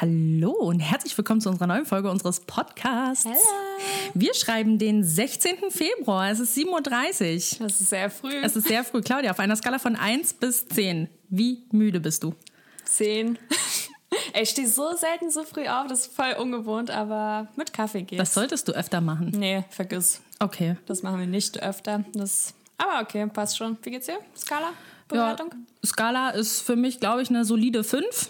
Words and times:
Hallo 0.00 0.52
und 0.52 0.78
herzlich 0.78 1.18
willkommen 1.18 1.40
zu 1.40 1.48
unserer 1.48 1.66
neuen 1.66 1.84
Folge 1.84 2.08
unseres 2.08 2.38
Podcasts. 2.38 3.24
Hallo. 3.24 3.36
Wir 4.14 4.32
schreiben 4.32 4.78
den 4.78 5.02
16. 5.02 5.56
Februar. 5.70 6.30
Es 6.30 6.38
ist 6.38 6.56
7.30 6.56 7.60
Uhr. 7.60 7.66
Das 7.66 7.80
ist 7.80 7.88
sehr 7.88 8.08
früh. 8.08 8.32
Es 8.40 8.54
ist 8.54 8.68
sehr 8.68 8.84
früh. 8.84 9.00
Claudia, 9.00 9.32
auf 9.32 9.40
einer 9.40 9.56
Skala 9.56 9.80
von 9.80 9.96
1 9.96 10.34
bis 10.34 10.68
10, 10.68 11.08
wie 11.30 11.64
müde 11.72 11.98
bist 11.98 12.22
du? 12.22 12.32
Zehn. 12.84 13.40
Ey, 14.34 14.42
Ich 14.44 14.50
stehe 14.50 14.68
so 14.68 14.94
selten 14.94 15.32
so 15.32 15.42
früh 15.42 15.66
auf, 15.66 15.88
das 15.88 16.06
ist 16.06 16.14
voll 16.14 16.32
ungewohnt, 16.38 16.92
aber 16.92 17.48
mit 17.56 17.72
Kaffee 17.72 18.02
geht's. 18.02 18.20
Das 18.20 18.34
solltest 18.34 18.68
du 18.68 18.72
öfter 18.74 19.00
machen. 19.00 19.32
nee, 19.34 19.64
vergiss. 19.68 20.20
Okay. 20.38 20.76
Das 20.86 21.02
machen 21.02 21.18
wir 21.18 21.26
nicht 21.26 21.60
öfter. 21.60 22.04
Das, 22.14 22.54
aber 22.76 23.02
okay, 23.02 23.26
passt 23.26 23.56
schon. 23.58 23.76
Wie 23.82 23.90
geht's 23.90 24.06
dir? 24.06 24.18
Skala? 24.36 24.70
Bewertung? 25.08 25.52
Skala 25.84 26.30
ist 26.30 26.60
für 26.60 26.76
mich, 26.76 27.00
glaube 27.00 27.22
ich, 27.22 27.30
eine 27.30 27.44
solide 27.44 27.82
5. 27.82 28.28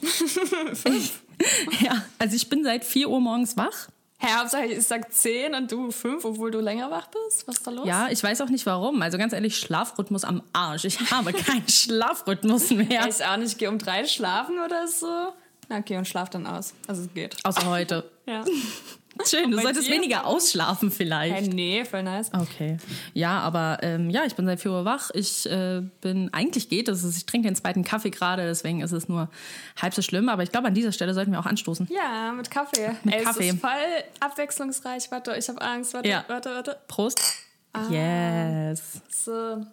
Fünf? 0.73 1.21
ja, 1.80 2.05
also 2.18 2.36
ich 2.36 2.48
bin 2.48 2.64
seit 2.64 2.84
4 2.84 3.09
Uhr 3.09 3.20
morgens 3.20 3.56
wach. 3.56 3.88
Hä, 4.20 4.27
Hauptsache 4.37 4.65
ich 4.66 4.84
sag 4.84 5.12
10 5.12 5.55
und 5.55 5.70
du 5.70 5.92
5, 5.92 6.24
obwohl 6.24 6.51
du 6.51 6.59
länger 6.59 6.91
wach 6.91 7.06
bist? 7.06 7.46
Was 7.46 7.59
ist 7.59 7.66
da 7.66 7.70
los? 7.70 7.87
Ja, 7.87 8.09
ich 8.10 8.20
weiß 8.20 8.41
auch 8.41 8.48
nicht 8.48 8.66
warum. 8.66 9.01
Also 9.01 9.16
ganz 9.16 9.33
ehrlich, 9.33 9.56
Schlafrhythmus 9.56 10.24
am 10.24 10.43
Arsch. 10.52 10.84
Ich 10.84 10.98
habe 11.12 11.32
keinen 11.34 11.69
Schlafrhythmus 11.69 12.70
mehr. 12.70 13.06
Ich 13.09 13.24
auch 13.24 13.37
nicht, 13.37 13.52
ich 13.52 13.59
gehe 13.59 13.69
um 13.69 13.79
drei 13.79 14.06
schlafen 14.06 14.59
oder 14.59 14.88
so. 14.88 15.32
Na 15.69 15.79
okay, 15.79 15.98
und 15.98 16.09
schlaf 16.09 16.30
dann 16.30 16.46
aus. 16.48 16.74
Also 16.88 17.02
es 17.02 17.15
geht. 17.15 17.37
Außer 17.45 17.66
heute. 17.66 18.10
Ja. 18.27 18.45
Schön, 19.27 19.51
du 19.51 19.59
solltest 19.59 19.89
dir? 19.89 19.95
weniger 19.95 20.27
ausschlafen 20.27 20.91
vielleicht. 20.91 21.35
Hey, 21.35 21.49
nee, 21.49 21.85
voll 21.85 22.03
nice. 22.03 22.31
Okay. 22.33 22.77
Ja, 23.15 23.41
aber 23.41 23.79
ähm, 23.83 24.11
ja, 24.11 24.25
ich 24.25 24.35
bin 24.37 24.47
seit 24.47 24.61
4 24.61 24.71
Uhr 24.71 24.85
wach. 24.85 25.11
Ich 25.15 25.49
äh, 25.51 25.83
bin, 26.01 26.33
eigentlich 26.33 26.69
geht 26.69 26.89
es. 26.89 27.05
Ich 27.17 27.27
trinke 27.27 27.49
den 27.49 27.57
zweiten 27.57 27.85
Kaffee 27.85 28.11
gerade, 28.11 28.45
deswegen 28.47 28.81
ist 28.81 28.93
es 28.93 29.09
nur 29.09 29.29
halb 29.81 29.95
so 29.95 30.03
schlimm. 30.03 30.29
Aber 30.29 30.43
ich 30.43 30.51
glaube, 30.51 30.69
an 30.69 30.75
dieser 30.75 30.93
Stelle 30.93 31.15
sollten 31.15 31.33
wir 31.33 31.41
auch 31.41 31.47
anstoßen. 31.47 31.89
Ja, 31.91 32.33
mit 32.33 32.51
Kaffee. 32.51 32.91
Mit 33.05 33.15
Ey, 33.15 33.25
Kaffee. 33.25 33.49
Es 33.49 33.55
ist 33.55 33.61
voll 33.61 33.71
abwechslungsreich. 34.21 35.10
Warte, 35.10 35.35
ich 35.37 35.49
habe 35.49 35.60
Angst. 35.60 35.95
Warte, 35.95 36.09
Ja. 36.09 36.25
warte, 36.29 36.51
warte. 36.51 36.77
Prost. 36.88 37.21
Ah. 37.73 37.82
Yes. 37.91 39.01
So. 39.10 39.65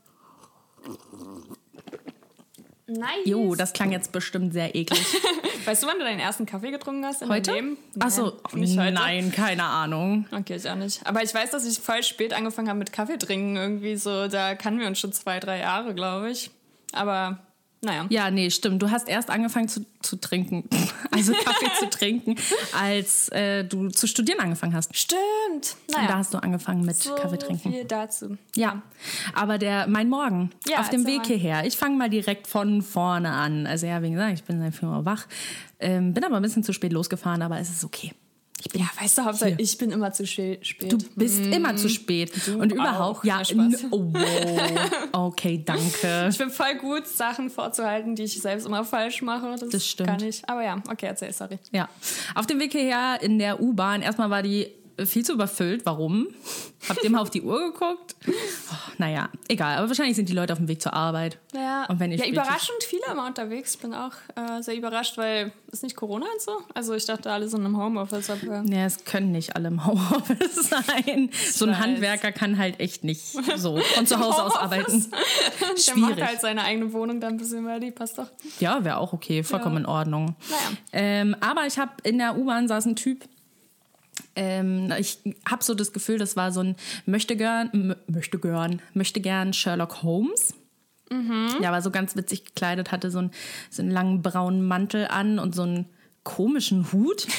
Nice. 2.88 3.26
Jo, 3.26 3.56
das 3.56 3.74
klang 3.74 3.92
jetzt 3.92 4.12
bestimmt 4.12 4.54
sehr 4.54 4.76
eklig. 4.76 5.04
Weißt 5.66 5.82
du, 5.82 5.88
wann 5.88 5.98
du 5.98 6.04
deinen 6.06 6.20
ersten 6.20 6.46
Kaffee 6.46 6.70
getrunken 6.70 7.04
hast 7.04 7.24
in 7.24 7.30
Heute? 7.30 7.52
deinem? 7.52 7.78
Achso, 8.00 8.34
nicht 8.54 8.78
heute. 8.78 8.92
nein, 8.92 9.32
keine 9.32 9.64
Ahnung. 9.64 10.28
Okay, 10.32 10.56
ich 10.56 10.70
auch 10.70 10.76
nicht. 10.76 11.06
Aber 11.06 11.24
ich 11.24 11.34
weiß, 11.34 11.50
dass 11.50 11.66
ich 11.66 11.80
voll 11.80 12.04
spät 12.04 12.34
angefangen 12.34 12.70
habe 12.70 12.78
mit 12.78 12.94
Kaffee 12.94 13.18
trinken. 13.18 13.56
Irgendwie 13.56 13.96
so, 13.96 14.28
da 14.28 14.54
kannten 14.54 14.80
wir 14.82 14.88
uns 14.88 15.00
schon 15.00 15.12
zwei, 15.14 15.40
drei 15.40 15.60
Jahre, 15.60 15.96
glaube 15.96 16.30
ich. 16.30 16.52
Aber 16.94 17.40
naja. 17.86 18.06
Ja, 18.10 18.30
nee, 18.32 18.50
stimmt. 18.50 18.82
Du 18.82 18.92
hast 18.92 19.08
erst 19.08 19.30
angefangen 19.30 19.68
zu, 19.70 19.86
zu 20.02 20.18
trinken, 20.18 20.68
also 21.12 21.32
Kaffee 21.34 21.72
zu 21.80 21.90
trinken, 21.90 22.36
als 22.80 23.30
äh, 23.30 23.64
du 23.64 23.90
zu 23.90 24.08
studieren 24.08 24.40
angefangen 24.42 24.74
hast. 24.74 24.96
Stimmt. 24.96 25.22
Und 25.54 25.96
da 25.96 26.02
Naja. 26.02 26.18
hast 26.18 26.34
du 26.34 26.38
angefangen 26.40 26.84
mit 26.86 26.98
so 26.98 27.16
Kaffee 27.16 27.38
trinken. 27.38 27.72
viel 27.72 27.86
dazu. 27.86 28.38
Ja, 28.56 28.82
aber 29.34 29.58
der 29.58 29.88
mein 29.88 30.10
Morgen 30.10 30.50
Ja, 30.68 30.80
auf 30.80 30.90
dem 30.90 31.06
Weg 31.06 31.20
mal. 31.20 31.28
hierher. 31.28 31.66
Ich 31.66 31.78
fange 31.78 31.96
mal 31.98 32.10
direkt 32.10 32.48
von 32.48 32.82
vorne 32.82 33.32
an. 33.32 33.66
Also 33.68 33.86
ja, 33.86 34.02
wie 34.02 34.12
gesagt, 34.12 34.34
ich 34.34 34.44
bin 34.44 34.60
seit 34.60 34.76
4 34.76 34.90
Uhr 34.90 35.06
wach, 35.06 35.26
ähm, 35.80 36.14
bin 36.14 36.24
aber 36.24 36.36
ein 36.38 36.42
bisschen 36.42 36.64
zu 36.64 36.74
spät 36.74 36.92
losgefahren, 36.94 37.42
aber 37.42 37.60
es 37.60 37.70
ist 37.70 37.84
okay. 37.86 38.12
Ich 38.66 38.72
bin 38.72 38.82
Ja, 38.82 38.88
weißt 39.00 39.18
du, 39.20 39.26
Hauptsache, 39.26 39.50
Hier. 39.50 39.60
ich 39.60 39.78
bin 39.78 39.92
immer 39.92 40.12
zu 40.12 40.26
spät. 40.26 40.60
Du 40.92 40.98
bist 41.16 41.40
immer 41.40 41.76
zu 41.76 41.88
spät 41.88 42.32
und 42.48 42.72
überhaupt 42.72 43.20
auch. 43.20 43.24
ja. 43.24 43.42
Oh, 43.92 44.06
wow. 44.12 44.90
Okay, 45.12 45.62
danke. 45.64 46.28
Ich 46.30 46.38
bin 46.38 46.50
voll 46.50 46.76
gut, 46.76 47.06
Sachen 47.08 47.50
vorzuhalten, 47.50 48.16
die 48.16 48.24
ich 48.24 48.42
selbst 48.42 48.66
immer 48.66 48.84
falsch 48.84 49.22
mache. 49.22 49.56
Das, 49.60 49.70
Das 49.70 49.86
stimmt. 49.88 50.10
Kann 50.10 50.24
ich. 50.24 50.42
Aber 50.50 50.64
ja, 50.64 50.82
okay, 50.90 51.06
erzähl, 51.08 51.32
sorry. 51.32 51.60
Ja, 51.72 51.88
auf 52.34 52.48
dem 52.48 52.60
Weg 52.60 52.72
hierher 52.72 53.20
in 53.22 53.38
der 53.40 53.62
U-Bahn 53.62 54.02
erstmal 54.02 54.30
war 54.30 54.42
die 54.42 54.68
viel 55.04 55.26
zu 55.26 55.34
überfüllt. 55.34 55.86
Warum? 55.86 56.28
Habt 56.88 57.04
ihr 57.04 57.10
mal 57.10 57.20
auf 57.20 57.30
die 57.32 57.42
Uhr 57.42 57.72
geguckt? 57.74 58.16
Oh, 58.28 58.32
naja, 59.00 59.30
egal. 59.48 59.78
Aber 59.78 59.88
wahrscheinlich 59.90 60.16
sind 60.16 60.30
die 60.30 60.34
Leute 60.34 60.54
auf 60.54 60.60
dem 60.60 60.68
Weg 60.68 60.82
zur 60.82 60.94
Arbeit. 60.94 61.40
Ja, 61.54 61.86
Und 61.86 62.00
wenn 62.00 62.12
ich 62.12 62.22
ja 62.22 62.28
überraschend 62.28 62.84
viele 62.84 63.02
immer 63.12 63.26
unterwegs. 63.26 63.76
Ich 63.76 63.82
bin 63.82 63.94
auch 63.94 64.12
äh, 64.36 64.62
sehr 64.62 64.76
überrascht, 64.78 65.18
weil 65.18 65.52
ist 65.72 65.82
nicht 65.84 65.96
Corona 65.96 66.26
und 66.32 66.42
so? 66.42 66.52
Also 66.74 66.94
ich 66.94 67.06
dachte, 67.06 67.32
alle 67.32 67.50
sind 67.50 67.66
im 67.66 67.76
Homeoffice. 67.78 68.30
Aber 68.30 68.64
Ja, 68.68 68.86
es 68.86 69.04
können 69.04 69.32
nicht 69.32 69.56
alle 69.56 69.70
im 69.70 69.86
Homeoffice 69.86 70.70
sein. 70.70 71.30
So 71.52 71.66
ein 71.66 71.72
weiß. 71.72 71.80
Handwerker 71.80 72.32
kann 72.32 72.58
halt 72.58 72.80
echt 72.80 73.04
nicht 73.04 73.36
so 73.58 73.78
von 73.80 74.06
zu 74.08 74.20
Hause 74.20 74.44
aus 74.44 74.56
arbeiten. 74.56 75.10
der 75.88 75.98
macht 75.98 76.22
halt 76.22 76.40
seine 76.42 76.64
eigene 76.64 76.94
Wohnung 76.94 77.20
dann 77.20 77.34
ein 77.34 77.38
bisschen 77.38 77.64
mehr, 77.66 77.80
die 77.80 77.92
passt 77.92 78.18
doch. 78.20 78.28
Ja, 78.60 78.84
wäre 78.84 78.98
auch 78.98 79.12
okay, 79.14 79.44
vollkommen 79.44 79.76
Ja. 79.76 79.80
in 79.82 79.86
Ordnung. 79.88 80.36
Naja. 80.50 80.78
Ähm, 80.94 81.36
aber 81.42 81.66
ich 81.66 81.78
habe 81.80 81.92
in 82.04 82.20
der 82.20 82.38
U-Bahn 82.38 82.68
saß 82.68 82.86
ein 82.86 82.96
Typ. 82.96 83.26
Ähm, 84.36 84.92
ich 85.00 85.20
habe 85.50 85.64
so 85.64 85.74
das 85.74 85.94
Gefühl, 85.94 86.18
das 86.18 86.36
war 86.36 86.52
so 86.52 86.62
ein 86.62 86.76
möchte 87.06 87.36
gern, 87.36 87.96
möchte 88.08 88.40
gern, 88.40 88.82
möchte 88.94 89.22
gern 89.22 89.54
Sherlock 89.54 90.04
Holmes. 90.04 90.54
Ja, 91.62 91.72
war 91.72 91.82
so 91.84 91.92
ganz 91.92 92.16
witzig 92.16 92.46
gekleidet, 92.46 92.92
hatte 92.92 93.12
so 93.12 93.20
einen, 93.20 93.32
so 93.70 93.84
einen 93.84 93.92
langen 93.92 94.22
braunen 94.24 94.66
Mantel 94.66 95.08
an 95.08 95.38
und 95.38 95.54
so 95.54 95.62
einen 95.62 95.86
komischen 96.24 96.92
Hut. 96.92 97.28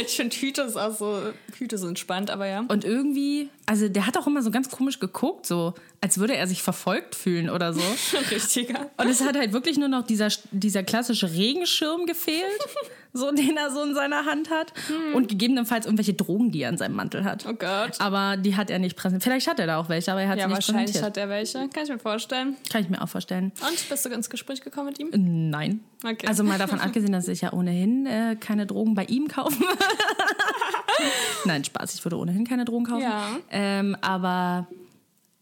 Ich 0.00 0.16
finde 0.16 0.34
Hüte 0.34 0.62
ist 0.62 0.76
auch 0.76 0.94
so, 0.96 1.20
Hüte 1.58 1.76
sind 1.76 1.98
spannend, 1.98 2.30
aber 2.30 2.46
ja. 2.46 2.64
Und 2.68 2.84
irgendwie, 2.84 3.50
also 3.66 3.88
der 3.88 4.06
hat 4.06 4.16
auch 4.16 4.26
immer 4.26 4.42
so 4.42 4.50
ganz 4.50 4.70
komisch 4.70 4.98
geguckt, 4.98 5.44
so 5.44 5.74
als 6.00 6.16
würde 6.18 6.34
er 6.34 6.46
sich 6.46 6.62
verfolgt 6.62 7.14
fühlen 7.14 7.50
oder 7.50 7.74
so. 7.74 7.82
Richtiger. 8.30 8.90
Und 8.96 9.08
es 9.08 9.20
hat 9.20 9.36
halt 9.36 9.52
wirklich 9.52 9.76
nur 9.76 9.88
noch 9.88 10.04
dieser, 10.06 10.28
dieser 10.52 10.82
klassische 10.82 11.30
Regenschirm 11.32 12.06
gefehlt, 12.06 12.66
so 13.18 13.30
den 13.32 13.56
er 13.56 13.70
so 13.70 13.82
in 13.82 13.94
seiner 13.94 14.24
Hand 14.24 14.50
hat. 14.50 14.72
Und 15.14 15.28
gegebenenfalls 15.28 15.84
irgendwelche 15.86 16.14
Drogen, 16.14 16.50
die 16.52 16.62
er 16.62 16.70
an 16.70 16.78
seinem 16.78 16.94
Mantel 16.96 17.24
hat. 17.24 17.44
Oh 17.48 17.52
Gott. 17.54 18.00
Aber 18.00 18.36
die 18.36 18.56
hat 18.56 18.70
er 18.70 18.78
nicht 18.78 18.96
präsentiert. 18.96 19.24
Vielleicht 19.24 19.46
hat 19.48 19.58
er 19.60 19.66
da 19.66 19.78
auch 19.78 19.88
welche, 19.88 20.10
aber 20.12 20.22
er 20.22 20.28
hat 20.28 20.38
Ja, 20.38 20.44
sie 20.44 20.48
nicht 20.48 20.56
wahrscheinlich 20.56 20.86
präsentiert. 20.92 21.04
hat 21.04 21.16
er 21.16 21.28
welche. 21.28 21.68
Kann 21.68 21.82
ich 21.84 21.90
mir 21.90 21.98
vorstellen. 21.98 22.56
Kann 22.70 22.82
ich 22.82 22.88
mir 22.88 23.02
auch 23.02 23.08
vorstellen. 23.08 23.52
Und 23.68 23.88
bist 23.88 24.04
du 24.04 24.08
ins 24.10 24.30
Gespräch 24.30 24.60
gekommen 24.62 24.86
mit 24.88 24.98
ihm? 24.98 25.10
Nein. 25.50 25.80
Okay. 26.04 26.26
Also 26.26 26.44
mal 26.44 26.58
davon 26.58 26.80
abgesehen, 26.80 27.12
dass 27.12 27.28
ich 27.28 27.40
ja 27.42 27.52
ohnehin 27.52 28.06
äh, 28.06 28.36
keine 28.38 28.66
Drogen 28.66 28.94
bei 28.94 29.04
ihm 29.04 29.28
kaufen 29.28 29.60
würde. 29.60 29.78
Nein, 31.44 31.64
Spaß, 31.64 31.94
ich 31.94 32.04
würde 32.04 32.16
ohnehin 32.18 32.46
keine 32.46 32.64
Drogen 32.64 32.86
kaufen. 32.86 33.02
Ja. 33.02 33.22
Ähm, 33.50 33.96
aber 34.00 34.66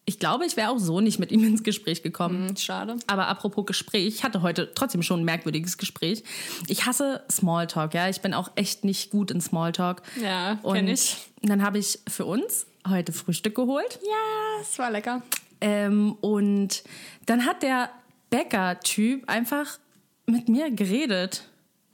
ich 0.08 0.18
glaube, 0.20 0.46
ich 0.46 0.56
wäre 0.56 0.70
auch 0.70 0.78
so 0.78 1.00
nicht 1.00 1.18
mit 1.18 1.32
ihm 1.32 1.44
ins 1.44 1.62
Gespräch 1.64 2.02
gekommen. 2.02 2.48
Hm, 2.50 2.56
Schade. 2.56 2.96
Aber 3.08 3.26
apropos 3.26 3.66
Gespräch, 3.66 4.06
ich 4.06 4.24
hatte 4.24 4.40
heute 4.40 4.72
trotzdem 4.74 5.02
schon 5.02 5.20
ein 5.20 5.24
merkwürdiges 5.24 5.78
Gespräch. 5.78 6.22
Ich 6.68 6.86
hasse 6.86 7.24
Smalltalk, 7.30 7.92
ja. 7.94 8.08
Ich 8.08 8.20
bin 8.20 8.32
auch 8.32 8.52
echt 8.54 8.84
nicht 8.84 9.10
gut 9.10 9.30
in 9.32 9.40
Smalltalk. 9.40 10.02
Ja, 10.22 10.58
Und 10.62 10.74
kenn 10.76 10.88
ich. 10.88 11.16
dann 11.42 11.62
habe 11.62 11.78
ich 11.78 11.98
für 12.08 12.24
uns 12.24 12.66
heute 12.88 13.12
Frühstück 13.12 13.56
geholt. 13.56 13.98
Ja, 14.02 14.60
es 14.62 14.78
war 14.78 14.90
lecker. 14.90 15.22
Ähm, 15.60 16.12
und 16.20 16.84
dann 17.26 17.44
hat 17.44 17.62
der 17.62 17.90
Bäcker-Typ 18.30 19.28
einfach 19.28 19.78
mit 20.26 20.48
mir 20.48 20.70
geredet. 20.70 21.44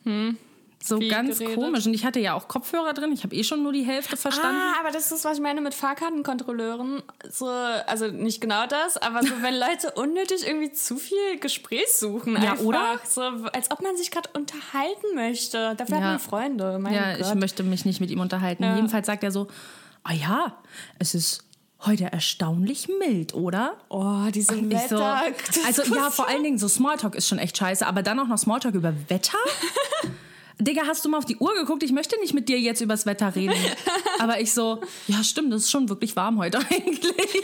Hm. 0.04 0.36
Wie 0.91 1.09
ganz 1.09 1.38
geredet? 1.38 1.56
komisch. 1.56 1.87
Und 1.87 1.94
ich 1.94 2.04
hatte 2.04 2.20
ja 2.20 2.34
auch 2.34 2.48
Kopfhörer 2.48 2.93
drin. 2.93 3.12
Ich 3.12 3.22
habe 3.25 3.34
eh 3.34 3.44
schon 3.44 3.62
nur 3.62 3.72
die 3.72 3.82
Hälfte 3.84 4.16
verstanden. 4.16 4.60
Ah, 4.60 4.81
aber 4.81 4.91
das 4.91 5.12
ist, 5.12 5.25
was 5.25 5.37
ich 5.37 5.43
meine 5.43 5.60
mit 5.60 5.75
Fahrkartenkontrolleuren. 5.75 7.03
So, 7.31 7.47
also 7.47 8.09
nicht 8.09 8.41
genau 8.41 8.66
das, 8.66 8.97
aber 8.97 9.22
so, 9.22 9.31
wenn 9.41 9.54
Leute 9.54 9.92
unnötig 9.94 10.47
irgendwie 10.47 10.72
zu 10.72 10.97
viel 10.97 11.38
Gespräch 11.41 11.92
suchen. 11.94 12.34
Ja, 12.42 12.53
einfach. 12.53 12.65
oder? 12.65 13.00
So, 13.09 13.21
als 13.22 13.71
ob 13.71 13.82
man 13.82 13.97
sich 13.97 14.10
gerade 14.10 14.28
unterhalten 14.34 15.15
möchte. 15.15 15.75
Dafür 15.76 15.97
Ja. 15.97 16.03
hat 16.03 16.10
man 16.10 16.19
Freunde. 16.19 16.78
Mein 16.78 16.94
ja, 16.94 17.12
ich 17.16 17.22
Gott. 17.22 17.37
möchte 17.37 17.62
mich 17.62 17.84
nicht 17.84 18.00
mit 18.00 18.10
ihm 18.10 18.21
unterhalten. 18.21 18.65
Ja. 18.65 18.75
Jedenfalls 18.75 19.06
sagt 19.06 19.22
er 19.25 19.31
so: 19.31 19.48
Ah 20.04 20.12
ja, 20.12 20.56
es 20.98 21.15
ist 21.15 21.44
heute 21.84 22.04
erstaunlich 22.12 22.88
mild, 23.00 23.34
oder? 23.34 23.76
oh, 23.88 24.26
diese 24.32 24.54
ich 24.54 24.62
so, 24.62 24.71
Wetter. 24.71 25.22
also 25.66 25.82
ja, 25.94 26.10
vor 26.10 26.28
allen 26.28 26.42
Dingen 26.44 26.59
so 26.59 26.69
Smalltalk 26.69 27.15
ist 27.16 27.26
schon 27.28 27.38
echt 27.38 27.56
scheiße, 27.56 27.84
aber 27.87 28.03
dann 28.03 28.19
auch 28.21 28.28
noch 28.28 28.38
Smalltalk 28.38 28.75
über 28.75 28.92
Wetter? 29.09 29.38
Digga, 30.58 30.82
hast 30.86 31.04
du 31.04 31.08
mal 31.08 31.18
auf 31.18 31.24
die 31.24 31.36
Uhr 31.36 31.54
geguckt? 31.54 31.82
Ich 31.82 31.92
möchte 31.92 32.18
nicht 32.21 32.34
mit 32.34 32.48
dir 32.48 32.59
jetzt 32.59 32.80
übers 32.80 33.06
Wetter 33.06 33.34
reden. 33.34 33.54
Aber 34.18 34.41
ich 34.41 34.53
so, 34.53 34.80
ja 35.09 35.22
stimmt, 35.24 35.53
das 35.53 35.62
ist 35.62 35.71
schon 35.71 35.88
wirklich 35.88 36.15
warm 36.16 36.38
heute 36.38 36.59
eigentlich. 36.71 37.42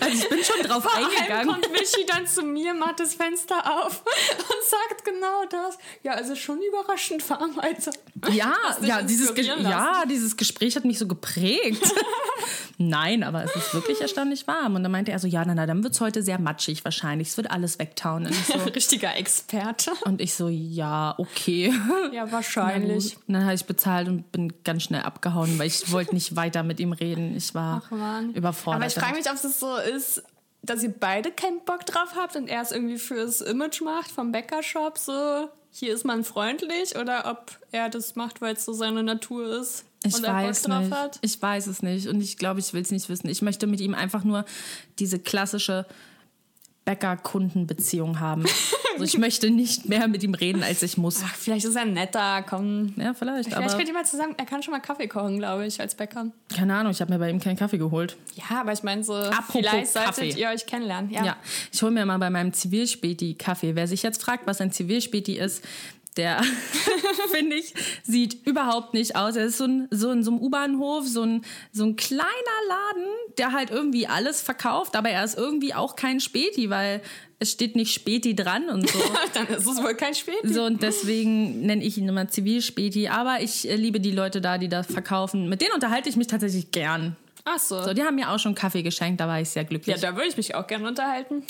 Also 0.00 0.22
ich 0.22 0.28
bin 0.28 0.38
schon 0.44 0.62
drauf 0.66 0.82
Vor 0.84 0.94
allem 0.94 1.08
eingegangen. 1.16 1.48
kommt 1.48 1.72
Michi 1.72 2.06
dann 2.06 2.26
zu 2.26 2.42
mir, 2.42 2.74
macht 2.74 3.00
das 3.00 3.14
Fenster 3.14 3.56
auf 3.84 4.02
und 4.38 4.68
sagt 4.68 5.04
genau 5.04 5.44
das. 5.50 5.78
Ja, 6.02 6.12
also 6.12 6.34
schon 6.36 6.60
überraschend 6.62 7.28
warm 7.28 7.60
heute. 7.60 7.90
Ja, 8.32 8.54
ja 8.80 9.02
dieses, 9.02 9.32
ja, 9.36 10.04
dieses 10.06 10.36
Gespräch 10.36 10.76
hat 10.76 10.84
mich 10.84 10.98
so 10.98 11.06
geprägt. 11.06 11.82
Nein, 12.78 13.22
aber 13.22 13.44
es 13.44 13.54
ist 13.54 13.72
wirklich 13.74 14.00
erstaunlich 14.00 14.46
warm. 14.46 14.74
Und 14.74 14.82
dann 14.82 14.90
meinte 14.92 15.12
er 15.12 15.18
so, 15.18 15.26
ja, 15.28 15.44
na, 15.44 15.54
na 15.54 15.66
dann 15.66 15.82
wird 15.84 15.94
es 15.94 16.00
heute 16.00 16.22
sehr 16.22 16.38
matschig 16.38 16.84
wahrscheinlich. 16.84 17.28
Es 17.28 17.36
wird 17.36 17.50
alles 17.50 17.78
wegtauen. 17.78 18.28
So, 18.46 18.54
Richtiger 18.58 19.16
Experte. 19.16 19.92
und 20.04 20.20
ich 20.20 20.34
so 20.34 20.48
ja, 20.48 21.14
okay. 21.18 21.72
Ja, 22.12 22.26
Na 22.26 22.32
wahrscheinlich. 22.44 23.16
Und 23.26 23.34
dann 23.34 23.44
habe 23.44 23.54
ich 23.54 23.64
bezahlt 23.64 24.08
und 24.08 24.30
bin 24.32 24.52
ganz 24.64 24.84
schnell 24.84 25.02
abgehauen, 25.02 25.58
weil 25.58 25.66
ich 25.66 25.90
wollte 25.90 26.14
nicht 26.14 26.36
weiter 26.36 26.62
mit 26.62 26.80
ihm 26.80 26.92
reden. 26.92 27.36
Ich 27.36 27.54
war 27.54 27.82
überfordert. 28.34 28.82
Aber 28.82 28.86
ich 28.86 28.94
frage 28.94 29.16
mich, 29.16 29.28
ob 29.28 29.34
es 29.34 29.60
so 29.60 29.76
ist, 29.76 30.22
dass 30.62 30.82
ihr 30.82 30.92
beide 30.92 31.30
keinen 31.30 31.60
Bock 31.64 31.84
drauf 31.86 32.14
habt 32.16 32.36
und 32.36 32.48
er 32.48 32.62
es 32.62 32.72
irgendwie 32.72 32.98
fürs 32.98 33.40
Image 33.40 33.82
macht 33.82 34.10
vom 34.10 34.32
Bäckershop 34.32 34.96
so. 34.98 35.48
hier 35.70 35.94
ist 35.94 36.04
man 36.04 36.24
freundlich 36.24 36.96
oder 36.96 37.30
ob 37.30 37.58
er 37.70 37.90
das 37.90 38.16
macht, 38.16 38.40
weil 38.40 38.54
es 38.54 38.64
so 38.64 38.72
seine 38.72 39.02
Natur 39.02 39.60
ist. 39.60 39.84
Ich 40.04 40.14
und 40.14 40.24
er 40.24 40.34
weiß 40.34 40.62
Bock 40.62 40.70
drauf 40.70 40.84
nicht. 40.84 40.94
hat. 40.94 41.18
Ich 41.22 41.40
weiß 41.40 41.66
es 41.66 41.82
nicht. 41.82 42.08
Und 42.08 42.20
ich 42.20 42.36
glaube, 42.36 42.60
ich 42.60 42.72
will 42.72 42.82
es 42.82 42.90
nicht 42.90 43.08
wissen. 43.08 43.28
Ich 43.28 43.42
möchte 43.42 43.66
mit 43.66 43.80
ihm 43.80 43.94
einfach 43.94 44.24
nur 44.24 44.44
diese 44.98 45.18
klassische 45.18 45.86
Bäcker-Kunden-Beziehung 46.84 48.20
haben. 48.20 48.44
also 48.92 49.04
ich 49.04 49.18
möchte 49.18 49.50
nicht 49.50 49.88
mehr 49.88 50.08
mit 50.08 50.22
ihm 50.22 50.34
reden, 50.34 50.62
als 50.62 50.82
ich 50.82 50.96
muss. 50.96 51.22
Ach, 51.24 51.34
vielleicht 51.34 51.64
ist 51.64 51.76
er 51.76 51.84
netter, 51.84 52.42
komm. 52.42 52.94
Ja, 52.96 53.14
vielleicht. 53.14 53.48
Vielleicht 53.48 53.56
aber 53.56 53.76
könnt 53.76 53.88
ihr 53.88 53.94
mal 53.94 54.04
zusammen, 54.04 54.34
er 54.36 54.44
kann 54.44 54.62
schon 54.62 54.72
mal 54.72 54.80
Kaffee 54.80 55.08
kochen, 55.08 55.38
glaube 55.38 55.66
ich, 55.66 55.80
als 55.80 55.94
Bäcker. 55.94 56.26
keine 56.54 56.74
Ahnung, 56.74 56.92
ich 56.92 57.00
habe 57.00 57.12
mir 57.12 57.18
bei 57.18 57.30
ihm 57.30 57.40
keinen 57.40 57.56
Kaffee 57.56 57.78
geholt. 57.78 58.16
Ja, 58.34 58.60
aber 58.60 58.72
ich 58.72 58.82
meine 58.82 59.02
so, 59.02 59.14
Apropos 59.14 59.52
vielleicht 59.52 59.92
solltet 59.92 60.14
Kaffee. 60.14 60.40
ihr 60.40 60.48
euch 60.48 60.66
kennenlernen. 60.66 61.10
Ja. 61.10 61.24
Ja, 61.24 61.36
ich 61.72 61.82
hole 61.82 61.92
mir 61.92 62.04
mal 62.06 62.18
bei 62.18 62.30
meinem 62.30 62.52
Zivilspäti 62.52 63.34
Kaffee. 63.34 63.74
Wer 63.74 63.86
sich 63.88 64.02
jetzt 64.02 64.22
fragt, 64.22 64.46
was 64.46 64.60
ein 64.60 64.72
Zivilspäti 64.72 65.38
ist, 65.38 65.64
der, 66.16 66.42
finde 67.32 67.56
ich, 67.56 67.74
sieht 68.02 68.46
überhaupt 68.46 68.94
nicht 68.94 69.16
aus. 69.16 69.36
Er 69.36 69.46
ist 69.46 69.58
so, 69.58 69.64
ein, 69.64 69.88
so 69.90 70.10
in 70.10 70.22
so 70.22 70.30
einem 70.30 70.40
U-Bahnhof, 70.40 71.06
so 71.06 71.22
ein, 71.22 71.44
so 71.72 71.84
ein 71.84 71.96
kleiner 71.96 72.28
Laden, 72.68 73.08
der 73.38 73.52
halt 73.52 73.70
irgendwie 73.70 74.06
alles 74.06 74.40
verkauft, 74.42 74.96
aber 74.96 75.10
er 75.10 75.24
ist 75.24 75.36
irgendwie 75.36 75.74
auch 75.74 75.96
kein 75.96 76.20
Späti, 76.20 76.70
weil 76.70 77.00
es 77.38 77.52
steht 77.52 77.76
nicht 77.76 77.92
Späti 77.92 78.34
dran 78.34 78.68
und 78.68 78.88
so. 78.88 78.98
Dann 79.34 79.46
ist 79.48 79.66
es 79.66 79.82
wohl 79.82 79.94
kein 79.94 80.14
Späti. 80.14 80.52
So, 80.52 80.64
und 80.64 80.82
deswegen 80.82 81.66
nenne 81.66 81.84
ich 81.84 81.98
ihn 81.98 82.08
immer 82.08 82.28
Zivilspäti. 82.28 83.08
Aber 83.08 83.40
ich 83.40 83.68
äh, 83.68 83.76
liebe 83.76 84.00
die 84.00 84.12
Leute 84.12 84.40
da, 84.40 84.58
die 84.58 84.68
das 84.68 84.86
verkaufen. 84.86 85.48
Mit 85.48 85.60
denen 85.60 85.72
unterhalte 85.74 86.08
ich 86.08 86.16
mich 86.16 86.26
tatsächlich 86.26 86.70
gern. 86.70 87.16
Ach 87.44 87.58
so. 87.58 87.82
So, 87.82 87.92
die 87.92 88.02
haben 88.02 88.14
mir 88.14 88.30
auch 88.30 88.38
schon 88.38 88.54
Kaffee 88.54 88.82
geschenkt, 88.82 89.20
da 89.20 89.28
war 89.28 89.40
ich 89.40 89.50
sehr 89.50 89.64
glücklich. 89.64 89.94
Ja, 89.94 90.00
da 90.00 90.16
würde 90.16 90.28
ich 90.28 90.36
mich 90.36 90.54
auch 90.54 90.66
gerne 90.66 90.88
unterhalten. 90.88 91.44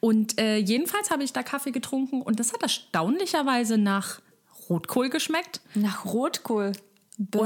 Und 0.00 0.38
äh, 0.38 0.56
jedenfalls 0.56 1.10
habe 1.10 1.24
ich 1.24 1.32
da 1.32 1.42
Kaffee 1.42 1.70
getrunken 1.70 2.20
und 2.22 2.38
das 2.38 2.52
hat 2.52 2.62
erstaunlicherweise 2.62 3.78
nach 3.78 4.20
Rotkohl 4.68 5.08
geschmeckt. 5.08 5.60
Nach 5.74 6.04
Rotkohl. 6.04 6.72
Bäh. 7.16 7.40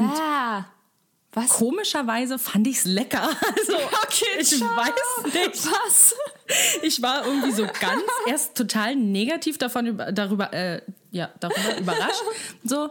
Was? 1.35 1.49
Komischerweise 1.49 2.39
fand 2.39 2.67
ich 2.67 2.79
es 2.79 2.85
lecker. 2.85 3.23
Also, 3.57 3.75
Okay, 4.03 4.27
ich 4.41 4.59
ciao. 4.59 4.69
weiß 4.77 5.33
nicht. 5.33 5.67
Was? 5.67 6.15
Ich 6.83 7.01
war 7.01 7.25
irgendwie 7.25 7.53
so 7.53 7.63
ganz 7.63 8.03
erst 8.27 8.55
total 8.57 8.97
negativ 8.97 9.57
davon 9.57 9.87
über, 9.87 10.13
darüber, 10.13 10.53
äh, 10.53 10.83
ja, 11.11 11.31
darüber 11.41 11.79
überrascht. 11.79 12.23
So. 12.65 12.91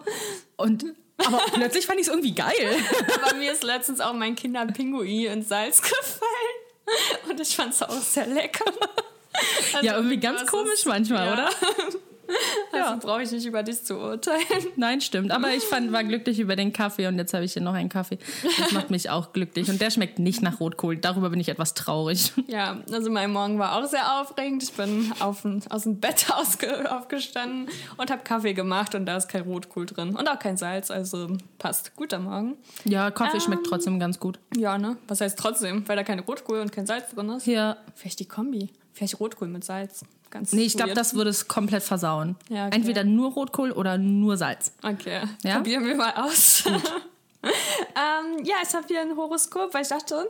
Und 0.55 0.85
aber 1.25 1.41
plötzlich 1.53 1.85
fand 1.85 1.99
ich 1.99 2.07
es 2.07 2.11
irgendwie 2.11 2.33
geil. 2.33 2.75
Aber 3.23 3.35
mir 3.35 3.51
ist 3.51 3.63
letztens 3.63 3.99
auch 4.01 4.13
mein 4.13 4.35
Kinderpinguin 4.35 5.25
in 5.31 5.43
Salz 5.43 5.81
gefallen. 5.81 7.29
Und 7.29 7.39
ich 7.39 7.55
fand 7.55 7.73
es 7.73 7.81
auch 7.83 7.91
sehr 8.01 8.27
lecker. 8.27 8.65
Also 9.73 9.85
Ja, 9.85 9.95
irgendwie 9.95 10.17
ganz 10.17 10.41
irgendwas 10.41 10.51
komisch 10.59 10.73
ist- 10.79 10.85
manchmal, 10.85 11.25
ja. 11.27 11.33
oder? 11.33 11.49
Also 12.73 13.05
brauche 13.05 13.21
ich 13.21 13.31
nicht 13.31 13.45
über 13.45 13.63
dich 13.63 13.83
zu 13.83 13.97
urteilen. 13.97 14.41
Nein, 14.75 15.01
stimmt. 15.01 15.31
Aber 15.31 15.53
ich 15.53 15.63
fand, 15.63 15.91
war 15.91 16.03
glücklich 16.03 16.39
über 16.39 16.55
den 16.55 16.73
Kaffee 16.73 17.07
und 17.07 17.17
jetzt 17.17 17.33
habe 17.33 17.43
ich 17.43 17.53
hier 17.53 17.61
noch 17.61 17.73
einen 17.73 17.89
Kaffee. 17.89 18.17
Das 18.57 18.71
macht 18.71 18.89
mich 18.89 19.09
auch 19.09 19.33
glücklich. 19.33 19.69
Und 19.69 19.81
der 19.81 19.91
schmeckt 19.91 20.19
nicht 20.19 20.41
nach 20.41 20.59
Rotkohl. 20.59 20.97
Darüber 20.97 21.29
bin 21.29 21.39
ich 21.39 21.49
etwas 21.49 21.73
traurig. 21.73 22.31
Ja, 22.47 22.81
also 22.91 23.09
mein 23.09 23.31
Morgen 23.31 23.59
war 23.59 23.77
auch 23.77 23.87
sehr 23.87 24.19
aufregend. 24.19 24.61
Ich 24.63 24.73
bin 24.73 25.13
auf, 25.19 25.45
aus 25.69 25.83
dem 25.83 26.01
Bett 26.01 26.27
aufgestanden 26.89 27.69
und 27.95 28.11
habe 28.11 28.23
Kaffee 28.23 28.53
gemacht 28.53 28.93
und 28.93 29.05
da 29.05 29.15
ist 29.15 29.29
kein 29.29 29.43
Rotkohl 29.43 29.85
drin 29.85 30.15
und 30.15 30.27
auch 30.27 30.37
kein 30.37 30.57
Salz, 30.57 30.91
also 30.91 31.37
passt. 31.59 31.95
Guter 31.95 32.19
Morgen. 32.19 32.57
Ja, 32.83 33.09
Kaffee 33.09 33.39
schmeckt 33.39 33.65
trotzdem 33.67 33.99
ganz 33.99 34.19
gut. 34.19 34.39
Ja, 34.57 34.77
ne? 34.77 34.97
Was 35.07 35.21
heißt 35.21 35.39
trotzdem? 35.39 35.87
Weil 35.87 35.95
da 35.95 36.03
keine 36.03 36.23
Rotkohl 36.23 36.59
und 36.59 36.71
kein 36.73 36.85
Salz 36.85 37.11
drin 37.11 37.29
ist? 37.29 37.47
Ja. 37.47 37.77
Vielleicht 37.95 38.19
die 38.19 38.27
Kombi. 38.27 38.69
Vielleicht 38.93 39.19
Rotkohl 39.19 39.47
mit 39.47 39.63
Salz. 39.63 40.03
Ganz 40.29 40.53
Nee, 40.53 40.63
ich 40.63 40.77
glaube, 40.77 40.93
das 40.93 41.13
würde 41.13 41.29
es 41.29 41.47
komplett 41.47 41.83
versauen. 41.83 42.35
Ja, 42.49 42.67
okay. 42.67 42.75
Entweder 42.77 43.03
nur 43.03 43.31
Rotkohl 43.33 43.71
oder 43.71 43.97
nur 43.97 44.37
Salz. 44.37 44.71
Okay, 44.81 45.21
Ja? 45.43 45.57
probieren 45.57 45.85
wir 45.85 45.95
mal 45.95 46.13
aus. 46.15 46.63
ähm, 47.43 48.43
ja, 48.45 48.55
ich 48.63 48.73
habe 48.73 48.87
hier 48.87 49.01
ein 49.01 49.15
Horoskop, 49.15 49.73
weil 49.73 49.81
ich 49.81 49.89
dachte, 49.89 50.29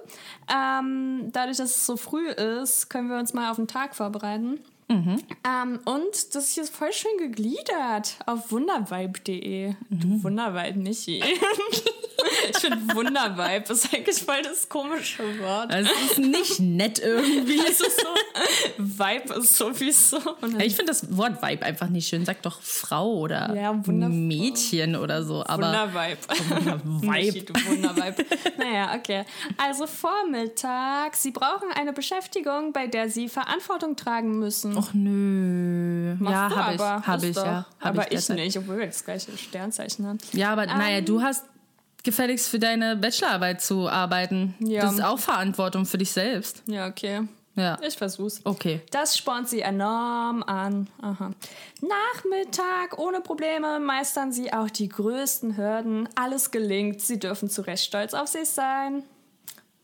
ähm, 0.52 1.30
dadurch, 1.32 1.58
dass 1.58 1.76
es 1.76 1.86
so 1.86 1.98
früh 1.98 2.30
ist, 2.30 2.90
können 2.90 3.10
wir 3.10 3.18
uns 3.18 3.34
mal 3.34 3.52
auf 3.52 3.58
den 3.58 3.68
Tag 3.68 3.96
vorbereiten. 3.96 4.60
Mhm. 4.92 5.24
Ähm, 5.48 5.80
und 5.86 6.36
das 6.36 6.50
hier 6.52 6.64
ist 6.64 6.76
voll 6.76 6.92
schön 6.94 7.18
gegliedert 7.18 8.16
auf 8.26 8.52
wundervibe.de. 8.52 9.70
Mhm. 9.70 10.00
Du 10.00 10.24
Wundervibe, 10.24 10.80
Michi. 10.80 11.24
ich 12.50 12.58
finde 12.58 12.96
Wundervibe 12.96 13.72
ist 13.72 13.94
eigentlich 13.94 14.18
voll 14.18 14.42
das 14.44 14.68
komische 14.68 15.24
Wort. 15.40 15.74
Es 15.74 15.88
ist 16.12 16.20
nicht 16.20 16.60
nett 16.60 17.00
irgendwie. 17.00 17.60
Es 17.72 17.80
ist 17.80 18.02
so, 18.02 18.08
Vibe 18.78 19.34
ist 19.36 19.56
sowieso. 19.56 20.18
Ich 20.60 20.76
finde 20.76 20.92
das 20.92 21.16
Wort 21.16 21.42
Vibe 21.42 21.66
einfach 21.66 21.88
nicht 21.88 22.08
schön. 22.10 22.26
Sag 22.26 22.42
doch 22.42 22.60
Frau 22.62 23.14
oder 23.20 23.56
Ja. 23.56 23.72
Mädchen 23.74 24.96
oder 24.98 25.24
so. 25.24 25.44
Aber 25.46 25.68
Wundervibe. 25.68 26.18
Michi, 27.02 27.34
Vibe. 27.36 27.54
du 27.54 27.66
Wundervibe. 27.66 28.26
naja, 28.58 28.94
okay. 28.98 29.24
Also 29.58 29.88
Vormittag. 29.88 31.16
Sie 31.16 31.32
brauchen 31.32 31.70
eine 31.76 31.94
Beschäftigung, 31.94 32.74
bei 32.74 32.88
der 32.88 33.10
Sie 33.10 33.30
Verantwortung 33.30 33.96
tragen 33.96 34.38
müssen. 34.40 34.76
Och 34.82 34.96
nö. 34.96 36.16
Machst 36.20 36.34
ja, 36.34 36.56
habe 36.56 36.76
ich. 36.76 36.82
aber. 36.82 37.08
Habe 37.08 37.28
ich, 37.28 37.36
doch. 37.36 37.46
ja. 37.46 37.66
Hab 37.80 37.90
aber 37.90 38.04
ich, 38.04 38.10
derzeit. 38.10 38.38
nicht, 38.38 38.58
obwohl 38.58 38.80
wir 38.80 38.88
das 38.88 39.06
gleiche 39.06 39.38
Sternzeichen 39.38 40.08
haben. 40.08 40.18
Ja, 40.34 40.52
aber 40.52 40.66
naja, 40.66 40.98
Ähm. 40.98 41.06
du 41.06 41.22
hast 41.22 41.46
gefälligst 42.04 42.50
für 42.50 42.58
deine 42.58 42.96
Bachelorarbeit 42.96 43.62
zu 43.62 43.88
arbeiten. 43.88 44.56
Ja. 44.60 44.82
Das 44.82 44.94
ist 44.94 45.04
auch 45.04 45.20
Verantwortung 45.20 45.86
für 45.86 46.00
dich 46.00 46.12
selbst. 46.12 46.64
Ja, 46.66 46.88
okay. 46.88 47.28
Ja. 47.56 47.78
Ich 47.86 47.96
versuch's. 47.98 48.42
Okay. 48.44 48.82
Das 48.92 49.16
spornt 49.18 49.50
sie 49.50 49.60
enorm 49.62 50.42
an. 50.42 50.88
Aha. 51.02 51.32
Nachmittag 51.82 52.98
ohne 52.98 53.20
Probleme 53.22 53.80
meistern 53.80 54.32
sie 54.32 54.52
auch 54.52 54.70
die 54.70 54.88
größten 54.90 55.58
Hürden. 55.58 56.10
Alles 56.16 56.50
gelingt. 56.52 57.02
Sie 57.02 57.20
dürfen 57.20 57.50
zu 57.50 57.62
Recht 57.62 57.84
stolz 57.84 58.14
auf 58.14 58.30
sich 58.30 58.50
sein. 58.50 59.04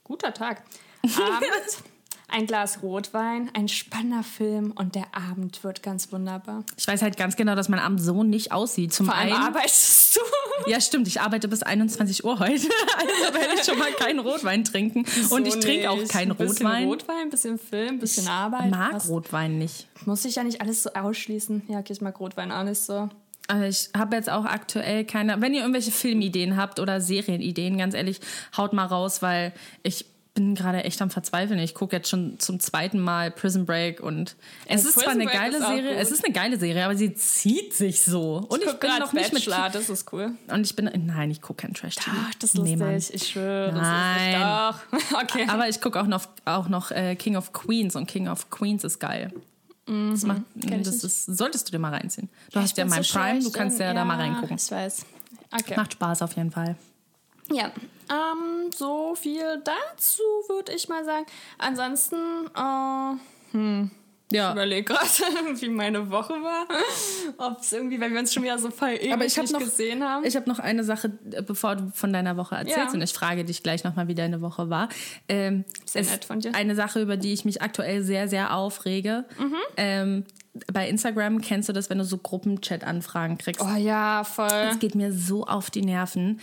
Guter 0.04 0.34
Tag. 0.34 0.64
Abend. 1.04 1.84
Ein 2.30 2.46
Glas 2.46 2.84
Rotwein, 2.84 3.50
ein 3.54 3.70
spannender 3.70 4.22
Film 4.22 4.72
und 4.76 4.96
der 4.96 5.06
Abend 5.16 5.64
wird 5.64 5.82
ganz 5.82 6.12
wunderbar. 6.12 6.66
Ich 6.76 6.86
weiß 6.86 7.02
halt 7.02 7.16
ganz 7.16 7.38
genau, 7.38 7.56
dass 7.56 7.70
mein 7.70 7.80
Abend 7.80 8.02
so 8.02 8.22
nicht 8.24 8.52
aussieht. 8.52 8.94
Zum 8.94 9.06
Vor 9.06 9.16
allem 9.16 9.34
einen. 9.34 9.44
arbeitest 9.44 10.18
du. 10.18 10.22
Ja, 10.70 10.82
stimmt. 10.82 11.08
Ich 11.08 11.22
arbeite 11.22 11.48
bis 11.48 11.64
21 11.64 12.26
Uhr 12.26 12.40
heute. 12.40 12.54
Also 12.98 13.34
werde 13.34 13.54
ich 13.56 13.64
schon 13.64 13.78
mal 13.80 13.92
keinen 13.94 14.20
Rotwein 14.20 14.64
trinken. 14.66 15.06
Und 15.30 15.48
ich 15.48 15.54
So 15.54 15.60
trinke 15.62 15.90
auch 15.90 16.04
keinen 16.08 16.32
Ein 16.32 16.38
bisschen 16.38 16.66
Rotwein. 16.68 16.88
Rotwein, 16.88 17.16
ein 17.22 17.30
bisschen 17.30 17.58
Film, 17.60 17.88
ein 17.96 18.00
bisschen 18.00 18.28
Arbeit. 18.28 18.66
Ich 18.66 18.72
mag 18.72 18.94
Was- 18.94 19.08
Rotwein 19.08 19.58
nicht. 19.60 19.88
Muss 20.06 20.26
ich 20.26 20.36
ja 20.36 20.44
nicht 20.44 20.60
alles 20.60 20.84
so 20.84 20.90
ausschließen. 20.94 21.62
Ja, 21.70 21.80
okay, 21.80 21.94
ich 21.94 22.02
mag 22.02 22.20
Rotwein 22.20 22.52
auch 22.52 22.64
nicht 22.64 22.82
so. 22.82 23.08
Also 23.48 23.64
ich 23.64 23.90
habe 23.98 24.16
jetzt 24.18 24.30
auch 24.30 24.44
aktuell 24.44 25.06
keine. 25.06 25.40
Wenn 25.40 25.54
ihr 25.54 25.62
irgendwelche 25.62 25.92
Filmideen 25.92 26.58
habt 26.58 26.80
oder 26.82 27.00
Serienideen, 27.00 27.78
ganz 27.78 27.94
ehrlich, 27.94 28.20
haut 28.58 28.74
mal 28.74 28.86
raus, 28.86 29.22
weil 29.22 29.54
ich 29.84 30.06
bin 30.38 30.54
gerade 30.56 30.84
echt 30.84 31.02
am 31.02 31.10
Verzweifeln. 31.10 31.60
Ich 31.60 31.74
gucke 31.74 31.96
jetzt 31.96 32.10
schon 32.10 32.38
zum 32.40 32.60
zweiten 32.60 33.00
Mal 33.00 33.32
Prison 33.32 33.66
Break 33.66 34.00
und 34.00 34.36
es 34.68 34.84
Ja, 34.84 34.90
ist 34.90 34.94
zwar 34.94 35.04
Prison 35.06 35.22
eine 35.22 35.26
Break 35.30 35.40
geile 35.40 35.60
Serie, 35.60 35.90
gut. 35.94 36.02
es 36.02 36.12
ist 36.12 36.24
eine 36.24 36.32
geile 36.34 36.58
Serie, 36.60 36.86
aber 36.86 36.96
sie 36.96 37.14
zieht 37.16 37.74
sich 37.74 38.04
so. 38.04 38.46
Und 38.48 38.62
ich, 38.62 38.68
Guck 38.70 38.80
bin 38.82 38.90
noch 39.00 39.14
nicht 39.14 39.34
mit 39.34 39.46
Bachelor, 39.46 39.70
das 39.72 39.90
ist 39.90 40.14
cool. 40.14 40.32
und 40.48 40.66
ich 40.66 40.76
bin 40.76 40.90
nein, 41.08 41.32
ich 41.32 41.42
gucke 41.42 41.64
kein 41.66 41.74
Trash 41.74 41.96
TV. 41.96 42.12
Ach, 42.16 42.34
das 42.36 42.54
ist 42.54 42.62
Nee, 42.62 42.76
lustig. 42.76 43.16
ich 43.16 43.28
schwöre. 43.30 43.74
Nein. 43.74 44.34
Das 44.40 44.76
ist. 44.76 44.84
Doch. 45.12 45.22
Okay. 45.24 45.48
Aber 45.50 45.68
ich 45.68 45.82
gucke 45.82 46.00
auch 46.00 46.08
noch, 46.08 46.28
auch 46.46 46.70
noch 46.70 46.92
äh, 46.92 47.16
King 47.16 47.36
of 47.36 47.52
Queens 47.52 47.96
und 47.96 48.06
King 48.08 48.28
of 48.28 48.50
Queens 48.52 48.84
ist 48.84 49.00
geil. 49.00 49.34
Das, 49.88 50.24
macht, 50.24 50.42
Mhm. 50.56 50.62
Kenn 50.62 50.80
ich 50.82 50.86
das 50.88 51.04
ist, 51.04 51.26
solltest 51.26 51.68
du 51.68 51.72
dir 51.72 51.80
mal 51.80 51.94
reinziehen. 51.94 52.30
Du 52.52 52.60
hast 52.60 52.72
Ich 52.72 52.78
ja 52.78 52.86
mein 52.86 53.02
so 53.04 53.18
Prime, 53.18 53.40
du 53.42 53.52
kannst 53.52 53.80
in- 53.80 53.86
ja, 53.88 53.94
da 53.94 54.06
mal 54.06 54.18
reingucken. 54.18 54.58
Ich 54.58 54.70
weiß. 54.70 55.06
Okay. 55.58 55.74
Macht 55.78 55.94
Spaß 55.94 56.22
auf 56.22 56.36
jeden 56.36 56.52
Fall. 56.52 56.76
Ja, 57.52 57.72
ähm, 58.10 58.72
so 58.76 59.16
viel 59.16 59.62
dazu 59.64 60.22
würde 60.48 60.74
ich 60.74 60.88
mal 60.90 61.04
sagen. 61.06 61.26
Ansonsten, 61.58 62.16
äh, 62.56 63.14
ich 64.30 64.36
Ja, 64.38 64.52
überlege 64.52 64.84
gerade, 64.94 65.06
wie 65.62 65.70
meine 65.70 66.10
Woche 66.12 66.34
war. 66.34 66.68
Ob 67.38 67.62
es 67.62 67.72
irgendwie, 67.72 68.00
weil 68.02 68.12
wir 68.12 68.20
uns 68.20 68.34
schon 68.34 68.44
wieder 68.44 68.60
so 68.60 68.70
voll 68.72 68.90
ewig 68.90 69.14
aber 69.14 69.26
ich 69.26 69.38
habe 69.38 69.44
nicht 69.48 69.54
noch, 69.54 69.60
gesehen 69.62 70.04
haben. 70.04 70.26
ich 70.26 70.36
habe 70.36 70.50
noch 70.50 70.60
eine 70.60 70.84
Sache, 70.84 71.18
äh, 71.32 71.42
bevor 71.42 71.78
du 71.78 71.92
von 71.94 72.12
deiner 72.12 72.36
Woche 72.36 72.56
erzählst 72.56 72.78
Ja. 72.78 72.92
und 72.94 73.02
ich 73.02 73.14
frage 73.14 73.46
dich 73.46 73.64
gleich 73.64 73.84
nochmal, 73.86 74.08
wie 74.10 74.16
deine 74.16 74.42
Woche 74.42 74.70
war. 74.70 74.90
Ähm, 75.30 75.64
Sehr 75.86 76.04
nett 76.04 76.26
von 76.26 76.42
dir. 76.42 76.54
Eine 76.56 76.76
Sache, 76.76 77.02
über 77.02 77.16
die 77.16 77.32
ich 77.32 77.46
mich 77.46 77.62
aktuell 77.62 78.04
sehr, 78.04 78.28
sehr 78.28 78.54
aufrege. 78.54 79.24
Mhm. 79.40 79.56
Ähm, 79.78 80.24
bei 80.74 80.90
Instagram 80.90 81.40
kennst 81.40 81.70
du 81.70 81.74
das, 81.74 81.90
wenn 81.90 82.00
du 82.00 82.04
so 82.04 82.18
Gruppenchat-Anfragen 82.18 83.38
kriegst. 83.38 83.62
oh 83.62 83.76
ja, 83.78 84.24
voll. 84.26 84.48
Es 84.72 84.80
geht 84.80 84.96
mir 84.96 85.14
so 85.14 85.46
auf 85.46 85.70
die 85.70 85.84
Nerven. 85.84 86.42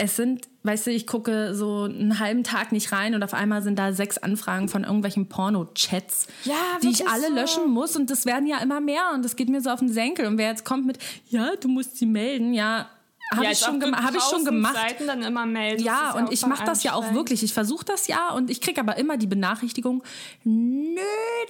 Es 0.00 0.14
sind, 0.14 0.48
weißt 0.62 0.86
du, 0.86 0.90
ich 0.92 1.08
gucke 1.08 1.56
so 1.56 1.82
einen 1.82 2.20
halben 2.20 2.44
Tag 2.44 2.70
nicht 2.70 2.92
rein 2.92 3.16
und 3.16 3.24
auf 3.24 3.34
einmal 3.34 3.62
sind 3.62 3.80
da 3.80 3.92
sechs 3.92 4.16
Anfragen 4.16 4.68
von 4.68 4.84
irgendwelchen 4.84 5.28
Porno-Chats, 5.28 6.28
Ja, 6.44 6.54
die 6.82 6.88
ich 6.90 7.08
alle 7.08 7.26
so. 7.28 7.34
löschen 7.34 7.70
muss 7.70 7.96
und 7.96 8.08
das 8.08 8.24
werden 8.24 8.46
ja 8.46 8.58
immer 8.58 8.80
mehr 8.80 9.10
und 9.14 9.24
das 9.24 9.34
geht 9.34 9.48
mir 9.48 9.60
so 9.60 9.70
auf 9.70 9.80
den 9.80 9.92
Senkel. 9.92 10.26
Und 10.26 10.38
wer 10.38 10.50
jetzt 10.50 10.64
kommt 10.64 10.86
mit, 10.86 10.98
ja, 11.28 11.50
du 11.60 11.66
musst 11.66 11.96
sie 11.96 12.06
melden, 12.06 12.54
ja, 12.54 12.88
Habe 13.32 13.44
Ja, 13.44 13.50
ich, 13.50 13.58
schon 13.58 13.82
hab 13.82 14.14
ich 14.14 14.22
schon 14.22 14.40
1000 14.40 14.44
gemacht. 14.46 14.74
Seiten 14.74 15.06
dann 15.06 15.22
immer 15.22 15.44
melden. 15.44 15.82
Ja, 15.82 16.12
Das 16.12 16.14
und 16.16 16.28
auch 16.28 16.32
ich 16.32 16.46
mache 16.46 16.64
das 16.64 16.82
ja 16.82 16.94
auch 16.94 17.12
wirklich. 17.12 17.42
Ich 17.42 17.52
versuche 17.52 17.84
das 17.84 18.06
ja 18.06 18.30
und 18.30 18.48
ich 18.50 18.60
kriege 18.60 18.80
aber 18.80 18.96
immer 18.96 19.16
die 19.18 19.26
Benachrichtigung, 19.26 20.02
nö, 20.44 21.00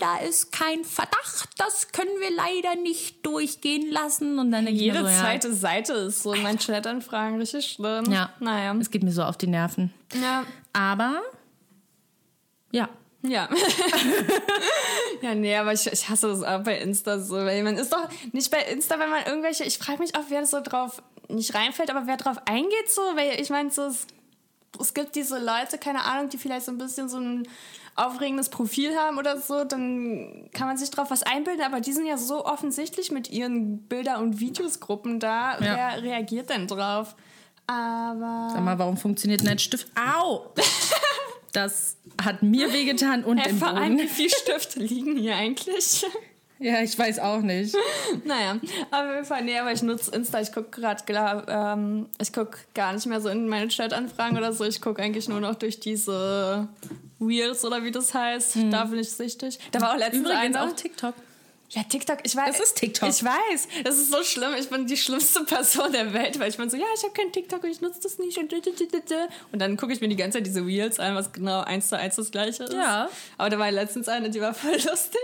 da 0.00 0.18
ist 0.18 0.50
kein 0.50 0.85
Verdacht, 0.85 1.50
das 1.56 1.92
können 1.92 2.11
wir 2.20 2.30
leider 2.35 2.80
nicht 2.82 3.25
durchgehen 3.25 3.90
lassen. 3.90 4.38
Und 4.38 4.50
dann 4.50 4.66
Jede 4.66 5.00
so, 5.00 5.06
ja, 5.06 5.20
zweite 5.20 5.52
Seite 5.54 5.92
ist 5.92 6.23
so 6.25 6.32
in 6.32 6.42
meinen 6.42 6.58
Chat-Anfragen 6.58 7.38
richtig 7.38 7.66
schlimm. 7.66 8.11
ja, 8.11 8.30
Naja. 8.40 8.75
es 8.80 8.90
geht 8.90 9.02
mir 9.04 9.12
so 9.12 9.23
auf 9.23 9.37
die 9.37 9.47
Nerven. 9.47 9.92
Ja. 10.20 10.44
Aber, 10.73 11.23
ja, 12.73 12.88
Ja. 13.23 13.49
ja, 15.23 15.35
nee, 15.35 15.56
aber 15.56 15.73
ich, 15.73 15.87
ich 15.87 16.08
hasse 16.08 16.28
das 16.28 16.42
auch 16.42 16.62
bei 16.62 16.78
Insta 16.78 17.18
so, 17.18 17.37
weil 17.37 17.62
man 17.62 17.76
ist 17.76 17.92
doch 17.92 18.08
nicht 18.32 18.50
bei 18.50 18.62
Insta, 18.62 18.99
wenn 18.99 19.11
man 19.11 19.25
irgendwelche, 19.26 19.64
ich 19.64 19.78
frage 19.78 19.99
mich 20.00 20.14
auch, 20.16 20.25
wer 20.28 20.47
so 20.47 20.61
drauf 20.61 21.02
nicht 21.28 21.54
reinfällt, 21.54 21.90
aber 21.90 22.06
wer 22.06 22.16
drauf 22.16 22.38
eingeht 22.47 22.90
so, 22.90 23.02
weil 23.14 23.40
ich 23.40 23.50
meine, 23.50 23.70
so, 23.70 23.82
es, 23.82 24.06
es 24.80 24.94
gibt 24.94 25.14
diese 25.14 25.38
Leute, 25.38 25.78
keine 25.78 26.04
Ahnung, 26.04 26.28
die 26.30 26.38
vielleicht 26.38 26.66
so 26.66 26.73
ein 26.73 26.78
bisschen 26.78 27.08
so 27.08 27.18
ein 27.18 27.47
aufregendes 27.97 28.49
Profil 28.49 28.97
haben 28.97 29.18
oder 29.18 29.40
so, 29.40 29.64
dann 29.64 30.49
kann 30.52 30.68
man 30.68 30.76
sich 30.76 30.90
drauf 30.90 31.11
was 31.11 31.25
einbilden, 31.25 31.64
aber 31.64 31.80
die 31.80 31.92
sind 31.92 32.06
ja 32.06 32.16
so 32.16 32.44
offensichtlich 32.47 33.11
mit 33.11 33.28
ihren 33.30 33.78
Bilder- 33.88 34.20
und 34.20 34.38
Videosgruppen 34.38 35.18
da. 35.18 35.58
Ja. 35.58 35.76
Wer 35.76 36.02
reagiert 36.02 36.49
denn 36.50 36.66
drauf? 36.68 37.16
Aber. 37.66 38.50
sag 38.52 38.62
mal, 38.62 38.78
warum 38.78 38.97
funktioniert 38.97 39.40
denn 39.40 39.49
ein 39.49 39.58
Stift? 39.58 39.88
Au! 39.97 40.52
Das 41.52 41.97
hat 42.23 42.42
mir 42.42 42.73
wehgetan 42.75 43.25
und 43.25 43.38
Hey, 43.38 43.54
vor 43.54 43.68
allem, 43.68 43.94
wie 43.97 44.02
Boden. 44.02 44.08
viele 44.08 44.28
Stifte 44.28 44.80
liegen 44.80 45.16
hier 45.16 45.35
eigentlich? 45.35 46.04
Ja, 46.58 46.82
ich 46.82 46.98
weiß 46.98 47.18
auch 47.20 47.40
nicht. 47.40 47.74
Naja, 48.24 48.58
auf 48.90 49.10
jeden 49.12 49.24
Fall, 49.24 49.44
nee, 49.44 49.58
aber 49.58 49.72
ich 49.72 49.82
nutze 49.82 50.10
Insta. 50.10 50.40
Ich 50.40 50.52
gucke 50.52 50.80
gerade, 50.80 51.44
ähm, 51.48 52.06
ich 52.20 52.32
gucke 52.32 52.58
gar 52.74 52.92
nicht 52.92 53.06
mehr 53.06 53.20
so 53.20 53.28
in 53.28 53.48
meine 53.48 53.68
Chat-Anfragen 53.68 54.36
oder 54.36 54.52
so. 54.52 54.64
Ich 54.64 54.80
gucke 54.80 55.02
eigentlich 55.02 55.28
nur 55.28 55.40
noch 55.40 55.54
durch 55.54 55.78
diese 55.78 56.68
Reels 57.20 57.64
oder 57.64 57.84
wie 57.84 57.90
das 57.90 58.14
heißt. 58.14 58.56
Da 58.70 58.84
bin 58.84 58.98
ich 58.98 59.10
süchtig. 59.10 59.58
Da 59.72 59.80
war 59.80 59.92
auch 59.92 59.98
letztens 59.98 60.22
Übrigens 60.28 60.56
einer. 60.56 60.64
auch 60.64 60.74
TikTok. 60.74 61.14
Ja, 61.70 61.82
TikTok, 61.82 62.20
ich 62.22 62.34
weiß. 62.34 62.56
Das 62.56 62.68
ist 62.68 62.78
TikTok. 62.78 63.10
Ich 63.10 63.22
weiß, 63.22 63.68
das 63.84 63.98
ist 63.98 64.10
so 64.10 64.22
schlimm. 64.22 64.52
Ich 64.58 64.70
bin 64.70 64.87
die 64.87 64.96
schlimmste 64.96 65.40
Person 65.44 65.92
der 65.92 66.14
Welt, 66.14 66.40
weil 66.40 66.48
ich 66.48 66.56
bin 66.56 66.70
so, 66.70 66.78
ja, 66.78 66.87
ich 66.96 67.02
habe 67.02 67.12
kein 67.12 67.30
TikTok 67.30 67.62
und 67.62 67.70
ich 67.70 67.82
nutze 67.82 68.00
das 68.02 68.18
nicht. 68.18 68.38
Und, 68.38 68.50
und 68.52 69.58
dann 69.58 69.76
gucke 69.76 69.92
ich 69.92 70.00
mir 70.00 70.08
die 70.08 70.16
ganze 70.16 70.38
Zeit 70.38 70.46
diese 70.46 70.64
Reels 70.64 70.98
an, 70.98 71.14
was 71.14 71.30
genau 71.30 71.60
eins 71.60 71.88
zu 71.88 71.98
eins 71.98 72.16
das 72.16 72.30
gleiche 72.30 72.64
ist. 72.64 72.72
Ja. 72.72 73.10
Aber 73.37 73.50
da 73.50 73.58
war 73.58 73.70
letztens 73.70 74.08
eine, 74.08 74.30
die 74.30 74.40
war 74.40 74.54
voll 74.54 74.72
lustig. 74.72 75.20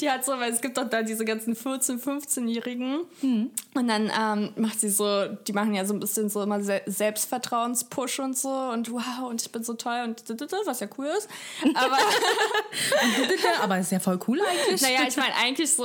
Die 0.00 0.10
hat 0.10 0.24
so, 0.24 0.32
weil 0.32 0.52
es 0.52 0.60
gibt 0.60 0.76
doch 0.76 0.90
da 0.90 1.02
diese 1.02 1.24
ganzen 1.24 1.54
14-, 1.54 2.02
15-Jährigen. 2.02 3.02
Hm. 3.20 3.50
Und 3.74 3.88
dann 3.88 4.10
ähm, 4.10 4.52
macht 4.56 4.80
sie 4.80 4.90
so, 4.90 5.26
die 5.46 5.52
machen 5.52 5.72
ja 5.72 5.84
so 5.84 5.94
ein 5.94 6.00
bisschen 6.00 6.28
so 6.28 6.42
immer 6.42 6.62
Se 6.62 6.82
Selbstvertrauenspush 6.86 8.18
und 8.18 8.36
so 8.36 8.48
und 8.48 8.90
wow, 8.90 9.28
und 9.28 9.40
ich 9.40 9.52
bin 9.52 9.62
so 9.62 9.74
toll 9.74 10.02
und 10.04 10.22
was 10.66 10.80
ja 10.80 10.88
cool 10.98 11.06
ist. 11.16 11.28
Aber 11.74 11.96
Aber 13.62 13.78
ist 13.78 13.92
ja 13.92 14.00
voll 14.00 14.18
cool 14.26 14.40
eigentlich. 14.40 14.82
naja, 14.82 15.00
ich 15.06 15.16
meine, 15.16 15.34
eigentlich 15.34 15.75
so 15.76 15.84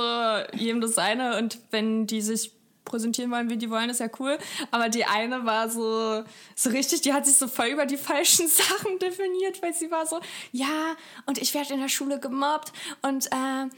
jedem 0.54 0.80
das 0.80 0.94
seine 0.94 1.38
und 1.38 1.58
wenn 1.70 2.06
die 2.06 2.20
sich 2.20 2.52
präsentieren 2.84 3.30
wollen, 3.30 3.48
wie 3.48 3.56
die 3.56 3.70
wollen, 3.70 3.90
ist 3.90 4.00
ja 4.00 4.08
cool. 4.18 4.38
Aber 4.70 4.88
die 4.88 5.04
eine 5.04 5.44
war 5.44 5.68
so, 5.68 6.24
so 6.54 6.70
richtig, 6.70 7.00
die 7.02 7.12
hat 7.12 7.26
sich 7.26 7.36
so 7.36 7.48
voll 7.48 7.68
über 7.68 7.86
die 7.86 7.96
falschen 7.96 8.48
Sachen 8.48 8.98
definiert, 8.98 9.62
weil 9.62 9.74
sie 9.74 9.90
war 9.90 10.06
so, 10.06 10.20
ja, 10.52 10.96
und 11.26 11.38
ich 11.38 11.54
werde 11.54 11.74
in 11.74 11.80
der 11.80 11.88
Schule 11.88 12.20
gemobbt 12.20 12.72
und 13.02 13.26
äh, 13.26 13.68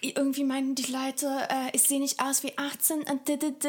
irgendwie 0.00 0.44
meinen 0.44 0.74
die 0.74 0.90
Leute, 0.90 1.26
äh, 1.48 1.70
ich 1.72 1.82
sehe 1.82 2.00
nicht 2.00 2.20
aus 2.20 2.42
wie 2.42 2.56
18 2.56 3.02
und 3.02 3.28
d, 3.28 3.36
d, 3.36 3.52
d. 3.52 3.68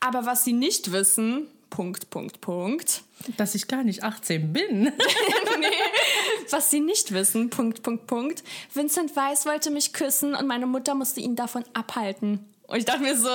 Aber 0.00 0.26
was 0.26 0.44
sie 0.44 0.52
nicht 0.52 0.92
wissen, 0.92 1.48
Punkt, 1.74 2.08
Punkt, 2.10 2.40
Punkt. 2.40 3.02
Dass 3.36 3.56
ich 3.56 3.66
gar 3.66 3.82
nicht 3.82 4.04
18 4.04 4.52
bin. 4.52 4.92
Was 6.50 6.70
sie 6.70 6.78
nicht 6.80 7.12
wissen, 7.12 7.50
Punkt, 7.50 7.82
Punkt, 7.82 8.06
Punkt. 8.06 8.44
Vincent 8.72 9.16
Weiss 9.16 9.44
wollte 9.44 9.70
mich 9.72 9.92
küssen 9.92 10.36
und 10.36 10.46
meine 10.46 10.66
Mutter 10.66 10.94
musste 10.94 11.20
ihn 11.20 11.34
davon 11.34 11.64
abhalten. 11.74 12.44
Und 12.68 12.76
ich 12.78 12.84
dachte 12.84 13.00
mir 13.00 13.16
so, 13.16 13.28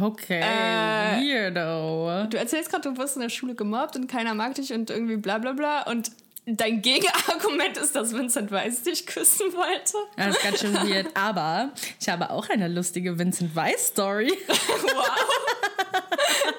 Okay, 0.00 0.40
Äh, 0.40 1.20
weirdo. 1.20 2.26
du 2.28 2.38
erzählst 2.38 2.70
gerade, 2.70 2.90
du 2.90 2.96
wirst 2.96 3.14
in 3.16 3.22
der 3.22 3.28
Schule 3.28 3.54
gemobbt 3.54 3.94
und 3.94 4.08
keiner 4.08 4.34
mag 4.34 4.54
dich 4.56 4.72
und 4.72 4.90
irgendwie 4.90 5.16
bla 5.16 5.38
bla 5.38 5.52
bla. 5.52 5.82
Und 5.82 6.10
dein 6.46 6.82
Gegenargument 6.82 7.76
ist, 7.76 7.94
dass 7.94 8.12
Vincent 8.14 8.50
Weiss 8.50 8.82
dich 8.82 9.06
küssen 9.06 9.46
wollte. 9.54 9.96
Das 10.16 10.36
ist 10.36 10.42
ganz 10.42 10.60
schön 10.60 10.74
weird. 10.74 11.06
Aber 11.14 11.70
ich 12.00 12.08
habe 12.08 12.30
auch 12.30 12.48
eine 12.48 12.66
lustige 12.66 13.16
Vincent 13.18 13.54
Weiss 13.54 13.88
Story. 13.88 14.32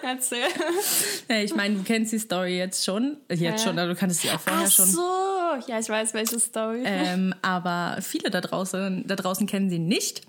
Erzähl. 0.07 0.43
Ja, 1.27 1.37
ich 1.41 1.55
meine, 1.55 1.75
du 1.77 1.83
kennst 1.83 2.11
die 2.13 2.19
Story 2.19 2.57
jetzt 2.57 2.85
schon. 2.85 3.17
Jetzt 3.29 3.39
Ja. 3.41 3.57
schon, 3.57 3.79
aber 3.79 3.89
du 3.93 3.95
kanntest 3.95 4.21
sie 4.21 4.29
auch 4.29 4.39
vorher 4.39 4.67
Ach 4.67 4.71
schon. 4.71 4.85
so. 4.85 5.01
Ja, 5.67 5.79
ich 5.79 5.89
weiß, 5.89 6.13
welche 6.13 6.39
Story. 6.39 6.83
Ähm, 6.85 7.33
aber 7.41 7.97
viele 8.01 8.29
da 8.29 8.41
draußen, 8.41 9.07
da 9.07 9.15
draußen 9.15 9.47
kennen 9.47 9.69
sie 9.69 9.79
nicht. 9.79 10.21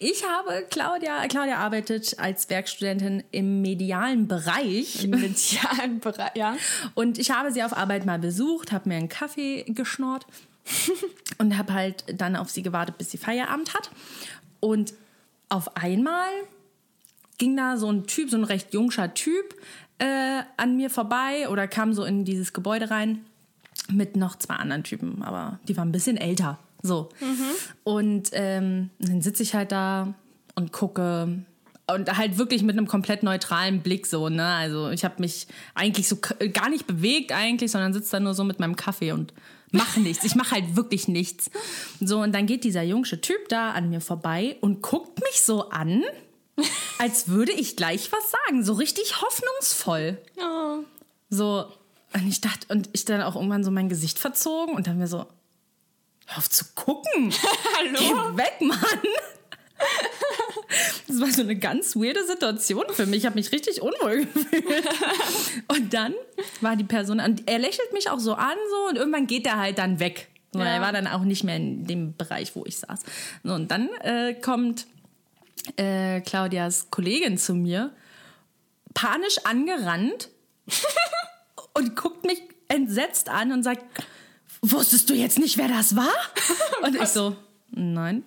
Ich 0.00 0.24
habe 0.26 0.66
Claudia, 0.70 1.26
Claudia 1.28 1.58
arbeitet 1.58 2.18
als 2.18 2.50
Werkstudentin 2.50 3.22
im 3.30 3.62
medialen 3.62 4.26
Bereich. 4.26 5.04
Im 5.04 5.10
medialen 5.10 6.00
Bereich, 6.00 6.34
ja. 6.34 6.56
Und 6.94 7.18
ich 7.18 7.30
habe 7.30 7.52
sie 7.52 7.62
auf 7.62 7.76
Arbeit 7.76 8.06
mal 8.06 8.18
besucht, 8.18 8.72
habe 8.72 8.88
mir 8.88 8.96
einen 8.96 9.08
Kaffee 9.08 9.62
geschnort 9.68 10.26
und 11.38 11.56
habe 11.58 11.74
halt 11.74 12.04
dann 12.20 12.34
auf 12.34 12.50
sie 12.50 12.62
gewartet, 12.62 12.98
bis 12.98 13.10
sie 13.10 13.18
Feierabend 13.18 13.74
hat. 13.74 13.90
Und 14.60 14.94
auf 15.48 15.76
einmal 15.76 16.28
ging 17.38 17.56
da 17.56 17.76
so 17.76 17.90
ein 17.90 18.06
Typ, 18.06 18.30
so 18.30 18.36
ein 18.36 18.44
recht 18.44 18.72
jungscher 18.72 19.14
Typ 19.14 19.54
äh, 19.98 20.42
an 20.56 20.76
mir 20.76 20.90
vorbei 20.90 21.48
oder 21.48 21.68
kam 21.68 21.92
so 21.92 22.04
in 22.04 22.24
dieses 22.24 22.52
Gebäude 22.52 22.90
rein 22.90 23.24
mit 23.90 24.16
noch 24.16 24.36
zwei 24.36 24.54
anderen 24.54 24.84
Typen, 24.84 25.22
aber 25.22 25.58
die 25.68 25.76
waren 25.76 25.88
ein 25.88 25.92
bisschen 25.92 26.16
älter. 26.16 26.58
So. 26.82 27.08
Und 27.84 28.30
ähm, 28.32 28.90
dann 28.98 29.22
sitze 29.22 29.42
ich 29.42 29.54
halt 29.54 29.72
da 29.72 30.14
und 30.54 30.72
gucke 30.72 31.44
und 31.86 32.16
halt 32.16 32.38
wirklich 32.38 32.62
mit 32.62 32.76
einem 32.76 32.86
komplett 32.86 33.22
neutralen 33.22 33.80
Blick 33.80 34.06
so, 34.06 34.28
ne? 34.28 34.46
Also 34.46 34.90
ich 34.90 35.04
habe 35.04 35.16
mich 35.18 35.46
eigentlich 35.74 36.08
so 36.08 36.18
gar 36.52 36.68
nicht 36.68 36.86
bewegt 36.86 37.32
eigentlich, 37.32 37.70
sondern 37.70 37.92
sitze 37.92 38.12
da 38.12 38.20
nur 38.20 38.34
so 38.34 38.44
mit 38.44 38.60
meinem 38.60 38.76
Kaffee 38.76 39.12
und 39.12 39.32
mache 39.70 40.00
nichts. 40.00 40.24
Ich 40.24 40.34
mache 40.34 40.52
halt 40.52 40.76
wirklich 40.76 41.08
nichts. 41.08 41.50
So 42.00 42.20
und 42.20 42.32
dann 42.32 42.46
geht 42.46 42.64
dieser 42.64 42.82
jungsche 42.82 43.20
Typ 43.20 43.48
da 43.48 43.72
an 43.72 43.90
mir 43.90 44.00
vorbei 44.00 44.56
und 44.60 44.82
guckt 44.82 45.20
mich 45.20 45.42
so 45.42 45.70
an, 45.70 46.02
als 46.98 47.28
würde 47.28 47.52
ich 47.52 47.76
gleich 47.76 48.10
was 48.12 48.30
sagen, 48.30 48.64
so 48.64 48.74
richtig 48.74 49.20
hoffnungsvoll. 49.20 50.18
Oh. 50.36 50.84
So, 51.30 51.66
und 52.14 52.28
ich 52.28 52.40
dachte, 52.40 52.66
und 52.68 52.90
ich 52.92 53.04
dann 53.04 53.22
auch 53.22 53.36
irgendwann 53.36 53.64
so 53.64 53.70
mein 53.70 53.88
Gesicht 53.88 54.18
verzogen 54.18 54.74
und 54.74 54.86
dann 54.86 54.98
mir 54.98 55.06
so, 55.06 55.26
hör 56.26 56.38
auf 56.38 56.50
zu 56.50 56.64
gucken. 56.74 57.32
Hallo? 57.78 58.32
Geh 58.32 58.42
weg, 58.42 58.60
Mann. 58.60 58.78
Das 61.08 61.20
war 61.20 61.30
so 61.30 61.42
eine 61.42 61.56
ganz 61.56 61.96
weirde 61.96 62.24
Situation 62.26 62.84
für 62.90 63.06
mich. 63.06 63.20
Ich 63.20 63.26
habe 63.26 63.34
mich 63.34 63.52
richtig 63.52 63.82
unwohl 63.82 64.26
gefühlt. 64.26 64.84
Und 65.68 65.92
dann 65.92 66.14
war 66.60 66.76
die 66.76 66.84
Person, 66.84 67.20
und 67.20 67.48
er 67.48 67.58
lächelt 67.58 67.92
mich 67.92 68.10
auch 68.10 68.20
so 68.20 68.34
an, 68.34 68.56
so, 68.70 68.88
und 68.88 68.96
irgendwann 68.96 69.26
geht 69.26 69.46
er 69.46 69.58
halt 69.58 69.78
dann 69.78 69.98
weg. 70.00 70.28
Ja. 70.54 70.64
Er 70.64 70.80
war 70.80 70.92
dann 70.92 71.06
auch 71.06 71.22
nicht 71.22 71.44
mehr 71.44 71.56
in 71.56 71.86
dem 71.86 72.16
Bereich, 72.16 72.54
wo 72.54 72.64
ich 72.66 72.78
saß. 72.78 73.00
So, 73.42 73.54
und 73.54 73.70
dann 73.70 73.88
äh, 74.02 74.34
kommt 74.34 74.86
äh, 75.76 76.20
Claudias 76.20 76.90
Kollegin 76.90 77.38
zu 77.38 77.54
mir, 77.54 77.92
panisch 78.94 79.38
angerannt 79.44 80.28
und 81.74 81.96
guckt 81.96 82.24
mich 82.24 82.42
entsetzt 82.68 83.28
an 83.28 83.52
und 83.52 83.62
sagt, 83.62 83.84
wusstest 84.62 85.10
du 85.10 85.14
jetzt 85.14 85.38
nicht, 85.38 85.58
wer 85.58 85.68
das 85.68 85.96
war? 85.96 86.12
Und 86.82 86.94
ich 86.96 87.08
so, 87.08 87.36
nein. 87.70 88.22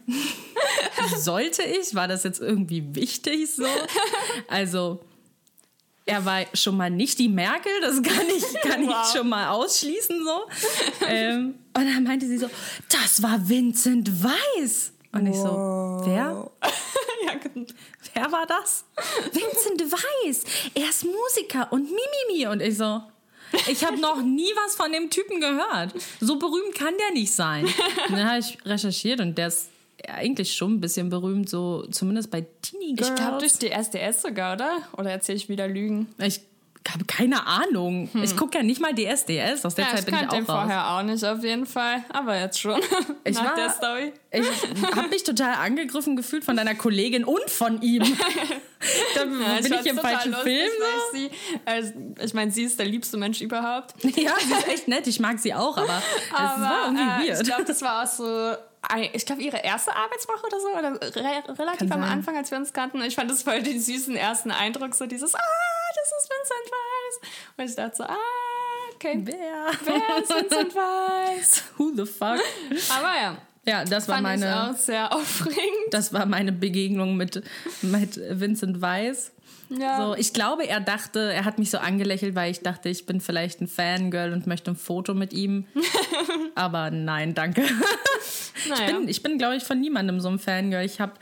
Sollte 1.18 1.64
ich? 1.64 1.96
War 1.96 2.08
das 2.08 2.24
jetzt 2.24 2.42
irgendwie 2.42 2.96
wichtig 2.96 3.54
so? 3.56 3.66
Also, 4.48 5.04
er 6.06 6.26
war 6.26 6.46
schon 6.54 6.78
mal 6.78 6.90
nicht 6.92 7.20
die 7.20 7.30
Merkel, 7.30 7.72
das 7.82 8.02
kann 8.04 8.28
ich, 8.36 8.62
kann 8.62 8.86
Wow. 8.88 8.96
ich 9.08 9.18
schon 9.18 9.30
mal 9.30 9.50
ausschließen 9.50 10.24
so. 10.24 10.42
Ähm, 11.08 11.56
und 11.76 11.86
dann 11.86 12.04
meinte 12.04 12.28
sie 12.28 12.38
so, 12.38 12.50
das 12.90 13.22
war 13.24 13.48
Vincent 13.50 14.24
Weiss. 14.24 14.92
Und 15.16 15.28
ich 15.28 15.36
so, 15.36 16.02
wer? 16.06 16.52
ja, 17.26 17.34
genau. 17.36 17.66
Wer 18.14 18.32
war 18.32 18.46
das? 18.46 18.86
Vincent 19.32 19.92
Weiss. 19.92 20.44
Er 20.74 20.90
ist 20.90 21.06
Musiker 21.06 21.72
und 21.72 21.84
Mimimi. 21.84 22.48
Und 22.48 22.62
ich 22.62 22.78
so, 22.78 23.02
ich 23.68 23.84
habe 23.86 23.98
noch 23.98 24.22
nie 24.22 24.52
was 24.64 24.76
von 24.76 24.92
dem 24.92 25.10
Typen 25.10 25.40
gehört. 25.40 25.94
So 26.20 26.38
berühmt 26.38 26.76
kann 26.76 26.94
der 26.98 27.12
nicht 27.14 27.34
sein. 27.34 27.66
Und 27.66 28.18
dann 28.18 28.30
habe 28.30 28.40
ich 28.40 28.58
recherchiert 28.66 29.22
und 29.22 29.38
der 29.38 29.48
ist 29.48 29.70
eigentlich 30.08 30.54
schon 30.54 30.74
ein 30.74 30.82
bisschen 30.82 31.10
berühmt, 31.10 31.50
so 31.50 31.86
zumindest 31.88 32.30
bei 32.30 32.46
Teenie 32.62 32.96
Girls. 32.96 33.10
Ich 33.10 33.16
glaube 33.16 33.38
durch 33.40 33.54
die 33.54 33.72
SDS 33.72 34.22
sogar, 34.22 34.56
oder? 34.56 34.78
Oder 34.98 35.12
erzähle 35.12 35.38
ich 35.38 35.50
wieder 35.50 35.68
Lügen? 35.68 36.08
Ich 36.20 36.42
habe 36.94 37.06
keine 37.06 37.46
Ahnung. 37.48 38.10
Ich 38.22 38.36
gucke 38.38 38.58
ja 38.58 38.64
nicht 38.64 38.80
mal 38.82 38.94
DSDS. 38.94 39.66
Aus 39.66 39.76
der 39.76 39.86
Ja, 39.86 39.92
Zeit 39.92 40.00
ich 40.02 40.06
bin 40.06 40.16
ich 40.16 40.22
auch 40.28 40.30
den 40.34 40.46
raus. 40.46 40.56
vorher 40.62 40.90
auch 40.92 41.02
nicht 41.04 41.24
auf 41.26 41.44
jeden 41.44 41.66
Fall, 41.66 42.04
aber 42.14 42.38
jetzt 42.40 42.60
schon. 42.60 42.80
Ich 43.24 43.36
Nach 43.36 43.46
war- 43.46 43.56
der 43.56 43.70
Story. 43.72 44.14
Ich 44.32 44.46
habe 44.96 45.08
mich 45.10 45.24
total 45.24 45.56
angegriffen 45.56 46.16
gefühlt 46.16 46.44
von 46.44 46.56
deiner 46.58 46.76
Kollegin 46.76 47.24
und 47.24 47.50
von 47.50 47.82
ihm. 47.82 48.04
da 49.16 49.24
bin 49.26 49.42
fand's 49.42 49.68
ich 49.70 49.86
im 49.88 49.98
falschen 49.98 50.32
lustig, 50.34 50.54
Film. 50.54 50.72
weil 50.80 51.22
ich, 51.22 51.32
sie, 51.32 51.38
also, 51.66 51.92
ich 52.24 52.34
meine, 52.36 52.52
sie 52.52 52.64
ist 52.64 52.78
der 52.80 52.86
liebste 52.86 53.18
Mensch 53.18 53.42
überhaupt. 53.42 53.94
Ja, 54.04 54.34
sie 54.40 54.54
ist 54.54 54.68
echt 54.68 54.88
nett. 54.88 55.08
Ich 55.08 55.20
mag 55.20 55.40
sie 55.40 55.54
auch, 55.54 55.78
aber 55.78 56.02
es 56.32 56.32
war 56.62 56.86
irgendwie 56.86 57.28
äh, 57.28 57.30
weird. 57.32 57.42
ich 57.42 57.48
glaube, 57.48 57.64
das 57.66 57.82
war 57.82 58.04
auch 58.04 58.08
so, 58.08 58.54
ich 59.14 59.26
glaube, 59.26 59.42
ihre 59.42 59.58
erste 59.58 59.96
Arbeitswoche 59.96 60.46
oder 60.46 60.60
so, 60.60 60.68
oder 60.78 61.02
re 61.24 61.58
relativ 61.60 61.80
Kann 61.90 61.92
am 61.94 62.02
sein. 62.02 62.12
Anfang, 62.12 62.38
als 62.38 62.52
wir 62.52 62.58
uns 62.60 62.72
kannten. 62.74 63.02
Ich 63.02 63.16
fand 63.16 63.32
das 63.32 63.42
voll 63.44 63.64
den 63.64 63.80
süßen 63.80 64.16
ersten 64.16 64.52
Eindruck, 64.52 64.94
so 64.94 65.06
dieses, 65.08 65.34
ah, 65.34 65.40
das 65.96 66.24
ist 66.24 66.30
Vincent 66.30 66.72
Weiss. 66.72 67.32
Und 67.58 67.66
ich 67.70 67.76
dachte 67.76 67.96
so, 67.98 68.04
ah, 68.04 68.94
okay. 68.96 69.20
Wer? 69.24 69.72
Wer 69.86 70.24
ist 70.24 70.30
Vincent 70.36 70.76
Weiss? 70.76 71.64
Who 71.78 71.92
the 71.96 72.06
fuck? 72.06 72.40
Aber 72.98 73.16
ja, 73.22 73.38
Ja, 73.66 73.84
das 73.86 74.08
war 74.08 74.18
fand 74.18 74.28
ich 74.36 74.42
meine, 74.42 74.70
auch 74.72 74.76
sehr 74.78 75.14
aufregend. 75.14 75.88
das 75.92 76.14
war 76.14 76.26
meine 76.26 76.52
Begegnung 76.52 77.16
mit, 77.18 77.44
mit 77.82 78.20
Vincent 78.40 78.82
Weiss. 78.82 79.32
Ja. 79.70 79.98
So, 79.98 80.16
ich 80.16 80.32
glaube, 80.32 80.68
er 80.68 80.80
dachte, 80.80 81.34
er 81.34 81.44
hat 81.44 81.58
mich 81.58 81.72
so 81.72 81.80
angelächelt, 81.80 82.36
weil 82.36 82.52
ich 82.52 82.60
dachte, 82.62 82.88
ich 82.90 83.08
bin 83.08 83.20
vielleicht 83.20 83.62
ein 83.62 83.68
Fangirl 83.68 84.32
und 84.32 84.46
möchte 84.46 84.70
ein 84.70 84.76
Foto 84.76 85.16
mit 85.16 85.34
ihm. 85.34 85.66
Aber 86.56 86.92
nein, 86.92 87.34
danke. 87.34 87.62
naja. 87.62 87.72
Ich 88.68 88.86
bin, 88.86 89.08
ich 89.08 89.24
bin 89.24 89.38
glaube 89.38 89.56
ich, 89.58 89.64
von 89.64 89.80
niemandem 89.80 90.20
so 90.20 90.30
ein 90.30 90.40
Fangirl. 90.40 90.86
Ich 90.86 91.00
habe 91.00 91.14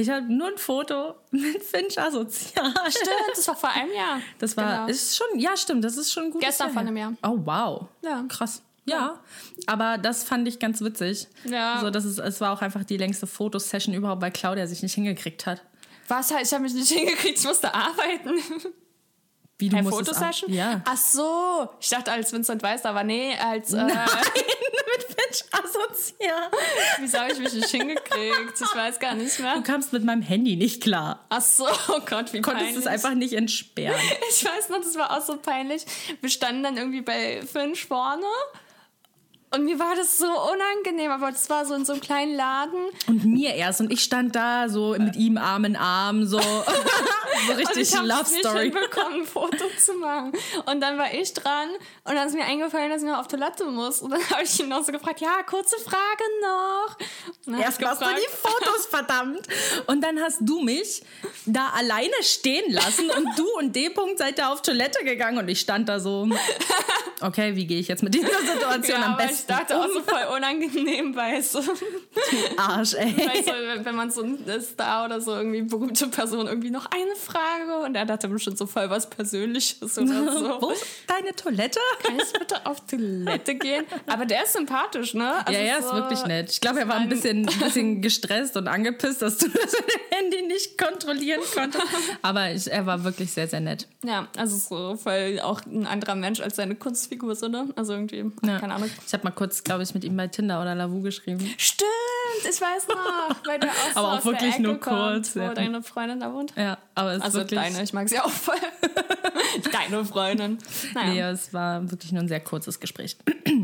ich 0.00 0.10
hab 0.10 0.28
nur 0.28 0.48
ein 0.48 0.58
Foto 0.58 1.14
mit 1.30 1.62
Finch 1.62 1.98
asozial. 1.98 2.72
Stimmt, 2.88 3.10
das 3.36 3.46
war 3.48 3.56
vor 3.56 3.70
einem 3.70 3.92
Jahr. 3.92 4.20
Das 4.38 4.56
war, 4.56 4.76
Genau. 4.76 4.86
ist 4.88 5.16
schon, 5.16 5.38
ja, 5.38 5.56
stimmt, 5.56 5.84
das 5.84 5.96
ist 5.96 6.12
schon 6.12 6.30
gut. 6.30 6.40
Gestern 6.42 6.70
vor 6.72 6.80
einem 6.82 6.96
Jahr. 6.96 7.12
Oh, 7.22 7.38
wow. 7.44 7.86
Ja. 8.02 8.24
Krass. 8.28 8.62
Ja, 8.86 9.20
aber 9.66 9.98
das 9.98 10.24
fand 10.24 10.48
ich 10.48 10.58
ganz 10.58 10.80
witzig. 10.80 11.28
Ja. 11.44 11.78
So, 11.80 11.90
das 11.90 12.04
ist, 12.04 12.18
es 12.18 12.40
war 12.40 12.52
auch 12.52 12.62
einfach 12.62 12.82
die 12.82 12.96
längste 12.96 13.26
Fotosession 13.26 13.94
überhaupt, 13.94 14.20
weil 14.22 14.32
Claudia 14.32 14.66
sich 14.66 14.82
nicht 14.82 14.94
hingekriegt 14.94 15.46
hat. 15.46 15.62
Was 16.08 16.32
halt, 16.34 16.44
ich 16.46 16.52
habe 16.52 16.62
mich 16.64 16.74
nicht 16.74 16.90
hingekriegt, 16.90 17.38
ich 17.38 17.44
musste 17.44 17.72
arbeiten. 17.72 18.30
Wie 19.60 19.68
du 19.68 19.76
Herr 19.76 19.82
musstest 19.82 20.10
Fotosession? 20.18 20.52
Ja. 20.52 20.80
Ach 20.84 20.96
so, 20.96 21.68
ich 21.80 21.88
dachte 21.88 22.10
als 22.12 22.32
Vincent 22.32 22.62
Weiss, 22.62 22.84
aber 22.84 23.04
nee, 23.04 23.34
als, 23.36 23.72
äh, 23.72 23.84
mit 23.84 23.94
Finch 25.04 25.44
asozial. 25.52 26.50
wieso 26.98 27.18
habe 27.18 27.32
ich 27.32 27.38
mich 27.38 27.52
nicht 27.52 27.68
hingekriegt? 27.70 28.60
Ich 28.60 28.74
weiß 28.76 28.98
gar 28.98 29.14
nicht 29.14 29.38
Du 29.38 29.42
mehr. 29.42 29.60
kamst 29.62 29.92
mit 29.92 30.04
meinem 30.04 30.22
Handy 30.22 30.56
nicht 30.56 30.82
klar. 30.82 31.24
Ach 31.28 31.40
so, 31.40 31.66
oh 31.88 32.00
Gott, 32.06 32.32
wie 32.32 32.40
Konntest 32.40 32.64
peinlich. 32.66 32.76
es 32.76 32.86
einfach 32.86 33.14
nicht 33.14 33.34
entsperren. 33.34 34.00
Ich 34.30 34.44
weiß 34.44 34.68
noch, 34.70 34.78
das 34.80 34.96
war 34.96 35.16
auch 35.16 35.24
so 35.24 35.36
peinlich. 35.36 35.84
Wir 36.20 36.30
standen 36.30 36.62
dann 36.62 36.76
irgendwie 36.76 37.02
bei 37.02 37.42
Finch 37.42 37.84
vorne 37.86 38.24
und 39.52 39.64
mir 39.64 39.78
war 39.80 39.96
das 39.96 40.18
so 40.18 40.26
unangenehm, 40.26 41.10
aber 41.10 41.32
das 41.32 41.50
war 41.50 41.66
so 41.66 41.74
in 41.74 41.84
so 41.84 41.92
einem 41.92 42.00
kleinen 42.00 42.36
Laden. 42.36 42.80
Und 43.08 43.24
mir 43.24 43.54
erst. 43.54 43.80
Und 43.80 43.92
ich 43.92 44.02
stand 44.04 44.36
da 44.36 44.68
so 44.68 44.94
mit 44.96 45.16
ihm 45.16 45.36
Arm 45.38 45.64
in 45.64 45.74
Arm, 45.74 46.24
so, 46.24 46.38
so 47.46 47.52
Und 47.52 47.58
richtig 47.58 47.82
ich 47.82 47.96
habe 47.96 48.06
Love 48.06 48.22
es 48.22 48.30
nicht 48.30 48.46
Story. 48.46 48.70
hinbekommen, 48.70 49.22
ein 49.22 49.26
Foto 49.26 49.64
zu 49.76 49.94
machen. 49.94 50.32
Und 50.66 50.80
dann 50.80 50.96
war 50.98 51.12
ich 51.12 51.34
dran 51.34 51.68
und 52.04 52.14
dann 52.14 52.28
ist 52.28 52.34
mir 52.34 52.44
eingefallen, 52.44 52.90
dass 52.90 53.02
ich 53.02 53.08
noch 53.08 53.18
auf 53.18 53.26
Toilette 53.26 53.64
muss. 53.64 54.02
Und 54.02 54.10
dann 54.10 54.20
habe 54.30 54.44
ich 54.44 54.60
ihn 54.60 54.68
noch 54.68 54.84
so 54.84 54.92
gefragt, 54.92 55.20
ja, 55.20 55.42
kurze 55.42 55.76
Frage 55.78 56.24
noch. 56.42 56.96
Und 57.46 57.54
dann 57.54 57.60
Erst 57.60 57.80
machst 57.80 58.02
ich 58.02 58.08
du 58.08 58.14
die 58.14 58.36
Fotos, 58.36 58.86
verdammt. 58.90 59.48
Und 59.88 60.00
dann 60.02 60.20
hast 60.20 60.38
du 60.42 60.60
mich 60.60 61.02
da 61.46 61.70
alleine 61.70 62.14
stehen 62.22 62.72
lassen 62.72 63.10
und 63.10 63.26
du 63.36 63.48
und 63.58 63.74
D. 63.74 63.88
-Punkt 63.88 64.18
seid 64.18 64.38
da 64.38 64.52
auf 64.52 64.62
Toilette 64.62 65.04
gegangen 65.04 65.38
und 65.38 65.48
ich 65.48 65.58
stand 65.58 65.88
da 65.88 65.98
so. 65.98 66.28
Okay, 67.20 67.56
wie 67.56 67.66
gehe 67.66 67.80
ich 67.80 67.88
jetzt 67.88 68.02
mit 68.02 68.14
dieser 68.14 68.28
Situation 68.28 69.00
ja, 69.00 69.06
am 69.06 69.16
besten 69.16 69.39
ich 69.40 69.46
dachte 69.46 69.76
auch 69.78 69.88
so 69.88 70.00
voll 70.02 70.36
unangenehm, 70.36 71.14
weil 71.16 71.42
so, 71.42 71.58
um? 71.60 71.66
Arsch, 72.56 72.94
ey. 72.94 73.16
weißt 73.16 73.48
du, 73.48 73.84
wenn 73.84 73.94
man 73.94 74.10
so 74.10 74.22
ein 74.22 74.38
Star 74.60 75.04
oder 75.06 75.20
so 75.20 75.34
irgendwie 75.34 75.62
berühmte 75.62 76.06
Person 76.08 76.46
irgendwie 76.46 76.70
noch 76.70 76.86
eine 76.86 77.14
Frage 77.16 77.84
und 77.84 77.94
er 77.94 78.04
dachte 78.06 78.28
bestimmt 78.28 78.58
so 78.58 78.66
voll 78.66 78.88
was 78.90 79.08
Persönliches 79.10 79.98
oder 79.98 80.32
so. 80.38 80.58
Wo 80.62 80.70
ist 80.70 80.84
deine 81.06 81.34
Toilette? 81.34 81.80
Kann 82.02 82.16
ich 82.18 82.32
bitte 82.38 82.64
auf 82.66 82.80
Toilette 82.86 83.54
gehen? 83.54 83.84
Aber 84.06 84.26
der 84.26 84.44
ist 84.44 84.52
sympathisch, 84.52 85.14
ne? 85.14 85.46
Also 85.46 85.52
ja, 85.60 85.66
ja, 85.66 85.76
ist 85.78 85.88
so- 85.88 85.94
wirklich 85.94 86.24
nett. 86.26 86.50
Ich 86.50 86.60
glaube, 86.60 86.80
er 86.80 86.88
war 86.88 86.96
ein 86.96 87.08
bisschen, 87.08 87.48
ein 87.48 87.58
bisschen 87.58 88.02
gestresst 88.02 88.56
und 88.56 88.68
angepisst, 88.68 89.22
dass 89.22 89.38
du 89.38 89.48
das 89.48 89.72
Handy 90.10 90.42
nicht 90.42 90.76
kontrollieren 90.78 91.40
konntest. 91.54 91.84
Aber 92.22 92.50
ich, 92.52 92.70
er 92.70 92.86
war 92.86 93.02
wirklich 93.04 93.32
sehr, 93.32 93.48
sehr 93.48 93.60
nett. 93.60 93.86
Ja, 94.04 94.28
also 94.36 94.56
so 94.56 94.96
voll 94.96 95.40
auch 95.42 95.60
ein 95.66 95.86
anderer 95.86 96.14
Mensch 96.14 96.40
als 96.40 96.56
seine 96.56 96.74
Kunstfigur, 96.74 97.34
so, 97.34 97.48
ne? 97.48 97.68
Also 97.76 97.92
irgendwie, 97.92 98.24
Ja. 98.46 98.58
keine 98.58 98.74
Ahnung. 98.74 98.90
Ich 99.06 99.12
habe 99.12 99.24
mal 99.24 99.29
kurz, 99.30 99.64
glaube 99.64 99.82
ich, 99.82 99.94
mit 99.94 100.04
ihm 100.04 100.16
bei 100.16 100.26
Tinder 100.28 100.60
oder 100.60 100.74
Lavu 100.74 101.00
geschrieben. 101.00 101.40
Stimmt, 101.56 101.88
ich 102.42 102.60
weiß 102.60 102.88
noch, 102.88 103.36
weil 103.46 103.58
der 103.60 103.70
auch 103.70 103.74
so 103.94 103.98
Aber 103.98 104.08
auch 104.12 104.18
aus 104.18 104.24
wirklich 104.24 104.40
der 104.40 104.50
Ecke 104.50 104.62
nur 104.62 104.80
kommt, 104.80 104.98
kurz, 104.98 105.36
wo 105.36 105.40
ja. 105.40 105.54
deine 105.54 105.82
Freundin 105.82 106.20
da 106.20 106.32
wohnt. 106.32 106.52
Ja, 106.56 106.78
aber 106.94 107.12
es 107.12 107.18
ist 107.18 107.22
Also 107.24 107.38
wirklich. 107.38 107.60
deine, 107.60 107.82
ich 107.82 107.92
mag 107.92 108.08
sie 108.08 108.18
auch 108.20 108.30
voll. 108.30 108.56
deine 109.72 110.04
Freundin. 110.04 110.58
Naja, 110.94 111.10
Nee, 111.10 111.20
es 111.32 111.52
war 111.52 111.90
wirklich 111.90 112.12
nur 112.12 112.22
ein 112.22 112.28
sehr 112.28 112.40
kurzes 112.40 112.80
Gespräch. 112.80 113.16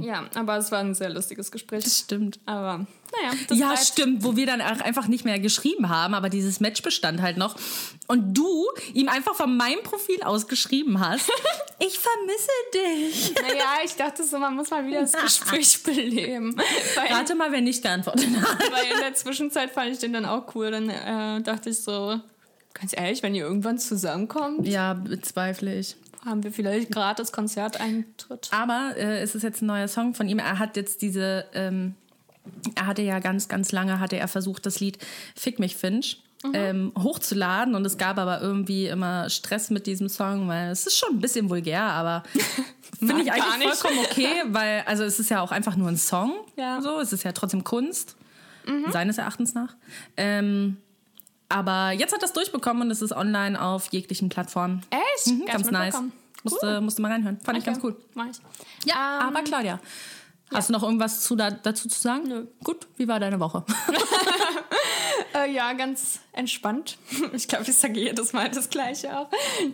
Ja, 0.06 0.24
aber 0.34 0.56
es 0.56 0.70
war 0.70 0.78
ein 0.80 0.94
sehr 0.94 1.10
lustiges 1.10 1.50
Gespräch. 1.50 1.84
Stimmt. 1.86 2.38
Aber 2.46 2.86
naja, 3.12 3.34
das 3.48 3.58
ja, 3.58 3.66
bleibt- 3.68 3.84
stimmt, 3.86 4.24
wo 4.24 4.36
wir 4.36 4.46
dann 4.46 4.60
auch 4.60 4.80
einfach 4.80 5.06
nicht 5.08 5.24
mehr 5.24 5.38
geschrieben 5.38 5.88
haben, 5.88 6.14
aber 6.14 6.28
dieses 6.28 6.60
Match 6.60 6.82
bestand 6.82 7.20
halt 7.22 7.36
noch. 7.36 7.56
Und 8.06 8.34
du 8.34 8.64
ihm 8.94 9.08
einfach 9.08 9.34
von 9.34 9.56
meinem 9.56 9.82
Profil 9.82 10.22
aus 10.22 10.48
geschrieben 10.48 11.00
hast, 11.00 11.28
ich 11.78 11.98
vermisse 11.98 12.50
dich. 12.74 13.34
Naja, 13.42 13.78
ich 13.84 13.94
dachte 13.94 14.24
so, 14.24 14.38
man 14.38 14.54
muss 14.54 14.70
mal 14.70 14.86
wieder 14.86 15.00
das 15.02 15.12
Gespräch 15.22 15.82
beleben. 15.82 16.56
Weil, 16.94 17.12
Rate 17.12 17.34
mal, 17.34 17.52
wer 17.52 17.60
nicht 17.60 17.82
geantwortet 17.82 18.28
hat. 18.40 18.60
weil 18.72 18.84
in 18.92 19.00
der 19.00 19.14
Zwischenzeit 19.14 19.70
fand 19.72 19.92
ich 19.92 19.98
den 19.98 20.12
dann 20.12 20.24
auch 20.24 20.54
cool. 20.54 20.70
Dann 20.70 20.88
äh, 20.90 21.42
dachte 21.42 21.70
ich 21.70 21.80
so, 21.82 22.20
ganz 22.74 22.92
ehrlich, 22.96 23.22
wenn 23.22 23.34
ihr 23.34 23.44
irgendwann 23.44 23.78
zusammenkommt, 23.78 24.66
Ja, 24.66 24.94
bezweifle 24.94 25.78
ich. 25.78 25.96
Haben 26.26 26.42
wir 26.44 26.52
vielleicht 26.52 26.90
gratis 26.90 27.32
Konzerteintritt. 27.32 28.48
Aber 28.52 28.94
äh, 28.96 29.20
es 29.20 29.34
ist 29.34 29.42
jetzt 29.42 29.62
ein 29.62 29.66
neuer 29.66 29.88
Song 29.88 30.14
von 30.14 30.28
ihm. 30.28 30.38
Er 30.38 30.58
hat 30.58 30.76
jetzt 30.76 31.02
diese, 31.02 31.46
ähm, 31.54 31.94
er 32.74 32.86
hatte 32.86 33.02
ja 33.02 33.18
ganz, 33.20 33.48
ganz 33.48 33.72
lange, 33.72 34.00
hatte 34.00 34.16
er 34.16 34.28
versucht, 34.28 34.66
das 34.66 34.80
Lied 34.80 34.98
Fick 35.34 35.58
mich, 35.58 35.76
Finch. 35.76 36.22
Ähm, 36.52 36.92
hochzuladen 36.96 37.74
und 37.74 37.84
es 37.86 37.98
gab 37.98 38.18
aber 38.18 38.40
irgendwie 38.40 38.86
immer 38.86 39.28
Stress 39.30 39.70
mit 39.70 39.86
diesem 39.86 40.08
Song, 40.08 40.46
weil 40.46 40.70
es 40.70 40.86
ist 40.86 40.96
schon 40.96 41.14
ein 41.16 41.20
bisschen 41.20 41.48
vulgär, 41.50 41.82
aber 41.82 42.22
finde 43.00 43.22
ich 43.22 43.32
eigentlich 43.32 43.72
vollkommen 43.74 44.04
okay, 44.04 44.42
weil 44.48 44.84
also 44.86 45.02
es 45.02 45.18
ist 45.18 45.28
ja 45.30 45.40
auch 45.40 45.50
einfach 45.50 45.74
nur 45.74 45.88
ein 45.88 45.96
Song, 45.96 46.34
Ja. 46.56 46.80
so 46.82 47.00
es 47.00 47.12
ist 47.12 47.24
ja 47.24 47.32
trotzdem 47.32 47.64
Kunst 47.64 48.16
seines 48.90 49.18
Erachtens 49.18 49.54
nach. 49.54 49.74
Ähm, 50.16 50.76
aber 51.48 51.92
jetzt 51.92 52.12
hat 52.14 52.22
das 52.22 52.32
durchbekommen 52.32 52.82
und 52.82 52.90
es 52.90 53.02
ist 53.02 53.12
online 53.12 53.61
auf 53.61 53.88
jeglichen 53.92 54.28
Plattformen. 54.28 54.82
Echt? 54.90 55.26
Mhm, 55.28 55.46
ganz 55.46 55.70
nice. 55.70 55.85
mitbekommen. 55.87 56.12
Musste, 56.42 56.80
musste 56.80 57.02
mal 57.02 57.11
reinhören. 57.12 57.40
Fand 57.40 57.59
ich 57.59 57.64
ganz 57.64 57.82
cool. 57.82 57.96
Mach 58.14 58.26
ich. 58.26 58.37
Ja, 58.85 59.20
Ähm, 59.20 59.28
aber 59.28 59.42
Claudia, 59.42 59.80
hast 60.54 60.68
du 60.68 60.72
noch 60.72 60.82
irgendwas 60.85 61.22
zu, 61.22 61.35
da, 61.35 61.50
dazu 61.50 61.88
zu 61.88 62.00
sagen? 62.00 62.28
Nö. 62.28 62.46
Gut, 62.62 62.87
wie 62.96 63.09
war 63.09 63.18
deine 63.20 63.40
Woche? 63.40 63.64
Äh, 65.35 65.52
ja, 65.52 65.72
ganz 65.74 66.20
entspannt. 66.32 66.96
Ich 67.35 67.46
glaube, 67.48 67.64
ich 67.68 67.76
sage 67.76 68.00
jedes 68.00 68.32
Mal 68.32 68.50
das 68.50 68.70
Gleiche 68.70 69.18
auch. 69.18 69.28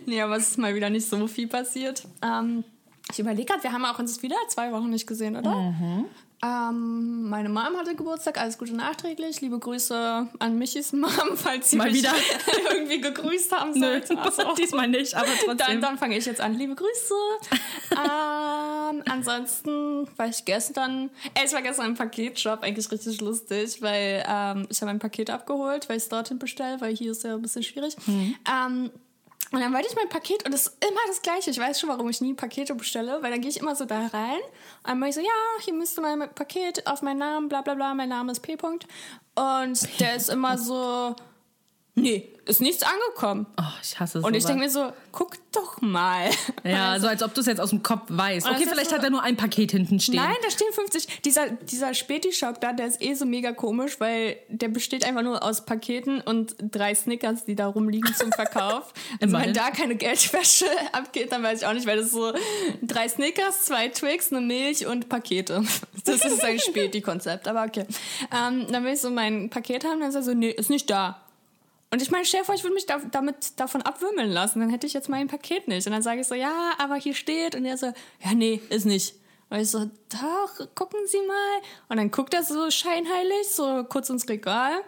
Nee, 0.05 0.21
aber 0.21 0.35
es 0.35 0.49
ist 0.49 0.57
mal 0.57 0.75
wieder 0.75 0.89
nicht 0.89 1.07
so 1.07 1.27
viel 1.27 1.47
passiert. 1.47 2.03
Ähm, 2.21 2.63
ich 3.11 3.19
überlege 3.19 3.45
gerade, 3.45 3.63
wir 3.63 3.71
haben 3.71 3.85
auch 3.85 3.97
uns 3.99 4.21
wieder 4.21 4.35
zwei 4.49 4.71
Wochen 4.73 4.89
nicht 4.89 5.07
gesehen, 5.07 5.37
oder? 5.37 5.53
Mhm. 5.55 6.05
Ähm, 6.43 7.29
meine 7.29 7.47
Mom 7.47 7.77
hatte 7.77 7.95
Geburtstag, 7.95 8.37
alles 8.37 8.57
Gute 8.57 8.75
nachträglich. 8.75 9.39
Liebe 9.39 9.57
Grüße 9.57 10.27
an 10.39 10.57
Michis 10.57 10.91
Mom, 10.91 11.09
falls 11.35 11.69
sie 11.69 11.77
Mal 11.77 11.89
mich 11.89 11.99
wieder. 11.99 12.11
irgendwie 12.73 12.99
gegrüßt 12.99 13.53
haben 13.53 13.73
sollte. 13.79 14.17
Also, 14.17 14.53
diesmal 14.57 14.89
nicht, 14.89 15.15
aber 15.15 15.27
dann, 15.27 15.57
trotzdem. 15.57 15.81
dann 15.81 15.97
fange 15.97 16.17
ich 16.17 16.25
jetzt 16.25 16.41
an. 16.41 16.55
Liebe 16.55 16.75
Grüße. 16.75 17.13
ähm, 17.91 19.03
ansonsten 19.09 20.05
war 20.17 20.27
ich 20.27 20.43
gestern, 20.43 21.09
äh, 21.33 21.45
ich 21.45 21.53
war 21.53 21.61
gestern 21.61 21.85
im 21.85 21.95
Paketshop, 21.95 22.61
eigentlich 22.61 22.91
richtig 22.91 23.21
lustig, 23.21 23.81
weil 23.81 24.25
ähm, 24.27 24.67
ich 24.69 24.81
habe 24.81 24.91
ein 24.91 24.99
Paket 24.99 25.29
abgeholt, 25.29 25.87
weil 25.87 25.95
ich 25.95 26.03
es 26.03 26.09
dorthin 26.09 26.39
bestelle, 26.39 26.81
weil 26.81 26.93
hier 26.93 27.11
ist 27.11 27.23
ja 27.23 27.35
ein 27.35 27.41
bisschen 27.41 27.63
schwierig. 27.63 27.95
Ähm, 28.07 28.91
und 29.53 29.59
dann 29.59 29.71
wollte 29.71 29.87
ich 29.87 29.95
mein 29.95 30.09
Paket 30.09 30.47
und 30.47 30.53
es 30.53 30.65
ist 30.65 30.83
immer 30.83 30.99
das 31.07 31.21
Gleiche. 31.21 31.51
Ich 31.51 31.59
weiß 31.59 31.79
schon, 31.79 31.89
warum 31.89 32.09
ich 32.09 32.21
nie 32.21 32.33
Pakete 32.33 32.73
bestelle, 32.73 33.21
weil 33.21 33.29
dann 33.29 33.39
gehe 33.39 33.51
ich 33.51 33.59
immer 33.59 33.75
so 33.75 33.85
da 33.85 34.07
rein. 34.07 34.39
Und 34.81 34.89
dann 34.89 34.97
mache 34.97 35.09
ich 35.09 35.15
so, 35.15 35.21
ja, 35.21 35.61
hier 35.61 35.75
müsste 35.75 36.01
mein 36.01 36.27
Paket 36.33 36.87
auf 36.87 37.03
meinen 37.03 37.19
Namen, 37.19 37.49
bla 37.49 37.61
bla 37.61 37.75
bla, 37.75 37.93
mein 37.93 38.09
Name 38.09 38.31
ist 38.31 38.39
P. 38.39 38.57
Und 38.63 39.99
der 39.99 40.15
ist 40.15 40.29
immer 40.29 40.57
so, 40.57 41.15
nee, 41.95 42.29
ist 42.45 42.59
nichts 42.59 42.83
angekommen. 42.83 43.45
Oh, 43.57 43.63
ich 43.81 43.97
hasse 43.99 44.19
es. 44.19 44.25
Und 44.25 44.33
ich 44.35 44.43
denke 44.43 44.63
mir 44.63 44.69
so, 44.69 44.91
guck 45.13 45.35
doch 45.53 45.79
mal. 45.79 46.29
Ja, 46.65 46.99
so 46.99 47.07
als 47.07 47.23
ob 47.23 47.33
du 47.33 47.39
es 47.41 47.47
jetzt 47.47 47.61
aus 47.61 47.69
dem 47.69 47.83
Kopf 47.83 48.03
weißt. 48.09 48.45
Okay, 48.49 48.65
vielleicht 48.67 48.89
so- 48.89 48.97
hat 48.97 49.03
er 49.03 49.11
nur 49.11 49.23
ein 49.23 49.37
Paket 49.37 49.71
hinten 49.71 49.99
stehen. 49.99 50.15
Nein, 50.15 50.35
da 50.43 50.49
stehen 50.51 50.73
50. 50.73 51.21
Dieser, 51.21 51.49
dieser 51.51 51.93
Späti-Shop 51.93 52.59
da, 52.59 52.73
der 52.73 52.87
ist 52.87 53.01
eh 53.01 53.13
so 53.13 53.25
mega 53.25 53.53
komisch, 53.53 53.99
weil 53.99 54.35
der 54.49 54.67
besteht 54.67 55.05
einfach 55.05 55.21
nur 55.21 55.41
aus 55.41 55.65
Paketen 55.65 56.19
und 56.19 56.55
drei 56.59 56.93
Snickers, 56.95 57.45
die 57.45 57.55
da 57.55 57.67
rumliegen 57.67 58.13
zum 58.15 58.31
Verkauf. 58.31 58.93
Also 59.21 59.37
wenn 59.37 59.53
da 59.53 59.69
keine 59.71 59.95
Geldwäsche 59.95 60.65
abgeht, 60.91 61.31
dann 61.31 61.43
weiß 61.43 61.61
ich 61.61 61.67
auch 61.67 61.73
nicht, 61.73 61.85
weil 61.85 61.97
das 61.97 62.11
so 62.11 62.33
drei 62.81 63.07
Snickers, 63.07 63.65
zwei 63.65 63.87
Twix, 63.89 64.31
eine 64.33 64.41
Milch 64.41 64.85
und 64.85 65.07
Pakete. 65.07 65.63
Das 66.03 66.25
ist 66.25 66.43
ein 66.43 66.59
Späti-Konzept, 66.59 67.47
aber 67.47 67.63
okay. 67.63 67.85
Ähm, 68.35 68.67
dann 68.69 68.83
will 68.83 68.93
ich 68.93 69.01
so 69.01 69.09
mein 69.11 69.49
Paket 69.49 69.85
haben, 69.85 69.99
dann 70.01 70.09
ist 70.09 70.15
er 70.15 70.23
so, 70.23 70.33
nee, 70.33 70.49
ist 70.49 70.69
nicht 70.69 70.89
da. 70.89 71.22
Und 71.93 72.01
ich 72.01 72.09
meine, 72.09 72.25
stell 72.25 72.43
vor, 72.43 72.55
ich 72.55 72.63
würde 72.63 72.73
mich 72.73 72.87
da, 72.87 72.97
damit 73.11 73.59
davon 73.59 73.83
abwimmeln 73.83 74.31
lassen. 74.31 74.61
Dann 74.61 74.71
hätte 74.71 74.87
ich 74.87 74.93
jetzt 74.93 75.09
mein 75.09 75.27
Paket 75.27 75.67
nicht. 75.67 75.85
Und 75.85 75.93
dann 75.93 76.01
sage 76.01 76.21
ich 76.21 76.27
so, 76.27 76.33
ja, 76.33 76.71
aber 76.79 76.95
hier 76.95 77.13
steht. 77.13 77.53
Und 77.53 77.65
er 77.65 77.77
so, 77.77 77.85
ja, 77.85 78.33
nee, 78.33 78.59
ist 78.69 78.87
nicht. 78.87 79.13
Und 79.51 79.59
ich 79.59 79.69
so, 79.69 79.91
doch, 80.09 80.73
gucken 80.73 81.01
Sie 81.05 81.19
mal. 81.19 81.61
Und 81.89 81.97
dann 81.97 82.09
guckt 82.09 82.33
er 82.33 82.41
so 82.41 82.71
scheinheilig, 82.71 83.47
so 83.47 83.83
kurz 83.83 84.09
ins 84.09 84.27
Regal. 84.27 84.81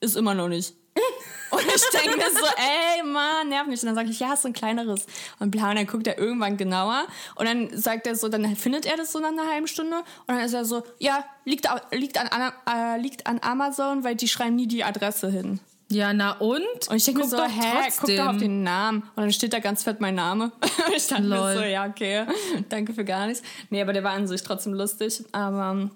Ist 0.00 0.16
immer 0.16 0.34
noch 0.34 0.48
nicht. 0.48 0.74
Und 1.52 1.60
ich 1.60 2.00
denke 2.00 2.16
mir 2.16 2.30
so, 2.32 2.44
ey, 2.56 3.04
Mann, 3.04 3.48
nerv 3.48 3.68
mich. 3.68 3.80
Und 3.82 3.86
dann 3.86 3.94
sage 3.94 4.10
ich, 4.10 4.18
ja, 4.18 4.32
ist 4.32 4.42
so 4.42 4.48
ein 4.48 4.52
kleineres. 4.52 5.06
Und 5.38 5.52
bla, 5.52 5.70
und 5.70 5.76
dann 5.76 5.86
guckt 5.86 6.08
er 6.08 6.18
irgendwann 6.18 6.56
genauer. 6.56 7.06
Und 7.36 7.46
dann 7.46 7.76
sagt 7.76 8.08
er 8.08 8.16
so, 8.16 8.28
dann 8.28 8.56
findet 8.56 8.84
er 8.84 8.96
das 8.96 9.12
so 9.12 9.20
nach 9.20 9.28
einer 9.28 9.48
halben 9.48 9.68
Stunde. 9.68 9.98
Und 9.98 10.06
dann 10.26 10.40
ist 10.40 10.54
er 10.54 10.64
so, 10.64 10.82
ja, 10.98 11.24
liegt, 11.44 11.68
liegt, 11.92 12.18
an, 12.18 12.52
äh, 12.68 13.00
liegt 13.00 13.28
an 13.28 13.38
Amazon, 13.42 14.02
weil 14.02 14.16
die 14.16 14.26
schreiben 14.26 14.56
nie 14.56 14.66
die 14.66 14.82
Adresse 14.82 15.30
hin. 15.30 15.60
Ja, 15.92 16.12
na 16.14 16.32
und? 16.32 16.60
Und 16.88 16.96
ich 16.96 17.04
denke 17.04 17.20
mir 17.20 17.28
so, 17.28 17.36
doch 17.36 17.48
hä, 17.48 17.90
guck 18.00 18.16
doch 18.16 18.28
auf 18.28 18.38
den 18.38 18.62
Namen. 18.62 19.02
Und 19.14 19.22
dann 19.24 19.32
steht 19.32 19.52
da 19.52 19.58
ganz 19.58 19.82
fett 19.82 20.00
mein 20.00 20.14
Name. 20.14 20.52
Und 20.86 20.96
ich 20.96 21.06
dachte 21.06 21.22
Lol. 21.22 21.38
mir 21.38 21.54
so, 21.54 21.64
ja, 21.64 21.86
okay, 21.86 22.24
danke 22.68 22.94
für 22.94 23.04
gar 23.04 23.26
nichts. 23.26 23.42
Nee, 23.68 23.82
aber 23.82 23.92
der 23.92 24.02
war 24.02 24.12
an 24.12 24.26
sich 24.26 24.42
trotzdem 24.42 24.72
lustig. 24.72 25.22
Aber 25.32 25.90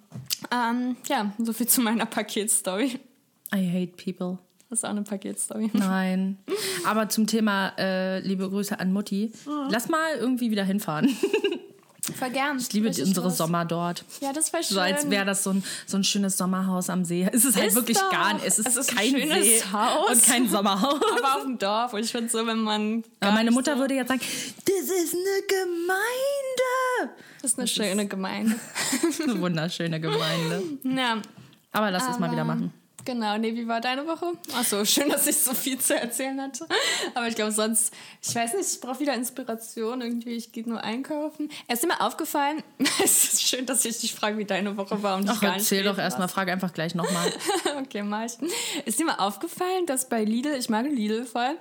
ähm, 0.53 0.97
ja, 1.09 1.33
so 1.39 1.53
viel 1.53 1.67
zu 1.67 1.81
meiner 1.81 2.05
Paketstory. 2.05 3.01
I 3.55 3.71
hate 3.73 3.93
people. 3.97 4.39
Das 4.69 4.81
ist 4.81 4.85
auch 4.85 4.91
eine 4.91 5.03
Paketstory. 5.03 5.71
Nein. 5.73 6.39
Aber 6.85 7.09
zum 7.09 7.27
Thema 7.27 7.73
äh, 7.79 8.21
liebe 8.21 8.49
Grüße 8.51 8.79
an 8.79 8.93
Mutti. 8.93 9.33
Lass 9.71 9.89
mal 9.89 10.17
irgendwie 10.19 10.51
wieder 10.51 10.65
hinfahren. 10.65 11.17
Voll 12.19 12.31
gern. 12.31 12.59
Ich 12.59 12.73
liebe 12.73 12.89
unsere 12.89 13.23
Lust. 13.27 13.37
Sommer 13.39 13.65
dort. 13.65 14.05
Ja, 14.21 14.33
das 14.33 14.53
war 14.53 14.63
schön. 14.63 14.75
So 14.77 14.81
als 14.81 15.11
wäre 15.11 15.25
das 15.25 15.43
so 15.43 15.51
ein, 15.51 15.65
so 15.87 15.97
ein 15.97 16.05
schönes 16.05 16.37
Sommerhaus 16.37 16.89
am 16.89 17.05
See. 17.05 17.29
Es 17.33 17.45
ist 17.45 17.57
halt 17.57 17.69
Ist 17.69 17.75
wirklich 17.75 17.99
doch. 17.99 18.11
gar 18.11 18.35
nicht. 18.35 18.47
Es 18.47 18.59
ist, 18.59 18.69
Es 18.69 18.77
ist 18.77 18.91
ein 18.91 18.97
kein 18.97 19.11
schönes 19.11 19.45
See 19.45 19.63
Haus. 19.73 20.11
und 20.11 20.25
kein 20.27 20.49
Sommerhaus. 20.49 21.01
aber 21.19 21.37
auf 21.37 21.43
dem 21.43 21.59
Dorf. 21.59 21.93
Und 21.95 22.05
ich 22.05 22.13
finde 22.13 22.29
so, 22.31 22.47
wenn 22.47 22.59
man. 22.63 23.03
Aber 23.21 23.33
meine 23.33 23.51
Mutter 23.51 23.75
so, 23.75 23.81
würde 23.81 23.95
jetzt 23.95 24.09
sagen, 24.09 24.21
das 24.21 24.75
ist 24.85 25.15
eine 25.15 25.47
Gemeinde. 25.49 27.17
Das 27.43 27.53
ist 27.53 27.59
eine 27.59 27.69
schöne 27.69 28.07
Gemeinde. 28.07 28.55
Eine 29.23 29.41
wunderschöne 29.41 30.01
Gemeinde. 30.01 30.63
ja. 30.85 31.19
Aber 31.73 31.91
lass 31.91 32.05
es 32.09 32.19
mal 32.19 32.27
aber- 32.27 32.33
wieder 32.33 32.45
machen. 32.45 32.73
Genau, 33.07 33.39
nee, 33.39 33.55
wie 33.55 33.69
war 33.69 33.81
deine 33.81 34.05
Woche? 34.05 34.33
Achso, 34.53 34.85
schön, 34.85 35.09
dass 35.09 35.29
ich 35.29 35.39
so 35.39 35.55
viel 35.55 35.79
zu 35.79 35.95
erzählen 35.95 36.41
hatte. 36.41 36.67
Aber 37.15 37.29
ich 37.29 37.37
glaube 37.37 37.53
sonst, 37.53 37.95
ich 38.21 38.35
weiß 38.35 38.55
nicht, 38.55 38.69
ich 38.69 38.81
brauche 38.81 38.99
wieder 38.99 39.15
Inspiration 39.15 40.01
irgendwie. 40.01 40.33
Ich 40.33 40.51
gehe 40.51 40.69
nur 40.69 40.83
einkaufen. 40.83 41.49
Es 41.69 41.79
ist 41.81 41.87
mir 41.87 42.01
aufgefallen, 42.01 42.65
es 43.05 43.33
ist 43.33 43.43
schön, 43.49 43.65
dass 43.65 43.85
ich 43.85 44.01
dich 44.01 44.13
frage, 44.13 44.37
wie 44.39 44.45
deine 44.45 44.77
Woche 44.77 45.03
war. 45.05 45.19
Und 45.19 45.29
Ach, 45.31 45.35
ich 45.35 45.41
gar 45.41 45.55
erzähl 45.55 45.85
doch 45.85 45.99
erstmal, 45.99 46.29
frag 46.29 46.49
einfach 46.49 46.75
gleich 46.75 46.95
nochmal. 46.95 47.33
Okay, 47.79 48.03
mach 48.03 48.25
ich. 48.25 48.33
Ist 48.87 48.99
dir 48.99 49.05
mal 49.05 49.17
aufgefallen, 49.17 49.87
dass 49.87 50.09
bei 50.09 50.25
Lidl, 50.25 50.55
ich 50.55 50.69
mag 50.69 50.87
Lidl 50.87 51.25
voll, 51.27 51.57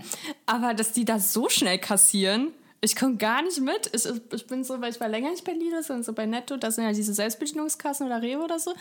aber 0.46 0.74
dass 0.74 0.94
die 0.94 1.04
da 1.04 1.20
so 1.20 1.50
schnell 1.50 1.78
kassieren? 1.78 2.54
Ich 2.82 2.96
komme 2.96 3.16
gar 3.16 3.42
nicht 3.42 3.60
mit. 3.62 3.90
Ich, 3.94 4.06
ich 4.32 4.46
bin 4.46 4.64
so, 4.64 4.80
weil 4.80 4.92
ich 4.92 5.00
war 5.00 5.08
länger 5.08 5.32
nicht 5.32 5.44
bei 5.44 5.54
Lidl, 5.54 5.82
sondern 5.82 6.04
so 6.04 6.14
bei 6.14 6.28
Netto, 6.28 6.56
das 6.58 6.76
sind 6.76 6.84
ja 6.84 6.92
diese 6.92 7.16
Selbstbedienungskassen 7.16 8.06
oder 8.06 8.22
Rewe 8.22 8.44
oder 8.44 8.60
so. 8.60 8.72
Und 8.72 8.78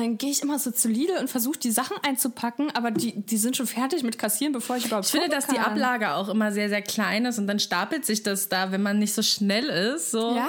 dann 0.00 0.18
gehe 0.18 0.30
ich 0.30 0.42
immer 0.42 0.58
so 0.58 0.72
zu 0.72 0.88
Lidl 0.88 1.18
und 1.20 1.30
versuche 1.30 1.58
die 1.58 1.70
Sachen 1.70 1.96
einzupacken, 2.02 2.72
aber 2.74 2.90
die, 2.90 3.12
die 3.20 3.36
sind 3.36 3.56
schon 3.56 3.68
fertig 3.68 4.02
mit 4.02 4.18
Kassieren, 4.18 4.52
bevor 4.52 4.76
ich 4.76 4.86
überhaupt 4.86 5.06
Ich 5.06 5.12
finde, 5.12 5.28
dass 5.28 5.46
die 5.46 5.54
kann. 5.56 5.66
Ablage 5.66 6.14
auch 6.14 6.28
immer 6.30 6.50
sehr, 6.50 6.68
sehr 6.68 6.82
klein 6.82 7.26
ist 7.26 7.38
und 7.38 7.46
dann 7.46 7.60
stapelt 7.60 8.04
sich 8.04 8.24
das 8.24 8.48
da, 8.48 8.72
wenn 8.72 8.82
man 8.82 8.98
nicht 8.98 9.14
so 9.14 9.22
schnell 9.22 9.66
ist. 9.68 10.10
So. 10.10 10.34
Ja, 10.34 10.48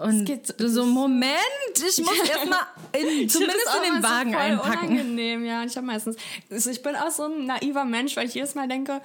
und 0.00 0.20
es 0.20 0.24
geht- 0.26 0.54
so, 0.58 0.84
Moment, 0.84 1.38
ich 1.76 1.98
muss 2.04 2.18
erstmal 2.28 2.60
zumindest 2.92 3.36
in 3.36 3.40
den 3.82 3.98
immer 3.98 4.02
so 4.08 4.14
Wagen 4.14 4.32
voll 4.32 4.42
einpacken. 4.42 4.88
Unangenehm, 4.90 5.46
ja. 5.46 5.64
Ich 5.64 5.76
habe 5.76 5.86
meistens, 5.86 6.16
also 6.50 6.68
ich 6.70 6.82
bin 6.82 6.96
auch 6.96 7.10
so 7.10 7.24
ein 7.24 7.46
naiver 7.46 7.84
Mensch, 7.86 8.14
weil 8.16 8.26
ich 8.26 8.34
jedes 8.34 8.54
Mal 8.54 8.68
denke, 8.68 9.00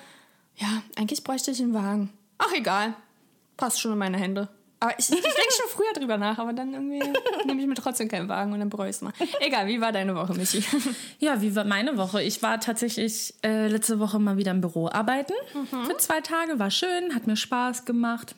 ja, 0.57 0.67
eigentlich 0.97 1.23
bräuchte 1.23 1.51
ich 1.51 1.61
einen 1.61 1.73
Wagen. 1.73 2.09
Ach 2.39 2.51
egal, 2.53 2.93
passt 3.57 3.81
schon 3.81 3.91
in 3.93 3.97
meine 3.97 4.17
Hände. 4.17 4.47
Aber 4.79 4.91
ich, 4.99 5.09
ich 5.09 5.21
denke 5.21 5.53
schon 5.57 5.69
früher 5.69 5.91
drüber 5.95 6.17
nach, 6.19 6.37
aber 6.37 6.53
dann 6.53 6.71
irgendwie 6.71 6.99
nehme 7.47 7.59
ich 7.61 7.67
mir 7.67 7.73
trotzdem 7.73 8.07
keinen 8.07 8.29
Wagen 8.29 8.53
und 8.53 8.59
dann 8.59 8.69
bereue 8.69 8.89
ich 8.91 8.97
es 8.97 9.01
mal. 9.01 9.11
Egal, 9.39 9.65
wie 9.65 9.81
war 9.81 9.91
deine 9.91 10.13
Woche, 10.15 10.35
Michi? 10.35 10.63
Ja, 11.17 11.41
wie 11.41 11.55
war 11.55 11.63
meine 11.65 11.97
Woche? 11.97 12.21
Ich 12.21 12.43
war 12.43 12.59
tatsächlich 12.59 13.33
äh, 13.43 13.67
letzte 13.69 13.97
Woche 13.99 14.19
mal 14.19 14.37
wieder 14.37 14.51
im 14.51 14.61
Büro 14.61 14.87
arbeiten 14.87 15.33
für 15.87 15.97
zwei 15.97 16.21
Tage. 16.21 16.59
War 16.59 16.69
schön, 16.69 17.15
hat 17.15 17.25
mir 17.25 17.35
Spaß 17.35 17.85
gemacht. 17.85 18.35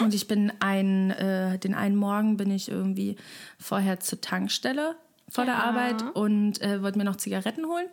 Und 0.00 0.12
ich 0.12 0.28
bin 0.28 0.52
ein, 0.60 1.10
äh, 1.12 1.58
den 1.58 1.74
einen 1.74 1.96
Morgen 1.96 2.36
bin 2.36 2.50
ich 2.50 2.70
irgendwie 2.70 3.16
vorher 3.58 3.98
zur 4.00 4.20
Tankstelle 4.20 4.96
vor 5.30 5.44
der 5.46 5.54
Ja. 5.54 5.64
Arbeit 5.64 6.02
und 6.14 6.60
äh, 6.62 6.82
wollte 6.82 6.98
mir 6.98 7.04
noch 7.04 7.16
Zigaretten 7.16 7.64
holen. 7.66 7.86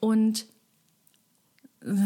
Und 0.00 0.46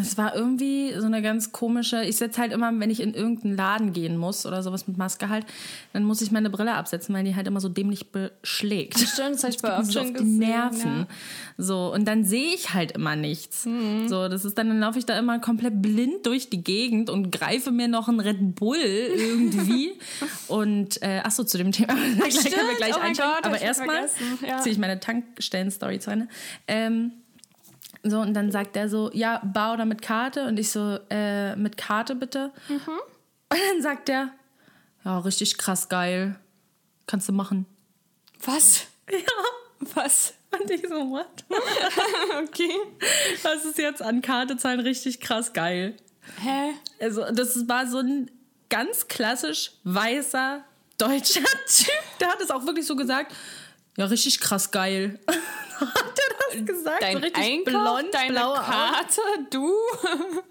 es 0.01 0.17
war 0.17 0.35
irgendwie 0.35 0.93
so 0.99 1.07
eine 1.07 1.23
ganz 1.23 1.53
komische. 1.53 2.03
Ich 2.05 2.17
setze 2.17 2.41
halt 2.41 2.53
immer, 2.53 2.73
wenn 2.79 2.91
ich 2.91 3.01
in 3.01 3.15
irgendeinen 3.15 3.57
Laden 3.57 3.93
gehen 3.93 4.17
muss 4.17 4.47
oder 4.47 4.63
sowas 4.63 4.87
mit 4.89 4.97
Maske 4.97 5.29
halt, 5.29 5.47
dann 5.93 6.05
muss 6.05 6.21
ich 6.23 6.31
meine 6.31 6.51
Brille 6.51 6.75
absetzen, 6.75 7.15
weil 7.15 7.25
die 7.25 7.37
halt 7.37 7.47
immer 7.47 7.61
so 7.61 7.69
dämlich 7.69 8.11
beschlägt. 8.13 8.99
Stimmt, 8.99 9.35
das 9.35 9.43
habe 9.45 9.53
ich 9.55 9.59
bei 9.63 9.77
oft 9.79 9.87
so 9.87 9.93
schon 9.93 10.03
auf 10.03 10.07
die 10.09 10.13
gesehen, 10.15 10.39
Nerven. 10.39 10.99
ja. 11.01 11.07
So, 11.59 11.93
und 11.93 12.07
dann 12.07 12.25
sehe 12.25 12.55
ich 12.55 12.75
halt 12.75 12.93
immer 12.93 13.17
nichts. 13.17 13.67
Mhm. 13.67 14.09
So, 14.09 14.29
das 14.29 14.45
ist 14.45 14.57
dann, 14.59 14.69
dann 14.69 14.81
laufe 14.81 14.99
ich 14.99 15.07
da 15.07 15.19
immer 15.19 15.39
komplett 15.41 15.81
blind 15.83 16.25
durch 16.27 16.51
die 16.51 16.63
Gegend 16.63 17.11
und 17.11 17.31
greife 17.31 17.71
mir 17.71 17.89
noch 17.89 18.09
einen 18.09 18.21
Red 18.21 18.55
Bull 18.55 18.77
irgendwie. 18.79 19.93
und 20.49 21.01
äh, 21.03 21.21
ach 21.25 21.31
so, 21.31 21.45
zu 21.45 21.59
dem 21.59 21.73
Thema 21.73 21.95
gleich 22.17 22.35
können 22.45 22.69
wir 22.69 22.77
gleich 22.77 22.97
Oh 22.97 23.01
einsteigen. 23.01 23.33
Gott, 23.35 23.47
Aber 23.47 23.61
erstmal. 23.61 24.09
Ja. 24.47 24.59
ziehe 24.59 24.73
ich 24.73 24.79
meine 24.79 25.01
Tankstellen-Story 25.01 25.99
zu 25.99 26.11
Ende. 26.11 26.29
Ähm, 26.67 27.13
so, 28.11 28.21
und 28.21 28.35
dann 28.35 28.51
sagt 28.51 28.77
er 28.77 28.89
so, 28.89 29.11
ja, 29.13 29.41
bar 29.45 29.75
oder 29.75 29.85
mit 29.85 30.03
Karte? 30.03 30.47
Und 30.47 30.59
ich 30.59 30.71
so, 30.71 30.99
äh, 31.11 31.57
mit 31.57 31.77
Karte 31.77 32.15
bitte. 32.15 32.53
Mhm. 32.69 32.99
Und 33.49 33.59
dann 33.71 33.83
sagt 33.83 34.09
er, 34.09 34.31
ja, 35.05 35.19
richtig 35.19 35.57
krass 35.59 35.89
geil. 35.89 36.37
Kannst 37.07 37.29
du 37.29 37.33
machen. 37.33 37.67
Was? 38.45 38.87
Ja. 39.11 39.19
Was? 39.95 40.35
Und 40.51 40.71
ich 40.71 40.83
so, 40.89 41.11
what? 41.11 41.45
Okay. 42.43 42.73
Das 43.43 43.65
ist 43.65 43.79
jetzt 43.79 44.03
an 44.03 44.23
Karte 44.23 44.57
zahlen 44.57 44.81
richtig 44.81 45.21
krass 45.21 45.53
geil. 45.53 45.97
Hä? 46.43 46.73
Also, 47.01 47.31
das 47.33 47.69
war 47.69 47.87
so 47.87 47.99
ein 47.99 48.31
ganz 48.69 49.09
klassisch 49.09 49.73
weißer 49.85 50.65
deutscher 50.99 51.41
Typ. 51.67 52.19
Der 52.21 52.29
hat 52.29 52.41
es 52.41 52.51
auch 52.51 52.67
wirklich 52.67 52.87
so 52.87 52.97
gesagt. 52.97 53.35
Ja, 53.97 54.07
richtig 54.07 54.41
krass 54.41 54.71
geil. 54.71 55.19
hat 55.81 56.19
er 56.19 56.59
das 56.59 56.67
gesagt? 56.67 57.03
Dein 57.03 57.17
so 57.17 57.23
richtig 57.23 57.45
Einkauf, 57.45 57.65
blond, 57.65 58.15
deine 58.15 58.33
blaue 58.33 58.59
Augen. 58.59 58.65
Karte, 58.67 59.21
du? 59.51 59.73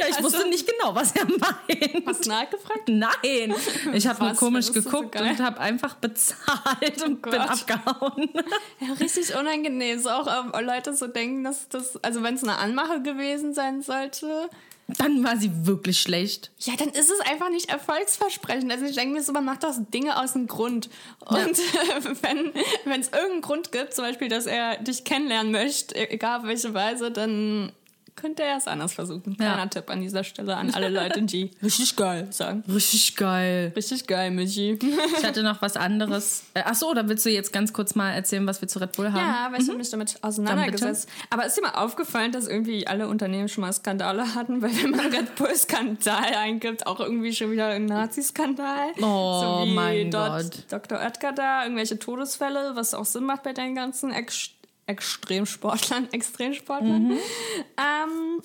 Ja, 0.00 0.06
ich 0.08 0.22
wusste 0.22 0.48
nicht 0.48 0.66
genau, 0.66 0.92
was 0.94 1.12
er 1.12 1.24
meint. 1.24 2.06
Hast 2.06 2.26
du 2.26 2.30
nachgefragt? 2.30 2.88
Nein, 2.88 3.54
ich 3.92 4.06
habe 4.08 4.24
nur 4.24 4.34
komisch 4.34 4.66
so 4.66 4.72
geguckt? 4.72 5.16
Oh 5.16 5.22
und 5.22 5.40
habe 5.40 5.60
einfach 5.60 5.94
bezahlt 5.94 7.02
und 7.04 7.22
bin 7.22 7.32
Gott. 7.32 7.50
abgehauen. 7.50 8.28
Ja, 8.80 8.94
richtig 8.98 9.34
unangenehm. 9.36 10.00
So 10.00 10.10
auch 10.10 10.26
ähm, 10.26 10.66
Leute 10.66 10.94
so 10.96 11.06
denken, 11.06 11.44
dass 11.44 11.68
das, 11.68 12.02
also 12.02 12.22
wenn 12.24 12.34
es 12.34 12.42
eine 12.42 12.58
Anmache 12.58 13.02
gewesen 13.02 13.54
sein 13.54 13.82
sollte, 13.82 14.50
Dann 14.88 15.24
war 15.24 15.36
sie 15.36 15.50
wirklich 15.66 16.00
schlecht. 16.00 16.50
ja, 16.60 16.74
dann 16.76 16.90
ist 16.90 17.10
es 17.10 17.20
einfach 17.20 17.48
nicht 17.50 17.70
erfolgsversprechend. 17.70 18.70
Also 18.70 18.84
ich 18.84 18.94
denke 18.94 19.14
mir 19.14 19.22
so, 19.22 19.32
man 19.32 19.44
macht 19.44 19.62
das 19.62 19.80
Dinge 19.90 20.20
aus 20.20 20.34
dem 20.34 20.46
Grund. 20.46 20.90
Und 21.20 21.32
wenn 22.22 23.00
es 23.00 23.08
irgendeinen 23.08 23.40
Grund 23.40 23.72
gibt, 23.72 23.94
zum 23.94 24.04
Beispiel, 24.04 24.28
dass 24.28 24.46
er 24.46 24.76
dich 24.78 25.04
kennenlernen 25.04 25.52
möchte, 25.52 25.94
egal 26.10 26.40
auf 26.40 26.46
welche 26.46 26.74
Weise, 26.74 27.10
dann 27.10 27.72
könnte 28.16 28.42
er 28.42 28.56
es 28.56 28.66
anders 28.66 28.92
versuchen. 28.92 29.36
Ja. 29.38 29.54
Kleiner 29.54 29.70
Tipp 29.70 29.90
an 29.90 30.00
dieser 30.00 30.24
Stelle 30.24 30.56
an 30.56 30.72
alle 30.74 30.88
Leute, 30.88 31.22
die 31.22 31.50
richtig 31.62 31.96
geil 31.96 32.28
sagen. 32.30 32.62
Richtig 32.68 33.16
geil. 33.16 33.72
Richtig 33.74 34.06
geil, 34.06 34.30
Michi. 34.30 34.78
Ich 35.18 35.24
hatte 35.24 35.42
noch 35.42 35.62
was 35.62 35.76
anderes. 35.76 36.44
Äh, 36.54 36.64
ach 36.66 36.74
so, 36.74 36.90
oder 36.90 37.08
willst 37.08 37.24
du 37.24 37.30
jetzt 37.30 37.50
ganz 37.52 37.72
kurz 37.72 37.94
mal 37.94 38.10
erzählen, 38.12 38.46
was 38.46 38.60
wir 38.60 38.68
zu 38.68 38.78
Red 38.78 38.92
Bull 38.92 39.10
haben? 39.10 39.16
Ja, 39.16 39.48
weil 39.50 39.62
ich 39.62 39.68
habe 39.68 39.78
mich 39.78 39.88
damit 39.88 40.18
auseinandergesetzt. 40.20 41.08
Aber 41.30 41.46
ist 41.46 41.56
dir 41.56 41.62
mal 41.62 41.70
aufgefallen, 41.70 42.30
dass 42.30 42.46
irgendwie 42.46 42.86
alle 42.86 43.08
Unternehmen 43.08 43.48
schon 43.48 43.62
mal 43.62 43.72
Skandale 43.72 44.34
hatten? 44.34 44.60
Weil 44.60 44.70
wenn 44.82 44.90
man 44.90 45.06
Red 45.06 45.34
Bull 45.36 45.54
Skandal 45.54 46.34
eingibt, 46.34 46.86
auch 46.86 47.00
irgendwie 47.00 47.32
schon 47.32 47.50
wieder 47.50 47.68
ein 47.68 47.86
Nazi-Skandal. 47.86 48.92
Oh 49.00 49.40
so 49.40 49.66
wie 49.66 49.74
mein 49.74 50.10
dort 50.10 50.42
Gott. 50.42 50.64
Dr. 50.68 50.98
Oetker 50.98 51.32
da, 51.32 51.62
irgendwelche 51.62 51.98
Todesfälle, 51.98 52.72
was 52.74 52.92
auch 52.92 53.06
Sinn 53.06 53.24
macht 53.24 53.44
bei 53.44 53.54
den 53.54 53.74
ganzen 53.74 54.12
Ex 54.12 54.50
Extremsportlern, 54.86 56.08
Extremsportlern. 56.12 57.08
Mhm. 57.08 57.18
Ähm, 57.76 58.42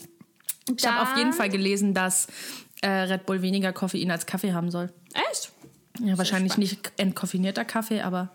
Ich 0.78 0.86
habe 0.88 1.02
auf 1.10 1.18
jeden 1.18 1.34
Fall 1.34 1.50
gelesen, 1.50 1.94
dass 1.94 2.28
äh, 2.82 2.88
Red 2.90 3.26
Bull 3.26 3.42
weniger 3.42 3.74
Koffein 3.74 4.12
als 4.12 4.26
Kaffee 4.26 4.54
haben 4.54 4.70
soll. 4.72 4.92
Echt? 5.32 5.52
Ja, 6.00 6.18
wahrscheinlich 6.18 6.54
spannend. 6.54 6.72
nicht 6.72 6.92
entkoffinierter 6.98 7.66
Kaffee, 7.66 8.02
aber 8.02 8.30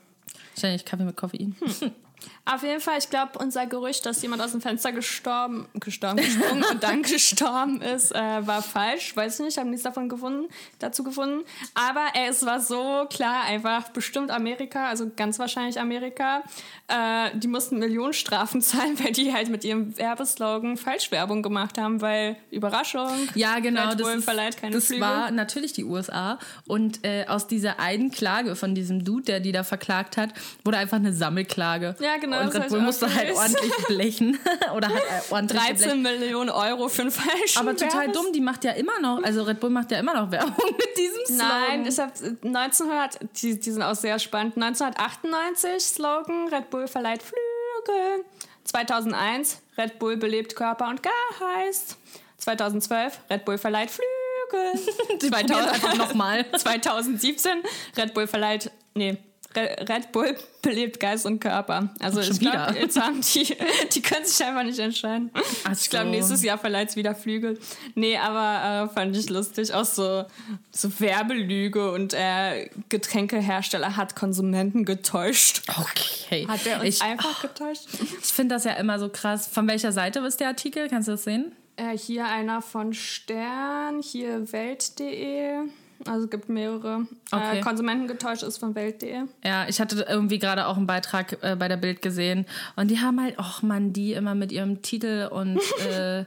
wahrscheinlich 0.54 0.84
Kaffee 0.84 1.04
mit 1.04 1.16
Koffein. 1.16 1.54
Auf 2.44 2.64
jeden 2.64 2.80
Fall, 2.80 2.98
ich 2.98 3.08
glaube, 3.08 3.38
unser 3.38 3.66
Gerücht, 3.66 4.04
dass 4.04 4.20
jemand 4.20 4.42
aus 4.42 4.50
dem 4.50 4.60
Fenster 4.60 4.90
gestorben, 4.90 5.68
gestorben, 5.74 6.16
gesprungen 6.16 6.64
und 6.64 6.82
dann 6.82 7.02
gestorben 7.02 7.80
ist, 7.80 8.12
äh, 8.12 8.46
war 8.46 8.62
falsch. 8.62 9.14
Weiß 9.16 9.38
ich 9.38 9.46
nicht, 9.46 9.58
habe 9.58 9.68
nichts 9.70 9.84
davon 9.84 10.08
gefunden, 10.08 10.48
dazu 10.80 11.04
gefunden. 11.04 11.44
Aber 11.74 12.04
ey, 12.14 12.28
es 12.28 12.44
war 12.44 12.60
so 12.60 13.06
klar, 13.08 13.44
einfach 13.44 13.90
bestimmt 13.90 14.32
Amerika, 14.32 14.88
also 14.88 15.08
ganz 15.14 15.38
wahrscheinlich 15.38 15.78
Amerika. 15.78 16.42
Äh, 16.88 17.30
die 17.38 17.46
mussten 17.46 17.78
Millionenstrafen 17.78 18.60
zahlen, 18.60 18.98
weil 19.02 19.12
die 19.12 19.32
halt 19.32 19.48
mit 19.48 19.64
ihrem 19.64 19.96
Werbeslogan 19.96 20.76
Falschwerbung 20.76 21.42
gemacht 21.42 21.78
haben, 21.78 22.00
weil 22.00 22.36
Überraschung. 22.50 23.28
Ja, 23.36 23.60
genau. 23.60 23.94
Das, 23.94 24.16
ist, 24.16 24.24
verleiht 24.24 24.56
keine 24.56 24.74
das 24.74 24.86
Flüge. 24.86 25.00
war 25.00 25.30
natürlich 25.30 25.74
die 25.74 25.84
USA. 25.84 26.40
Und 26.66 27.04
äh, 27.04 27.26
aus 27.28 27.46
dieser 27.46 27.78
einen 27.78 28.10
Klage 28.10 28.56
von 28.56 28.74
diesem 28.74 29.04
Dude, 29.04 29.24
der 29.24 29.40
die 29.40 29.52
da 29.52 29.62
verklagt 29.62 30.16
hat, 30.16 30.30
wurde 30.64 30.78
einfach 30.78 30.96
eine 30.96 31.12
Sammelklage. 31.12 31.94
Ja, 32.00 32.16
genau, 32.16 32.31
Und 32.40 32.54
das 32.54 32.62
Red 32.62 32.68
Bull 32.68 32.78
auch 32.80 32.82
musste 32.84 33.14
halt 33.14 33.34
ordentlich 33.34 33.86
blechen. 33.86 34.38
Oder 34.76 34.88
hat 34.88 34.96
äh, 34.96 35.32
ordentlich 35.32 35.60
13 35.60 35.76
geblechen. 35.76 36.02
Millionen 36.02 36.50
Euro 36.50 36.88
für 36.88 37.02
einen 37.02 37.10
falschen 37.10 37.58
Aber 37.58 37.76
total 37.76 38.06
Werbes- 38.08 38.16
dumm, 38.16 38.32
die 38.32 38.40
macht 38.40 38.64
ja 38.64 38.72
immer 38.72 38.98
noch, 39.00 39.22
also 39.22 39.42
Red 39.42 39.60
Bull 39.60 39.70
macht 39.70 39.90
ja 39.90 39.98
immer 39.98 40.14
noch 40.14 40.30
Werbung 40.30 40.54
mit 40.76 40.98
diesem 40.98 41.24
Slogan. 41.26 41.48
Nein, 41.68 41.86
ich 41.86 41.98
hab 41.98 42.12
1900, 42.44 43.18
die, 43.40 43.58
die 43.60 43.70
sind 43.70 43.82
auch 43.82 43.94
sehr 43.94 44.18
spannend. 44.18 44.56
1998 44.56 45.82
Slogan, 45.82 46.48
Red 46.48 46.70
Bull 46.70 46.86
verleiht 46.88 47.22
Flügel. 47.22 48.24
2001, 48.64 49.60
Red 49.76 49.98
Bull 49.98 50.16
belebt 50.16 50.54
Körper 50.54 50.88
und 50.88 51.00
Geist. 51.02 51.96
2012, 52.38 53.18
Red 53.30 53.44
Bull 53.44 53.58
verleiht 53.58 53.90
Flügel. 53.90 54.80
Die 55.20 55.30
probieren 55.30 55.68
einfach 55.68 55.94
nochmal. 55.96 56.44
2017, 56.56 57.62
Red 57.96 58.14
Bull 58.14 58.26
verleiht, 58.26 58.70
nee, 58.94 59.16
Red 59.56 60.12
Bull 60.12 60.36
belebt 60.62 61.00
Geist 61.00 61.26
und 61.26 61.40
Körper. 61.40 61.90
Also 62.00 62.22
Schon 62.22 62.32
ich 62.32 62.40
glaube, 62.40 62.70
wieder? 62.70 62.80
jetzt 62.80 63.00
haben 63.00 63.20
die, 63.20 63.56
die 63.92 64.02
können 64.02 64.24
sich 64.24 64.44
einfach 64.46 64.62
nicht 64.64 64.78
entscheiden. 64.78 65.30
Ach 65.64 65.72
Ich 65.72 65.90
glaube, 65.90 66.06
so. 66.06 66.10
nächstes 66.12 66.42
Jahr 66.42 66.58
verleiht 66.58 66.90
es 66.90 66.96
wieder 66.96 67.14
Flügel. 67.14 67.58
Nee, 67.94 68.16
aber 68.16 68.90
äh, 68.90 68.94
fand 68.94 69.16
ich 69.16 69.28
lustig. 69.30 69.72
Auch 69.74 69.84
so, 69.84 70.24
so 70.70 71.00
Werbelüge 71.00 71.90
und 71.92 72.14
äh, 72.14 72.68
Getränkehersteller 72.88 73.96
hat 73.96 74.16
Konsumenten 74.16 74.84
getäuscht. 74.84 75.62
Okay. 75.68 76.46
Hat 76.48 76.64
der 76.64 76.76
uns 76.80 76.88
ich 76.96 77.02
einfach 77.02 77.42
getäuscht? 77.42 77.86
ich 78.22 78.32
finde 78.32 78.54
das 78.54 78.64
ja 78.64 78.72
immer 78.72 78.98
so 78.98 79.08
krass. 79.08 79.46
Von 79.46 79.68
welcher 79.68 79.92
Seite 79.92 80.20
ist 80.20 80.40
der 80.40 80.48
Artikel? 80.48 80.88
Kannst 80.88 81.08
du 81.08 81.12
das 81.12 81.24
sehen? 81.24 81.52
Äh, 81.76 81.96
hier 81.96 82.26
einer 82.26 82.60
von 82.62 82.92
Stern, 82.92 84.02
hier 84.02 84.52
Welt.de. 84.52 85.68
Also 86.06 86.24
es 86.24 86.30
gibt 86.30 86.48
mehrere. 86.48 87.06
Okay. 87.30 87.58
Äh, 87.58 87.60
Konsumenten 87.60 88.08
getäuscht 88.08 88.42
ist 88.42 88.58
von 88.58 88.74
Welt.de. 88.74 89.22
Ja, 89.44 89.68
ich 89.68 89.80
hatte 89.80 90.04
irgendwie 90.08 90.38
gerade 90.38 90.66
auch 90.66 90.76
einen 90.76 90.86
Beitrag 90.86 91.38
äh, 91.42 91.54
bei 91.56 91.68
der 91.68 91.76
Bild 91.76 92.02
gesehen 92.02 92.46
und 92.76 92.90
die 92.90 93.00
haben 93.00 93.20
halt, 93.22 93.34
ach 93.38 93.62
man, 93.62 93.92
die 93.92 94.12
immer 94.14 94.34
mit 94.34 94.50
ihrem 94.52 94.82
Titel 94.82 95.28
und 95.30 95.60
äh, 95.90 96.24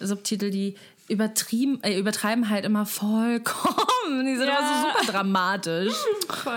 Subtitel, 0.00 0.50
die 0.50 0.74
übertrieben, 1.08 1.82
äh, 1.82 1.98
übertreiben 1.98 2.48
halt 2.50 2.64
immer 2.64 2.86
vollkommen. 2.86 4.26
Die 4.26 4.36
sind 4.36 4.46
Ja. 4.48 4.58
immer 4.58 4.68
so 4.68 4.88
super 5.00 5.12
dramatisch. 5.12 5.94
Voll. 6.28 6.52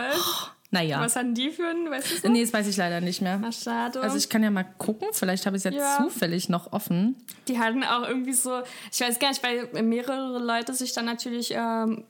Naja. 0.69 0.99
Was 0.99 1.15
hatten 1.15 1.33
die 1.33 1.49
für 1.51 1.65
einen? 1.67 1.89
Weißt 1.89 2.25
du 2.25 2.29
Nee, 2.29 2.41
das 2.43 2.51
weiß 2.51 2.67
ich 2.67 2.75
leider 2.75 2.99
nicht 2.99 3.21
mehr. 3.21 3.39
Ach, 3.43 3.53
schade. 3.53 4.01
Also 4.01 4.17
ich 4.17 4.27
kann 4.29 4.43
ja 4.43 4.51
mal 4.51 4.65
gucken, 4.77 5.07
vielleicht 5.13 5.45
habe 5.45 5.55
ich 5.55 5.61
es 5.61 5.63
jetzt 5.73 5.77
Ja. 5.77 5.99
zufällig 6.03 6.49
noch 6.49 6.73
offen. 6.73 7.15
Die 7.47 7.57
hatten 7.57 7.85
auch 7.85 8.05
irgendwie 8.05 8.33
so, 8.33 8.61
ich 8.91 8.99
weiß 8.99 9.19
gar 9.19 9.29
nicht, 9.29 9.41
weil 9.43 9.81
mehrere 9.83 10.39
Leute 10.39 10.73
sich 10.73 10.91
dann 10.91 11.05
natürlich 11.05 11.53
ähm, 11.55 12.03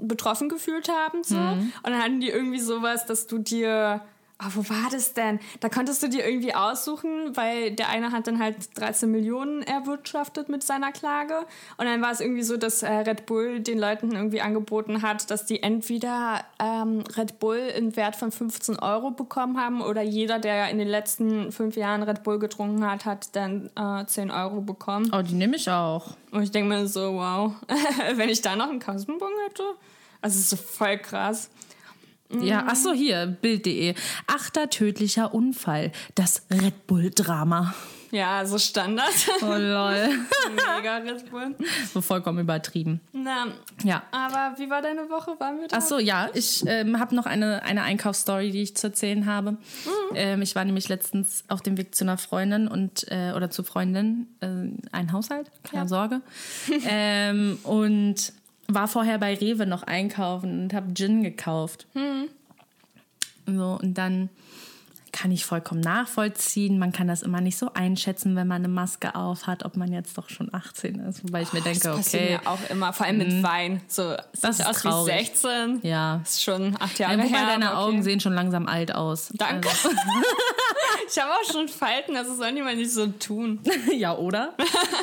betroffen 0.00 0.48
gefühlt 0.48 0.88
haben. 0.88 1.22
So. 1.24 1.36
Und 1.36 1.72
dann 1.84 2.02
hatten 2.02 2.20
die 2.20 2.28
irgendwie 2.28 2.60
sowas, 2.60 3.06
dass 3.06 3.26
du 3.26 3.38
dir. 3.38 4.02
Ah, 4.42 4.48
wo 4.54 4.66
war 4.70 4.88
das 4.90 5.12
denn? 5.12 5.38
Da 5.60 5.68
konntest 5.68 6.02
du 6.02 6.08
dir 6.08 6.26
irgendwie 6.26 6.54
aussuchen, 6.54 7.36
weil 7.36 7.72
der 7.72 7.90
eine 7.90 8.10
hat 8.10 8.26
dann 8.26 8.38
halt 8.38 8.56
13 8.78 9.10
Millionen 9.10 9.62
erwirtschaftet 9.62 10.48
mit 10.48 10.62
seiner 10.62 10.92
Klage. 10.92 11.40
Und 11.76 11.84
dann 11.84 12.00
war 12.00 12.10
es 12.10 12.20
irgendwie 12.20 12.42
so, 12.42 12.56
dass 12.56 12.82
äh, 12.82 12.90
Red 12.90 13.26
Bull 13.26 13.60
den 13.60 13.78
Leuten 13.78 14.12
irgendwie 14.12 14.40
angeboten 14.40 15.02
hat, 15.02 15.30
dass 15.30 15.44
die 15.44 15.62
entweder 15.62 16.42
ähm, 16.58 17.04
Red 17.18 17.38
Bull 17.38 17.58
im 17.76 17.94
Wert 17.96 18.16
von 18.16 18.32
15 18.32 18.78
Euro 18.78 19.10
bekommen 19.10 19.60
haben 19.60 19.82
oder 19.82 20.00
jeder, 20.00 20.38
der 20.38 20.70
in 20.70 20.78
den 20.78 20.88
letzten 20.88 21.52
fünf 21.52 21.76
Jahren 21.76 22.02
Red 22.02 22.22
Bull 22.22 22.38
getrunken 22.38 22.90
hat, 22.90 23.04
hat 23.04 23.36
dann 23.36 23.68
äh, 23.76 24.06
10 24.06 24.30
Euro 24.30 24.62
bekommen. 24.62 25.10
Oh, 25.12 25.20
die 25.20 25.34
nehme 25.34 25.56
ich 25.56 25.70
auch. 25.70 26.16
Und 26.30 26.44
ich 26.44 26.50
denke 26.50 26.70
mir 26.70 26.86
so, 26.86 27.12
wow, 27.12 27.52
wenn 28.14 28.30
ich 28.30 28.40
da 28.40 28.56
noch 28.56 28.70
einen 28.70 28.78
Kassenbon 28.78 29.32
hätte, 29.46 29.64
also 30.22 30.34
es 30.38 30.44
ist 30.44 30.50
so 30.50 30.56
voll 30.56 30.96
krass. 30.96 31.50
Ja, 32.42 32.64
ach 32.68 32.76
so, 32.76 32.92
hier, 32.92 33.26
Bild.de. 33.26 33.94
Achter 34.26 34.70
tödlicher 34.70 35.34
Unfall. 35.34 35.92
Das 36.14 36.42
Red 36.50 36.86
Bull-Drama. 36.86 37.74
Ja, 38.12 38.44
so 38.44 38.58
Standard. 38.58 39.12
Oh 39.40 39.46
lol. 39.46 39.54
Mega 40.76 40.96
Red 40.96 41.30
Bull. 41.30 41.54
so 41.94 42.00
vollkommen 42.00 42.40
übertrieben. 42.40 43.00
Na, 43.12 43.46
Ja. 43.84 44.02
aber 44.10 44.58
wie 44.58 44.68
war 44.68 44.82
deine 44.82 45.08
Woche? 45.10 45.38
Waren 45.38 45.60
wir 45.60 45.68
da? 45.68 45.76
Ach 45.78 45.82
so, 45.82 46.00
ja, 46.00 46.28
ich 46.34 46.64
ähm, 46.66 46.98
habe 46.98 47.14
noch 47.14 47.26
eine, 47.26 47.62
eine 47.62 47.82
Einkaufsstory, 47.82 48.50
die 48.50 48.62
ich 48.62 48.76
zu 48.76 48.88
erzählen 48.88 49.26
habe. 49.26 49.58
Ähm, 50.16 50.42
ich 50.42 50.56
war 50.56 50.64
nämlich 50.64 50.88
letztens 50.88 51.44
auf 51.46 51.62
dem 51.62 51.76
Weg 51.78 51.94
zu 51.94 52.02
einer 52.02 52.18
Freundin 52.18 52.66
und 52.66 53.06
äh, 53.12 53.32
oder 53.36 53.48
zu 53.50 53.62
Freundin, 53.62 54.26
äh, 54.40 54.46
ein 54.90 55.12
Haushalt, 55.12 55.48
keine 55.62 55.82
Ja. 55.84 55.88
Sorge. 55.88 56.20
ähm, 56.88 57.58
und 57.62 58.32
war 58.74 58.88
vorher 58.88 59.18
bei 59.18 59.34
Rewe 59.34 59.66
noch 59.66 59.82
einkaufen 59.82 60.62
und 60.62 60.74
habe 60.74 60.92
Gin 60.94 61.22
gekauft. 61.22 61.86
So, 63.46 63.78
und 63.82 63.94
dann 63.94 64.28
kann 65.12 65.32
ich 65.32 65.44
vollkommen 65.44 65.80
nachvollziehen. 65.80 66.78
Man 66.78 66.92
kann 66.92 67.08
das 67.08 67.22
immer 67.22 67.40
nicht 67.40 67.58
so 67.58 67.72
einschätzen, 67.74 68.36
wenn 68.36 68.46
man 68.46 68.58
eine 68.58 68.68
Maske 68.68 69.16
auf 69.16 69.48
hat, 69.48 69.64
ob 69.64 69.76
man 69.76 69.92
jetzt 69.92 70.16
doch 70.16 70.28
schon 70.30 70.54
18 70.54 71.00
ist. 71.00 71.24
Wobei 71.24 71.42
ich 71.42 71.52
mir 71.52 71.60
denke, 71.62 71.80
das 71.80 72.06
okay, 72.06 72.38
mir 72.38 72.48
auch 72.48 72.58
immer, 72.70 72.92
vor 72.92 73.06
allem 73.06 73.18
mit 73.18 73.42
Wein. 73.42 73.80
So, 73.88 74.14
Das 74.40 74.58
sieht 74.58 74.66
ist 74.66 74.66
aus 74.66 74.82
traurig. 74.82 75.12
wie 75.12 75.18
16. 75.24 75.80
ja. 75.82 76.20
Ist 76.22 76.44
schon 76.44 76.76
acht 76.78 76.96
Jahre 77.00 77.18
Ja, 77.18 77.24
wobei 77.24 77.38
her. 77.38 77.46
deine 77.48 77.70
aber 77.72 77.80
Augen 77.80 77.94
okay. 77.96 78.02
sehen 78.02 78.20
schon 78.20 78.34
langsam 78.34 78.68
alt 78.68 78.94
aus. 78.94 79.32
Danke. 79.36 79.68
Also, 79.68 79.88
Ich 81.12 81.18
habe 81.20 81.32
auch 81.32 81.52
schon 81.52 81.66
Falten, 81.66 82.16
also 82.16 82.36
sollen 82.36 82.54
die 82.54 82.62
mal 82.62 82.76
nicht 82.76 82.92
so 82.92 83.08
tun. 83.08 83.58
ja, 83.92 84.16
oder? 84.16 84.54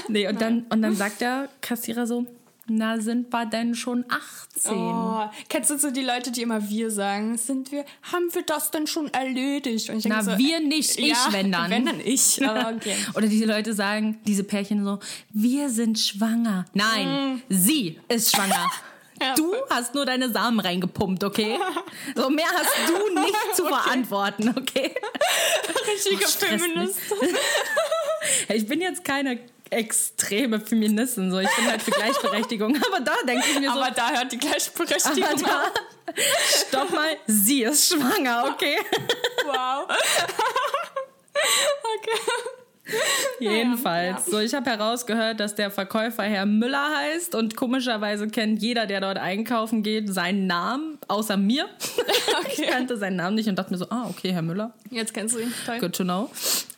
Nee, 0.08 0.26
und 0.30 0.40
dann, 0.40 0.62
und 0.70 0.82
dann 0.82 0.96
sagt 0.96 1.20
der 1.20 1.50
Kassierer 1.60 2.08
so, 2.08 2.26
na, 2.70 3.00
sind 3.00 3.32
wir 3.32 3.46
denn 3.46 3.76
schon 3.76 4.06
18? 4.10 4.74
Oh, 4.74 5.30
kennst 5.48 5.70
du 5.70 5.78
so 5.78 5.92
die 5.92 6.04
Leute, 6.04 6.32
die 6.32 6.42
immer 6.42 6.70
wir 6.70 6.92
sagen? 6.92 7.38
Sind 7.38 7.72
wir, 7.72 7.86
haben 8.12 8.34
wir 8.34 8.44
das 8.44 8.72
denn 8.72 8.88
schon 8.88 9.14
erledigt? 9.14 9.90
Und 9.90 10.00
ich 10.00 10.06
Na, 10.06 10.22
so, 10.22 10.38
wir 10.38 10.60
nicht, 10.60 10.98
ich, 10.98 11.08
ja, 11.08 11.28
wenn 11.32 11.52
dann. 11.52 11.70
Wenn 11.70 11.86
dann 11.86 12.00
ich. 12.00 12.44
Aber 12.48 12.76
okay. 12.76 12.96
Oder 13.16 13.28
diese 13.28 13.46
Leute 13.46 13.74
sagen, 13.74 14.20
diese 14.26 14.44
Pärchen 14.44 14.84
so, 14.84 15.00
wir 15.32 15.70
sind 15.70 16.00
schwanger. 16.00 16.66
Nein, 16.74 17.42
sie 17.50 18.00
ist 18.08 18.36
schwanger. 18.36 18.70
Mm. 19.20 19.36
Du 19.36 19.56
hast 19.72 19.96
nur 19.96 20.06
deine 20.06 20.30
Samen 20.30 20.60
reingepumpt, 20.60 21.24
okay? 21.24 21.58
So 22.16 22.30
mehr 22.30 22.46
hast 22.54 22.76
du 22.88 23.20
nicht 23.20 23.56
zu 23.56 23.66
verantworten, 23.66 24.50
okay? 24.50 24.94
Richtige 25.92 26.18
mich. 26.18 26.28
Feminist. 26.28 27.00
Ich 28.50 28.68
bin 28.68 28.82
jetzt 28.82 29.04
keine 29.04 29.40
extreme 29.72 30.60
Feministin, 30.60 31.32
so 31.32 31.40
ich 31.40 31.50
bin 31.56 31.66
halt 31.66 31.82
für 31.82 31.92
Gleichberechtigung, 31.92 32.76
aber 32.92 33.00
da 33.04 33.16
denke 33.28 33.46
ich 33.52 33.60
mir 33.60 33.72
so, 33.72 33.80
Aber 33.80 33.92
da 33.92 34.12
hört 34.12 34.32
die 34.32 34.38
Gleichberechtigung 34.38 35.24
aber 35.24 35.42
da, 35.42 36.14
stopp 36.68 36.92
mal, 36.92 37.18
sie 37.28 37.64
ist 37.64 37.94
schwanger, 37.94 38.46
okay? 38.54 38.78
Wow. 39.46 39.88
okay. 41.98 42.20
Jedenfalls. 43.40 44.26
So, 44.26 44.40
ich 44.40 44.54
habe 44.54 44.70
herausgehört, 44.70 45.40
dass 45.40 45.56
der 45.56 45.72
Verkäufer 45.72 46.24
Herr 46.24 46.46
Müller 46.46 46.90
heißt 46.98 47.36
und 47.36 47.56
komischerweise 47.56 48.28
kennt 48.28 48.62
jeder, 48.62 48.86
der 48.86 49.02
dort 49.02 49.18
einkaufen 49.18 49.84
geht, 49.84 50.14
seinen 50.14 50.48
Namen, 50.48 50.98
außer 51.08 51.38
mir. 51.38 51.68
Ich 52.50 52.66
kannte 52.66 52.98
seinen 52.98 53.18
Namen 53.18 53.36
nicht 53.36 53.50
und 53.50 53.58
dachte 53.58 53.72
mir 53.72 53.78
so, 53.78 53.88
ah, 53.90 54.08
okay, 54.10 54.32
Herr 54.32 54.42
Müller, 54.42 54.74
Jetzt 54.90 55.14
kennst 55.14 55.36
du 55.36 55.40
ihn. 55.40 55.54
Toll. 55.66 55.80
good 55.80 55.94
to 55.94 56.04
know. 56.04 56.30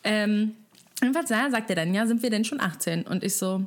Ähm, 0.03 0.55
jedenfalls, 1.01 1.29
ja, 1.29 1.49
sagt 1.49 1.69
er 1.69 1.75
dann, 1.75 1.93
ja, 1.93 2.05
sind 2.07 2.21
wir 2.23 2.29
denn 2.29 2.45
schon 2.45 2.59
18? 2.59 3.03
Und 3.03 3.23
ich 3.23 3.35
so, 3.37 3.63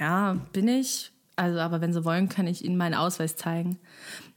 ja, 0.00 0.34
bin 0.52 0.68
ich. 0.68 1.12
Also, 1.36 1.60
aber 1.60 1.80
wenn 1.80 1.92
Sie 1.92 2.04
wollen, 2.04 2.28
kann 2.28 2.46
ich 2.46 2.64
Ihnen 2.64 2.76
meinen 2.76 2.94
Ausweis 2.94 3.36
zeigen. 3.36 3.78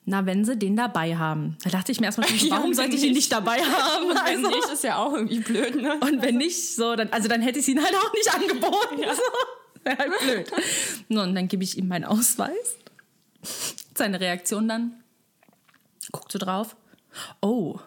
Na, 0.05 0.25
wenn 0.25 0.45
Sie 0.45 0.55
den 0.57 0.75
dabei 0.75 1.15
haben. 1.17 1.57
Da 1.63 1.69
dachte 1.69 1.91
ich 1.91 1.99
mir 1.99 2.07
erstmal, 2.07 2.29
Ja, 2.35 2.51
warum 2.51 2.69
wenn 2.69 2.73
sollte 2.75 2.95
ich 2.95 3.03
ihn 3.03 3.13
nicht. 3.13 3.31
dabei 3.31 3.57
haben? 3.59 4.09
Wenn 4.09 4.17
Also- 4.17 4.47
nicht, 4.49 4.69
ist 4.71 4.83
ja 4.83 4.97
auch 4.97 5.13
irgendwie 5.13 5.39
blöd, 5.39 5.75
ne? 5.75 5.93
und 6.01 6.21
wenn 6.21 6.37
nicht, 6.37 6.75
so, 6.75 6.95
dann, 6.95 7.09
also 7.11 7.27
dann 7.27 7.41
hätte 7.41 7.59
ich 7.59 7.65
es 7.65 7.69
ihnen 7.69 7.83
halt 7.83 7.95
auch 7.95 8.13
nicht 8.13 8.33
angeboten. 8.33 8.97
So. 9.15 9.83
Wäre 9.83 9.97
halt 9.97 10.11
blöd. 10.19 10.51
No, 11.09 11.23
und 11.23 11.33
dann 11.35 11.47
gebe 11.47 11.63
ich 11.63 11.77
ihm 11.77 11.87
meinen 11.87 12.05
Ausweis. 12.05 12.77
Seine 13.95 14.19
Reaktion 14.19 14.67
dann. 14.67 15.03
Guckt 16.11 16.31
so 16.31 16.39
drauf. 16.39 16.75
Oh, 17.41 17.79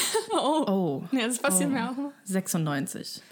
Oh. 0.30 0.64
oh. 0.68 1.16
Ja, 1.16 1.26
das 1.26 1.38
passiert 1.38 1.70
oh. 1.70 1.72
mir 1.72 1.90
auch 1.90 1.96
noch. 1.96 2.12
96. 2.24 3.22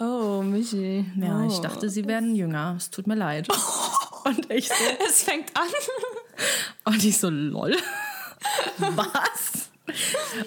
Oh, 0.00 0.42
Michi. 0.42 1.04
Ja, 1.16 1.42
oh. 1.42 1.48
ich 1.48 1.58
dachte, 1.58 1.88
sie 1.90 2.06
werden 2.06 2.34
jünger. 2.34 2.74
Es 2.76 2.90
tut 2.90 3.06
mir 3.06 3.14
leid. 3.14 3.48
Und 4.24 4.50
ich 4.50 4.68
so, 4.68 4.74
Es 5.08 5.22
fängt 5.22 5.56
an. 5.56 5.68
und 6.84 7.04
ich 7.04 7.18
so, 7.18 7.28
lol. 7.28 7.76
Was? 8.78 9.70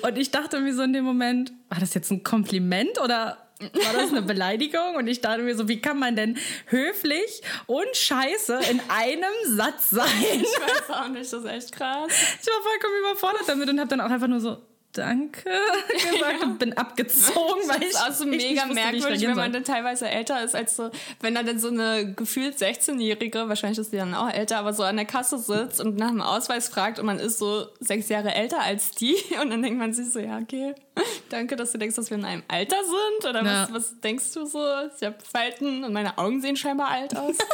Und 0.01 0.17
ich 0.17 0.31
dachte 0.31 0.59
mir 0.59 0.73
so 0.73 0.83
in 0.83 0.93
dem 0.93 1.03
Moment, 1.03 1.51
war 1.69 1.79
das 1.79 1.93
jetzt 1.93 2.11
ein 2.11 2.23
Kompliment 2.23 2.99
oder 3.01 3.37
war 3.59 3.93
das 3.93 4.11
eine 4.11 4.21
Beleidigung? 4.21 4.95
Und 4.95 5.07
ich 5.07 5.21
dachte 5.21 5.41
mir 5.41 5.55
so, 5.55 5.67
wie 5.67 5.81
kann 5.81 5.99
man 5.99 6.15
denn 6.15 6.37
höflich 6.67 7.41
und 7.67 7.95
scheiße 7.95 8.59
in 8.71 8.81
einem 8.87 9.33
Satz 9.57 9.89
sein? 9.89 10.07
Ich 10.21 10.43
weiß 10.43 10.89
auch 10.89 11.07
nicht, 11.09 11.31
das 11.31 11.43
ist 11.43 11.45
echt 11.45 11.71
krass. 11.73 12.11
Ich 12.41 12.47
war 12.47 12.61
vollkommen 12.61 12.99
überfordert 13.01 13.43
damit 13.47 13.69
und 13.69 13.79
habe 13.79 13.89
dann 13.89 14.01
auch 14.01 14.09
einfach 14.09 14.27
nur 14.27 14.39
so, 14.39 14.57
danke. 14.97 15.49
Gesagt 15.89 16.43
und 16.43 16.59
bin 16.59 16.73
abgezogen, 16.77 17.61
weil 17.67 17.83
ich 17.83 17.91
Das 17.91 18.01
ist 18.01 18.09
auch 18.09 18.13
so 18.13 18.25
mega 18.25 18.63
wusste, 18.63 18.73
merkwürdig, 18.73 19.27
wenn 19.27 19.35
man 19.35 19.53
dann 19.53 19.63
teilweise 19.63 20.09
älter 20.09 20.43
ist 20.43 20.55
als 20.55 20.75
so, 20.75 20.91
wenn 21.21 21.35
dann, 21.35 21.45
dann 21.45 21.59
so 21.59 21.69
eine 21.69 22.13
gefühlt 22.13 22.57
16-Jährige, 22.57 23.47
wahrscheinlich 23.49 23.79
ist 23.79 23.91
die 23.91 23.97
dann 23.97 24.13
auch 24.13 24.29
älter, 24.29 24.57
aber 24.57 24.73
so 24.73 24.83
an 24.83 24.95
der 24.95 25.05
Kasse 25.05 25.37
sitzt 25.37 25.81
und 25.81 25.97
nach 25.97 26.09
dem 26.09 26.21
Ausweis 26.21 26.69
fragt 26.69 26.99
und 26.99 27.05
man 27.05 27.19
ist 27.19 27.37
so 27.37 27.67
sechs 27.79 28.09
Jahre 28.09 28.33
älter 28.33 28.61
als 28.61 28.91
die 28.91 29.15
und 29.41 29.49
dann 29.49 29.61
denkt 29.61 29.79
man 29.79 29.93
sich 29.93 30.11
so, 30.11 30.19
ja, 30.19 30.39
okay, 30.39 30.75
danke, 31.29 31.55
dass 31.55 31.71
du 31.71 31.77
denkst, 31.77 31.95
dass 31.95 32.09
wir 32.09 32.17
in 32.17 32.25
einem 32.25 32.43
Alter 32.47 32.77
sind 32.83 33.29
oder 33.29 33.43
Ja. 33.43 33.63
was, 33.69 33.73
was 33.73 33.99
denkst 33.99 34.33
du 34.33 34.45
so? 34.45 34.59
Ich 34.97 35.05
habe 35.05 35.15
Falten 35.31 35.83
und 35.83 35.93
meine 35.93 36.17
Augen 36.17 36.41
sehen 36.41 36.55
scheinbar 36.55 36.89
alt 36.89 37.15
aus. 37.15 37.35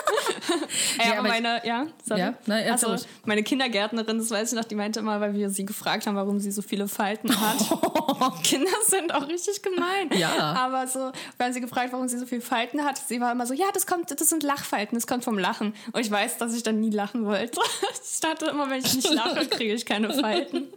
Ey, 0.97 1.05
Ja, 1.07 1.11
aber 1.13 1.19
aber 1.19 1.27
ich- 1.27 1.33
meine, 1.43 1.61
ja, 1.65 1.87
sorry. 2.05 2.19
Ja, 2.19 2.33
nein, 2.45 2.71
also, 2.71 2.87
ruhig. 2.87 3.01
meine 3.25 3.43
Kindergärtnerin, 3.43 4.17
das 4.17 4.29
weiß 4.31 4.51
ich 4.53 4.57
noch, 4.57 4.65
die 4.65 4.75
meinte 4.75 4.99
immer, 4.99 5.19
weil 5.21 5.33
wir 5.33 5.49
sie 5.49 5.65
gefragt 5.65 6.07
haben, 6.07 6.15
warum 6.15 6.39
sie 6.39 6.51
so 6.51 6.61
viele 6.61 6.87
Falten 6.87 7.29
hat. 7.39 7.57
Kinder 8.43 8.69
sind 8.87 9.13
auch 9.13 9.27
richtig 9.27 9.61
gemein. 9.61 10.09
Ja. 10.17 10.29
Aber 10.53 10.87
so, 10.87 11.11
wir 11.37 11.45
haben 11.45 11.53
sie 11.53 11.61
gefragt, 11.61 11.91
warum 11.91 12.07
sie 12.07 12.17
so 12.19 12.25
viele 12.25 12.41
Falten 12.41 12.83
hat. 12.83 12.97
Sie 12.97 13.19
war 13.19 13.31
immer 13.31 13.45
so, 13.45 13.53
ja, 13.53 13.65
das 13.73 13.87
kommt, 13.87 14.11
das 14.11 14.29
sind 14.29 14.43
Lachfalten, 14.43 14.95
das 14.97 15.07
kommt 15.07 15.23
vom 15.23 15.37
Lachen. 15.39 15.73
Und 15.91 16.01
ich 16.01 16.11
weiß, 16.11 16.37
dass 16.37 16.53
ich 16.55 16.63
dann 16.63 16.79
nie 16.79 16.91
lachen 16.91 17.25
wollte. 17.25 17.59
Ich 18.13 18.19
dachte 18.19 18.45
immer, 18.47 18.69
wenn 18.69 18.79
ich 18.83 18.93
nicht 18.93 19.09
lache, 19.11 19.47
kriege 19.47 19.73
ich 19.73 19.85
keine 19.85 20.13
Falten. 20.13 20.67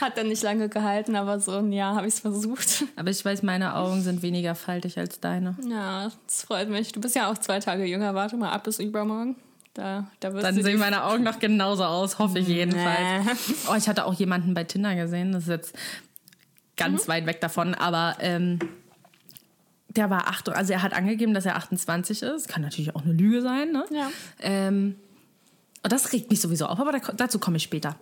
Hat 0.00 0.16
dann 0.16 0.28
nicht 0.28 0.42
lange 0.42 0.68
gehalten, 0.68 1.16
aber 1.16 1.38
so 1.40 1.52
ein 1.52 1.72
Jahr 1.72 1.94
habe 1.96 2.06
ich 2.06 2.13
es 2.14 2.20
versucht. 2.20 2.84
Aber 2.96 3.10
ich 3.10 3.24
weiß, 3.24 3.42
meine 3.42 3.74
Augen 3.76 4.00
sind 4.02 4.22
weniger 4.22 4.54
faltig 4.54 4.98
als 4.98 5.20
deine. 5.20 5.56
Ja, 5.68 6.10
das 6.26 6.42
freut 6.44 6.68
mich. 6.68 6.92
Du 6.92 7.00
bist 7.00 7.14
ja 7.14 7.30
auch 7.30 7.38
zwei 7.38 7.60
Tage 7.60 7.84
jünger. 7.84 8.14
Warte 8.14 8.36
mal 8.36 8.50
ab 8.50 8.64
bis 8.64 8.78
übermorgen. 8.78 9.36
Da, 9.74 10.08
da 10.20 10.30
Dann 10.30 10.62
sehen 10.62 10.78
meine 10.78 11.02
Augen 11.04 11.24
noch 11.24 11.40
genauso 11.40 11.84
aus, 11.84 12.18
hoffe 12.20 12.38
ich 12.38 12.46
jedenfalls. 12.48 13.24
Nee. 13.26 13.54
Oh, 13.70 13.74
ich 13.74 13.88
hatte 13.88 14.04
auch 14.04 14.14
jemanden 14.14 14.54
bei 14.54 14.62
Tinder 14.64 14.94
gesehen, 14.94 15.32
das 15.32 15.44
ist 15.44 15.48
jetzt 15.48 15.74
Mhm. 15.74 16.76
ganz 16.76 17.08
weit 17.08 17.26
weg 17.26 17.40
davon, 17.40 17.74
aber 17.74 18.16
ähm, 18.20 18.58
der 19.88 20.10
war 20.10 20.28
acht, 20.28 20.48
also 20.48 20.72
er 20.72 20.82
hat 20.82 20.92
angegeben, 20.92 21.34
dass 21.34 21.46
er 21.46 21.56
28 21.56 22.22
ist. 22.22 22.48
Kann 22.48 22.62
natürlich 22.62 22.94
auch 22.96 23.02
eine 23.04 23.12
Lüge 23.12 23.42
sein, 23.42 23.70
ne? 23.70 23.84
Ja. 23.90 24.10
Ähm, 24.40 24.96
und 25.82 25.92
das 25.92 26.12
regt 26.12 26.30
mich 26.30 26.40
sowieso 26.40 26.66
auf, 26.66 26.80
aber 26.80 26.92
da, 26.92 26.98
dazu 27.12 27.38
komme 27.38 27.58
ich 27.58 27.62
später. 27.62 27.96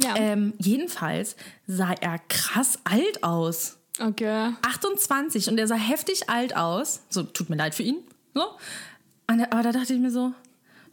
Ja. 0.00 0.16
Ähm, 0.16 0.54
jedenfalls 0.58 1.36
sah 1.66 1.92
er 2.00 2.18
krass 2.28 2.78
alt 2.84 3.22
aus. 3.24 3.76
okay. 4.00 4.52
28 4.62 5.48
und 5.48 5.58
er 5.58 5.66
sah 5.66 5.74
heftig 5.74 6.30
alt 6.30 6.56
aus. 6.56 7.02
So, 7.10 7.22
tut 7.22 7.50
mir 7.50 7.56
leid 7.56 7.74
für 7.74 7.82
ihn. 7.82 7.98
So. 8.34 8.44
Aber 9.26 9.62
da 9.62 9.72
dachte 9.72 9.94
ich 9.94 10.00
mir 10.00 10.10
so, 10.10 10.32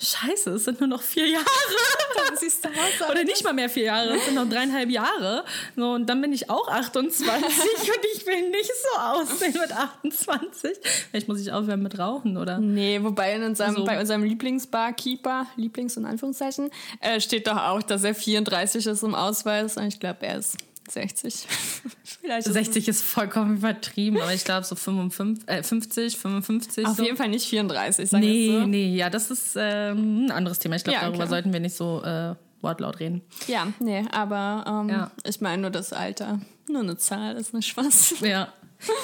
scheiße, 0.01 0.51
es 0.51 0.65
sind 0.65 0.79
nur 0.79 0.88
noch 0.88 1.01
vier 1.01 1.27
Jahre. 1.27 1.45
Dann 2.27 2.38
siehst 2.38 2.63
du 2.63 2.69
aus. 2.69 3.09
Oder 3.09 3.23
nicht 3.23 3.43
mal 3.43 3.53
mehr 3.53 3.69
vier 3.69 3.83
Jahre, 3.85 4.15
es 4.15 4.25
sind 4.25 4.35
noch 4.35 4.47
dreieinhalb 4.49 4.89
Jahre. 4.89 5.43
So, 5.75 5.91
und 5.91 6.05
dann 6.07 6.21
bin 6.21 6.33
ich 6.33 6.49
auch 6.49 6.67
28 6.67 7.17
und 7.47 8.05
ich 8.15 8.25
will 8.25 8.49
nicht 8.49 8.71
so 8.93 8.99
aussehen 8.99 9.53
mit 9.59 9.71
28. 9.71 10.77
Vielleicht 11.09 11.27
muss 11.27 11.39
ich 11.41 11.51
aufhören 11.51 11.81
mit 11.81 11.97
Rauchen, 11.97 12.38
oder? 12.38 12.59
Nee, 12.59 12.99
wobei 13.01 13.33
in 13.35 13.43
unserem, 13.43 13.75
So. 13.75 13.85
bei 13.85 13.99
unserem 13.99 14.23
Lieblingsbarkeeper, 14.23 15.47
Lieblings- 15.57 15.97
und 15.97 16.05
Anführungszeichen, 16.05 16.69
äh, 17.01 17.19
steht 17.21 17.47
doch 17.47 17.57
auch, 17.57 17.81
dass 17.81 18.03
er 18.03 18.15
34 18.15 18.85
ist 18.85 19.03
im 19.03 19.15
Ausweis 19.15 19.77
und 19.77 19.88
ich 19.88 19.99
glaube, 19.99 20.25
er 20.25 20.39
ist 20.39 20.57
60. 20.91 21.47
Vielleicht 22.21 22.47
ist 22.47 22.54
60 22.54 22.88
ist 22.88 23.02
vollkommen 23.04 23.58
übertrieben, 23.58 24.19
aber 24.21 24.34
ich 24.34 24.43
glaube 24.43 24.65
so 24.65 24.75
55, 24.75 25.47
äh, 25.49 25.63
50, 25.63 26.17
55. 26.17 26.84
es 26.84 26.89
auf 26.89 26.97
so. 26.97 27.04
jeden 27.04 27.17
Fall 27.17 27.30
nicht 27.30 27.47
34, 27.47 28.10
sag 28.10 28.19
Nee, 28.21 28.45
ich 28.47 28.52
so. 28.52 28.67
nee, 28.67 28.95
ja, 28.95 29.10
das 29.10 29.32
ist 29.32 29.56
ähm, 29.58 30.25
ein 30.25 30.32
anderes 30.32 30.60
Thema. 30.60 30.75
Ich 30.75 30.84
glaube, 30.84 30.95
Ja, 30.97 31.04
darüber 31.06 31.23
okay. 31.23 31.30
sollten 31.30 31.54
wir 31.54 31.60
nicht 31.60 31.75
so 31.75 32.02
äh, 32.04 32.36
wortlaut 32.62 32.99
reden. 32.99 33.21
Ja, 33.47 33.67
nee, 33.80 34.06
aber 34.12 34.65
ähm, 34.67 34.89
Ja. 34.89 35.12
ich 35.23 35.41
meine 35.41 35.62
nur 35.62 35.71
das 35.71 35.93
Alter. 35.93 36.39
Nur 36.69 36.82
eine 36.82 36.97
Zahl 36.97 37.36
ist 37.38 37.54
nicht 37.54 37.67
Spaß. 37.67 38.15
Ja. 38.21 38.54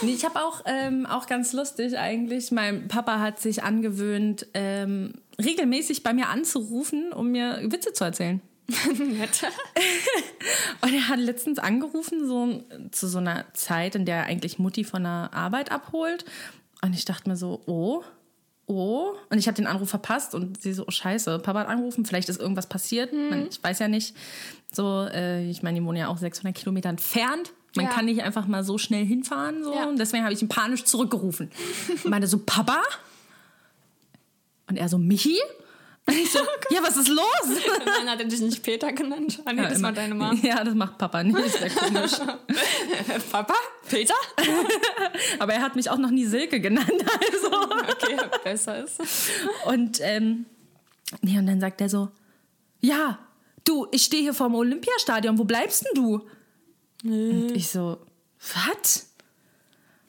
Nee, 0.03 0.13
ich 0.13 0.23
habe 0.23 0.39
auch, 0.39 0.61
ähm, 0.65 1.05
auch 1.05 1.27
ganz 1.27 1.51
lustig 1.51 1.97
eigentlich. 1.97 2.49
Mein 2.51 2.87
Papa 2.87 3.19
hat 3.19 3.41
sich 3.41 3.61
angewöhnt, 3.63 4.47
ähm, 4.53 5.15
regelmäßig 5.43 6.01
bei 6.01 6.13
mir 6.13 6.29
anzurufen, 6.29 7.11
um 7.11 7.31
mir 7.31 7.59
Witze 7.63 7.91
zu 7.91 8.05
erzählen. 8.05 8.39
Nett. 8.97 9.43
Und 10.81 10.93
er 10.93 11.07
hat 11.07 11.19
letztens 11.19 11.59
angerufen, 11.59 12.27
so 12.27 12.63
zu 12.91 13.07
so 13.07 13.19
einer 13.19 13.45
Zeit, 13.53 13.95
in 13.95 14.05
der 14.05 14.17
er 14.17 14.23
eigentlich 14.25 14.59
Mutti 14.59 14.83
von 14.83 15.03
der 15.03 15.29
Arbeit 15.33 15.71
abholt. 15.71 16.25
Und 16.81 16.93
ich 16.93 17.05
dachte 17.05 17.29
mir 17.29 17.35
so, 17.37 17.61
oh, 17.67 18.03
oh. 18.67 19.13
Und 19.29 19.37
ich 19.37 19.47
habe 19.47 19.55
den 19.55 19.67
Anruf 19.67 19.89
verpasst 19.89 20.33
und 20.35 20.61
sie 20.61 20.73
so, 20.73 20.85
oh 20.87 20.91
scheiße, 20.91 21.39
Papa 21.39 21.59
hat 21.61 21.67
angerufen, 21.67 22.05
vielleicht 22.05 22.29
ist 22.29 22.39
irgendwas 22.39 22.67
passiert. 22.67 23.13
Man, 23.13 23.47
ich 23.49 23.63
weiß 23.63 23.79
ja 23.79 23.87
nicht. 23.87 24.15
So, 24.71 25.03
äh, 25.11 25.47
ich 25.49 25.63
meine, 25.63 25.79
die 25.79 25.85
wohnen 25.85 25.97
ja 25.97 26.07
auch 26.07 26.17
600 26.17 26.55
Kilometer 26.55 26.89
entfernt. 26.89 27.53
Man 27.75 27.85
Ja. 27.85 27.91
kann 27.91 28.05
nicht 28.05 28.23
einfach 28.23 28.47
mal 28.47 28.63
so 28.63 28.77
schnell 28.77 29.05
hinfahren. 29.05 29.63
So. 29.63 29.73
Ja. 29.73 29.85
Und 29.85 29.99
deswegen 29.99 30.23
habe 30.23 30.33
ich 30.33 30.41
ihn 30.41 30.47
panisch 30.49 30.85
zurückgerufen. 30.85 31.51
Und 32.03 32.05
meinte 32.09 32.27
so, 32.27 32.39
Papa? 32.39 32.81
Und 34.67 34.77
er 34.77 34.89
so, 34.89 34.97
Michi? 34.97 35.37
Ich 36.09 36.31
so, 36.31 36.39
ja, 36.69 36.83
was 36.83 36.97
ist 36.97 37.07
los? 37.07 37.25
Nein, 37.85 38.09
hat 38.09 38.19
er 38.19 38.25
dich 38.25 38.39
nicht 38.39 38.61
Peter 38.61 38.93
genannt? 38.93 39.41
Ah, 39.45 39.53
nee, 39.53 39.61
das 39.63 39.81
war 39.81 39.89
immer. 39.89 39.91
deine 39.93 40.15
Mom. 40.15 40.39
Ja, 40.43 40.63
das 40.63 40.75
macht 40.75 40.97
Papa 40.97 41.23
nicht. 41.23 41.37
Ist 41.37 41.59
ja 41.59 41.69
komisch. 41.69 42.11
Papa? 43.31 43.55
Peter? 43.89 44.13
Aber 45.39 45.53
er 45.53 45.61
hat 45.61 45.75
mich 45.75 45.89
auch 45.89 45.97
noch 45.97 46.11
nie 46.11 46.25
Silke 46.25 46.59
genannt. 46.59 46.91
Also. 46.91 47.55
Okay, 47.91 48.17
besser 48.43 48.83
ist. 48.83 48.99
Und, 49.65 49.99
ähm, 50.01 50.45
nee, 51.21 51.37
und 51.39 51.47
dann 51.47 51.59
sagt 51.59 51.81
er 51.81 51.89
so: 51.89 52.09
Ja, 52.81 53.19
du, 53.63 53.87
ich 53.91 54.03
stehe 54.03 54.21
hier 54.21 54.33
vorm 54.33 54.53
Olympiastadion, 54.55 55.37
wo 55.39 55.43
bleibst 55.43 55.85
denn 55.85 56.03
du? 56.03 56.27
Und 57.03 57.51
ich 57.55 57.69
so: 57.69 57.97
Was? 58.53 59.14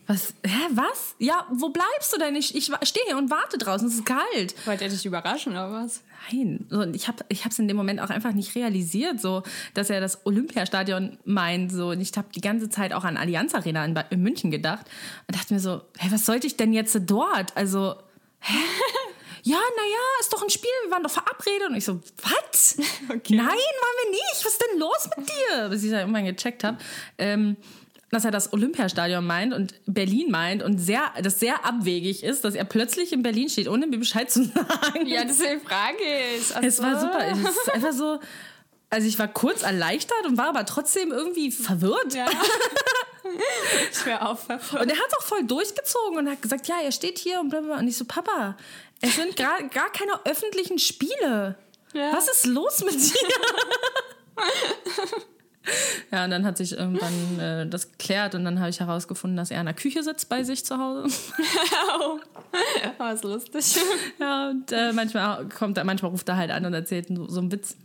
Was? 0.07 0.35
Hä, 0.45 0.69
was? 0.71 1.17
Ja, 1.19 1.47
wo 1.51 1.71
bleibst 1.71 2.13
du 2.13 2.19
denn? 2.19 2.37
Ich, 2.37 2.55
ich 2.55 2.65
stehe 2.83 3.07
hier 3.07 3.19
und 3.19 3.31
warte 3.31 3.59
draußen, 3.59 3.89
es 3.89 3.95
ist 3.95 4.07
kalt. 4.07 4.55
Wollte 4.67 4.85
er 4.85 4.91
dich 4.91 5.05
überraschen 5.05 5.53
oder 5.53 5.73
was? 5.73 6.03
Nein, 6.31 6.67
so, 6.71 6.83
ich 6.83 7.09
habe 7.09 7.25
ich 7.29 7.45
es 7.45 7.59
in 7.59 7.67
dem 7.67 7.77
Moment 7.77 8.01
auch 8.01 8.11
einfach 8.11 8.33
nicht 8.33 8.55
realisiert, 8.55 9.21
so, 9.21 9.43
dass 9.75 9.91
er 9.91 10.01
das 10.01 10.25
Olympiastadion 10.25 11.19
meint. 11.25 11.73
So. 11.73 11.91
Und 11.91 12.01
ich 12.01 12.13
habe 12.17 12.29
die 12.35 12.41
ganze 12.41 12.69
Zeit 12.69 12.93
auch 12.93 13.05
an 13.05 13.17
Allianz 13.17 13.55
Arena 13.55 13.85
in, 13.85 13.99
in 14.11 14.23
München 14.23 14.51
gedacht 14.51 14.87
und 15.27 15.37
dachte 15.37 15.55
mir 15.55 15.61
so, 15.61 15.83
hey, 15.99 16.11
was 16.13 16.25
sollte 16.25 16.47
ich 16.47 16.57
denn 16.57 16.73
jetzt 16.73 16.97
dort? 17.07 17.57
Also, 17.57 17.97
hä? 18.41 18.55
Ja, 19.43 19.55
naja, 19.55 19.99
ist 20.19 20.33
doch 20.33 20.43
ein 20.43 20.51
Spiel, 20.51 20.69
wir 20.83 20.91
waren 20.91 21.05
doch 21.05 21.11
verabredet. 21.11 21.69
Und 21.69 21.77
ich 21.77 21.85
so, 21.85 22.01
was? 22.21 22.79
Okay. 23.09 23.37
Nein, 23.37 23.47
waren 23.47 23.57
wir 24.03 24.11
nicht. 24.11 24.45
Was 24.45 24.53
ist 24.55 24.65
denn 24.69 24.81
los 24.81 25.09
mit 25.17 25.29
dir? 25.29 25.69
Bis 25.69 25.85
ich 25.85 25.91
dann 25.91 26.01
irgendwann 26.01 26.25
gecheckt 26.25 26.65
habe. 26.65 26.79
Ähm, 27.17 27.57
dass 28.17 28.25
er 28.25 28.31
das 28.31 28.55
Olympiastadion 28.55 29.25
meint 29.27 29.53
und 29.53 29.75
Berlin 29.85 30.31
meint 30.31 30.63
und 30.63 30.79
sehr, 30.79 31.13
das 31.23 31.39
sehr 31.39 31.67
abwegig 31.67 32.25
ist, 32.25 32.45
dass 32.45 32.55
er 32.55 32.65
plötzlich 32.65 33.13
in 33.13 33.23
Berlin 33.23 33.51
steht, 33.51 33.69
ohne 33.69 33.87
mir 33.87 33.99
Bescheid 33.99 34.31
zu 34.31 34.45
sagen. 34.55 35.07
Ja, 35.07 35.25
deswegen 35.25 35.61
frage 35.61 35.99
ich. 36.35 36.57
Ach 36.57 36.63
Es 36.63 36.83
war 36.83 36.99
super. 36.99 37.21
Es 37.31 37.39
ist 37.39 37.71
einfach 37.75 37.93
so. 37.93 38.19
Also 38.89 39.07
ich 39.07 39.19
war 39.19 39.29
kurz 39.29 39.63
erleichtert 39.63 40.25
und 40.27 40.39
war 40.39 40.49
aber 40.49 40.65
trotzdem 40.65 41.13
irgendwie 41.13 41.51
verwirrt. 41.53 42.15
Ja. 42.15 42.27
ich 43.91 44.07
wäre 44.07 44.27
auch. 44.27 44.39
Und 44.49 44.89
er 44.89 44.97
hat 44.97 45.17
auch 45.19 45.23
voll 45.23 45.45
durchgezogen 45.45 46.19
und 46.19 46.31
hat 46.31 46.41
gesagt, 46.41 46.69
ja, 46.69 46.77
er 46.83 46.93
steht 46.93 47.19
hier 47.19 47.41
und 47.41 47.51
blablabla. 47.51 47.81
Und 47.81 47.89
ich 47.89 47.99
so, 47.99 48.07
Papa, 48.07 48.57
es 49.03 49.17
sind 49.17 49.37
gar, 49.37 49.63
gar 49.65 49.93
keine 49.93 50.25
öffentlichen 50.25 50.79
Spiele. 50.79 51.59
Ja. 51.93 52.13
Was 52.15 52.29
ist 52.29 52.47
los 52.47 52.83
mit 52.83 52.95
dir? 52.95 53.29
ja, 56.13 56.25
und 56.25 56.31
dann 56.31 56.45
hat 56.45 56.57
sich 56.57 56.73
irgendwann 56.73 57.41
äh, 57.41 57.67
das 57.67 57.93
geklärt 57.93 58.35
und 58.35 58.45
dann 58.45 58.61
habe 58.61 58.71
ich 58.71 58.81
herausgefunden, 58.81 59.37
dass 59.37 59.51
er 59.51 59.61
in 59.61 59.67
der 59.67 59.75
Küche 59.75 60.03
sitzt 60.03 60.29
bei 60.29 60.45
sich 60.45 60.65
zu 60.65 60.79
Hause. 60.79 61.09
Aber 62.99 63.13
ist 63.13 63.25
lustig. 63.25 63.77
Ja, 64.19 64.51
und 64.51 64.71
äh, 64.73 64.93
manchmal 64.93 65.49
kommt 65.49 65.79
er, 65.79 65.85
manchmal 65.85 66.11
ruft 66.11 66.29
er 66.29 66.37
halt 66.37 66.51
an 66.51 66.65
und 66.65 66.75
erzählt 66.75 67.09
so, 67.09 67.29
so 67.29 67.41
einen 67.41 67.53
Witz, 67.53 67.77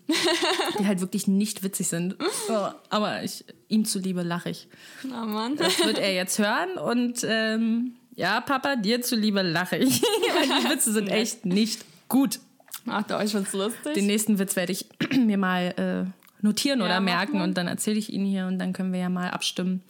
die 0.79 0.87
halt 0.87 1.01
wirklich 1.01 1.27
nicht 1.27 1.63
witzig 1.63 1.87
sind. 1.87 2.15
So, 2.47 2.69
aber 2.89 3.23
ich, 3.23 3.45
ihm 3.67 3.85
zuliebe 3.85 4.23
lache 4.23 4.49
ich. 4.49 4.67
Na 5.03 5.25
Mann. 5.25 5.55
Das 5.57 5.79
wird 5.83 5.97
er 5.97 6.13
jetzt 6.13 6.39
hören 6.39 6.77
und 6.77 7.25
ähm, 7.27 7.93
ja, 8.15 8.41
Papa, 8.41 8.75
dir 8.75 9.01
zuliebe 9.01 9.41
lache 9.41 9.77
ich. 9.77 10.01
Weil 10.01 10.61
die 10.61 10.69
Witze 10.69 10.91
sind 10.91 11.07
echt 11.07 11.45
nicht 11.45 11.85
gut. 12.07 12.39
Macht 12.85 13.11
euch 13.11 13.33
was 13.33 13.53
lustig? 13.53 13.93
Den 13.93 14.07
nächsten 14.07 14.39
Witz 14.39 14.55
werde 14.55 14.71
ich 14.71 14.85
mir 15.17 15.37
mal 15.37 16.05
äh, 16.07 16.20
notieren 16.41 16.79
Ja, 16.79 16.85
oder 16.85 16.99
merken 16.99 17.41
und 17.41 17.57
dann 17.57 17.67
erzähle 17.67 17.97
ich 17.97 18.11
ihn 18.11 18.25
hier 18.25 18.47
und 18.47 18.59
dann 18.59 18.73
können 18.73 18.93
wir 18.93 18.99
ja 18.99 19.09
mal 19.09 19.29
abstimmen, 19.29 19.83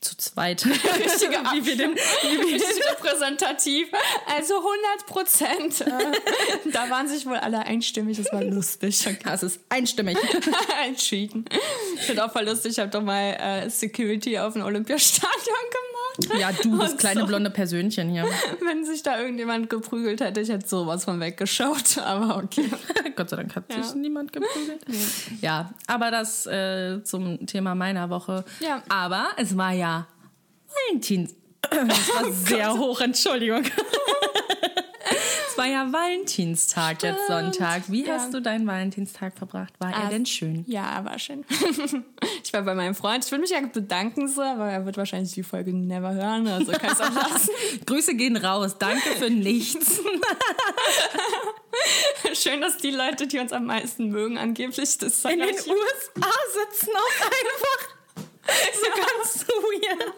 zu 0.00 0.16
zweit. 0.16 0.64
Richtige 0.64 1.36
wie 1.52 1.66
wir 1.66 1.76
den, 1.76 1.94
wie 1.94 2.38
wir 2.38 2.54
Richtig 2.54 2.84
repräsentativ. 2.90 3.88
Also 4.26 4.54
100 4.56 5.06
Prozent. 5.06 5.80
Äh, 5.80 6.70
da 6.72 6.88
waren 6.90 7.08
sich 7.08 7.26
wohl 7.26 7.36
alle 7.36 7.60
einstimmig. 7.60 8.16
Das 8.16 8.32
war 8.32 8.42
lustig. 8.44 9.04
Das 9.24 9.42
ist 9.42 9.60
einstimmig. 9.68 10.16
Entschieden. 10.86 11.44
Ich 11.96 12.02
finde 12.02 12.24
auch 12.24 12.32
voll 12.32 12.44
lustig. 12.44 12.72
Ich 12.72 12.78
habe 12.78 12.90
doch 12.90 13.02
mal 13.02 13.34
äh, 13.34 13.70
Security 13.70 14.38
auf 14.38 14.52
dem 14.52 14.62
Olympiastadion 14.62 15.32
gemacht. 15.34 15.87
Ja, 16.38 16.50
du, 16.52 16.76
das 16.78 16.96
kleine 16.98 17.20
so. 17.20 17.26
blonde 17.26 17.50
Persönchen 17.50 18.10
hier. 18.10 18.24
Wenn 18.66 18.84
sich 18.84 19.02
da 19.02 19.18
irgendjemand 19.18 19.70
geprügelt 19.70 20.20
hätte, 20.20 20.40
ich 20.40 20.48
hätte 20.48 20.66
sowas 20.68 21.04
von 21.04 21.20
weggeschaut. 21.20 21.98
Aber 22.04 22.38
okay. 22.38 22.68
Gott 23.16 23.30
sei 23.30 23.36
Dank 23.36 23.54
hat 23.56 23.72
sich 23.72 23.84
Ja. 23.84 23.94
niemand 23.94 24.32
geprügelt. 24.32 24.80
Ja, 25.40 25.70
aber 25.88 26.10
das 26.10 26.46
äh, 26.46 27.02
zum 27.04 27.46
Thema 27.46 27.74
meiner 27.74 28.10
Woche. 28.10 28.44
Ja. 28.60 28.82
Aber 28.88 29.26
es 29.36 29.56
war 29.56 29.72
ja 29.72 30.06
Valentins. 30.88 31.34
Das 31.70 32.08
war 32.14 32.32
sehr 32.32 32.72
hoch, 32.72 33.00
Entschuldigung. 33.00 33.62
Es 35.58 35.64
war 35.64 35.70
ja 35.70 35.92
Valentinstag 35.92 37.02
jetzt 37.02 37.26
Sonntag. 37.26 37.82
Wie 37.88 38.04
Ja. 38.06 38.14
hast 38.14 38.32
du 38.32 38.40
deinen 38.40 38.66
Valentinstag 38.66 39.36
verbracht? 39.36 39.72
War 39.80 39.90
er 39.90 40.04
Ah, 40.04 40.08
denn 40.08 40.24
schön? 40.24 40.64
Ja, 40.68 41.04
war 41.04 41.18
schön. 41.18 41.44
Ich 42.44 42.52
war 42.54 42.62
bei 42.62 42.74
meinem 42.74 42.94
Freund. 42.94 43.24
Ich 43.24 43.30
würde 43.30 43.42
mich 43.42 43.50
ja 43.50 43.60
bedanken, 43.60 44.26
so, 44.26 44.40
aber 44.40 44.70
er 44.70 44.86
wird 44.86 44.96
wahrscheinlich 44.96 45.32
die 45.32 45.42
Folge 45.42 45.74
never 45.74 46.14
hören. 46.14 46.46
Also 46.48 46.72
kann 46.72 46.86
ich 46.86 46.92
es 46.92 47.00
auch 47.00 47.12
lassen. 47.32 47.50
Grüße 47.84 48.14
gehen 48.14 48.36
raus. 48.38 48.76
Danke 48.78 49.10
für 49.16 49.28
nichts. 49.28 50.00
Schön, 52.34 52.60
dass 52.62 52.78
die 52.78 52.90
Leute, 52.90 53.26
die 53.26 53.38
uns 53.38 53.52
am 53.52 53.66
meisten 53.66 54.08
mögen, 54.08 54.38
angeblich 54.38 54.96
das 54.98 55.24
In 55.24 55.40
den. 55.40 55.48
USA 55.50 56.30
sitzen 56.54 56.90
auch 56.94 57.24
einfach. 57.26 57.97
So 58.48 58.86
ganz 58.94 59.46
weird. 59.46 60.14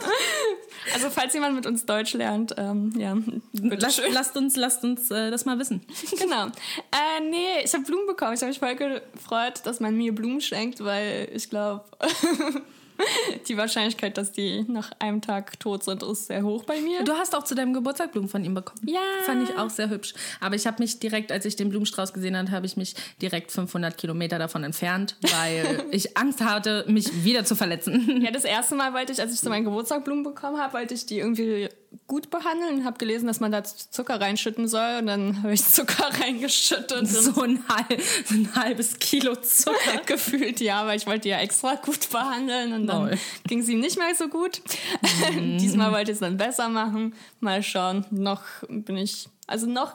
Also 0.94 1.10
falls 1.10 1.34
jemand 1.34 1.54
mit 1.56 1.66
uns 1.66 1.84
Deutsch 1.84 2.14
lernt, 2.14 2.54
ähm, 2.56 2.92
ja, 2.96 3.16
Lass, 3.52 4.00
lasst 4.10 4.36
uns, 4.36 4.56
lasst 4.56 4.84
uns 4.84 5.10
äh, 5.10 5.30
das 5.30 5.44
mal 5.44 5.58
wissen. 5.58 5.84
Genau. 6.18 6.46
Äh, 6.46 7.20
nee, 7.28 7.62
ich 7.64 7.72
habe 7.74 7.84
Blumen 7.84 8.06
bekommen. 8.06 8.34
Ich 8.34 8.40
habe 8.40 8.50
mich 8.50 8.58
voll 8.58 8.74
gefreut, 8.76 9.60
dass 9.64 9.80
man 9.80 9.96
mir 9.96 10.14
Blumen 10.14 10.40
schenkt, 10.40 10.82
weil 10.84 11.28
ich 11.34 11.50
glaube, 11.50 11.84
die 13.48 13.56
Wahrscheinlichkeit, 13.56 14.16
dass 14.16 14.32
die 14.32 14.64
nach 14.68 14.90
einem 14.98 15.20
Tag 15.20 15.58
tot 15.60 15.84
sind, 15.84 16.02
ist 16.02 16.26
sehr 16.26 16.42
hoch 16.42 16.64
bei 16.64 16.80
mir. 16.80 17.02
Du 17.04 17.12
hast 17.12 17.34
auch 17.34 17.44
zu 17.44 17.54
deinem 17.54 17.72
Geburtstag 17.72 18.12
Blumen 18.12 18.28
von 18.28 18.44
ihm 18.44 18.54
bekommen. 18.54 18.80
Ja. 18.86 19.00
Fand 19.24 19.48
ich 19.48 19.56
auch 19.56 19.70
sehr 19.70 19.90
hübsch. 19.90 20.14
Aber 20.40 20.54
ich 20.54 20.66
habe 20.66 20.82
mich 20.82 20.98
direkt, 20.98 21.32
als 21.32 21.44
ich 21.44 21.56
den 21.56 21.68
Blumenstrauß 21.70 22.12
gesehen 22.12 22.36
habe, 22.36 22.50
habe 22.50 22.66
ich 22.66 22.76
mich 22.76 22.94
direkt 23.20 23.52
500 23.52 23.96
Kilometer 23.96 24.38
davon 24.38 24.64
entfernt, 24.64 25.16
weil 25.22 25.84
ich 25.90 26.16
Angst 26.16 26.40
hatte, 26.40 26.84
mich 26.88 27.24
wieder 27.24 27.44
zu 27.44 27.54
verletzen. 27.54 28.20
Ja, 28.22 28.30
das 28.30 28.44
erste 28.44 28.74
Mal 28.74 28.92
wollte 28.92 29.12
ich, 29.12 29.20
als 29.20 29.32
ich 29.32 29.40
zu 29.40 29.48
meinem 29.48 29.64
Geburtstag 29.64 30.04
Blumen 30.04 30.22
bekommen 30.22 30.58
habe, 30.58 30.74
wollte 30.74 30.94
ich 30.94 31.06
die 31.06 31.18
irgendwie 31.18 31.68
gut 32.06 32.30
behandeln 32.30 32.78
und 32.78 32.84
habe 32.84 32.98
gelesen, 32.98 33.26
dass 33.26 33.40
man 33.40 33.50
da 33.50 33.64
Zucker 33.64 34.20
reinschütten 34.20 34.68
soll 34.68 34.98
und 35.00 35.06
dann 35.06 35.42
habe 35.42 35.52
ich 35.52 35.64
Zucker 35.64 36.08
reingeschüttet 36.20 36.92
und 36.92 37.06
So 37.06 37.42
ein, 37.42 37.62
halb, 37.68 38.00
so 38.24 38.34
ein 38.34 38.54
halbes 38.54 38.98
Kilo 38.98 39.36
Zucker. 39.36 39.98
gefühlt, 40.06 40.60
ja, 40.60 40.86
weil 40.86 40.96
ich 40.96 41.06
wollte 41.06 41.22
die 41.22 41.28
ja 41.30 41.38
extra 41.38 41.74
gut 41.74 42.10
behandeln 42.10 42.72
und 42.72 42.86
dann 42.86 43.18
ging 43.46 43.62
sie 43.62 43.74
nicht 43.74 43.98
mehr 43.98 44.14
so 44.14 44.28
gut. 44.28 44.62
Diesmal 45.34 45.92
wollte 45.92 46.10
ich 46.12 46.16
es 46.16 46.20
dann 46.20 46.36
besser 46.36 46.68
machen. 46.68 47.14
Mal 47.40 47.62
schauen. 47.62 48.04
Noch 48.10 48.42
bin 48.68 48.96
ich, 48.96 49.28
also 49.46 49.66
noch 49.66 49.94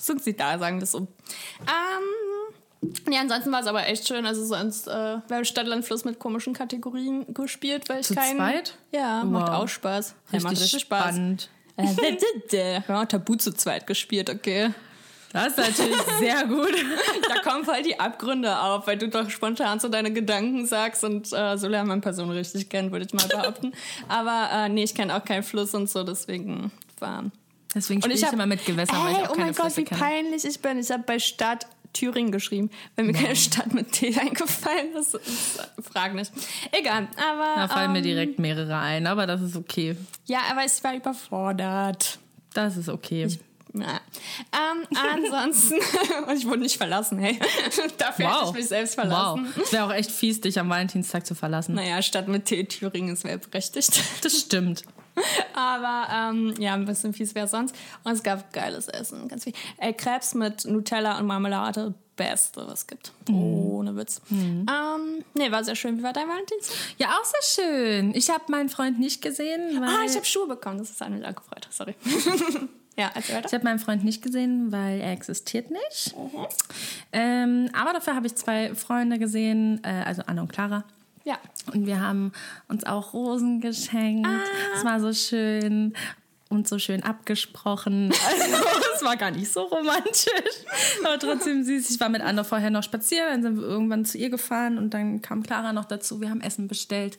sind 0.00 0.22
sie 0.22 0.34
da, 0.34 0.58
sagen 0.58 0.78
wir 0.78 0.84
es 0.84 0.92
so. 0.92 0.98
Ähm, 0.98 2.37
ja, 3.10 3.20
ansonsten 3.20 3.50
war 3.52 3.60
es 3.60 3.66
aber 3.66 3.86
echt 3.86 4.06
schön. 4.06 4.24
Also 4.26 4.44
sonst, 4.44 4.86
äh, 4.86 4.90
wir 4.92 5.22
haben 5.36 5.44
Stadtland 5.44 5.84
Fluss 5.84 6.04
mit 6.04 6.18
komischen 6.18 6.52
Kategorien 6.54 7.32
gespielt, 7.34 7.88
weil 7.88 8.00
ich 8.00 8.06
Zu 8.06 8.14
keinen... 8.14 8.36
zweit? 8.36 8.74
Ja, 8.92 9.24
macht 9.24 9.48
Wow. 9.48 9.54
auch 9.56 9.68
Spaß. 9.68 10.14
Ja, 10.32 10.40
macht 10.40 10.52
richtig 10.52 10.80
Spaß. 10.82 11.02
spannend. 11.14 11.50
Wir 12.50 12.82
haben 12.88 12.96
auch 12.96 13.08
Tabu 13.08 13.36
zu 13.36 13.52
zweit 13.52 13.86
gespielt, 13.86 14.30
okay. 14.30 14.72
Das 15.32 15.48
ist 15.48 15.58
natürlich 15.58 16.00
sehr 16.18 16.46
gut. 16.46 16.72
Da 17.28 17.40
kommen 17.48 17.64
voll 17.64 17.82
die 17.82 18.00
Abgründe 18.00 18.58
auf, 18.60 18.86
weil 18.86 18.96
du 18.96 19.08
doch 19.08 19.28
spontan 19.30 19.78
so 19.78 19.88
deine 19.88 20.10
Gedanken 20.12 20.64
sagst 20.66 21.04
und 21.04 21.30
äh, 21.32 21.56
so 21.58 21.68
lernt 21.68 21.86
man 21.88 22.00
Personen 22.00 22.30
richtig 22.30 22.68
kennen, 22.70 22.90
würde 22.92 23.04
ich 23.06 23.12
mal 23.12 23.28
behaupten. 23.28 23.72
Aber 24.08 24.48
äh, 24.52 24.68
nee, 24.70 24.84
ich 24.84 24.94
kenne 24.94 25.14
auch 25.14 25.24
keinen 25.24 25.42
Fluss 25.42 25.74
und 25.74 25.88
so, 25.90 26.02
deswegen 26.02 26.72
war. 26.98 27.24
Deswegen 27.74 28.00
spiele 28.00 28.14
ich, 28.16 28.24
hab- 28.24 28.32
immer 28.32 28.46
mit 28.46 28.64
Gewässern, 28.64 28.96
weil 29.04 29.12
ich 29.12 29.18
Ey, 29.18 29.24
auch 29.26 29.30
oh 29.30 29.32
keine 29.34 29.44
mein 29.46 29.54
Gott, 29.54 29.64
Flüsse 29.66 29.76
wie 29.82 29.84
kenne. 29.84 30.00
peinlich 30.00 30.44
ich 30.46 30.60
bin. 30.60 30.78
Ich 30.78 30.90
habe 30.90 31.02
bei 31.02 31.18
Stadt 31.18 31.66
Thüringen 31.98 32.30
geschrieben, 32.30 32.70
weil 32.94 33.06
mir 33.06 33.12
keine 33.12 33.34
Stadt 33.36 33.74
mit 33.74 33.92
T 33.92 34.14
eingefallen 34.18 34.94
ist. 34.94 35.18
frag 35.82 36.14
nicht. 36.14 36.32
Egal, 36.70 37.08
aber. 37.16 37.62
Da 37.62 37.68
fallen 37.68 37.92
mir 37.92 37.98
ähm, 37.98 38.04
direkt 38.04 38.38
mehrere 38.38 38.76
ein, 38.76 39.06
aber 39.06 39.26
das 39.26 39.40
ist 39.40 39.56
okay. 39.56 39.96
Ja, 40.26 40.40
aber 40.50 40.64
ich 40.64 40.84
war 40.84 40.94
überfordert. 40.94 42.18
Das 42.54 42.76
ist 42.76 42.88
okay. 42.88 43.28
Ja. 43.74 44.00
Ähm, 44.52 44.86
ansonsten, 44.96 45.74
ich 46.36 46.46
wurde 46.46 46.60
nicht 46.60 46.76
verlassen, 46.76 47.18
hey. 47.18 47.38
Dafür 47.98 48.26
hätte 48.26 48.46
ich 48.46 48.54
mich 48.54 48.68
selbst 48.68 48.94
verlassen. 48.94 49.46
Wow. 49.54 49.62
Es 49.62 49.72
wäre 49.72 49.84
auch 49.84 49.92
echt 49.92 50.10
fies, 50.10 50.40
dich 50.40 50.58
am 50.58 50.70
Valentinstag 50.70 51.26
zu 51.26 51.34
verlassen. 51.34 51.74
Naja, 51.74 52.00
Stadt 52.00 52.28
mit 52.28 52.46
T 52.46 52.64
Thüringen 52.64 53.12
ist 53.12 53.24
mehr 53.24 53.38
berechtigt. 53.38 54.02
Das 54.22 54.38
stimmt. 54.38 54.84
Aber 55.54 56.08
ähm, 56.12 56.54
ja, 56.58 56.74
ein 56.74 56.84
bisschen 56.84 57.12
fies 57.12 57.34
wäre 57.34 57.48
sonst. 57.48 57.74
Und 58.04 58.12
es 58.12 58.22
gab 58.22 58.52
geiles 58.52 58.88
Essen, 58.88 59.28
ganz 59.28 59.44
viel. 59.44 59.52
Äh, 59.78 59.92
Krebs 59.92 60.34
mit 60.34 60.64
Nutella 60.64 61.18
und 61.18 61.26
Marmelade, 61.26 61.94
beste, 62.18 62.66
was 62.66 62.80
es 62.80 62.86
gibt. 62.86 63.12
Ohne 63.30 63.96
Witz. 63.96 64.20
Ähm, 64.30 65.24
nee, 65.34 65.50
war 65.50 65.64
sehr 65.64 65.76
schön. 65.76 65.98
Wie 65.98 66.02
war 66.02 66.12
dein 66.12 66.28
Valentinstag? 66.28 66.76
Ja, 66.98 67.08
auch 67.10 67.24
sehr 67.24 67.64
schön. 67.64 68.14
Ich 68.14 68.28
habe 68.28 68.44
meinen 68.48 68.68
Freund 68.68 68.98
nicht 68.98 69.22
gesehen, 69.22 69.82
Ah, 69.82 70.04
ich 70.04 70.14
habe 70.14 70.26
Schuhe 70.26 70.46
bekommen. 70.46 70.78
Das 70.78 70.90
ist 70.90 71.00
eine 71.00 71.18
sehr 71.18 71.32
gefreut. 71.32 71.66
Sorry. 71.70 71.94
ja, 72.96 73.10
weiter. 73.14 73.46
Ich 73.46 73.54
habe 73.54 73.64
meinen 73.64 73.78
Freund 73.78 74.04
nicht 74.04 74.20
gesehen, 74.22 74.70
weil 74.72 75.00
er 75.00 75.12
existiert 75.12 75.70
nicht. 75.70 76.14
Ähm, 77.12 77.70
aber 77.72 77.92
dafür 77.92 78.16
habe 78.16 78.26
ich 78.26 78.34
zwei 78.34 78.74
Freunde 78.74 79.18
gesehen, 79.18 79.80
äh, 79.84 80.02
also 80.04 80.22
Anne 80.26 80.42
und 80.42 80.52
Clara. 80.52 80.84
Ja. 81.28 81.38
Und 81.74 81.84
wir 81.84 82.00
haben 82.00 82.32
uns 82.68 82.84
auch 82.84 83.12
Rosen 83.12 83.60
geschenkt. 83.60 84.26
Es 84.74 84.82
war 84.82 84.98
so 84.98 85.12
schön 85.12 85.92
und 86.48 86.66
so 86.66 86.78
schön 86.78 87.02
abgesprochen. 87.02 88.10
Also, 88.26 88.64
es 88.94 89.04
war 89.04 89.16
gar 89.16 89.30
nicht 89.30 89.52
so 89.52 89.60
romantisch, 89.62 90.64
aber 91.04 91.18
trotzdem 91.18 91.62
süß. 91.62 91.90
Ich 91.90 92.00
war 92.00 92.08
mit 92.08 92.22
Anne 92.22 92.42
vorher 92.44 92.70
noch 92.70 92.82
spazieren, 92.82 93.28
dann 93.30 93.42
sind 93.42 93.56
wir 93.60 93.68
irgendwann 93.68 94.04
zu 94.06 94.16
ihr 94.18 94.30
gefahren 94.30 94.78
und 94.78 94.94
dann 94.94 95.20
kam 95.22 95.42
Clara 95.42 95.72
noch 95.74 95.84
dazu. 95.84 96.20
Wir 96.22 96.30
haben 96.30 96.40
Essen 96.40 96.66
bestellt. 96.66 97.18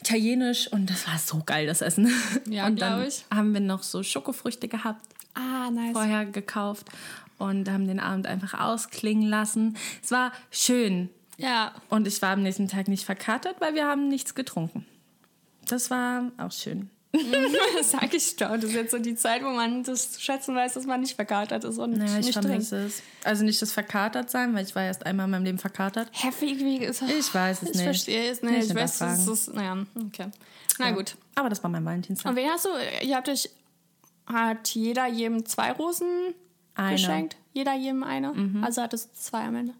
Italienisch 0.00 0.66
und 0.72 0.88
das 0.88 1.06
war 1.06 1.18
so 1.18 1.42
geil, 1.44 1.66
das 1.66 1.82
Essen. 1.82 2.10
Ja, 2.48 2.66
und 2.66 2.80
dann 2.80 3.06
ich. 3.06 3.24
haben 3.32 3.52
wir 3.52 3.60
noch 3.60 3.82
so 3.82 4.02
Schokofrüchte 4.02 4.66
gehabt 4.66 5.04
Ah, 5.34 5.70
nice. 5.70 5.92
vorher 5.92 6.24
gekauft 6.24 6.86
und 7.38 7.70
haben 7.70 7.86
den 7.86 8.00
Abend 8.00 8.26
einfach 8.26 8.58
ausklingen 8.58 9.28
lassen. 9.28 9.76
Es 10.02 10.10
war 10.10 10.32
schön 10.50 11.10
Ja. 11.40 11.72
und 11.88 12.06
ich 12.06 12.20
war 12.22 12.30
am 12.30 12.42
nächsten 12.42 12.68
Tag 12.68 12.88
nicht 12.88 13.04
verkatert, 13.04 13.56
weil 13.60 13.74
wir 13.74 13.86
haben 13.86 14.08
nichts 14.08 14.34
getrunken. 14.34 14.86
Das 15.66 15.90
war 15.90 16.30
auch 16.38 16.52
schön. 16.52 16.90
Das 17.12 17.90
sag 17.90 18.14
ich 18.14 18.36
doch. 18.36 18.50
Das 18.50 18.64
ist 18.64 18.74
jetzt 18.74 18.90
so 18.92 18.98
die 18.98 19.16
Zeit, 19.16 19.42
wo 19.42 19.48
man 19.48 19.82
das 19.82 20.12
zu 20.12 20.20
schätzen 20.20 20.54
weiß, 20.54 20.74
dass 20.74 20.86
man 20.86 21.00
nicht 21.00 21.16
verkatert 21.16 21.64
ist 21.64 21.78
und 21.78 21.98
Naja, 21.98 22.18
ich 22.20 22.26
nicht 22.26 22.32
trinkt. 22.34 22.48
vermisse 22.48 22.76
es. 22.86 23.02
Also 23.24 23.44
nicht 23.44 23.60
das 23.60 23.72
verkatert 23.72 24.30
sein, 24.30 24.54
weil 24.54 24.64
ich 24.64 24.74
war 24.76 24.84
erst 24.84 25.04
einmal 25.06 25.24
in 25.26 25.30
meinem 25.32 25.44
Leben 25.44 25.58
verkatert. 25.58 26.08
Heftig, 26.12 26.58
wie 26.60 26.76
ist 26.78 27.02
Ich 27.02 27.34
weiß 27.34 27.62
es 27.62 27.70
Ich 27.70 27.74
nicht. 27.74 27.84
verstehe 27.84 28.30
es 28.30 28.42
nicht. 28.42 28.52
Nicht 28.52 28.70
Ich 28.70 28.74
weiß, 28.76 29.00
es 29.00 29.26
ist. 29.26 29.54
Naja, 29.54 29.84
okay. 30.06 30.28
Na 30.78 30.92
gut. 30.92 31.16
Aber 31.34 31.48
das 31.48 31.62
war 31.64 31.70
mein 31.70 31.84
Valentinstag. 31.84 32.30
Und 32.30 32.36
wen 32.36 32.48
hast 32.48 32.64
du? 32.66 32.70
Ihr 33.02 33.16
habt 33.16 33.28
euch. 33.28 33.50
Hat 34.26 34.68
jeder 34.68 35.08
jedem 35.08 35.44
zwei 35.46 35.72
Rosen 35.72 36.06
Eine. 36.76 36.92
geschenkt? 36.92 37.36
Jeder 37.52 37.74
jedem 37.74 38.04
eine? 38.04 38.32
Also 38.62 38.82
hattest 38.82 39.10
du 39.10 39.18
zwei 39.20 39.44
am 39.44 39.56
Ende. 39.56 39.74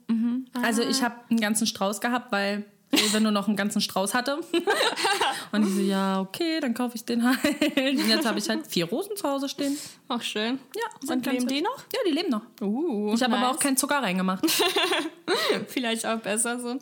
Also 0.62 0.82
ich 0.82 1.02
habe 1.02 1.14
einen 1.30 1.40
ganzen 1.40 1.66
Strauß 1.66 2.00
gehabt, 2.00 2.32
weil 2.32 2.64
Rewe 2.92 3.20
nur 3.20 3.30
noch 3.30 3.46
einen 3.46 3.56
ganzen 3.56 3.80
Strauß 3.80 4.14
hatte. 4.14 4.40
und 5.52 5.62
ich 5.64 5.74
so, 5.74 5.80
ja, 5.80 6.20
okay, 6.20 6.58
dann 6.58 6.74
kaufe 6.74 6.96
ich 6.96 7.04
den 7.04 7.22
halt. 7.24 7.38
Und 7.76 8.08
jetzt 8.08 8.26
habe 8.26 8.40
ich 8.40 8.48
halt 8.48 8.66
vier 8.66 8.86
Rosen 8.86 9.14
zu 9.16 9.28
Hause 9.28 9.48
stehen. 9.48 9.76
Ach, 10.08 10.20
schön. 10.22 10.58
Ja, 10.74 11.12
Und 11.14 11.24
leben 11.24 11.46
die 11.46 11.62
noch? 11.62 11.76
Ja, 11.94 12.00
die 12.04 12.10
leben 12.10 12.30
noch. 12.30 12.42
Uh, 12.60 13.14
Ich 13.14 13.22
habe 13.22 13.36
aber 13.36 13.46
nice. 13.46 13.54
auch 13.56 13.60
keinen 13.60 13.76
Zucker 13.76 14.02
reingemacht. 14.02 14.44
Vielleicht 15.68 16.04
auch 16.06 16.18
besser 16.18 16.58
so. 16.58 16.78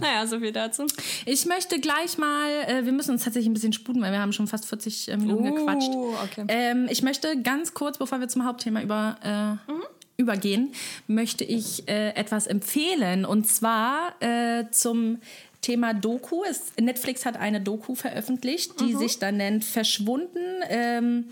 Naja, 0.00 0.26
so 0.26 0.38
viel 0.40 0.52
dazu. 0.52 0.86
Ich 1.26 1.44
möchte 1.44 1.78
gleich 1.78 2.16
mal, 2.16 2.48
äh, 2.66 2.84
wir 2.86 2.92
müssen 2.92 3.10
uns 3.12 3.24
tatsächlich 3.24 3.50
ein 3.50 3.54
bisschen 3.54 3.74
sputen, 3.74 4.00
weil 4.00 4.12
wir 4.12 4.20
haben 4.20 4.32
schon 4.32 4.46
fast 4.46 4.64
40 4.66 5.08
äh, 5.08 5.16
Minuten 5.18 5.46
Uh, 5.46 5.54
gequatscht. 5.56 5.90
okay. 6.24 6.44
Ähm, 6.48 6.88
ich 6.90 7.02
möchte 7.02 7.40
ganz 7.42 7.74
kurz, 7.74 7.98
bevor 7.98 8.18
wir 8.20 8.28
zum 8.28 8.46
Hauptthema 8.46 8.80
über, 8.80 9.16
äh, 9.22 9.70
Mhm. 9.70 9.82
Übergehen, 10.20 10.72
möchte 11.06 11.44
ich 11.44 11.88
äh, 11.88 12.10
etwas 12.10 12.46
empfehlen. 12.46 13.24
Und 13.24 13.46
zwar 13.48 14.14
äh, 14.20 14.64
zum 14.70 15.18
Thema 15.62 15.94
Doku. 15.94 16.42
Es, 16.44 16.72
Netflix 16.80 17.24
hat 17.26 17.36
eine 17.36 17.60
Doku 17.60 17.94
veröffentlicht, 17.94 18.80
Mhm. 18.80 18.86
die 18.86 18.94
sich 18.96 19.18
dann 19.18 19.36
nennt 19.38 19.64
Verschwunden. 19.64 20.62
Ähm, 20.68 21.24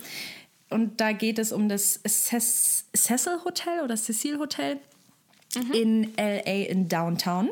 und 0.71 1.01
da 1.01 1.13
geht 1.13 1.39
es 1.39 1.53
um 1.53 1.69
das 1.69 2.01
Ces- 2.05 2.85
Cecil 2.97 3.39
Hotel 3.45 3.81
oder 3.85 3.97
Cecil 3.97 4.39
Hotel 4.39 4.79
Mhm. 5.57 5.73
in 5.73 6.13
LA 6.19 6.67
in 6.69 6.89
Downtown. 6.89 7.49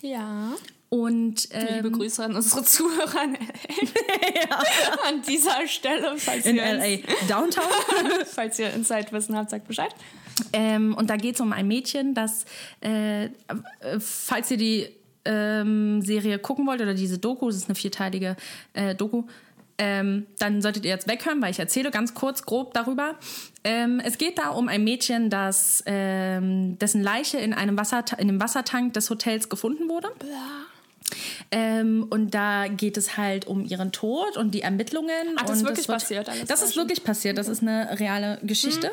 Ja. 0.00 0.52
Und 0.88 1.48
Liebe 1.52 1.88
ähm, 1.88 1.92
Grüße 1.92 2.24
an 2.24 2.34
unsere 2.36 2.62
Zuhörer 2.64 3.22
in 3.24 3.34
LA. 3.34 4.58
An 5.08 5.22
dieser 5.22 5.66
Stelle, 5.68 6.14
falls 6.16 6.44
in 6.46 6.56
ihr, 6.56 6.62
LA 6.74 6.98
Downtown. 7.28 7.64
falls 8.26 8.58
ihr 8.58 8.72
Insight-Wissen 8.72 9.36
habt, 9.36 9.50
sagt 9.50 9.66
Bescheid. 9.68 9.92
Ähm, 10.52 10.94
und 10.94 11.10
da 11.10 11.16
geht 11.16 11.36
es 11.36 11.40
um 11.40 11.52
ein 11.52 11.66
Mädchen, 11.66 12.14
das, 12.14 12.44
äh, 12.80 13.28
falls 13.98 14.50
ihr 14.50 14.56
die 14.56 14.88
ähm, 15.24 16.02
Serie 16.02 16.38
gucken 16.38 16.66
wollt 16.66 16.80
oder 16.80 16.94
diese 16.94 17.18
Doku, 17.18 17.46
das 17.46 17.56
ist 17.56 17.68
eine 17.68 17.74
vierteilige 17.74 18.36
äh, 18.74 18.94
Doku, 18.94 19.24
ähm, 19.78 20.26
dann 20.38 20.62
solltet 20.62 20.84
ihr 20.84 20.90
jetzt 20.90 21.08
weghören, 21.08 21.42
weil 21.42 21.50
ich 21.50 21.58
erzähle 21.58 21.90
ganz 21.90 22.14
kurz, 22.14 22.44
grob 22.44 22.72
darüber. 22.72 23.14
Ähm, 23.62 24.00
es 24.02 24.16
geht 24.16 24.38
da 24.38 24.50
um 24.50 24.68
ein 24.68 24.84
Mädchen, 24.84 25.28
das, 25.28 25.82
ähm, 25.86 26.78
dessen 26.78 27.02
Leiche 27.02 27.38
in 27.38 27.52
einem, 27.52 27.76
Wasserta 27.76 28.16
in 28.16 28.28
einem 28.28 28.40
Wassertank 28.40 28.94
des 28.94 29.10
Hotels 29.10 29.48
gefunden 29.48 29.88
wurde. 29.88 30.08
Ähm, 31.50 32.06
und 32.10 32.34
da 32.34 32.66
geht 32.68 32.96
es 32.96 33.16
halt 33.16 33.46
um 33.46 33.64
ihren 33.64 33.92
Tod 33.92 34.36
und 34.36 34.52
die 34.54 34.62
Ermittlungen. 34.62 35.10
Ach, 35.36 35.44
das 35.44 35.58
ist 35.58 35.64
wirklich 35.64 35.88
wird- 35.88 35.98
passiert 35.98 36.28
alles, 36.28 36.46
Das 36.46 36.62
ist 36.62 36.76
wirklich 36.76 37.04
passiert. 37.04 37.38
Das 37.38 37.48
ist 37.48 37.62
eine 37.62 37.98
reale 37.98 38.38
Geschichte. 38.42 38.90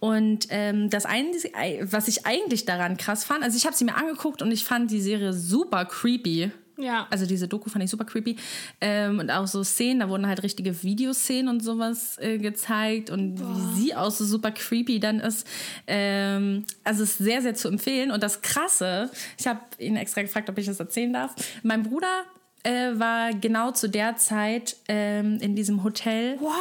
Und 0.00 0.46
ähm, 0.50 0.90
das 0.90 1.04
Einzige, 1.06 1.52
was 1.90 2.06
ich 2.08 2.24
eigentlich 2.26 2.64
daran 2.64 2.96
krass 2.96 3.24
fand, 3.24 3.42
also 3.42 3.56
ich 3.56 3.66
habe 3.66 3.74
sie 3.76 3.84
mir 3.84 3.96
angeguckt 3.96 4.42
und 4.42 4.52
ich 4.52 4.64
fand 4.64 4.90
die 4.90 5.00
Serie 5.00 5.32
super 5.32 5.84
creepy. 5.84 6.50
Ja. 6.78 7.06
Also 7.10 7.26
diese 7.26 7.48
Doku 7.48 7.68
fand 7.70 7.84
ich 7.84 7.90
super 7.90 8.04
creepy. 8.04 8.36
Ähm, 8.80 9.18
und 9.18 9.30
auch 9.30 9.46
so 9.46 9.64
Szenen, 9.64 10.00
da 10.00 10.08
wurden 10.08 10.26
halt 10.26 10.42
richtige 10.42 10.82
Videoszenen 10.82 11.48
und 11.48 11.60
sowas 11.60 12.16
äh, 12.18 12.38
gezeigt 12.38 13.10
und 13.10 13.40
wie 13.40 13.80
sie 13.80 13.94
auch 13.94 14.10
so 14.12 14.24
super 14.24 14.52
creepy 14.52 15.00
dann 15.00 15.18
ist. 15.20 15.46
Ähm, 15.86 16.64
also 16.84 17.02
es 17.02 17.10
ist 17.10 17.18
sehr, 17.18 17.42
sehr 17.42 17.54
zu 17.54 17.68
empfehlen. 17.68 18.10
Und 18.12 18.22
das 18.22 18.42
Krasse, 18.42 19.10
ich 19.38 19.46
habe 19.46 19.60
ihn 19.78 19.96
extra 19.96 20.22
gefragt, 20.22 20.48
ob 20.48 20.56
ich 20.58 20.66
das 20.66 20.78
erzählen 20.78 21.12
darf. 21.12 21.34
Mein 21.64 21.82
Bruder 21.82 22.22
äh, 22.62 22.90
war 22.98 23.32
genau 23.34 23.72
zu 23.72 23.88
der 23.88 24.16
Zeit 24.16 24.76
ähm, 24.88 25.38
in 25.40 25.56
diesem 25.56 25.82
Hotel, 25.82 26.38
What? 26.40 26.54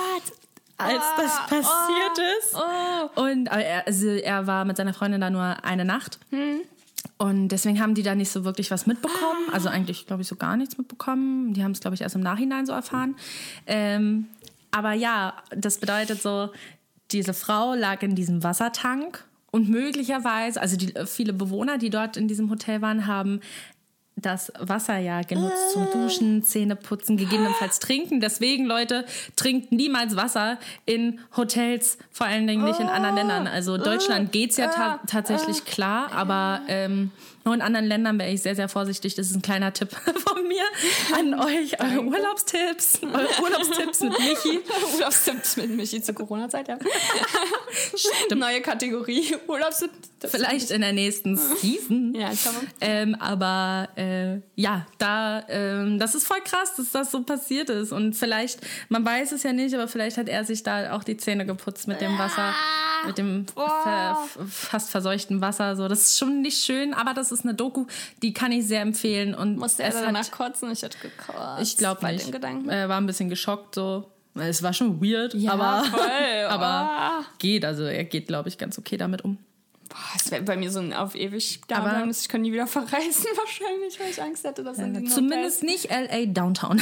als 0.78 1.04
das 1.18 1.32
Ah, 1.38 1.48
passiert 1.48 2.28
ist. 2.40 2.56
Oh. 2.56 3.22
Und 3.22 3.48
er, 3.48 3.86
also 3.86 4.08
er 4.08 4.48
war 4.48 4.66
mit 4.66 4.78
seiner 4.78 4.94
Freundin 4.94 5.22
da 5.22 5.30
nur 5.30 5.64
eine 5.64 5.86
Nacht. 5.86 6.20
Und 7.18 7.48
deswegen 7.50 7.82
haben 7.82 7.96
die 7.96 8.04
da 8.04 8.14
nicht 8.14 8.30
so 8.30 8.44
wirklich 8.44 8.70
was 8.70 8.86
mitbekommen. 8.86 9.50
Also 9.52 9.70
eigentlich, 9.70 10.06
glaube 10.06 10.22
ich, 10.22 10.28
so 10.28 10.36
gar 10.36 10.56
nichts 10.56 10.78
mitbekommen. 10.78 11.54
Die 11.54 11.64
haben 11.64 11.72
es, 11.72 11.80
glaube 11.80 11.96
ich, 11.96 12.02
erst 12.02 12.16
im 12.16 12.22
Nachhinein 12.22 12.66
so 12.66 12.74
erfahren. 12.74 13.16
Ähm, 13.66 14.28
aber 14.70 14.94
ja, 14.94 15.34
das 15.50 15.80
bedeutet 15.80 16.22
so, 16.22 16.50
diese 17.12 17.34
Frau 17.34 17.74
lag 17.74 18.04
in 18.04 18.16
diesem 18.16 18.44
Wassertank 18.44 19.26
und 19.50 19.70
möglicherweise, 19.70 20.62
also 20.62 20.78
die, 20.78 20.94
viele 21.06 21.34
Bewohner, 21.34 21.78
die 21.78 21.90
dort 21.90 22.18
in 22.18 22.28
diesem 22.28 22.50
Hotel 22.50 22.82
waren, 22.82 23.08
haben 23.08 23.40
das 24.18 24.52
Wasser 24.60 24.98
ja 24.98 25.22
genutzt 25.22 25.72
zum 25.72 25.88
Duschen, 25.92 26.44
Zähne 26.44 26.76
putzen, 26.76 27.18
gegebenenfalls 27.18 27.80
trinken. 27.80 28.20
Deswegen, 28.20 28.66
Leute, 28.66 29.06
trinkt 29.36 29.72
niemals 29.72 30.16
Wasser 30.16 30.58
in 30.86 31.20
Hotels, 31.38 31.98
vor 32.12 32.26
allen 32.26 32.48
Dingen 32.48 32.64
nicht 32.66 32.80
in 32.80 32.88
anderen 32.88 33.16
Ländern. 33.16 33.48
Also 33.48 33.78
Deutschland 33.78 34.32
geht's 34.32 34.58
ja 34.58 34.68
ta 34.68 35.00
tatsächlich 35.06 35.66
klar, 35.66 36.12
aber 36.12 36.62
ähm, 36.68 37.12
nur 37.48 37.56
in 37.56 37.62
anderen 37.62 37.86
Ländern 37.86 38.20
wäre 38.20 38.30
ich 38.30 38.42
sehr, 38.42 38.58
sehr 38.58 38.68
vorsichtig. 38.68 39.16
Das 39.16 39.30
ist 39.30 39.36
ein 39.38 39.42
kleiner 39.42 39.72
Tipp 39.72 39.90
von 40.28 40.46
mir 40.50 40.64
an 41.18 41.34
euch. 41.40 41.80
Eure 41.80 42.04
Urlaubstipps, 42.04 43.00
eure 43.02 43.42
Urlaubstipps 43.42 44.02
mit 44.02 44.20
Michi. 44.20 44.60
Urlaubstipps 44.96 45.56
mit 45.56 45.70
Michi 45.70 46.02
zur 46.02 46.14
Corona-Zeit, 46.14 46.68
ja. 46.68 46.78
Neue 48.36 48.60
Kategorie. 48.60 49.34
Urlaubstipps. 49.48 50.10
Vielleicht 50.26 50.72
in 50.72 50.82
der 50.82 50.92
nächsten 50.92 51.38
Season. 51.38 52.14
Ja, 52.16 52.32
ich 52.34 52.42
glaube. 52.42 52.58
Ähm, 52.82 53.16
aber 53.16 53.88
äh, 53.96 54.40
ja, 54.56 54.86
da, 54.98 55.44
ähm, 55.48 56.00
das 56.00 56.16
ist 56.16 56.28
voll 56.28 56.42
krass, 56.44 56.76
dass 56.76 56.92
das 56.92 57.12
so 57.12 57.22
passiert 57.24 57.70
ist. 57.70 57.94
Und 57.94 58.14
vielleicht, 58.14 58.60
man 58.90 59.06
weiß 59.06 59.32
es 59.32 59.44
ja 59.44 59.54
nicht, 59.54 59.74
aber 59.74 59.88
vielleicht 59.88 60.18
hat 60.18 60.28
er 60.28 60.44
sich 60.44 60.64
da 60.64 60.94
auch 60.94 61.04
die 61.06 61.16
Zähne 61.16 61.46
geputzt 61.46 61.88
mit 61.88 62.02
dem 62.02 62.18
Wasser, 62.18 62.54
mit 63.06 63.18
dem 63.18 63.46
ver, 63.56 64.18
fast 64.50 64.90
verseuchten 64.90 65.40
Wasser. 65.40 65.76
So, 65.76 65.88
das 65.88 66.02
ist 66.02 66.18
schon 66.18 66.42
nicht 66.42 66.66
schön, 66.66 66.94
aber 66.94 67.14
das 67.14 67.32
ist 67.32 67.37
eine 67.44 67.54
Doku, 67.54 67.86
die 68.22 68.34
kann 68.34 68.52
ich 68.52 68.66
sehr 68.68 68.82
empfehlen. 68.82 69.34
Und 69.36 69.58
Musste 69.58 69.84
er 69.84 69.92
danach 69.92 70.22
hat, 70.26 70.32
kotzen? 70.32 70.72
Ich 70.72 70.82
hätte 70.82 70.98
gekotzt. 71.00 71.62
ich 71.62 71.78
glaube 71.78 72.06
nicht. 72.08 72.26
den 72.28 72.32
Gedanken. 72.32 72.70
Er 72.70 72.90
war 72.90 73.00
ein 73.00 73.06
bisschen 73.06 73.30
geschockt 73.30 73.76
so. 73.76 74.12
Es 74.36 74.62
war 74.62 74.72
schon 74.74 75.02
weird, 75.02 75.34
aber, 75.48 75.84
voll. 75.86 76.00
aber 76.50 76.90
Oh. 77.20 77.24
geht. 77.40 77.66
Also 77.66 77.84
er 77.86 78.04
geht, 78.04 78.28
glaube 78.28 78.50
ich, 78.50 78.58
ganz 78.60 78.78
okay 78.78 78.96
damit 78.98 79.24
um. 79.24 79.40
Boah, 79.90 79.98
es 80.18 80.30
wäre 80.30 80.44
bei 80.44 80.58
mir 80.58 80.70
so 80.70 80.80
ein 80.80 80.94
auf 80.94 81.16
ewig 81.16 81.62
da 81.70 81.78
Aber- 81.78 81.90
bleiben, 81.90 82.12
ich 82.12 82.28
kann 82.30 82.42
nie 82.42 82.52
wieder 82.52 82.68
verreisen 82.68 83.26
wahrscheinlich, 83.36 84.00
weil 84.00 84.10
ich 84.12 84.22
Angst 84.22 84.44
hätte, 84.44 84.64
dass 84.64 84.78
in 84.80 84.94
den 84.94 85.08
Zumindest 85.08 85.64
nicht 85.64 85.90
LA 85.90 86.26
Downtown. 86.28 86.80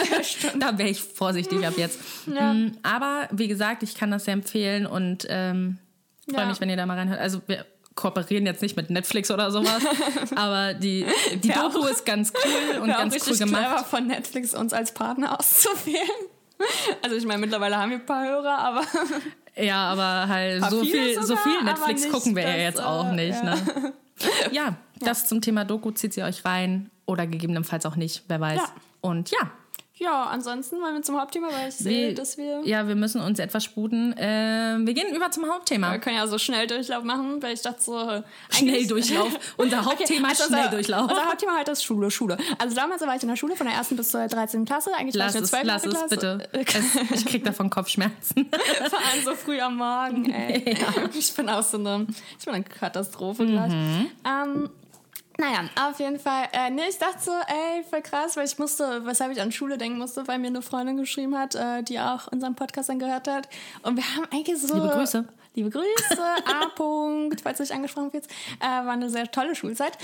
da 0.58 0.78
wäre 0.78 0.88
ich 0.88 1.02
vorsichtig 1.02 1.66
ab 1.66 1.74
jetzt. 1.76 2.00
Ja. 2.26 2.52
Mm, 2.54 2.72
Aber 2.82 3.28
wie 3.30 3.48
gesagt, 3.48 3.82
ich 3.82 3.94
kann 3.94 4.10
das 4.10 4.24
sehr 4.24 4.34
empfehlen 4.34 4.86
und 4.86 5.26
ähm, 5.28 5.78
freue 6.30 6.40
Ja. 6.44 6.46
mich, 6.48 6.60
wenn 6.60 6.70
ihr 6.70 6.76
da 6.76 6.86
mal 6.86 6.96
reinhört. 6.96 7.20
Also 7.20 7.40
wir 7.46 7.64
kooperieren 7.96 8.46
jetzt 8.46 8.62
nicht 8.62 8.76
mit 8.76 8.90
Netflix 8.90 9.30
oder 9.32 9.50
sowas, 9.50 9.82
aber 10.36 10.74
die, 10.74 11.04
die 11.42 11.48
Wär 11.48 11.56
Doku 11.56 11.80
auch- 11.80 11.90
ist 11.90 12.06
ganz 12.06 12.32
cool 12.44 12.78
und 12.82 12.92
auch 12.92 12.98
ganz 12.98 13.26
cool 13.28 13.36
gemacht. 13.36 13.62
clever 13.66 13.84
von 13.84 14.06
Netflix 14.06 14.54
uns 14.54 14.72
als 14.72 14.92
Partner 14.94 15.38
auszuwählen. 15.38 16.00
Also 17.02 17.16
ich 17.16 17.26
meine, 17.26 17.38
mittlerweile 17.40 17.76
haben 17.76 17.90
wir 17.90 17.98
ein 17.98 18.06
paar 18.06 18.24
Hörer, 18.24 18.56
aber 18.58 18.80
Ja, 19.56 19.92
aber 19.92 20.26
halt 20.26 20.64
so 20.70 20.82
viel, 20.82 21.14
so 21.16 21.22
sogar, 21.22 21.42
viel 21.42 21.52
aber 21.58 21.64
Netflix 21.64 22.08
gucken 22.10 22.34
wir 22.34 22.44
ja 22.44 22.48
das, 22.52 22.58
jetzt 22.62 22.80
auch 22.82 23.10
äh, 23.10 23.14
nicht. 23.14 23.34
ja. 23.44 23.54
Ne? 23.54 23.92
ja, 24.52 24.76
das 25.00 25.28
zum 25.28 25.42
Thema 25.42 25.66
Doku 25.66 25.90
zieht 25.90 26.14
sie 26.14 26.22
euch 26.22 26.46
rein 26.46 26.90
oder 27.04 27.26
gegebenenfalls 27.26 27.84
auch 27.84 27.96
nicht, 27.96 28.22
wer 28.28 28.40
weiß. 28.40 28.56
Ja. 28.58 28.68
Und 29.02 29.30
ja, 29.32 29.50
ja, 29.98 30.24
ansonsten 30.24 30.80
wollen 30.80 30.94
wir 30.94 31.02
zum 31.02 31.18
Hauptthema, 31.18 31.48
weil 31.52 31.68
ich 31.70 31.74
sehe, 31.76 32.12
dass 32.14 32.36
wir... 32.36 32.60
ja, 32.64 32.86
wir 32.86 32.94
müssen 32.94 33.20
uns 33.20 33.38
etwas 33.38 33.64
sputen. 33.64 34.14
Ähm, 34.18 34.86
wir 34.86 34.92
gehen 34.94 35.14
über 35.14 35.30
zum 35.30 35.46
Hauptthema. 35.48 35.92
Wir 35.92 35.98
können 36.00 36.16
ja 36.16 36.26
so 36.26 36.36
Schnelldurchlauf 36.38 37.02
machen, 37.02 37.42
weil 37.42 37.54
ich 37.54 37.62
dachte 37.62 37.82
so... 37.82 37.98
äh, 37.98 38.02
eigentlich- 38.02 38.22
Schnelldurchlauf. 38.50 39.54
Unser 39.56 39.84
Hauptthema 39.86 40.30
ist 40.32 40.40
also 40.42 40.52
unser- 40.54 40.68
Schnelldurchlauf. 40.68 41.10
Unser 41.10 41.26
Hauptthema 41.26 41.58
heute 41.58 41.70
ist 41.70 41.82
Schule, 41.84 42.10
Schule. 42.10 42.36
Also 42.58 42.76
damals 42.76 43.00
war 43.00 43.16
ich 43.16 43.22
in 43.22 43.28
der 43.28 43.36
Schule 43.36 43.56
von 43.56 43.66
der 43.66 43.74
ersten 43.76 43.96
bis 43.96 44.10
zur 44.10 44.26
13. 44.26 44.64
Klasse. 44.66 44.90
Eigentlich 44.94 45.14
Lass 45.14 45.34
war 45.34 45.40
ich 45.40 45.44
es, 45.44 45.52
in 45.52 45.58
der 45.58 45.64
lass 45.66 45.82
12. 45.82 45.94
es 45.94 46.18
Klasse. 46.18 46.48
bitte. 46.52 47.08
Es, 47.12 47.20
ich 47.20 47.26
krieg 47.26 47.44
davon 47.44 47.70
Kopfschmerzen. 47.70 48.50
Vor 48.90 48.98
allem 48.98 49.24
so 49.24 49.34
früh 49.34 49.58
am 49.60 49.76
Morgen, 49.76 50.30
ey. 50.30 50.76
Ich 51.18 51.32
bin 51.34 51.48
auch 51.48 51.62
so 51.62 51.78
eine, 51.78 52.06
ich 52.38 52.44
bin 52.44 52.54
eine 52.54 52.64
Katastrophe. 52.64 53.44
Mhm. 53.44 54.08
Ähm, 54.24 54.70
naja, 55.38 55.68
auf 55.88 55.98
jeden 56.00 56.18
Fall. 56.18 56.48
Äh, 56.52 56.70
nee, 56.70 56.88
ich 56.88 56.98
dachte 56.98 57.18
so, 57.20 57.32
ey, 57.32 57.84
voll 57.88 58.02
krass, 58.02 58.36
weil 58.36 58.46
ich 58.46 58.58
musste, 58.58 59.04
weshalb 59.04 59.32
ich 59.32 59.40
an 59.40 59.52
Schule 59.52 59.76
denken 59.76 59.98
musste, 59.98 60.26
weil 60.26 60.38
mir 60.38 60.46
eine 60.46 60.62
Freundin 60.62 60.96
geschrieben 60.96 61.36
hat, 61.36 61.54
äh, 61.54 61.82
die 61.82 62.00
auch 62.00 62.28
unseren 62.32 62.54
Podcast 62.54 62.88
dann 62.88 62.98
gehört 62.98 63.28
hat. 63.28 63.48
Und 63.82 63.96
wir 63.96 64.16
haben 64.16 64.26
eigentlich 64.32 64.58
so. 64.58 64.74
Liebe 64.74 64.88
Grüße. 64.88 65.24
Liebe 65.54 65.70
Grüße, 65.70 66.22
A. 66.44 66.66
Punkt, 66.74 67.40
falls 67.40 67.56
du 67.58 67.64
dich 67.64 67.72
angesprochen 67.72 68.10
fühlst. 68.10 68.30
Äh, 68.60 68.66
war 68.66 68.92
eine 68.92 69.08
sehr 69.08 69.30
tolle 69.30 69.54
Schulzeit. 69.54 69.96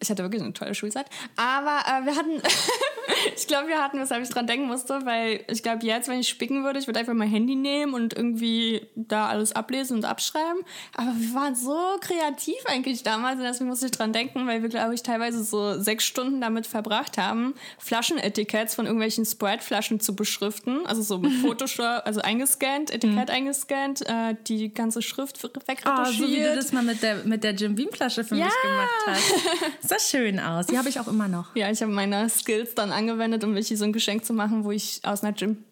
Ich 0.00 0.10
hatte 0.10 0.22
wirklich 0.22 0.40
eine 0.42 0.52
tolle 0.52 0.74
Schulzeit. 0.76 1.06
Aber 1.36 1.80
äh, 1.86 2.04
wir 2.06 2.14
hatten, 2.14 2.40
ich 3.36 3.46
glaube, 3.48 3.66
wir 3.68 3.82
hatten, 3.82 3.98
weshalb 4.00 4.22
ich 4.22 4.28
dran 4.28 4.46
denken 4.46 4.66
musste, 4.68 5.04
weil 5.04 5.44
ich 5.50 5.62
glaube, 5.64 5.84
jetzt, 5.84 6.08
wenn 6.08 6.20
ich 6.20 6.28
spicken 6.28 6.62
würde, 6.62 6.78
ich 6.78 6.86
würde 6.86 7.00
einfach 7.00 7.14
mein 7.14 7.28
Handy 7.28 7.56
nehmen 7.56 7.94
und 7.94 8.14
irgendwie 8.14 8.86
da 8.94 9.26
alles 9.26 9.52
ablesen 9.56 9.96
und 9.96 10.04
abschreiben. 10.04 10.62
Aber 10.94 11.10
wir 11.16 11.34
waren 11.34 11.56
so 11.56 11.76
kreativ 12.00 12.54
eigentlich 12.66 13.02
damals 13.02 13.38
und 13.38 13.44
deswegen 13.44 13.68
musste 13.68 13.86
ich 13.86 13.92
dran 13.92 14.12
denken, 14.12 14.46
weil 14.46 14.62
wir, 14.62 14.68
glaube 14.68 14.94
ich, 14.94 15.02
teilweise 15.02 15.42
so 15.42 15.80
sechs 15.80 16.04
Stunden 16.04 16.40
damit 16.40 16.66
verbracht 16.68 17.18
haben, 17.18 17.54
Flaschenetiketts 17.78 18.76
von 18.76 18.86
irgendwelchen 18.86 19.24
Sprite-Flaschen 19.24 19.98
zu 19.98 20.14
beschriften. 20.14 20.86
Also 20.86 21.02
so 21.02 21.18
mit 21.18 21.32
Photoshop, 21.42 22.02
also 22.04 22.20
eingescannt, 22.20 22.92
Etikett 22.92 23.30
eingescannt, 23.30 24.02
äh, 24.06 24.36
die 24.46 24.72
ganze 24.72 25.02
Schrift 25.02 25.38
Oh, 25.44 25.48
wegretuschiert. 25.66 26.16
so 26.18 26.28
wie 26.28 26.40
du 26.42 26.54
das 26.54 26.72
mal 26.72 26.82
mit 26.84 27.02
der, 27.02 27.16
mit 27.24 27.42
der 27.42 27.52
Jim 27.52 27.74
Beam 27.74 27.88
Flasche 27.92 28.22
für 28.22 28.36
Ja. 28.36 28.44
mich 28.44 28.54
gemacht 28.62 28.90
hast. 29.06 29.34
Sah 29.88 29.98
schön 29.98 30.38
aus. 30.38 30.66
Die 30.66 30.76
habe 30.76 30.90
ich 30.90 31.00
auch 31.00 31.08
immer 31.08 31.28
noch. 31.28 31.56
Ja, 31.56 31.70
ich 31.70 31.80
habe 31.80 31.90
meine 31.90 32.28
Skills 32.28 32.74
dann 32.74 32.92
angewendet, 32.92 33.42
um 33.42 33.54
Michi 33.54 33.74
so 33.74 33.84
ein 33.84 33.94
Geschenk 33.94 34.22
zu 34.22 34.34
machen, 34.34 34.64
wo 34.64 34.70
ich 34.70 35.00
aus 35.02 35.24
einer 35.24 35.34
Jim 35.34 35.64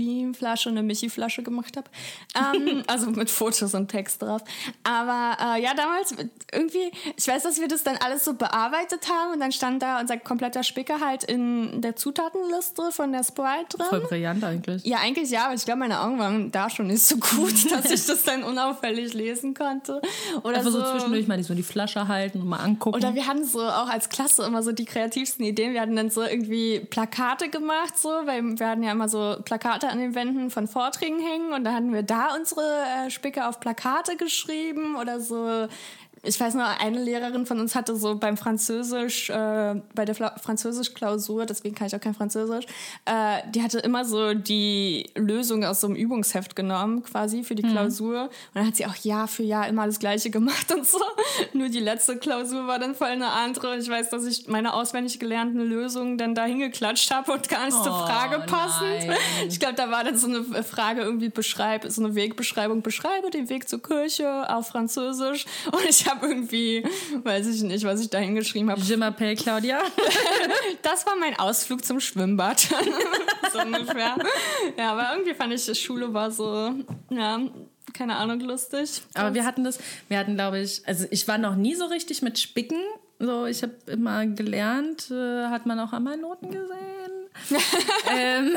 Beam 0.00 0.32
Flasche 0.32 0.70
eine 0.70 0.82
Michi 0.82 1.10
Flasche 1.10 1.42
gemacht 1.42 1.76
habe. 1.76 1.88
Ähm, 2.34 2.82
also 2.86 3.10
mit 3.10 3.28
Fotos 3.28 3.74
und 3.74 3.88
Text 3.88 4.22
drauf. 4.22 4.42
Aber 4.82 5.36
äh, 5.38 5.62
ja, 5.62 5.74
damals 5.74 6.14
irgendwie, 6.52 6.90
ich 7.16 7.28
weiß, 7.28 7.42
dass 7.42 7.60
wir 7.60 7.68
das 7.68 7.82
dann 7.82 7.98
alles 7.98 8.24
so 8.24 8.32
bearbeitet 8.32 9.08
haben 9.10 9.34
und 9.34 9.40
dann 9.40 9.52
stand 9.52 9.82
da 9.82 10.00
unser 10.00 10.16
kompletter 10.16 10.62
Spicker 10.62 11.00
halt 11.00 11.24
in 11.24 11.82
der 11.82 11.96
Zutatenliste 11.96 12.92
von 12.92 13.12
der 13.12 13.24
Sprite 13.24 13.76
drin. 13.76 13.86
Voll 13.90 14.00
brillant 14.00 14.42
eigentlich. 14.42 14.84
Ja, 14.86 14.98
eigentlich 14.98 15.30
ja, 15.30 15.44
aber 15.46 15.54
ich 15.54 15.64
glaube, 15.66 15.80
meine 15.80 16.00
Augen 16.00 16.18
waren 16.18 16.50
da 16.50 16.70
schon 16.70 16.86
nicht 16.86 17.02
so 17.02 17.16
gut, 17.16 17.70
dass 17.70 17.90
ich 17.90 18.06
das 18.06 18.22
dann 18.22 18.42
unauffällig 18.42 19.12
lesen 19.12 19.52
konnte. 19.52 20.00
Oder 20.42 20.58
Einfach 20.58 20.70
so 20.70 20.80
so 20.80 20.92
zwischendurch 20.92 21.28
mal 21.28 21.36
die, 21.36 21.42
so 21.42 21.54
die 21.54 21.62
Flasche 21.62 22.08
halten 22.08 22.40
und 22.40 22.48
mal 22.48 22.60
angucken. 22.60 22.96
oder 22.96 23.14
wir 23.14 23.26
hatten 23.26 23.44
so 23.44 23.60
auch 23.60 23.88
als 23.88 24.08
Klasse 24.08 24.44
immer 24.44 24.62
so 24.62 24.72
die 24.72 24.86
kreativsten 24.86 25.44
Ideen. 25.44 25.74
Wir 25.74 25.82
hatten 25.82 25.96
dann 25.96 26.08
so 26.08 26.22
irgendwie 26.22 26.80
Plakate 26.80 27.50
gemacht, 27.50 27.98
so, 27.98 28.08
weil 28.08 28.58
wir 28.58 28.66
hatten 28.66 28.82
ja 28.82 28.92
immer 28.92 29.08
so 29.08 29.36
Plakate 29.44 29.89
an 29.90 29.98
den 29.98 30.14
Wänden 30.14 30.50
von 30.50 30.66
Vorträgen 30.68 31.20
hängen 31.20 31.52
und 31.52 31.64
da 31.64 31.72
hatten 31.72 31.92
wir 31.92 32.02
da 32.02 32.34
unsere 32.34 32.62
äh, 33.06 33.10
Spicker 33.10 33.48
auf 33.48 33.60
Plakate 33.60 34.16
geschrieben 34.16 34.96
oder 34.96 35.20
so 35.20 35.68
ich 36.22 36.38
weiß 36.38 36.54
noch, 36.54 36.78
eine 36.80 37.02
Lehrerin 37.02 37.46
von 37.46 37.60
uns 37.60 37.74
hatte 37.74 37.96
so 37.96 38.16
beim 38.16 38.36
Französisch, 38.36 39.30
äh, 39.30 39.80
bei 39.94 40.04
der 40.04 40.14
Französisch-Klausur, 40.14 41.46
deswegen 41.46 41.74
kann 41.74 41.86
ich 41.86 41.96
auch 41.96 42.00
kein 42.00 42.14
Französisch, 42.14 42.66
äh, 43.06 43.38
die 43.50 43.62
hatte 43.62 43.78
immer 43.78 44.04
so 44.04 44.34
die 44.34 45.08
Lösung 45.14 45.64
aus 45.64 45.80
so 45.80 45.86
einem 45.86 45.96
Übungsheft 45.96 46.54
genommen, 46.54 47.02
quasi 47.02 47.42
für 47.42 47.54
die 47.54 47.62
mhm. 47.62 47.70
Klausur. 47.70 48.24
Und 48.24 48.30
dann 48.54 48.66
hat 48.66 48.76
sie 48.76 48.84
auch 48.84 48.96
Jahr 48.96 49.28
für 49.28 49.44
Jahr 49.44 49.66
immer 49.66 49.86
das 49.86 49.98
Gleiche 49.98 50.28
gemacht 50.28 50.70
und 50.74 50.86
so. 50.86 51.00
Nur 51.54 51.70
die 51.70 51.80
letzte 51.80 52.18
Klausur 52.18 52.66
war 52.66 52.78
dann 52.78 52.94
voll 52.94 53.08
eine 53.08 53.28
andere. 53.28 53.78
Ich 53.78 53.88
weiß, 53.88 54.10
dass 54.10 54.26
ich 54.26 54.46
meine 54.46 54.74
auswendig 54.74 55.18
gelernten 55.20 55.60
Lösungen 55.60 56.18
dann 56.18 56.34
da 56.34 56.44
hingeklatscht 56.44 57.10
habe 57.14 57.32
und 57.32 57.48
gar 57.48 57.64
nicht 57.64 57.78
oh, 57.80 57.84
zur 57.84 57.92
Frage 57.92 58.40
passend. 58.40 59.06
Nein. 59.06 59.16
Ich 59.48 59.58
glaube, 59.58 59.74
da 59.74 59.90
war 59.90 60.04
dann 60.04 60.18
so 60.18 60.26
eine 60.26 60.62
Frage 60.62 61.00
irgendwie 61.00 61.30
beschreib, 61.30 61.86
so 61.88 62.04
eine 62.04 62.14
Wegbeschreibung, 62.14 62.82
beschreibe 62.82 63.30
den 63.30 63.48
Weg 63.48 63.70
zur 63.70 63.82
Kirche 63.82 64.54
auf 64.54 64.68
Französisch. 64.68 65.46
Und 65.72 65.84
ich 65.88 66.09
habe 66.10 66.26
irgendwie, 66.26 66.84
weiß 67.22 67.46
ich 67.46 67.62
nicht, 67.62 67.84
was 67.84 68.00
ich 68.00 68.10
da 68.10 68.18
hingeschrieben 68.18 68.70
habe. 68.70 68.80
Je 68.80 68.96
m'appelle 68.96 69.36
Claudia. 69.36 69.80
das 70.82 71.06
war 71.06 71.16
mein 71.16 71.38
Ausflug 71.38 71.84
zum 71.84 72.00
Schwimmbad. 72.00 72.60
so 73.52 73.60
ungefähr. 73.60 74.16
Ja, 74.76 74.92
aber 74.92 75.12
irgendwie 75.12 75.34
fand 75.34 75.52
ich, 75.52 75.80
Schule 75.80 76.12
war 76.12 76.30
so, 76.30 76.74
ja, 77.10 77.40
keine 77.92 78.16
Ahnung, 78.16 78.40
lustig. 78.40 79.02
Aber 79.14 79.34
wir 79.34 79.44
hatten 79.44 79.64
das, 79.64 79.78
wir 80.08 80.18
hatten, 80.18 80.34
glaube 80.34 80.60
ich, 80.60 80.82
also 80.86 81.06
ich 81.10 81.26
war 81.28 81.38
noch 81.38 81.54
nie 81.54 81.74
so 81.74 81.86
richtig 81.86 82.22
mit 82.22 82.38
Spicken. 82.38 82.78
So, 83.18 83.44
ich 83.46 83.62
habe 83.62 83.74
immer 83.86 84.26
gelernt, 84.26 85.10
äh, 85.10 85.46
hat 85.48 85.66
man 85.66 85.78
auch 85.78 85.92
an 85.92 86.04
meinen 86.04 86.22
Noten 86.22 86.50
gesehen. 86.50 87.20
ähm. 88.10 88.56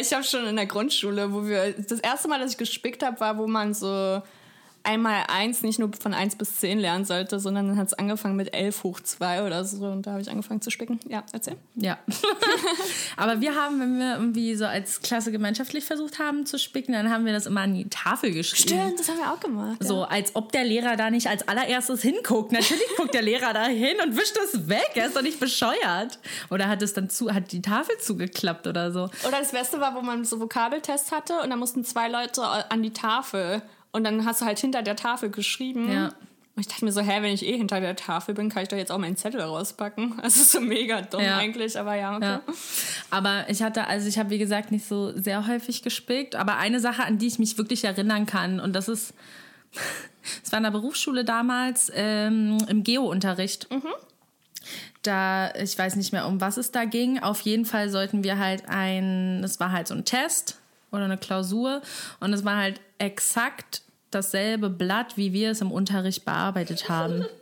ich 0.00 0.12
habe 0.12 0.24
schon 0.24 0.46
in 0.46 0.56
der 0.56 0.66
Grundschule, 0.66 1.32
wo 1.32 1.46
wir 1.46 1.72
das 1.72 2.00
erste 2.00 2.28
Mal, 2.28 2.38
dass 2.38 2.52
ich 2.52 2.58
gespickt 2.58 3.02
habe, 3.02 3.18
war, 3.20 3.36
wo 3.38 3.46
man 3.46 3.74
so 3.74 4.22
einmal 4.86 5.24
eins 5.28 5.62
nicht 5.62 5.78
nur 5.78 5.90
von 6.00 6.14
eins 6.14 6.36
bis 6.36 6.60
zehn 6.60 6.78
lernen 6.78 7.04
sollte, 7.04 7.40
sondern 7.40 7.68
dann 7.68 7.76
hat 7.76 7.88
es 7.88 7.94
angefangen 7.94 8.36
mit 8.36 8.54
elf 8.54 8.84
hoch 8.84 9.00
zwei 9.00 9.44
oder 9.44 9.64
so 9.64 9.86
und 9.86 10.06
da 10.06 10.12
habe 10.12 10.22
ich 10.22 10.30
angefangen 10.30 10.60
zu 10.62 10.70
spicken. 10.70 11.00
Ja, 11.08 11.24
erzähl. 11.32 11.56
Ja. 11.74 11.98
Aber 13.16 13.40
wir 13.40 13.54
haben, 13.54 13.80
wenn 13.80 13.98
wir 13.98 14.14
irgendwie 14.14 14.54
so 14.54 14.64
als 14.64 15.02
Klasse 15.02 15.32
gemeinschaftlich 15.32 15.84
versucht 15.84 16.18
haben 16.18 16.46
zu 16.46 16.58
spicken, 16.58 16.92
dann 16.92 17.10
haben 17.10 17.24
wir 17.26 17.32
das 17.32 17.46
immer 17.46 17.62
an 17.62 17.74
die 17.74 17.88
Tafel 17.88 18.32
geschrieben. 18.32 18.68
Stimmt, 18.68 19.00
das 19.00 19.08
haben 19.08 19.18
wir 19.18 19.32
auch 19.32 19.40
gemacht. 19.40 19.82
So, 19.82 20.00
ja. 20.00 20.04
als 20.04 20.36
ob 20.36 20.52
der 20.52 20.64
Lehrer 20.64 20.96
da 20.96 21.10
nicht 21.10 21.28
als 21.28 21.46
allererstes 21.48 22.02
hinguckt. 22.02 22.52
Natürlich 22.52 22.96
guckt 22.96 23.12
der 23.12 23.22
Lehrer 23.22 23.52
da 23.52 23.66
hin 23.66 23.96
und 24.04 24.16
wischt 24.16 24.36
das 24.36 24.68
weg. 24.68 24.92
Er 24.94 25.06
ist 25.06 25.16
doch 25.16 25.22
nicht 25.22 25.40
bescheuert. 25.40 26.18
Oder 26.50 26.68
hat 26.68 26.82
es 26.82 26.94
dann 26.94 27.10
zu, 27.10 27.34
hat 27.34 27.50
die 27.50 27.62
Tafel 27.62 27.96
zugeklappt 27.98 28.66
oder 28.66 28.92
so. 28.92 29.08
Oder 29.26 29.38
das 29.40 29.50
Beste 29.50 29.80
war, 29.80 29.94
wo 29.94 30.02
man 30.02 30.24
so 30.24 30.40
Vokabeltests 30.40 31.10
hatte 31.10 31.40
und 31.42 31.50
da 31.50 31.56
mussten 31.56 31.84
zwei 31.84 32.08
Leute 32.08 32.42
an 32.42 32.82
die 32.82 32.92
Tafel 32.92 33.62
und 33.96 34.04
dann 34.04 34.26
hast 34.26 34.42
du 34.42 34.44
halt 34.44 34.58
hinter 34.58 34.82
der 34.82 34.94
Tafel 34.94 35.30
geschrieben. 35.30 35.90
Ja. 35.90 36.08
Und 36.54 36.60
ich 36.60 36.68
dachte 36.68 36.84
mir 36.84 36.92
so, 36.92 37.00
hä, 37.00 37.22
wenn 37.22 37.32
ich 37.32 37.46
eh 37.46 37.56
hinter 37.56 37.80
der 37.80 37.96
Tafel 37.96 38.34
bin, 38.34 38.50
kann 38.50 38.62
ich 38.62 38.68
doch 38.68 38.76
jetzt 38.76 38.92
auch 38.92 38.98
meinen 38.98 39.16
Zettel 39.16 39.40
rauspacken. 39.40 40.18
Das 40.22 40.36
ist 40.36 40.52
so 40.52 40.60
mega 40.60 41.00
dumm 41.00 41.22
ja. 41.22 41.38
eigentlich, 41.38 41.78
aber 41.78 41.94
ja, 41.94 42.14
okay. 42.14 42.24
Ja. 42.26 42.42
Aber 43.10 43.46
ich 43.48 43.62
hatte, 43.62 43.86
also 43.86 44.06
ich 44.06 44.18
habe 44.18 44.28
wie 44.28 44.38
gesagt 44.38 44.70
nicht 44.72 44.86
so 44.86 45.18
sehr 45.18 45.46
häufig 45.46 45.82
gespickt, 45.82 46.36
aber 46.36 46.58
eine 46.58 46.78
Sache, 46.78 47.04
an 47.04 47.16
die 47.16 47.26
ich 47.26 47.38
mich 47.38 47.56
wirklich 47.56 47.84
erinnern 47.84 48.26
kann, 48.26 48.60
und 48.60 48.74
das 48.74 48.88
ist, 48.88 49.14
es 50.44 50.52
war 50.52 50.58
in 50.58 50.64
der 50.64 50.72
Berufsschule 50.72 51.24
damals 51.24 51.90
ähm, 51.94 52.58
im 52.68 52.84
Geo-Unterricht. 52.84 53.70
Mhm. 53.70 53.94
Da, 55.02 55.54
ich 55.54 55.78
weiß 55.78 55.96
nicht 55.96 56.12
mehr, 56.12 56.26
um 56.26 56.42
was 56.42 56.58
es 56.58 56.70
da 56.70 56.84
ging. 56.84 57.22
Auf 57.22 57.40
jeden 57.42 57.64
Fall 57.64 57.88
sollten 57.88 58.24
wir 58.24 58.38
halt 58.38 58.68
ein, 58.68 59.42
es 59.42 59.58
war 59.58 59.72
halt 59.72 59.88
so 59.88 59.94
ein 59.94 60.04
Test 60.04 60.58
oder 60.90 61.04
eine 61.04 61.16
Klausur 61.16 61.80
und 62.20 62.34
es 62.34 62.44
war 62.44 62.56
halt 62.56 62.80
exakt 62.98 63.82
dasselbe 64.16 64.70
Blatt, 64.70 65.16
wie 65.16 65.32
wir 65.32 65.50
es 65.50 65.60
im 65.60 65.70
Unterricht 65.70 66.24
bearbeitet 66.24 66.88
haben. 66.88 67.26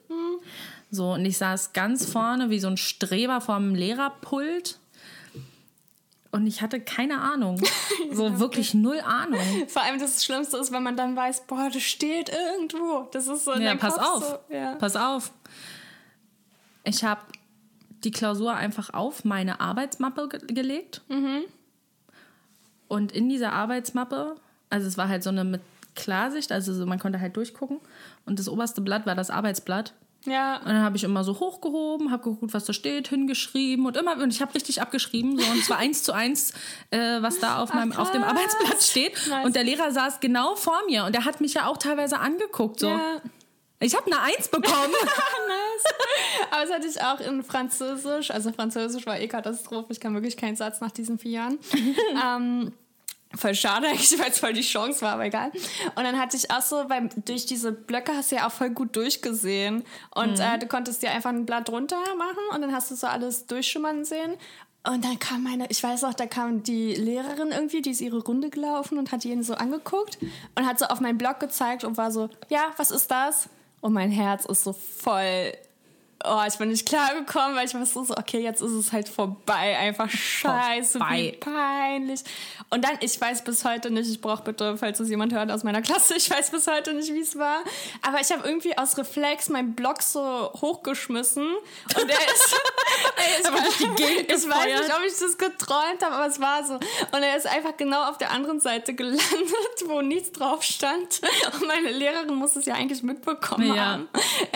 So, 0.94 1.14
und 1.14 1.24
ich 1.24 1.38
saß 1.38 1.72
ganz 1.72 2.08
vorne 2.08 2.50
wie 2.50 2.60
so 2.60 2.68
ein 2.68 2.76
Streber 2.76 3.40
vorm 3.40 3.74
Lehrerpult. 3.74 4.78
Und 6.30 6.46
ich 6.46 6.62
hatte 6.62 6.80
keine 6.80 7.20
Ahnung. 7.20 7.60
So 8.12 8.28
ja, 8.28 8.38
wirklich 8.38 8.74
null 8.74 9.00
Ahnung. 9.00 9.40
Vor 9.66 9.82
allem 9.82 9.98
das 9.98 10.24
Schlimmste 10.24 10.56
ist, 10.56 10.70
wenn 10.70 10.84
man 10.84 10.96
dann 10.96 11.16
weiß, 11.16 11.48
boah, 11.48 11.68
das 11.72 11.82
steht 11.82 12.28
irgendwo. 12.28 13.08
Das 13.10 13.26
ist 13.26 13.44
so. 13.44 13.52
In 13.52 13.62
ja, 13.62 13.74
pass 13.74 13.94
Kopf 13.94 14.06
auf. 14.06 14.24
So, 14.28 14.54
ja. 14.54 14.76
Pass 14.76 14.94
auf. 14.94 15.32
Ich 16.84 17.02
habe 17.02 17.22
die 18.04 18.12
Klausur 18.12 18.54
einfach 18.54 18.94
auf 18.94 19.24
meine 19.24 19.60
Arbeitsmappe 19.60 20.28
ge 20.28 20.54
gelegt. 20.54 21.02
Mhm. 21.08 21.40
Und 22.86 23.10
in 23.10 23.28
dieser 23.28 23.52
Arbeitsmappe, 23.52 24.36
also 24.70 24.86
es 24.86 24.96
war 24.96 25.08
halt 25.08 25.24
so 25.24 25.30
eine 25.30 25.42
mit 25.42 25.62
Klarsicht, 25.94 26.52
also 26.52 26.74
so, 26.74 26.86
man 26.86 26.98
konnte 26.98 27.20
halt 27.20 27.36
durchgucken. 27.36 27.80
Und 28.26 28.38
das 28.38 28.48
oberste 28.48 28.80
Blatt 28.80 29.06
war 29.06 29.14
das 29.14 29.30
Arbeitsblatt. 29.30 29.94
Ja. 30.26 30.56
Und 30.58 30.68
dann 30.68 30.82
habe 30.82 30.96
ich 30.96 31.04
immer 31.04 31.22
so 31.22 31.38
hochgehoben, 31.38 32.10
habe 32.10 32.30
geguckt, 32.30 32.54
was 32.54 32.64
da 32.64 32.72
steht, 32.72 33.08
hingeschrieben 33.08 33.84
und 33.84 33.96
immer 33.96 34.16
und 34.16 34.32
ich 34.32 34.40
habe 34.40 34.54
richtig 34.54 34.80
abgeschrieben 34.80 35.38
so 35.38 35.50
und 35.50 35.62
zwar 35.62 35.76
eins 35.78 36.02
zu 36.02 36.12
eins, 36.12 36.54
äh, 36.90 37.20
was 37.20 37.40
da 37.40 37.58
auf 37.58 37.74
meinem 37.74 37.92
Ach, 37.92 37.98
auf 37.98 38.10
dem 38.10 38.24
Arbeitsblatt 38.24 38.82
steht. 38.82 39.12
Nice. 39.28 39.44
Und 39.44 39.54
der 39.54 39.64
Lehrer 39.64 39.90
saß 39.90 40.20
genau 40.20 40.56
vor 40.56 40.80
mir 40.86 41.04
und 41.04 41.14
der 41.14 41.26
hat 41.26 41.40
mich 41.40 41.54
ja 41.54 41.66
auch 41.66 41.76
teilweise 41.76 42.20
angeguckt 42.20 42.80
so. 42.80 42.88
Ja. 42.88 43.20
Ich 43.80 43.94
habe 43.94 44.06
eine 44.06 44.20
Eins 44.20 44.48
bekommen. 44.48 44.92
nice. 45.48 45.94
Aber 46.50 46.62
das 46.62 46.72
hatte 46.72 46.86
ich 46.86 47.02
auch 47.02 47.20
in 47.20 47.42
Französisch. 47.42 48.30
Also 48.30 48.50
Französisch 48.50 49.04
war 49.04 49.18
eh 49.18 49.28
Katastrophe. 49.28 49.92
Ich 49.92 50.00
kann 50.00 50.14
wirklich 50.14 50.38
keinen 50.38 50.56
Satz 50.56 50.80
nach 50.80 50.90
diesen 50.90 51.18
vier 51.18 51.32
Jahren. 51.32 51.58
ähm, 52.24 52.72
voll 53.36 53.54
schade 53.54 53.88
eigentlich, 53.88 54.18
weil 54.18 54.30
es 54.30 54.38
voll 54.38 54.52
die 54.52 54.62
Chance 54.62 55.02
war, 55.02 55.14
aber 55.14 55.24
egal. 55.24 55.50
Und 55.94 56.04
dann 56.04 56.18
hatte 56.18 56.36
ich 56.36 56.50
auch 56.50 56.62
so, 56.62 56.88
weil 56.88 57.08
durch 57.24 57.46
diese 57.46 57.72
Blöcke 57.72 58.12
hast 58.14 58.32
du 58.32 58.36
ja 58.36 58.46
auch 58.46 58.52
voll 58.52 58.70
gut 58.70 58.96
durchgesehen. 58.96 59.84
Und 60.14 60.38
mhm. 60.38 60.40
äh, 60.40 60.58
du 60.58 60.66
konntest 60.66 61.02
dir 61.02 61.10
einfach 61.10 61.30
ein 61.30 61.46
Blatt 61.46 61.70
runter 61.70 61.98
machen 62.16 62.54
und 62.54 62.62
dann 62.62 62.72
hast 62.72 62.90
du 62.90 62.94
so 62.94 63.06
alles 63.06 63.46
durchschimmern 63.46 64.04
sehen. 64.04 64.34
Und 64.86 65.02
dann 65.02 65.18
kam 65.18 65.42
meine, 65.42 65.66
ich 65.70 65.82
weiß 65.82 66.04
auch, 66.04 66.12
da 66.12 66.26
kam 66.26 66.62
die 66.62 66.94
Lehrerin 66.94 67.52
irgendwie, 67.52 67.80
die 67.80 67.90
ist 67.90 68.02
ihre 68.02 68.22
Runde 68.22 68.50
gelaufen 68.50 68.98
und 68.98 69.12
hat 69.12 69.24
ihn 69.24 69.42
so 69.42 69.54
angeguckt 69.54 70.18
und 70.54 70.66
hat 70.66 70.78
so 70.78 70.84
auf 70.86 71.00
meinen 71.00 71.16
Blog 71.16 71.40
gezeigt 71.40 71.84
und 71.84 71.96
war 71.96 72.10
so, 72.10 72.28
ja, 72.50 72.70
was 72.76 72.90
ist 72.90 73.10
das? 73.10 73.48
Und 73.80 73.94
mein 73.94 74.10
Herz 74.10 74.44
ist 74.44 74.64
so 74.64 74.74
voll 74.74 75.52
oh, 76.24 76.42
ich 76.46 76.56
bin 76.56 76.68
nicht 76.68 76.86
klargekommen, 76.86 77.56
weil 77.56 77.66
ich 77.66 77.74
war 77.74 77.84
so, 77.86 78.00
okay, 78.16 78.40
jetzt 78.40 78.62
ist 78.62 78.72
es 78.72 78.92
halt 78.92 79.08
vorbei. 79.08 79.76
Einfach 79.78 80.10
scheiße, 80.10 80.98
vorbei. 80.98 81.32
wie 81.34 81.36
peinlich. 81.38 82.20
Und 82.70 82.84
dann, 82.84 82.98
ich 83.00 83.20
weiß 83.20 83.44
bis 83.44 83.64
heute 83.64 83.90
nicht, 83.90 84.10
ich 84.10 84.20
brauche 84.20 84.42
bitte, 84.42 84.76
falls 84.76 85.00
es 85.00 85.08
jemand 85.08 85.32
hört 85.32 85.50
aus 85.50 85.64
meiner 85.64 85.82
Klasse, 85.82 86.14
ich 86.16 86.30
weiß 86.30 86.50
bis 86.50 86.66
heute 86.66 86.94
nicht, 86.94 87.12
wie 87.12 87.20
es 87.20 87.38
war. 87.38 87.62
Aber 88.02 88.20
ich 88.20 88.30
habe 88.32 88.46
irgendwie 88.46 88.76
aus 88.76 88.96
Reflex 88.96 89.48
meinen 89.48 89.74
Blog 89.74 90.02
so 90.02 90.50
hochgeschmissen. 90.60 91.46
Und 91.46 92.08
der 92.08 92.16
ist. 92.16 92.56
ey, 93.16 93.40
ich, 93.40 93.52
weiß, 93.52 93.82
ich 94.28 94.48
weiß 94.48 94.80
nicht, 94.80 94.96
ob 94.96 95.04
ich 95.06 95.18
das 95.18 95.38
geträumt 95.38 96.02
habe, 96.02 96.14
aber 96.14 96.26
es 96.26 96.40
war 96.40 96.64
so. 96.64 96.74
Und 96.74 97.22
er 97.22 97.36
ist 97.36 97.46
einfach 97.46 97.76
genau 97.76 98.08
auf 98.08 98.18
der 98.18 98.30
anderen 98.30 98.60
Seite 98.60 98.94
gelandet, 98.94 99.22
wo 99.86 100.00
nichts 100.00 100.32
drauf 100.32 100.62
stand. 100.62 101.20
Und 101.52 101.66
meine 101.66 101.90
Lehrerin 101.90 102.34
muss 102.34 102.56
es 102.56 102.66
ja 102.66 102.74
eigentlich 102.74 103.02
mitbekommen 103.02 103.74
ja. 103.74 103.86
haben. 103.86 104.08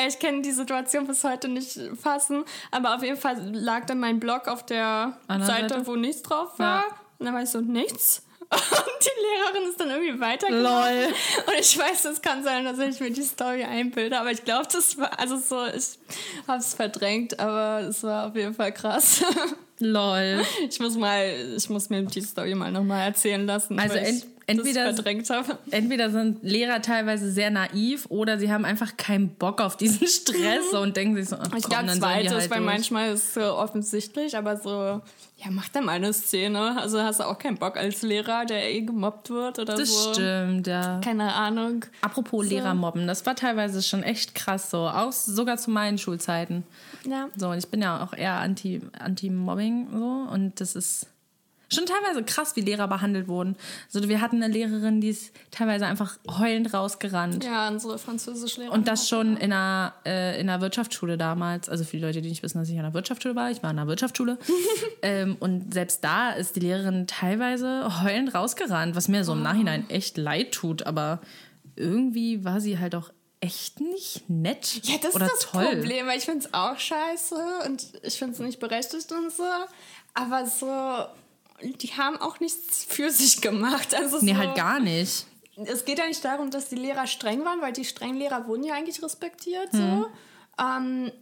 Ich 0.07 0.19
kenne 0.19 0.43
die 0.43 0.53
Situation 0.53 1.07
bis 1.07 1.25
heute 1.25 1.49
nicht 1.49 1.58
nicht 1.59 1.79
fassen. 2.01 2.45
Aber 2.71 2.97
auf 2.97 3.03
jeden 3.03 3.17
Fall 3.17 3.37
lag 3.53 3.87
dann 3.87 4.01
mein 4.01 4.21
Blog 4.21 4.49
auf 4.49 4.65
der 4.65 5.19
Seite, 5.29 5.45
Seite, 5.45 5.87
wo 5.87 5.97
nichts 5.97 6.23
drauf 6.23 6.59
war. 6.59 6.83
Ja. 6.83 6.85
Und 7.19 7.27
dann 7.27 7.35
war 7.35 7.43
ich 7.43 7.51
so, 7.51 7.61
nichts. 7.61 8.23
Und 8.51 8.61
die 9.03 9.21
Lehrerin 9.21 9.71
ist 9.71 9.79
dann 9.79 9.91
irgendwie 9.91 10.21
weitergegangen. 10.21 10.65
Lol. 10.65 11.13
Und 11.47 11.61
ich 11.61 11.79
weiß, 11.79 12.07
es 12.07 12.23
kann 12.23 12.43
sein, 12.43 12.65
dass 12.65 12.79
ich 12.79 12.99
mir 12.99 13.11
die 13.11 13.23
Story 13.23 13.63
einbilde, 13.63 14.19
aber 14.19 14.31
ich 14.31 14.43
glaube, 14.43 14.67
das 14.73 14.97
war, 14.97 15.19
also 15.19 15.37
so, 15.37 15.67
ich 15.67 15.99
habe 16.47 16.59
es 16.59 16.73
verdrängt, 16.73 17.39
aber 17.39 17.87
es 17.87 18.03
war 18.03 18.29
auf 18.29 18.37
jeden 18.37 18.55
Fall 18.55 18.73
krass. 18.73 19.23
Lol. 19.81 20.43
Ich 20.69 20.81
muss 20.81 20.97
mal, 20.97 21.27
ich 21.57 21.69
muss 21.69 21.91
mir 21.91 22.03
die 22.03 22.23
Story 22.23 22.55
mal 22.55 22.73
nochmal 22.73 23.09
erzählen 23.09 23.45
lassen. 23.45 23.79
Also 23.79 23.99
ent 24.49 24.61
entweder, 24.61 24.95
entweder 25.71 26.11
sind 26.11 26.43
Lehrer 26.43 26.83
teilweise 26.83 27.31
sehr 27.31 27.51
naiv 27.51 28.07
oder 28.09 28.39
sie 28.39 28.51
haben 28.51 28.65
einfach 28.65 28.97
keinen 28.97 29.29
Bock 29.29 29.61
auf 29.61 29.77
diesen 29.77 30.07
Stress 30.09 30.73
und 30.73 30.97
denken 30.97 31.17
sich 31.17 31.29
so, 31.29 31.37
oh, 31.37 31.57
ich 31.57 31.65
glaube 31.65 31.87
zweites, 31.89 32.33
halt 32.33 32.51
weil 32.51 32.61
manchmal 32.63 33.13
ist 33.13 33.25
es 33.25 33.35
so 33.35 33.57
offensichtlich, 33.57 34.37
aber 34.37 34.57
so 34.57 35.01
ja, 35.41 35.51
mach 35.51 35.69
da 35.69 35.81
mal 35.81 35.93
eine 35.93 36.13
Szene. 36.13 36.77
Also 36.81 37.01
hast 37.01 37.21
du 37.21 37.25
auch 37.25 37.39
keinen 37.39 37.59
Bock 37.59 37.77
als 37.77 38.03
Lehrer, 38.03 38.45
der 38.45 38.75
eh 38.75 38.81
gemobbt 38.81 39.31
wird 39.31 39.61
oder 39.61 39.77
das 39.77 39.89
so. 39.89 40.09
Das 40.09 40.17
stimmt, 40.17 40.67
ja. 40.67 41.01
Keine 41.05 41.33
Ahnung. 41.33 41.85
Apropos 42.01 42.45
so. 42.45 42.51
Lehrer 42.51 42.75
mobben, 42.75 43.07
das 43.07 43.25
war 43.25 43.37
teilweise 43.37 43.83
schon 43.83 44.03
echt 44.03 44.35
krass 44.35 44.71
so, 44.71 44.89
auch 44.89 45.13
sogar 45.13 45.57
zu 45.57 45.71
meinen 45.71 45.99
Schulzeiten. 45.99 46.65
Ja. 47.09 47.29
So, 47.37 47.51
und 47.51 47.59
ich 47.59 47.69
bin 47.69 47.83
ja 47.83 48.03
auch 48.03 48.15
eher 48.15 48.35
anti 48.35 48.81
anti-Mobbing 48.99 49.89
so 49.93 50.27
und 50.33 50.61
das 50.61 50.75
ist 50.75 51.07
schon 51.71 51.85
teilweise 51.87 52.23
krass, 52.23 52.57
wie 52.57 52.61
Lehrer 52.61 52.89
behandelt 52.89 53.29
wurden. 53.29 53.57
Also 53.93 54.09
wir 54.09 54.21
hatten 54.21 54.43
eine 54.43 54.53
Lehrerin, 54.53 55.01
die 55.01 55.09
ist 55.09 55.33
teilweise 55.51 55.87
einfach 55.87 56.19
heulend 56.39 56.73
rausgerannt. 56.73 57.45
Ja, 57.45 57.69
unsere 57.69 57.99
Französischlehrerin. 57.99 58.77
Und 58.77 58.89
das 58.89 59.09
schon 59.09 59.37
in 59.37 59.53
einer, 59.53 59.95
äh, 60.07 60.41
in 60.41 60.49
einer 60.49 60.61
Wirtschaftsschule 60.61 61.19
damals. 61.19 61.69
Also 61.69 61.85
für 61.85 61.99
die 61.99 62.03
Leute, 62.03 62.23
die 62.23 62.29
nicht 62.29 62.43
wissen, 62.43 62.59
dass 62.59 62.69
ich 62.69 62.75
in 62.75 62.81
einer 62.81 62.95
Wirtschaftsschule 62.95 63.37
war, 63.37 63.51
ich 63.51 63.63
war 63.63 63.71
in 63.71 63.79
einer 63.79 63.89
Wirtschaftsschule. 63.89 64.39
ähm, 65.03 65.37
und 65.41 65.75
selbst 65.75 66.03
da 66.03 66.31
ist 66.31 66.57
die 66.57 66.61
Lehrerin 66.61 67.07
teilweise 67.07 68.03
heulend 68.03 68.35
rausgerannt, 68.35 68.97
was 68.97 69.09
mir 69.09 69.25
so 69.25 69.33
im 69.33 69.43
Nachhinein 69.43 69.89
echt 69.91 70.17
leid 70.17 70.53
tut. 70.53 70.87
Aber 70.87 71.21
irgendwie 71.77 72.45
war 72.45 72.61
sie 72.61 72.79
halt 72.79 72.95
auch 72.95 73.11
echt 73.41 73.81
nicht 73.81 74.29
nett 74.29 74.81
Ja, 74.85 74.97
das 75.01 75.15
oder 75.15 75.27
ist 75.27 75.33
das 75.33 75.51
toll. 75.51 75.67
Problem, 75.67 76.07
weil 76.07 76.19
ich 76.19 76.25
finde 76.25 76.47
es 76.47 76.55
auch 76.55 76.79
scheiße 76.79 77.37
und 77.67 77.87
ich 78.03 78.19
finde 78.19 78.35
es 78.35 78.41
nicht 78.41 78.59
berechtigt 78.59 79.13
und 79.13 79.33
so. 79.33 79.45
Aber 80.15 80.47
so, 80.47 80.67
die 81.63 81.89
haben 81.89 82.17
auch 82.19 82.41
nichts 82.41 82.85
für 82.89 83.11
sich 83.11 83.41
gemacht. 83.41 83.95
Also 83.95 84.19
Nee, 84.21 84.33
so, 84.33 84.39
halt 84.39 84.55
gar 84.55 84.81
nicht. 84.81 85.27
Es 85.65 85.85
geht 85.85 85.99
ja 85.99 86.07
nicht 86.07 86.25
darum, 86.25 86.51
dass 86.51 86.69
die 86.69 86.77
Lehrer 86.77 87.07
streng 87.07 87.45
waren, 87.45 87.61
weil 87.61 87.73
die 87.73 87.85
strengen 87.85 88.17
Lehrer 88.17 88.47
wurden 88.47 88.63
ja 88.65 88.75
eigentlich 88.75 89.03
respektiert. 89.03 89.73
Mhm. 89.73 89.79
So. 89.79 90.07
Ähm, 90.65 91.13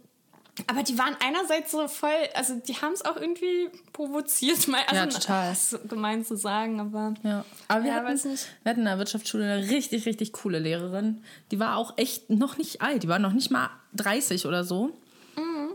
aber 0.65 0.81
die 0.83 0.97
waren 0.97 1.15
einerseits 1.23 1.71
so 1.71 1.87
voll, 1.87 2.09
also 2.33 2.55
die 2.55 2.75
haben 2.75 2.93
es 2.93 3.05
auch 3.05 3.15
irgendwie 3.17 3.69
provoziert, 3.93 4.67
mal, 4.67 4.81
also 4.87 4.95
Ja, 4.95 5.05
total. 5.05 5.51
ist 5.51 5.77
gemein 5.87 6.25
zu 6.25 6.35
sagen, 6.35 6.79
aber 6.79 7.13
Ja, 7.23 7.45
aber 7.67 7.83
wir, 7.83 7.91
Ja, 7.91 7.95
hatten, 8.03 8.23
wir 8.23 8.69
hatten 8.69 8.79
in 8.79 8.85
der 8.85 8.97
Wirtschaftsschule 8.97 9.43
eine 9.43 9.69
richtig, 9.69 10.05
richtig 10.07 10.33
coole 10.33 10.57
Lehrerin. 10.59 11.23
Die 11.51 11.59
war 11.59 11.77
auch 11.77 11.93
echt 11.97 12.29
noch 12.31 12.57
nicht 12.57 12.81
alt. 12.81 13.03
Die 13.03 13.07
war 13.07 13.19
noch 13.19 13.33
nicht 13.33 13.51
mal 13.51 13.69
30 13.93 14.47
oder 14.47 14.63
so. 14.63 14.87
Mhm. 15.35 15.69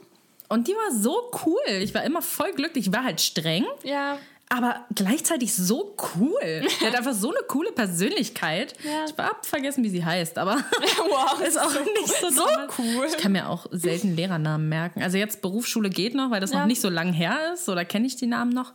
Und 0.49 0.67
die 0.69 0.73
war 0.73 0.93
so 0.93 1.31
cool. 1.47 1.61
Ich 1.81 1.95
war 1.95 2.03
immer 2.03 2.21
voll 2.23 2.53
glücklich. 2.53 2.89
Ich 2.89 2.93
war 2.93 3.05
halt 3.05 3.21
streng, 3.21 3.65
ja, 3.85 4.19
aber 4.55 4.85
gleichzeitig 4.95 5.55
so 5.55 5.97
cool. 6.17 6.39
Die 6.81 6.87
hat 6.87 6.95
einfach 6.99 7.15
so 7.15 7.31
eine 7.31 7.41
coole 7.49 7.73
Persönlichkeit. 7.73 8.75
Ja. 8.85 9.07
Ich 9.07 9.17
hab 9.17 9.47
vergessen, 9.47 9.83
wie 9.83 9.89
sie 9.89 10.05
heißt, 10.05 10.37
aber 10.37 10.57
wow, 10.99 11.41
ist 11.47 11.59
auch 11.59 11.73
nicht 11.73 12.15
so, 12.21 12.29
so 12.29 12.45
cool. 12.79 13.07
Ich 13.09 13.17
kann 13.17 13.33
mir 13.33 13.49
auch 13.49 13.67
selten 13.71 14.15
Lehrernamen 14.15 14.69
merken. 14.69 15.03
Also 15.03 15.17
jetzt 15.17 15.41
Berufsschule 15.41 15.89
geht 15.89 16.15
noch, 16.15 16.31
weil 16.31 16.41
das 16.41 16.53
Ja. 16.53 16.61
noch 16.61 16.67
nicht 16.67 16.83
so 16.83 16.91
lang 16.91 17.15
her 17.15 17.53
ist. 17.55 17.69
Oder 17.71 17.87
kenne 17.87 18.07
ich 18.07 18.17
die 18.17 18.27
Namen 18.27 18.51
noch. 18.53 18.73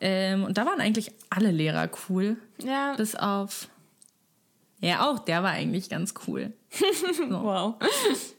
Ähm, 0.00 0.44
und 0.44 0.56
da 0.56 0.64
waren 0.64 0.80
eigentlich 0.80 1.12
alle 1.28 1.50
Lehrer 1.50 1.90
cool. 2.08 2.36
Ja, 2.62 2.94
Bis 2.94 3.14
auf. 3.14 3.68
Ja, 4.80 5.10
auch 5.10 5.18
der 5.18 5.42
war 5.42 5.50
eigentlich 5.50 5.90
ganz 5.90 6.14
cool. 6.26 6.52
wow. 7.30 7.76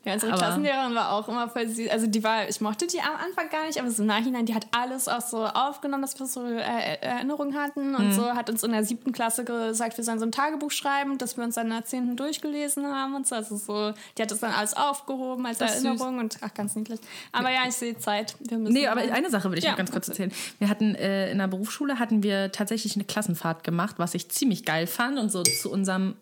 Ja, 0.05 0.13
unsere 0.13 0.33
Aber- 0.33 0.41
Klassenlehrerin 0.41 0.93
war 0.93 1.13
auch 1.13 1.27
immer 1.27 1.49
voll 1.49 1.67
süß. 1.67 1.89
Also 1.89 2.05
die 2.05 2.23
war, 2.23 2.47
ich 2.47 2.61
mochte 2.61 2.85
die 2.85 2.99
am 2.99 3.15
Anfang 3.15 3.49
gar 3.49 3.65
nicht, 3.65 3.79
aber 3.79 3.89
so 3.89 4.03
im 4.03 4.07
Nachhinein, 4.07 4.45
die 4.45 4.53
hat 4.53 4.67
alles 4.71 5.07
auch 5.07 5.21
so 5.21 5.43
aufgenommen, 5.45 6.03
dass 6.03 6.19
wir 6.19 6.27
so 6.27 6.45
äh, 6.45 6.61
Erinnerungen 7.01 7.57
hatten 7.57 7.95
und 7.95 8.13
so 8.13 8.23
hat 8.29 8.49
uns 8.51 8.61
in 8.63 8.71
der 8.71 8.83
siebten 8.83 9.13
Klasse 9.13 9.43
gesagt, 9.45 9.97
wir 9.97 10.03
sollen 10.03 10.19
so 10.19 10.25
ein 10.25 10.31
Tagebuch 10.31 10.69
schreiben, 10.69 11.17
dass 11.17 11.37
wir 11.37 11.43
uns 11.43 11.55
dann 11.55 11.67
in 11.67 11.73
der 11.73 11.85
zehnten 11.85 12.15
durchgelesen 12.17 12.85
haben 12.85 13.15
und 13.15 13.27
so. 13.27 13.33
Also 13.35 13.57
so, 13.57 13.93
die 14.17 14.21
hat 14.21 14.29
das 14.29 14.39
dann 14.41 14.51
alles 14.53 14.75
aufgehoben 14.77 15.45
als 15.47 15.57
Das 15.57 15.83
Erinnerung 15.83 16.19
und 16.19 16.37
ach, 16.41 16.53
ganz 16.53 16.75
niedlich. 16.75 16.99
Aber 17.31 17.49
ja, 17.51 17.61
ich 17.67 17.73
sehe 17.73 17.97
Zeit. 17.97 18.35
Wir 18.41 18.59
müssen 18.59 18.73
Nee, 18.73 18.87
aber 18.87 19.01
eine 19.01 19.29
Sache 19.31 19.45
würde 19.45 19.57
ich 19.57 19.63
Ja. 19.65 19.71
noch 19.71 19.77
ganz 19.77 19.91
kurz 19.91 20.07
erzählen. 20.07 20.31
Wir 20.59 20.69
hatten 20.69 20.93
äh, 20.93 21.31
in 21.31 21.39
der 21.39 21.47
Berufsschule 21.47 21.97
hatten 21.97 22.21
wir 22.21 22.51
tatsächlich 22.51 22.95
eine 22.95 23.05
Klassenfahrt 23.05 23.63
gemacht, 23.63 23.95
was 23.97 24.13
ich 24.13 24.29
ziemlich 24.29 24.65
geil 24.65 24.85
fand 24.85 25.17
und 25.17 25.31
so 25.31 25.41
zu 25.41 25.71
unserem 25.71 26.15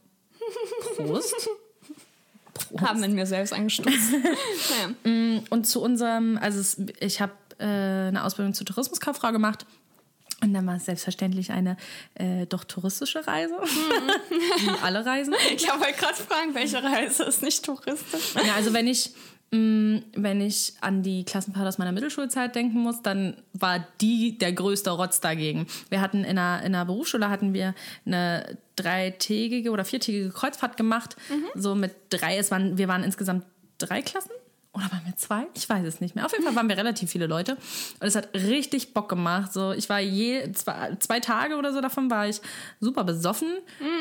Prost. 0.96 1.36
haben 2.80 3.04
in 3.04 3.14
mir 3.14 3.26
selbst 3.26 3.54
angestupst. 3.54 4.12
naja. 5.04 5.42
Und 5.50 5.66
zu 5.66 5.82
unserem, 5.82 6.38
also 6.42 6.60
es, 6.60 6.82
ich 7.00 7.22
habe 7.22 7.34
äh, 7.60 7.66
eine 7.66 8.24
Ausbildung 8.24 8.54
zur 8.54 8.66
Tourismuskauffrau 8.66 9.32
gemacht. 9.32 9.66
Und 10.42 10.54
dann 10.54 10.68
war 10.68 10.76
es 10.76 10.86
selbstverständlich 10.86 11.52
eine 11.52 11.78
äh, 12.14 12.46
doch 12.46 12.64
touristische 12.64 13.26
Reise. 13.26 13.56
Wie 14.60 14.70
alle 14.84 15.04
Reisen. 15.04 15.34
Ich 15.56 15.68
wollte 15.68 15.94
gerade 15.94 16.16
fragen, 16.16 16.54
welche 16.54 16.84
Reise 16.84 17.24
ist 17.24 17.42
nicht 17.42 17.66
touristisch? 17.66 18.36
Ja, 18.36 18.54
also 18.56 18.72
wenn 18.72 18.86
ich, 18.86 19.14
wenn 19.50 20.42
ich 20.42 20.74
an 20.82 21.04
die 21.04 21.24
Klassenfahrt 21.24 21.68
aus 21.68 21.78
meiner 21.78 21.94
Mittelschulzeit 21.94 22.54
denken 22.54 22.80
muss, 22.80 23.02
dann 23.02 23.38
war 23.54 23.86
die 24.02 24.38
der 24.38 24.52
größte 24.52 24.92
Rotz 24.92 25.22
dagegen. 25.22 25.68
Wir 25.90 26.02
hatten 26.02 26.26
in 26.26 26.36
der, 26.36 26.64
in 26.64 26.74
der 26.74 26.84
Berufsschule 26.84 27.30
hatten 27.30 27.54
wir 27.54 27.74
eine 28.06 28.58
dreitägige 28.76 29.72
oder 29.72 29.86
viertägige 29.86 30.30
Kreuzfahrt 30.32 30.76
gemacht. 30.76 31.16
So 31.56 31.76
mit 31.76 31.96
drei, 32.10 32.38
es 32.38 32.52
waren, 32.52 32.78
wir 32.78 32.90
waren 32.90 33.04
insgesamt 33.04 33.46
drei 33.78 34.02
Klassen. 34.02 34.32
Oder 34.78 34.92
waren 34.92 35.02
wir 35.06 35.16
zwei? 35.16 35.48
Ich 35.56 35.68
weiß 35.68 35.86
es 35.86 36.00
nicht 36.02 36.16
mehr. 36.16 36.26
Auf 36.26 36.32
jeden 36.32 36.44
Fall 36.44 36.56
waren 36.56 36.70
wir 36.70 36.78
relativ 36.78 37.10
viele 37.10 37.26
Leute. 37.28 37.54
Und 38.00 38.08
es 38.08 38.16
hat 38.16 38.30
richtig 38.36 38.94
Bock 38.94 39.10
gemacht. 39.10 39.52
So, 39.52 39.72
ich 39.72 39.90
war 39.90 40.00
je 40.00 40.52
zwei, 40.54 40.96
zwei 41.00 41.20
Tage 41.20 41.56
oder 41.56 41.74
so 41.74 41.82
davon 41.82 42.10
war 42.12 42.28
ich 42.28 42.40
super 42.80 43.04
besoffen. 43.04 43.48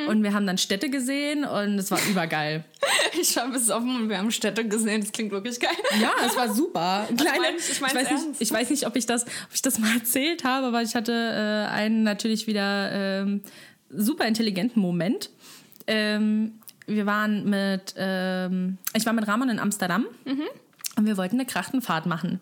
Und 0.08 0.22
wir 0.22 0.34
haben 0.34 0.46
dann 0.46 0.58
Städte 0.58 0.90
gesehen 0.90 1.44
und 1.44 1.78
es 1.78 1.90
war 1.90 1.98
übergeil. 2.08 2.64
Ich 3.18 3.34
war 3.36 3.48
besoffen 3.48 3.96
und 3.96 4.08
wir 4.10 4.18
haben 4.18 4.30
Städte 4.30 4.66
gesehen. 4.68 5.00
Das 5.00 5.10
klingt 5.10 5.30
wirklich 5.32 5.58
geil. 5.58 5.70
Ja, 6.00 6.10
es 6.26 6.36
war 6.36 6.52
super. 6.52 7.08
Kleine, 7.16 7.40
mein 7.40 7.56
ich- 7.56 7.70
ich 7.70 7.80
weiß 7.80 7.94
nicht, 8.10 8.40
ich 8.40 8.52
weiß 8.52 8.70
nicht, 8.70 8.86
ob 8.86 8.94
ich 8.96 9.06
das, 9.06 9.22
ob 9.24 9.54
ich 9.54 9.62
das 9.62 9.78
mal 9.78 9.92
erzählt 9.94 10.44
habe, 10.44 10.66
aber 10.66 10.82
ich 10.82 10.94
hatte 10.94 11.12
äh, 11.12 11.72
einen 11.72 12.02
natürlich 12.02 12.46
wieder 12.46 12.90
ähm, 12.92 13.40
super 13.90 14.26
intelligenten 14.26 14.80
Moment. 14.82 15.30
Ähm, 15.86 16.60
wir 16.86 17.06
waren 17.06 17.48
mit, 17.48 17.94
ähm, 17.96 18.78
ich 18.94 19.06
war 19.06 19.12
mit 19.12 19.26
Ramon 19.26 19.48
in 19.48 19.58
Amsterdam 19.58 20.06
und 20.96 21.06
wir 21.06 21.16
wollten 21.16 21.36
eine 21.36 21.46
Krachtenfahrt 21.46 22.06
machen. 22.06 22.40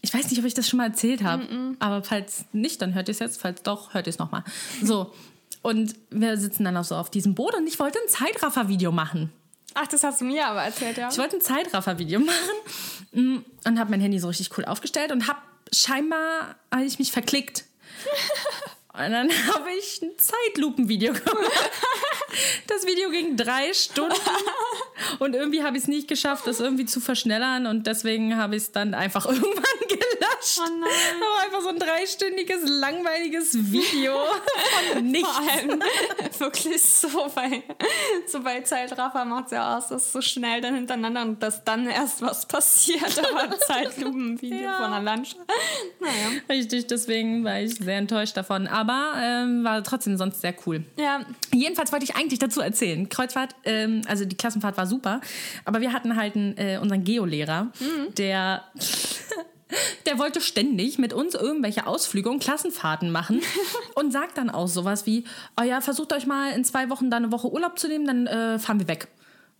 Ich 0.00 0.12
weiß 0.12 0.30
nicht, 0.30 0.38
ob 0.38 0.44
ich 0.44 0.54
das 0.54 0.68
schon 0.68 0.78
mal 0.78 0.88
erzählt 0.88 1.22
habe, 1.22 1.46
aber 1.78 2.02
falls 2.02 2.44
nicht, 2.52 2.82
dann 2.82 2.94
hört 2.94 3.08
ihr 3.08 3.12
es 3.12 3.20
jetzt. 3.20 3.40
Falls 3.40 3.62
doch, 3.62 3.94
hört 3.94 4.06
ihr 4.06 4.10
es 4.10 4.18
nochmal. 4.18 4.44
So. 4.82 5.14
Und 5.62 5.94
wir 6.10 6.36
sitzen 6.36 6.64
dann 6.64 6.76
auch 6.76 6.84
so 6.84 6.94
auf 6.94 7.10
diesem 7.10 7.34
Boot 7.34 7.54
und 7.54 7.66
ich 7.66 7.78
wollte 7.78 7.98
ein 7.98 8.08
Zeitraffer-Video 8.08 8.92
machen. 8.92 9.32
Ach, 9.72 9.86
das 9.86 10.04
hast 10.04 10.20
du 10.20 10.26
mir 10.26 10.46
aber 10.46 10.62
erzählt, 10.62 10.98
ja. 10.98 11.08
Ich 11.10 11.16
wollte 11.16 11.36
ein 11.36 11.40
Zeitraffer-Video 11.40 12.20
machen 12.20 12.54
mm, 13.12 13.38
und 13.66 13.78
habe 13.78 13.90
mein 13.90 14.00
Handy 14.00 14.18
so 14.18 14.28
richtig 14.28 14.56
cool 14.58 14.66
aufgestellt 14.66 15.10
und 15.10 15.26
habe 15.26 15.38
scheinbar 15.72 16.56
hab 16.70 16.82
ich 16.82 16.98
mich 16.98 17.12
verklickt. 17.12 17.64
Und 18.92 19.10
dann 19.10 19.28
habe 19.28 19.70
ich 19.76 20.02
ein 20.02 20.12
Zeitlupenvideo 20.16 21.14
gemacht. 21.14 21.26
Das 22.66 22.86
Video 22.86 23.10
ging 23.10 23.36
drei 23.36 23.72
Stunden 23.72 24.14
und 25.18 25.34
irgendwie 25.34 25.62
habe 25.62 25.76
ich 25.76 25.84
es 25.84 25.88
nicht 25.88 26.08
geschafft, 26.08 26.46
das 26.46 26.60
irgendwie 26.60 26.86
zu 26.86 27.00
verschnellern 27.00 27.66
und 27.66 27.86
deswegen 27.86 28.36
habe 28.36 28.56
ich 28.56 28.64
es 28.64 28.72
dann 28.72 28.94
einfach 28.94 29.26
irgendwann. 29.30 29.83
Oh 30.58 30.68
nein. 30.80 30.90
Aber 31.22 31.44
einfach 31.46 31.60
so 31.62 31.68
ein 31.70 31.78
dreistündiges, 31.78 32.62
langweiliges 32.68 33.54
Video 33.72 34.14
von 34.92 35.04
nichts. 35.10 35.28
Vor 35.28 35.52
allem 35.52 35.82
wirklich 36.38 36.82
so 36.82 37.08
bei, 37.34 37.62
so 38.26 38.40
bei 38.42 38.60
Zeitraffer 38.60 39.24
macht 39.24 39.46
es 39.46 39.50
ja 39.52 39.76
aus, 39.78 39.88
dass 39.88 40.12
so 40.12 40.20
schnell 40.20 40.60
dann 40.60 40.74
hintereinander 40.74 41.22
und 41.22 41.42
dass 41.42 41.64
dann 41.64 41.86
erst 41.88 42.20
was 42.22 42.46
passiert, 42.46 43.18
aber 43.18 43.42
ein 43.42 43.54
Zeitlupenvideo 43.66 44.58
Ja. 44.62 44.76
von 44.76 44.86
einer 44.92 45.02
Landschaft. 45.02 45.40
Naja. 46.00 46.40
Richtig, 46.48 46.86
deswegen 46.88 47.44
war 47.44 47.60
ich 47.60 47.74
sehr 47.76 47.96
enttäuscht 47.98 48.36
davon. 48.36 48.66
Aber 48.66 49.14
ähm, 49.20 49.64
war 49.64 49.82
trotzdem 49.82 50.16
sonst 50.16 50.40
sehr 50.40 50.54
cool. 50.66 50.84
Ja, 50.98 51.20
Jedenfalls 51.52 51.92
wollte 51.92 52.04
ich 52.04 52.16
eigentlich 52.16 52.38
dazu 52.38 52.60
erzählen. 52.60 53.08
Kreuzfahrt, 53.08 53.54
ähm, 53.64 54.02
also 54.08 54.24
die 54.24 54.36
Klassenfahrt 54.36 54.76
war 54.76 54.86
super, 54.86 55.20
aber 55.64 55.80
wir 55.80 55.92
hatten 55.92 56.16
halt 56.16 56.34
einen, 56.36 56.56
äh, 56.58 56.78
unseren 56.80 57.04
Geolehrer, 57.04 57.70
der. 58.18 58.64
Der 60.06 60.18
wollte 60.18 60.40
ständig 60.40 60.98
mit 60.98 61.12
uns 61.12 61.34
irgendwelche 61.34 61.86
Ausflüge 61.86 62.30
und 62.30 62.40
Klassenfahrten 62.42 63.10
machen 63.10 63.40
und 63.94 64.12
sagt 64.12 64.38
dann 64.38 64.50
auch 64.50 64.68
sowas 64.68 65.06
wie: 65.06 65.24
Oh 65.60 65.64
ja, 65.64 65.80
versucht 65.80 66.12
euch 66.12 66.26
mal 66.26 66.52
in 66.52 66.64
zwei 66.64 66.90
Wochen 66.90 67.10
da 67.10 67.16
eine 67.16 67.32
Woche 67.32 67.50
Urlaub 67.50 67.78
zu 67.78 67.88
nehmen, 67.88 68.06
dann 68.06 68.26
äh, 68.26 68.58
fahren 68.58 68.78
wir 68.78 68.88
weg. 68.88 69.08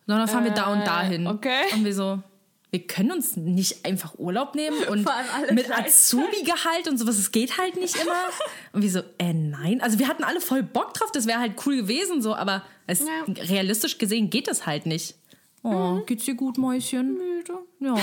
Sondern 0.07 0.29
fahren 0.29 0.45
wir 0.45 0.51
da 0.53 0.73
und 0.73 0.87
dahin. 0.87 1.27
okay. 1.27 1.63
Und 1.73 1.85
wir 1.87 1.95
so, 1.95 2.23
wir 2.71 2.87
können 2.87 3.13
uns 3.13 3.37
nicht 3.37 3.87
einfach 3.87 4.15
Urlaub 4.19 4.55
nehmen 4.55 4.77
und 4.91 5.09
mit. 5.51 5.71
Azubi-Gehalt 5.71 6.89
und 6.89 6.99
sowas, 6.99 7.17
es 7.19 7.33
geht 7.33 7.57
halt 7.59 7.77
nicht 7.77 7.97
immer. 7.97 8.13
Und 8.73 8.83
wir 8.83 8.91
so, 8.91 8.99
äh, 9.19 9.33
nein. 9.33 9.81
Also 9.81 9.99
wir 10.01 10.09
hatten 10.09 10.25
alle 10.25 10.41
voll 10.41 10.63
Bock 10.63 10.93
drauf, 10.95 11.11
das 11.13 11.27
wäre 11.27 11.39
halt 11.39 11.53
cool 11.65 11.77
gewesen, 11.77 12.21
so, 12.21 12.35
aber 12.35 12.63
es, 12.87 13.01
Ja. 13.01 13.07
realistisch 13.45 13.97
gesehen 13.99 14.29
geht 14.29 14.49
das 14.49 14.67
halt 14.67 14.85
nicht. 14.87 15.15
Oh, 15.67 16.01
geht's 16.05 16.27
dir 16.27 16.35
gut, 16.35 16.59
Mäuschen? 16.59 17.15
müde. 17.15 17.55
Ja, 17.81 17.95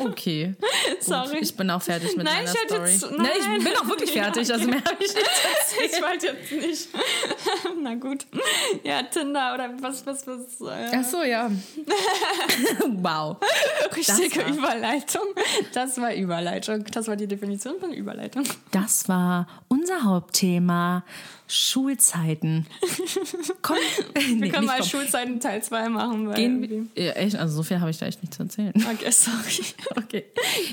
okay. 0.00 0.54
Sorry. 1.00 1.28
Gut, 1.34 1.42
ich 1.42 1.54
bin 1.56 1.70
auch 1.70 1.80
fertig 1.82 2.16
mit 2.16 2.24
Nein, 2.24 2.44
meiner 2.44 2.52
ich 2.54 2.70
Story. 2.70 2.90
jetzt- 2.90 3.10
nee, 3.18 3.28
ich 3.38 3.46
nein. 3.46 3.64
bin 3.64 3.72
auch 3.76 3.86
wirklich 3.86 4.10
fertig, 4.12 4.50
also 4.52 4.66
mehr 4.66 4.82
habe 4.84 4.96
ich 5.04 5.14
nicht 5.14 5.26
erzählt. 5.26 5.92
Ich 5.92 6.02
wollte 6.02 6.26
jetzt 6.28 6.52
nicht. 6.52 6.88
Na 7.82 7.94
gut. 7.94 8.26
Ja, 8.82 9.02
Tinder 9.02 9.52
oder 9.54 9.70
was, 9.80 10.04
was, 10.06 10.26
was. 10.26 10.60
Äh, 10.60 10.96
Ach 10.96 11.04
so, 11.04 11.22
ja. 11.22 11.50
wow. 13.02 13.36
richtige 13.96 14.42
das 14.44 14.56
Überleitung. 14.56 15.26
Das 15.74 16.00
war 16.00 16.14
Überleitung. 16.14 16.84
Das 16.92 17.08
war 17.08 17.16
die 17.16 17.26
Definition 17.26 17.78
von 17.80 17.92
Überleitung. 17.92 18.44
Das 18.70 19.08
war 19.08 19.46
unser 19.68 20.02
Hauptthema 20.04 21.04
Schulzeiten. 21.52 22.66
Komm, 23.62 23.76
nee, 24.14 24.40
Wir 24.40 24.50
können 24.50 24.64
nicht 24.64 24.78
mal. 24.78 24.82
Schulzeiten 24.82 25.38
Teil 25.38 25.62
2 25.62 25.90
machen. 25.90 26.26
Weil 26.28 26.34
Gehen 26.34 26.88
wir, 26.96 27.04
ja, 27.04 27.12
echt, 27.12 27.36
also 27.36 27.56
so 27.56 27.62
viel 27.62 27.78
habe 27.78 27.90
ich 27.90 27.98
da 27.98 28.06
echt 28.06 28.22
nicht 28.22 28.32
zu 28.32 28.42
erzählen. 28.44 28.72
Okay, 28.74 29.10
sorry. 29.10 29.64
Okay. 30.04 30.24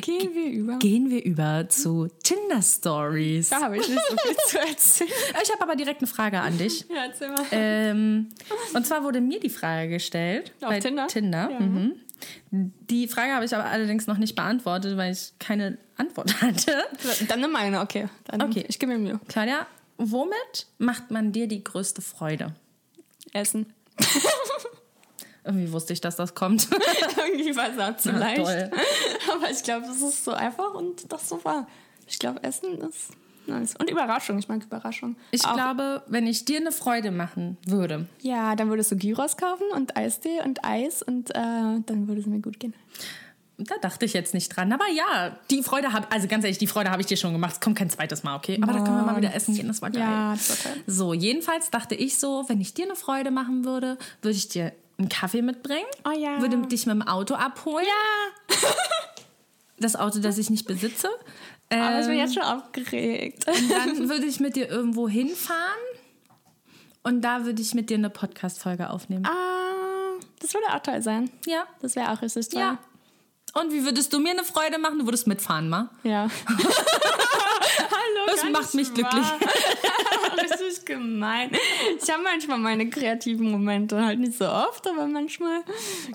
Gehen 0.01 0.33
wir 0.33 0.51
über. 0.51 0.77
Gehen 0.79 1.09
wir 1.09 1.23
über 1.23 1.67
zu 1.67 2.07
Tinder 2.23 2.61
Stories. 2.61 3.49
Da 3.49 3.61
habe 3.61 3.77
ich 3.77 3.87
nicht 3.89 3.99
so 4.09 4.15
viel 4.17 4.35
zu 4.47 4.59
erzählen. 4.59 5.09
Ich 5.43 5.51
habe 5.51 5.61
aber 5.61 5.75
direkt 5.75 5.99
eine 6.01 6.07
Frage 6.07 6.39
an 6.39 6.57
dich. 6.57 6.85
Ja, 6.89 7.05
erzähl 7.07 7.29
mal. 7.29 7.43
Ähm, 7.51 8.29
und 8.73 8.85
zwar 8.87 9.03
wurde 9.03 9.19
mir 9.19 9.39
die 9.41 9.49
Frage 9.49 9.89
gestellt 9.89 10.53
Auf 10.61 10.69
bei 10.69 10.79
Tinder? 10.79 11.07
Tinder. 11.07 11.49
Ja. 11.51 11.59
Mhm. 11.59 11.93
Die 12.51 13.07
Frage 13.07 13.33
habe 13.33 13.45
ich 13.45 13.53
aber 13.55 13.65
allerdings 13.65 14.07
noch 14.07 14.17
nicht 14.17 14.35
beantwortet, 14.35 14.97
weil 14.97 15.11
ich 15.13 15.33
keine 15.39 15.77
Antwort 15.97 16.41
hatte. 16.41 16.83
Dann 17.27 17.41
nimm 17.41 17.51
meine, 17.51 17.81
okay. 17.81 18.07
Dann 18.25 18.41
Okay. 18.43 18.65
Ich 18.67 18.79
gebe 18.79 18.93
mir 18.93 18.99
Mühe. 18.99 19.19
Claudia, 19.27 19.67
womit 19.99 20.67
macht 20.79 21.11
man 21.11 21.31
dir 21.31 21.47
die 21.47 21.63
größte 21.63 22.01
Freude? 22.01 22.55
Essen. 23.33 23.71
Irgendwie 25.43 25.71
wusste 25.71 25.93
ich, 25.93 26.01
dass 26.01 26.15
das 26.15 26.35
kommt. 26.35 26.67
Irgendwie 27.17 27.55
war 27.55 27.69
es 27.71 27.79
auch 27.79 27.97
zu 27.97 28.11
Na, 28.11 28.19
leicht. 28.19 28.37
toll. 28.43 28.71
Aber 29.33 29.49
ich 29.49 29.63
glaube, 29.63 29.85
das 29.87 30.01
ist 30.01 30.23
so 30.25 30.31
einfach 30.31 30.73
und 30.73 31.11
das 31.11 31.29
so 31.29 31.43
war. 31.45 31.67
Ich 32.07 32.19
glaube, 32.19 32.43
Essen 32.43 32.77
ist 32.81 33.11
nice. 33.47 33.75
Und 33.79 33.89
Überraschung. 33.89 34.37
Ich 34.37 34.47
mag 34.47 34.63
Überraschung. 34.63 35.15
Ich 35.31 35.45
Auch- 35.45 35.53
glaube, 35.53 36.03
wenn 36.07 36.27
ich 36.27 36.45
dir 36.45 36.57
eine 36.57 36.71
Freude 36.71 37.11
machen 37.11 37.57
würde, 37.65 38.07
Ja, 38.21 38.55
dann 38.55 38.69
würdest 38.69 38.91
du 38.91 38.97
Gyros 38.97 39.37
kaufen 39.37 39.65
und 39.73 39.95
Eistee 39.97 40.41
und 40.43 40.63
Eis 40.65 41.01
und 41.01 41.31
äh, 41.31 41.33
dann 41.35 42.07
würde 42.07 42.21
es 42.21 42.27
mir 42.27 42.39
gut 42.41 42.59
gehen. 42.59 42.73
Da 43.59 43.75
dachte 43.81 44.05
ich 44.05 44.13
jetzt 44.13 44.33
nicht 44.33 44.55
dran. 44.55 44.71
Aber 44.71 44.87
ja, 44.89 45.37
die 45.51 45.61
Freude 45.63 45.91
habe, 45.93 46.07
also 46.11 46.27
ganz 46.27 46.43
ehrlich, 46.43 46.57
die 46.57 46.67
Freude 46.67 46.91
habe 46.91 47.01
ich 47.01 47.07
dir 47.07 47.17
schon 47.17 47.33
gemacht. 47.33 47.53
Es 47.53 47.59
kommt 47.59 47.77
kein 47.77 47.89
zweites 47.89 48.23
Mal, 48.23 48.35
okay? 48.35 48.57
Aber 48.61 48.71
da 48.73 48.79
können 48.83 48.97
wir 48.97 49.03
mal 49.03 49.17
wieder 49.17 49.33
essen 49.35 49.55
gehen, 49.55 49.67
das 49.67 49.81
war 49.81 49.89
geil. 49.91 50.01
Ja, 50.01 50.33
das 50.33 50.49
war 50.65 50.71
toll. 50.73 50.83
So, 50.87 51.13
jedenfalls 51.13 51.69
dachte 51.69 51.95
ich 51.95 52.17
so, 52.17 52.45
wenn 52.47 52.61
ich 52.61 52.73
dir 52.73 52.85
eine 52.85 52.95
Freude 52.95 53.31
machen 53.31 53.65
würde, 53.65 53.97
würde 54.21 54.37
ich 54.37 54.47
dir 54.47 54.71
einen 54.97 55.09
Kaffee 55.09 55.41
mitbringen. 55.41 55.85
Oh 56.05 56.11
ja. 56.17 56.41
Würde 56.41 56.57
dich 56.67 56.85
mit 56.85 56.95
dem 56.95 57.01
Auto 57.07 57.35
abholen. 57.35 57.85
Ja, 57.85 58.55
Das 59.81 59.95
Auto, 59.95 60.19
das 60.19 60.37
ich 60.37 60.49
nicht 60.49 60.67
besitze. 60.67 61.07
aber 61.69 61.99
ich 62.01 62.05
bin 62.05 62.15
Ähm, 62.15 62.19
jetzt 62.19 62.33
schon 62.33 62.43
aufgeregt. 62.43 63.45
Und 63.47 63.71
dann 63.71 64.09
würde 64.09 64.25
ich 64.25 64.39
mit 64.41 64.55
dir 64.57 64.67
irgendwo 64.69 65.07
hinfahren. 65.07 65.59
Und 67.03 67.21
da 67.21 67.45
würde 67.45 67.61
ich 67.61 67.73
mit 67.73 67.89
dir 67.89 67.95
eine 67.97 68.09
Podcast-Folge 68.09 68.89
aufnehmen. 68.89 69.25
Ah, 69.25 70.19
das 70.41 70.53
würde 70.53 70.67
auch 70.73 70.79
toll 70.83 71.01
sein. 71.01 71.29
Ja. 71.45 71.63
Das 71.81 71.95
wäre 71.95 72.11
auch 72.11 72.21
richtig 72.21 72.49
toll. 72.49 72.59
Ja. 72.61 72.77
Und 73.53 73.71
wie 73.71 73.83
würdest 73.83 74.13
du 74.13 74.19
mir 74.19 74.31
eine 74.31 74.43
Freude 74.43 74.77
machen? 74.77 74.99
Du 74.99 75.05
würdest 75.05 75.27
mitfahren, 75.27 75.69
ma? 75.69 75.89
Ja. 76.03 76.27
Hallo, 76.47 78.25
Das 78.27 78.43
macht 78.51 78.73
mich 78.75 78.93
glücklich. 78.93 79.25
Wahr. 80.49 80.59
Richtig 80.59 80.85
gemein. 80.85 81.51
Ich 82.01 82.09
habe 82.09 82.23
manchmal 82.23 82.57
meine 82.57 82.89
kreativen 82.89 83.51
Momente, 83.51 84.03
halt 84.03 84.19
nicht 84.19 84.37
so 84.37 84.45
oft, 84.47 84.87
aber 84.87 85.07
manchmal 85.07 85.61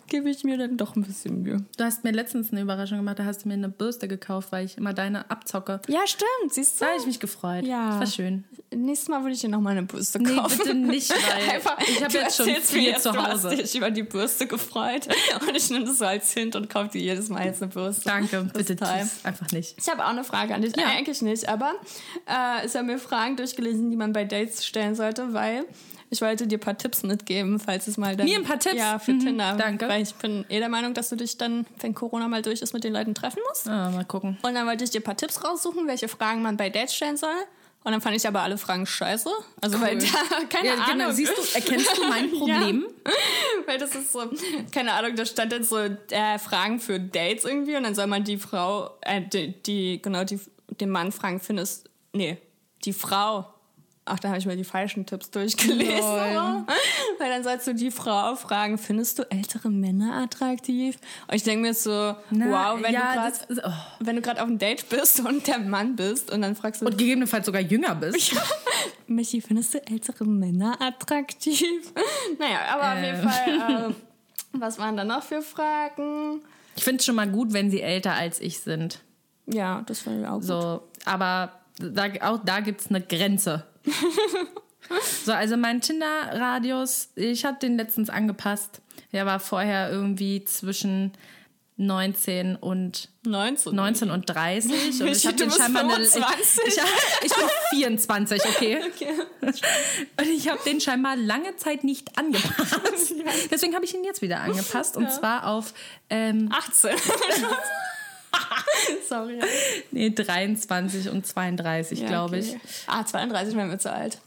gebe 0.08 0.30
ich 0.30 0.44
mir 0.44 0.56
dann 0.58 0.76
doch 0.76 0.96
ein 0.96 1.02
bisschen 1.02 1.42
Mühe. 1.42 1.64
Du 1.76 1.84
hast 1.84 2.04
mir 2.04 2.12
letztens 2.12 2.52
eine 2.52 2.60
Überraschung 2.62 2.98
gemacht, 2.98 3.18
da 3.18 3.24
hast 3.24 3.44
du 3.44 3.48
mir 3.48 3.54
eine 3.54 3.68
Bürste 3.68 4.08
gekauft, 4.08 4.48
weil 4.52 4.64
ich 4.66 4.76
immer 4.78 4.92
deine 4.94 5.30
abzocke. 5.30 5.80
Ja, 5.88 6.06
stimmt, 6.06 6.52
siehst 6.52 6.80
du? 6.80 6.84
Da 6.84 6.90
habe 6.90 7.00
ich 7.00 7.06
mich 7.06 7.20
gefreut. 7.20 7.64
Ja. 7.64 7.90
Das 7.90 7.98
war 8.00 8.06
schön. 8.06 8.44
Nächstes 8.74 9.08
Mal 9.08 9.20
würde 9.22 9.34
ich 9.34 9.40
dir 9.40 9.48
noch 9.50 9.60
mal 9.60 9.70
eine 9.70 9.84
Bürste 9.84 10.18
Nee, 10.20 10.34
kaufen. 10.34 10.58
bitte 10.58 10.74
nicht, 10.74 11.10
weil 11.10 11.54
Einfach, 11.54 11.78
ich 11.80 12.02
habe 12.02 12.12
jetzt 12.12 12.36
schon 12.36 12.46
vier 12.46 12.82
jetzt, 12.82 13.02
zu 13.04 13.12
Du 13.12 13.18
hast 13.18 13.44
Hause. 13.44 13.56
dich 13.56 13.74
über 13.76 13.90
die 13.90 14.02
Bürste 14.02 14.46
gefreut 14.46 15.06
und 15.48 15.56
ich 15.56 15.70
nehme 15.70 15.84
das 15.84 15.98
so 15.98 16.04
als 16.06 16.32
Hint 16.32 16.56
und 16.56 16.68
kaufe 16.68 16.90
dir 16.90 17.00
jedes 17.00 17.28
Mal 17.28 17.44
jetzt 17.46 17.62
eine 17.62 17.70
Bürste. 17.70 18.02
Danke, 18.04 18.48
Das 18.52 18.62
ist 18.62 18.68
bitte 18.68 18.86
einfach 19.22 19.50
nicht. 19.52 19.76
Ich 19.78 19.88
habe 19.88 20.04
auch 20.04 20.08
eine 20.10 20.24
Frage 20.24 20.54
an 20.54 20.62
dich. 20.62 20.76
Ja. 20.76 20.86
Eigentlich 20.88 21.22
nicht, 21.22 21.48
aber 21.48 21.74
äh, 22.28 22.66
ich 22.66 22.74
habe 22.74 22.84
mir 22.84 22.98
Fragen 22.98 23.36
durchgelesen, 23.36 23.90
die 23.90 23.96
man 23.96 24.12
bei 24.14 24.24
Dates 24.24 24.64
stellen 24.64 24.94
sollte, 24.94 25.34
weil 25.34 25.66
ich 26.10 26.22
wollte 26.22 26.46
dir 26.46 26.56
ein 26.56 26.60
paar 26.60 26.78
Tipps 26.78 27.02
mitgeben, 27.02 27.58
falls 27.58 27.86
es 27.88 27.96
mal 27.98 28.16
dann... 28.16 28.26
Mir 28.26 28.38
ein 28.38 28.44
paar 28.44 28.58
Tipps? 28.58 28.76
Ja, 28.76 28.98
für 28.98 29.12
Mhm, 29.12 29.20
Tinder. 29.20 29.56
danke. 29.58 29.88
Weil 29.88 30.02
ich 30.02 30.14
bin 30.14 30.44
eh 30.48 30.58
der 30.60 30.68
Meinung, 30.70 30.94
dass 30.94 31.08
du 31.10 31.16
dich 31.16 31.36
dann, 31.36 31.66
wenn 31.80 31.94
Corona 31.94 32.28
mal 32.28 32.40
durch 32.40 32.62
ist, 32.62 32.72
mit 32.72 32.84
den 32.84 32.92
Leuten 32.94 33.14
treffen 33.14 33.40
musst. 33.48 33.68
Ah, 33.68 33.90
mal 33.90 34.04
gucken. 34.04 34.38
Und 34.42 34.54
dann 34.54 34.66
wollte 34.66 34.84
ich 34.84 34.90
dir 34.90 35.00
ein 35.00 35.04
paar 35.04 35.16
Tipps 35.16 35.44
raussuchen, 35.44 35.86
welche 35.88 36.08
Fragen 36.08 36.40
man 36.40 36.56
bei 36.56 36.70
Dates 36.70 36.94
stellen 36.94 37.16
soll. 37.16 37.34
Und 37.82 37.92
dann 37.92 38.00
fand 38.00 38.16
ich 38.16 38.26
aber 38.26 38.40
alle 38.40 38.56
Fragen 38.56 38.86
scheiße. 38.86 39.28
Also 39.60 39.78
weil 39.80 39.98
da, 39.98 40.06
keine 40.48 40.68
Ja, 40.68 40.74
Ahnung. 40.74 40.86
genau, 40.98 41.10
siehst 41.10 41.32
du, 41.36 41.42
erkennst 41.54 41.98
du 41.98 42.04
mein 42.08 42.30
Problem? 42.38 42.86
Weil 43.66 43.76
das 43.78 43.94
ist 43.94 44.10
so, 44.12 44.22
keine 44.72 44.92
Ahnung, 44.94 45.16
da 45.16 45.26
stand 45.26 45.52
jetzt 45.52 45.68
so 45.68 45.76
äh, 45.78 46.38
Fragen 46.38 46.80
für 46.80 46.98
Dates 46.98 47.44
irgendwie 47.44 47.76
und 47.76 47.82
dann 47.82 47.94
soll 47.94 48.06
man 48.06 48.24
die 48.24 48.38
Frau, 48.38 48.90
äh, 49.02 49.20
die, 49.20 49.52
die 49.62 50.00
genau, 50.00 50.24
die, 50.24 50.40
den 50.80 50.88
Mann 50.90 51.12
fragen, 51.12 51.40
findest, 51.40 51.90
nee, 52.14 52.38
die 52.86 52.94
Frau. 52.94 53.52
Ach, 54.06 54.18
da 54.18 54.28
habe 54.28 54.38
ich 54.38 54.44
mir 54.44 54.56
die 54.56 54.64
falschen 54.64 55.06
Tipps 55.06 55.30
durchgelesen. 55.30 56.66
Weil 57.18 57.30
dann 57.30 57.42
sollst 57.42 57.66
du 57.66 57.74
die 57.74 57.90
Frau 57.90 58.36
fragen, 58.36 58.76
findest 58.76 59.18
du 59.18 59.30
ältere 59.30 59.70
Männer 59.70 60.22
attraktiv? 60.22 60.98
Und 61.26 61.34
ich 61.34 61.42
denke 61.42 61.62
mir 61.62 61.74
so, 61.74 61.90
wow, 61.90 62.78
wenn 62.82 62.92
ja, 62.92 63.14
du 63.14 63.56
gerade 63.56 63.72
oh. 64.00 64.04
du 64.04 64.20
gerade 64.20 64.42
auf 64.42 64.48
einem 64.48 64.58
Date 64.58 64.86
bist 64.90 65.20
und 65.20 65.46
der 65.46 65.58
Mann 65.58 65.96
bist 65.96 66.30
und 66.30 66.42
dann 66.42 66.54
fragst 66.54 66.82
du, 66.82 66.86
Und 66.86 66.98
gegebenenfalls 66.98 67.46
sogar 67.46 67.62
jünger 67.62 67.94
bist. 67.94 68.36
Michi, 69.06 69.40
findest 69.40 69.72
du 69.72 69.86
ältere 69.86 70.26
Männer 70.26 70.76
attraktiv? 70.80 71.92
naja, 72.38 72.58
aber 72.72 72.92
auf 72.92 73.02
jeden 73.02 73.20
Ähm. 73.20 73.30
Fall, 73.30 73.90
äh, 73.90 73.94
was 74.52 74.78
waren 74.78 74.98
da 74.98 75.04
noch 75.04 75.22
für 75.22 75.40
Fragen? 75.40 76.42
Ich 76.76 76.84
finde 76.84 76.98
es 76.98 77.06
schon 77.06 77.14
mal 77.14 77.28
gut, 77.28 77.54
wenn 77.54 77.70
sie 77.70 77.80
älter 77.80 78.12
als 78.12 78.40
ich 78.40 78.60
sind. 78.60 79.00
Ja, 79.46 79.82
das 79.86 80.00
fand 80.00 80.20
ich 80.20 80.26
auch 80.26 80.34
gut. 80.34 80.44
So, 80.44 80.82
aber 81.06 81.52
da, 81.78 82.04
auch 82.20 82.40
da 82.44 82.60
gibt 82.60 82.82
es 82.82 82.88
eine 82.88 83.00
Grenze. 83.00 83.64
So, 85.24 85.32
also 85.32 85.56
mein 85.56 85.80
Tinder-Radius, 85.80 87.10
ich 87.14 87.44
habe 87.44 87.58
den 87.58 87.76
letztens 87.76 88.10
angepasst. 88.10 88.80
Der 89.12 89.26
war 89.26 89.40
vorher 89.40 89.90
irgendwie 89.90 90.44
zwischen 90.44 91.12
19 91.76 92.54
und 92.54 93.08
19. 93.26 93.74
19 93.74 94.10
und 94.10 94.30
30. 94.30 95.00
Und 95.00 95.08
ich 95.08 95.26
habe 95.26 95.36
den 95.36 95.50
scheinbar 95.50 95.82
eine, 95.82 96.04
ich, 96.04 96.10
25. 96.10 96.64
ich, 96.66 96.76
ich 97.24 97.32
bin 97.32 97.48
24, 97.70 98.44
okay? 98.44 98.80
Und 100.16 100.28
ich 100.28 100.48
habe 100.48 100.60
den 100.64 100.80
scheinbar 100.80 101.16
lange 101.16 101.56
Zeit 101.56 101.82
nicht 101.82 102.16
angepasst. 102.16 103.14
Deswegen 103.50 103.74
habe 103.74 103.84
ich 103.84 103.94
ihn 103.94 104.04
jetzt 104.04 104.22
wieder 104.22 104.40
angepasst. 104.40 104.96
Und 104.96 105.10
zwar 105.10 105.48
auf 105.48 105.74
ähm, 106.10 106.48
18. 106.52 106.90
Sorry. 109.08 109.38
nee, 109.90 110.10
23 110.10 111.10
und 111.10 111.26
32, 111.26 112.00
Ja, 112.00 112.08
glaube 112.08 112.36
okay. 112.38 112.58
ich. 112.64 112.88
Ah, 112.88 113.04
32 113.04 113.56
wären 113.56 113.70
wir 113.70 113.78
zu 113.78 113.92
alt. 113.92 114.18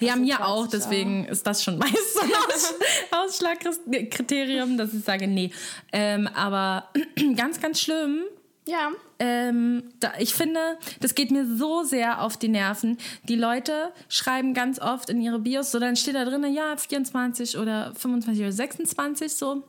Ja, 0.00 0.16
mir 0.16 0.36
30 0.36 0.44
auch, 0.44 0.66
deswegen 0.68 1.24
ist 1.24 1.46
das 1.46 1.64
schon 1.64 1.78
meist 1.78 2.14
so 2.14 2.20
ein 2.20 2.30
Aus 3.10 3.40
Ausschlagkriterium, 3.40 4.78
dass 4.78 4.94
ich 4.94 5.04
sage, 5.04 5.26
nee. 5.26 5.50
Ähm, 5.92 6.28
aber 6.28 6.88
ganz, 7.36 7.60
ganz 7.60 7.80
schlimm. 7.80 8.24
Ja. 8.66 8.92
Ähm, 9.20 9.82
da, 9.98 10.12
ich 10.20 10.32
finde, 10.34 10.60
das 11.00 11.14
geht 11.16 11.32
mir 11.32 11.44
so 11.56 11.82
sehr 11.82 12.22
auf 12.22 12.36
die 12.36 12.46
Nerven. 12.48 12.98
Die 13.24 13.34
Leute 13.34 13.92
schreiben 14.08 14.54
ganz 14.54 14.78
oft 14.80 15.10
in 15.10 15.20
ihre 15.20 15.40
Bios, 15.40 15.72
so 15.72 15.80
dann 15.80 15.96
steht 15.96 16.14
da 16.14 16.24
drin, 16.24 16.44
ja, 16.54 16.76
24 16.76 17.58
oder 17.58 17.92
25 17.96 18.42
oder 18.44 18.52
26 18.52 19.32
so. 19.34 19.64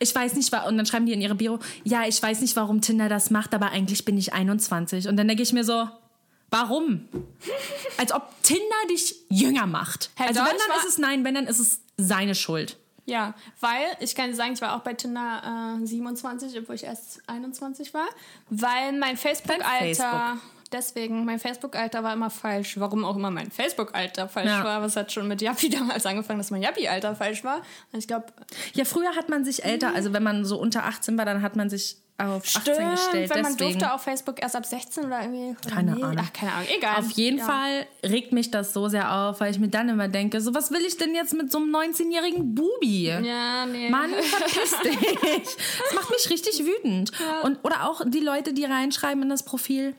Ich 0.00 0.12
weiß 0.12 0.34
nicht, 0.34 0.52
und 0.52 0.76
dann 0.76 0.86
schreiben 0.86 1.06
die 1.06 1.12
in 1.12 1.20
ihre 1.20 1.36
Bio, 1.36 1.60
ja, 1.84 2.06
ich 2.08 2.20
weiß 2.20 2.40
nicht, 2.40 2.56
warum 2.56 2.80
Tinder 2.80 3.08
das 3.08 3.30
macht, 3.30 3.54
aber 3.54 3.70
eigentlich 3.70 4.04
bin 4.04 4.18
ich 4.18 4.32
21. 4.32 5.06
Und 5.06 5.16
dann 5.16 5.28
denke 5.28 5.44
ich 5.44 5.52
mir 5.52 5.62
so, 5.64 5.88
warum? 6.50 7.08
Als 7.98 8.12
ob 8.12 8.30
Tinder 8.42 8.62
dich 8.90 9.14
jünger 9.28 9.66
macht. 9.66 10.10
Herr 10.16 10.28
also 10.28 10.40
wenn, 10.40 10.46
Deutsch 10.46 10.58
dann 10.66 10.76
war- 10.76 10.82
ist 10.84 10.88
es 10.88 10.98
nein, 10.98 11.22
wenn, 11.24 11.34
dann 11.34 11.46
ist 11.46 11.60
es 11.60 11.80
seine 11.96 12.34
Schuld. 12.34 12.76
Ja, 13.08 13.32
weil 13.60 13.86
ich 14.00 14.14
kann 14.14 14.28
dir 14.28 14.36
sagen, 14.36 14.52
ich 14.52 14.60
war 14.60 14.76
auch 14.76 14.80
bei 14.80 14.92
Tinder 14.92 15.78
äh, 15.82 15.86
27, 15.86 16.58
obwohl 16.58 16.74
ich 16.74 16.84
erst 16.84 17.22
21 17.26 17.94
war, 17.94 18.06
weil 18.50 18.92
mein 18.98 19.16
Facebook-Alter, 19.16 19.78
Facebook. 19.78 20.40
deswegen, 20.72 21.24
mein 21.24 21.38
Facebook-Alter 21.38 22.04
war 22.04 22.12
immer 22.12 22.28
falsch. 22.28 22.78
Warum 22.78 23.06
auch 23.06 23.16
immer 23.16 23.30
mein 23.30 23.50
Facebook-Alter 23.50 24.28
falsch 24.28 24.48
Ja. 24.50 24.62
war, 24.62 24.82
es 24.84 24.94
hat 24.94 25.10
schon 25.10 25.26
mit 25.26 25.40
Yappi 25.40 25.70
damals 25.78 26.04
angefangen, 26.04 26.38
dass 26.38 26.50
mein 26.50 26.60
Yappi-Alter 26.62 27.16
falsch 27.16 27.44
war. 27.44 27.62
Und 27.92 27.98
ich 27.98 28.06
glaube, 28.08 28.26
Ja, 28.74 28.84
früher 28.84 29.16
hat 29.16 29.30
man 29.30 29.42
sich 29.42 29.64
älter, 29.64 29.94
also 29.94 30.12
wenn 30.12 30.22
man 30.22 30.44
so 30.44 30.58
unter 30.60 30.84
18 30.84 31.16
war, 31.16 31.24
dann 31.24 31.40
hat 31.40 31.56
man 31.56 31.70
sich 31.70 31.96
auf 32.18 32.42
18 32.44 32.60
stimmt, 32.60 32.90
gestellt. 32.90 33.30
wenn 33.30 33.42
man 33.42 33.56
deswegen. 33.56 33.78
durfte 33.78 33.94
auf 33.94 34.02
Facebook 34.02 34.42
erst 34.42 34.56
ab 34.56 34.66
16 34.66 35.04
oder 35.04 35.22
irgendwie. 35.22 35.56
oder 35.56 35.70
Keine 35.74 35.94
nee, 35.94 36.02
Ahnung. 36.02 36.24
Ach, 36.26 36.32
keine 36.32 36.52
Ahnung, 36.52 36.68
egal. 36.76 36.96
Auf 36.96 37.10
jeden 37.12 37.38
ja. 37.38 37.44
Fall 37.44 37.86
regt 38.04 38.32
mich 38.32 38.50
das 38.50 38.72
so 38.72 38.88
sehr 38.88 39.14
auf, 39.14 39.40
weil 39.40 39.52
ich 39.52 39.60
mir 39.60 39.68
dann 39.68 39.88
immer 39.88 40.08
denke, 40.08 40.40
so 40.40 40.52
was 40.52 40.72
will 40.72 40.82
ich 40.84 40.96
denn 40.96 41.14
jetzt 41.14 41.32
mit 41.34 41.52
so 41.52 41.58
einem 41.58 41.74
19-jährigen 41.74 42.54
Bubi? 42.56 43.04
Ja, 43.04 43.66
nee. 43.66 43.88
Mann, 43.88 44.10
verpiss 44.10 44.74
dich. 44.84 45.56
Das 45.84 45.94
macht 45.94 46.10
mich 46.10 46.28
richtig 46.28 46.64
wütend. 46.64 47.12
Und, 47.44 47.58
oder 47.62 47.88
auch 47.88 48.02
die 48.04 48.20
Leute, 48.20 48.52
die 48.52 48.64
reinschreiben 48.64 49.22
in 49.22 49.28
das 49.28 49.44
Profil, 49.44 49.94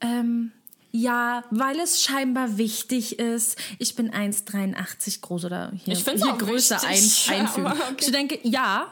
ähm, 0.00 0.52
ja, 0.92 1.44
weil 1.50 1.78
es 1.78 2.02
scheinbar 2.02 2.58
wichtig 2.58 3.18
ist. 3.18 3.56
Ich 3.78 3.94
bin 3.94 4.10
1,83 4.10 5.20
groß 5.20 5.44
oder 5.44 5.72
hier, 5.76 5.92
Ich 5.92 6.04
hier 6.04 6.32
Größe 6.38 6.82
ein, 6.82 6.94
wichtig, 6.94 7.26
ja, 7.28 7.36
einfügen. 7.36 7.66
aber 7.66 7.76
okay. 7.76 7.94
Ich 8.00 8.10
denke, 8.10 8.38
ja, 8.42 8.88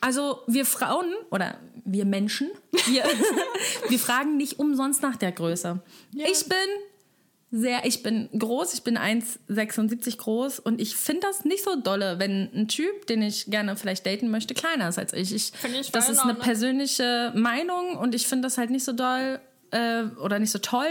also 0.00 0.40
wir 0.46 0.66
Frauen 0.66 1.14
oder 1.30 1.56
wir 1.86 2.04
Menschen, 2.04 2.50
wir, 2.86 3.04
wir 3.88 3.98
fragen 3.98 4.36
nicht 4.36 4.58
umsonst 4.58 5.02
nach 5.02 5.16
der 5.16 5.32
Größe. 5.32 5.80
Ich 6.14 6.48
bin 6.48 6.58
sehr, 7.50 7.84
ich 7.84 8.02
bin 8.02 8.28
groß, 8.36 8.74
ich 8.74 8.82
bin 8.82 8.98
1,76 8.98 10.18
groß 10.18 10.58
und 10.58 10.80
ich 10.80 10.96
finde 10.96 11.22
das 11.22 11.44
nicht 11.44 11.64
so 11.64 11.76
dolle, 11.80 12.18
wenn 12.18 12.50
ein 12.54 12.68
Typ, 12.68 13.06
den 13.06 13.22
ich 13.22 13.46
gerne 13.46 13.76
vielleicht 13.76 14.04
daten 14.04 14.30
möchte, 14.30 14.54
kleiner 14.54 14.88
ist 14.88 14.98
als 14.98 15.12
ich. 15.12 15.32
ich 15.32 15.52
ich 15.64 15.92
das 15.92 16.08
ist 16.08 16.16
in 16.16 16.22
eine 16.22 16.30
Ordnung. 16.32 16.44
persönliche 16.44 17.32
Meinung 17.34 17.96
und 17.96 18.14
ich 18.14 18.26
finde 18.26 18.46
das 18.46 18.58
halt 18.58 18.70
nicht 18.70 18.84
so 18.84 18.92
doll 18.92 19.40
äh, 19.70 20.04
oder 20.20 20.38
nicht 20.38 20.50
so 20.50 20.58
toll, 20.58 20.88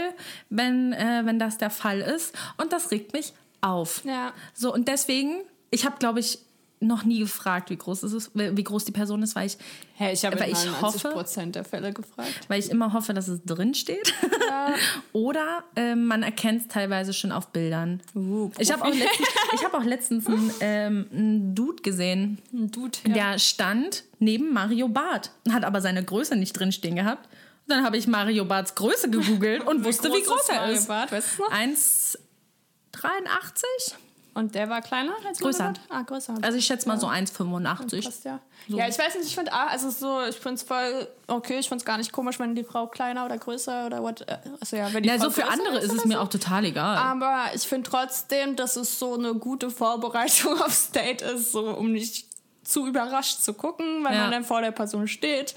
wenn, 0.48 0.92
äh, 0.92 1.22
wenn 1.24 1.38
das 1.38 1.58
der 1.58 1.70
Fall 1.70 2.00
ist. 2.00 2.34
Und 2.56 2.72
das 2.72 2.90
regt 2.90 3.12
mich 3.12 3.32
auf. 3.60 4.02
Ja. 4.04 4.32
So, 4.54 4.72
und 4.72 4.88
deswegen, 4.88 5.42
ich 5.70 5.84
habe, 5.84 5.96
glaube 5.98 6.20
ich, 6.20 6.38
noch 6.78 7.04
nie 7.04 7.20
gefragt, 7.20 7.70
wie 7.70 7.76
groß 7.76 8.02
es 8.02 8.12
ist, 8.12 8.30
wie 8.34 8.62
groß 8.62 8.84
die 8.84 8.92
Person 8.92 9.22
ist, 9.22 9.34
weil 9.34 9.46
ich, 9.46 9.56
Hey, 9.94 10.12
ich 10.12 10.24
habe 10.26 10.38
Weil 10.38 10.50
in 10.50 10.56
ich 10.56 10.64
99 10.66 11.04
hoffe- 11.04 11.50
der 11.52 11.64
Fälle 11.64 11.90
gefragt. 11.92 12.28
weil 12.48 12.60
ich 12.60 12.70
immer 12.70 12.92
hoffe, 12.92 13.14
dass 13.14 13.28
es 13.28 13.40
drin 13.44 13.72
steht. 13.74 14.12
Ja. 14.50 14.74
Oder 15.12 15.64
ähm, 15.74 16.06
man 16.06 16.22
erkennt 16.22 16.62
es 16.62 16.68
teilweise 16.68 17.14
schon 17.14 17.32
auf 17.32 17.48
Bildern. 17.48 18.02
Uh, 18.14 18.50
Ich 18.58 18.70
habe 18.70 18.82
auch, 18.84 18.88
letztens- 18.94 19.28
ich 19.54 19.66
auch 19.66 19.84
letztens 19.84 20.26
einen, 20.26 20.52
ähm, 20.60 21.06
einen 21.12 21.54
Dude 21.54 21.82
gesehen, 21.82 22.38
Ein 22.52 22.70
Dude. 22.70 22.98
Ja. 23.06 23.14
der 23.32 23.38
stand 23.38 24.04
neben 24.18 24.52
Mario 24.52 24.88
Barth, 24.88 25.30
hat 25.50 25.64
aber 25.64 25.80
seine 25.80 26.04
Größe 26.04 26.36
nicht 26.36 26.52
drinstehen 26.52 26.96
gehabt. 26.96 27.26
Dann 27.68 27.84
habe 27.84 27.96
ich 27.96 28.06
Mario 28.06 28.44
Barths 28.44 28.74
Größe 28.74 29.08
gegoogelt 29.10 29.62
und 29.66 29.82
wusste, 29.82 30.10
wie 30.12 30.22
groß 30.22 30.48
er 30.50 30.70
ist. 30.70 30.88
Barth? 30.88 31.10
Weißt 31.10 31.38
du 31.38 31.42
noch? 31.44 31.50
1,83? 31.52 33.94
Und 34.36 34.54
der 34.54 34.68
war 34.68 34.82
kleiner 34.82 35.12
als 35.26 35.38
Größer. 35.38 35.72
Ah, 35.88 36.02
größer. 36.02 36.34
Also 36.42 36.58
ich 36.58 36.66
schätze 36.66 36.86
mal 36.86 37.00
so 37.00 37.06
1,85. 37.08 38.04
Passt, 38.04 38.24
ja. 38.26 38.38
ja, 38.68 38.86
ich 38.86 38.98
weiß 38.98 39.14
nicht, 39.14 39.26
ich 39.26 39.34
finde 39.34 39.52
also 39.52 39.88
so, 39.90 40.20
ich 40.28 40.36
finde 40.36 40.56
es 40.56 40.62
voll 40.62 41.08
okay, 41.26 41.58
ich 41.58 41.68
finde 41.68 41.80
es 41.80 41.84
gar 41.86 41.96
nicht 41.96 42.12
komisch, 42.12 42.38
wenn 42.38 42.54
die 42.54 42.62
Frau 42.64 42.86
kleiner 42.86 43.24
oder 43.24 43.38
größer 43.38 43.86
oder 43.86 44.02
what. 44.02 44.20
äh, 44.28 44.36
Also 44.60 44.76
ja, 44.76 44.92
wenn 44.92 45.02
die 45.02 45.08
Ja, 45.08 45.16
Frau 45.16 45.24
so 45.24 45.30
für 45.30 45.48
andere 45.48 45.78
ist 45.78 45.90
es 45.92 45.98
oder 46.00 46.06
mir 46.08 46.14
so. 46.16 46.20
auch 46.20 46.28
total 46.28 46.64
egal. 46.66 46.96
Aber 46.98 47.46
ich 47.54 47.62
finde 47.62 47.88
trotzdem, 47.90 48.56
dass 48.56 48.76
es 48.76 48.98
so 48.98 49.14
eine 49.14 49.34
gute 49.34 49.70
Vorbereitung 49.70 50.60
aufs 50.62 50.90
Date 50.90 51.22
ist, 51.22 51.52
so 51.52 51.70
um 51.70 51.92
nicht 51.92 52.26
zu 52.66 52.86
überrascht 52.86 53.40
zu 53.40 53.54
gucken, 53.54 54.02
weil 54.04 54.14
Ja. 54.14 54.22
man 54.22 54.30
dann 54.32 54.44
vor 54.44 54.60
der 54.60 54.72
Person 54.72 55.06
steht. 55.08 55.54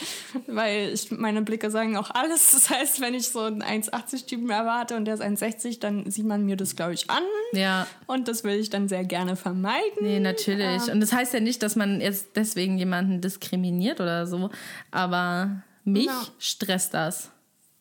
Weil 0.47 0.89
ich, 0.93 1.09
meine 1.11 1.41
Blicke 1.41 1.71
sagen 1.71 1.97
auch 1.97 2.11
alles. 2.11 2.51
Das 2.51 2.69
heißt, 2.69 3.01
wenn 3.01 3.13
ich 3.13 3.29
so 3.29 3.39
einen 3.41 3.63
1,80-Typen 3.63 4.49
erwarte 4.49 4.95
und 4.95 5.05
der 5.05 5.15
ist 5.15 5.21
1,60, 5.21 5.79
dann 5.79 6.09
sieht 6.11 6.25
man 6.25 6.45
mir 6.45 6.55
das, 6.55 6.75
glaube 6.75 6.93
ich, 6.93 7.09
an. 7.09 7.23
Ja, 7.53 7.87
Und 8.05 8.27
das 8.27 8.43
will 8.43 8.59
ich 8.59 8.69
dann 8.69 8.87
sehr 8.87 9.03
gerne 9.03 9.35
vermeiden. 9.35 9.79
nee, 10.01 10.19
natürlich. 10.19 10.91
Und 10.91 10.99
das 11.01 11.11
heißt 11.13 11.33
ja 11.33 11.39
nicht, 11.39 11.63
dass 11.63 11.75
man 11.75 11.99
jetzt 12.01 12.27
deswegen 12.35 12.77
jemanden 12.77 13.21
diskriminiert 13.21 13.99
oder 13.99 14.27
so. 14.27 14.49
Aber 14.91 15.63
mich 15.83 16.05
Ja. 16.05 16.21
stresst 16.37 16.93
das. 16.93 17.31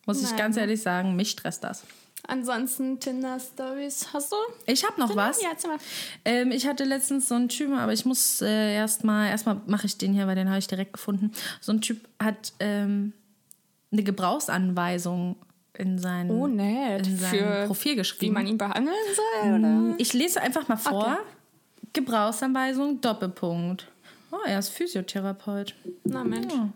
Muss 0.05 0.21
ich 0.23 0.29
Nein. 0.29 0.37
ganz 0.39 0.57
ehrlich 0.57 0.81
sagen, 0.81 1.15
mich 1.15 1.29
stresst 1.29 1.63
das. 1.63 1.83
Ansonsten 2.27 2.99
Tinder-Stories. 2.99 4.07
Hast 4.13 4.31
du? 4.31 4.35
Ich 4.65 4.83
habe 4.85 4.99
noch 4.99 5.15
was. 5.15 5.41
Ja. 5.41 5.49
Ähm, 6.25 6.51
ich 6.51 6.67
hatte 6.67 6.83
letztens 6.83 7.27
so 7.29 7.35
einen 7.35 7.49
Typen, 7.49 7.77
aber 7.77 7.93
ich 7.93 8.05
muss 8.05 8.41
äh, 8.41 8.73
erstmal, 8.75 9.29
erstmal 9.29 9.61
mache 9.65 9.85
ich 9.87 9.97
den 9.97 10.13
hier, 10.13 10.27
weil 10.27 10.35
den 10.35 10.49
habe 10.49 10.59
ich 10.59 10.67
direkt 10.67 10.93
gefunden. 10.93 11.31
So 11.61 11.71
ein 11.71 11.81
Typ 11.81 12.07
hat 12.21 12.53
ähm, 12.59 13.13
eine 13.91 14.03
Gebrauchsanweisung 14.03 15.37
in 15.73 15.97
sein, 15.97 16.29
Oh, 16.29 16.45
nett. 16.47 17.07
in 17.07 17.17
sein 17.17 17.29
Für 17.29 17.65
Profil 17.67 17.93
wie 17.93 17.95
geschrieben. 17.97 18.33
man 18.33 18.45
ihn 18.47 18.57
behandeln 18.57 18.95
soll? 19.15 19.53
Oder? 19.59 19.95
Ich 19.97 20.13
lese 20.13 20.41
einfach 20.41 20.67
mal 20.67 20.75
vor. 20.77 21.03
Okay. 21.05 21.17
Gebrauchsanweisung, 21.93 23.01
Doppelpunkt. 23.01 23.87
Oh, 24.31 24.37
er 24.45 24.59
ist 24.59 24.69
Physiotherapeut. 24.69 25.73
Na 26.03 26.23
Mensch. 26.23 26.53
Ja. 26.53 26.69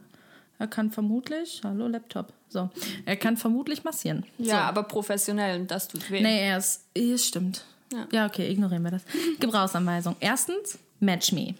Er 0.59 0.67
kann 0.67 0.91
vermutlich, 0.91 1.61
hallo 1.63 1.87
Laptop, 1.87 2.31
so, 2.53 2.69
er 3.05 3.15
kann 3.17 3.35
vermutlich 3.35 3.83
massieren. 3.83 4.25
Ja, 4.37 4.61
aber 4.61 4.83
professionell 4.83 5.59
und 5.59 5.71
das 5.71 5.87
tut 5.89 6.09
weh. 6.09 6.21
Nee, 6.21 6.47
er 6.47 6.57
ist, 6.59 6.85
ja, 6.97 7.17
stimmt. 7.17 7.65
Ja. 7.91 8.07
Ja. 8.11 8.25
okay, 8.27 8.49
ignorieren 8.49 8.83
wir 8.83 8.91
das. 8.91 9.03
Gebrauchsanweisung. 9.39 10.15
Erstens, 10.19 10.79
Match 10.99 11.31
Me. 11.31 11.55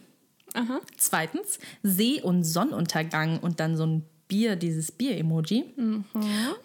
Aha. 0.54 0.80
Zweitens, 0.98 1.60
See- 1.82 2.22
und 2.22 2.44
Sonnenuntergang 2.44 3.40
und 3.40 3.60
dann 3.60 3.76
so 3.76 3.86
ein 3.86 4.06
Bier, 4.28 4.56
dieses 4.56 4.92
Bier-Emoji. 4.92 5.66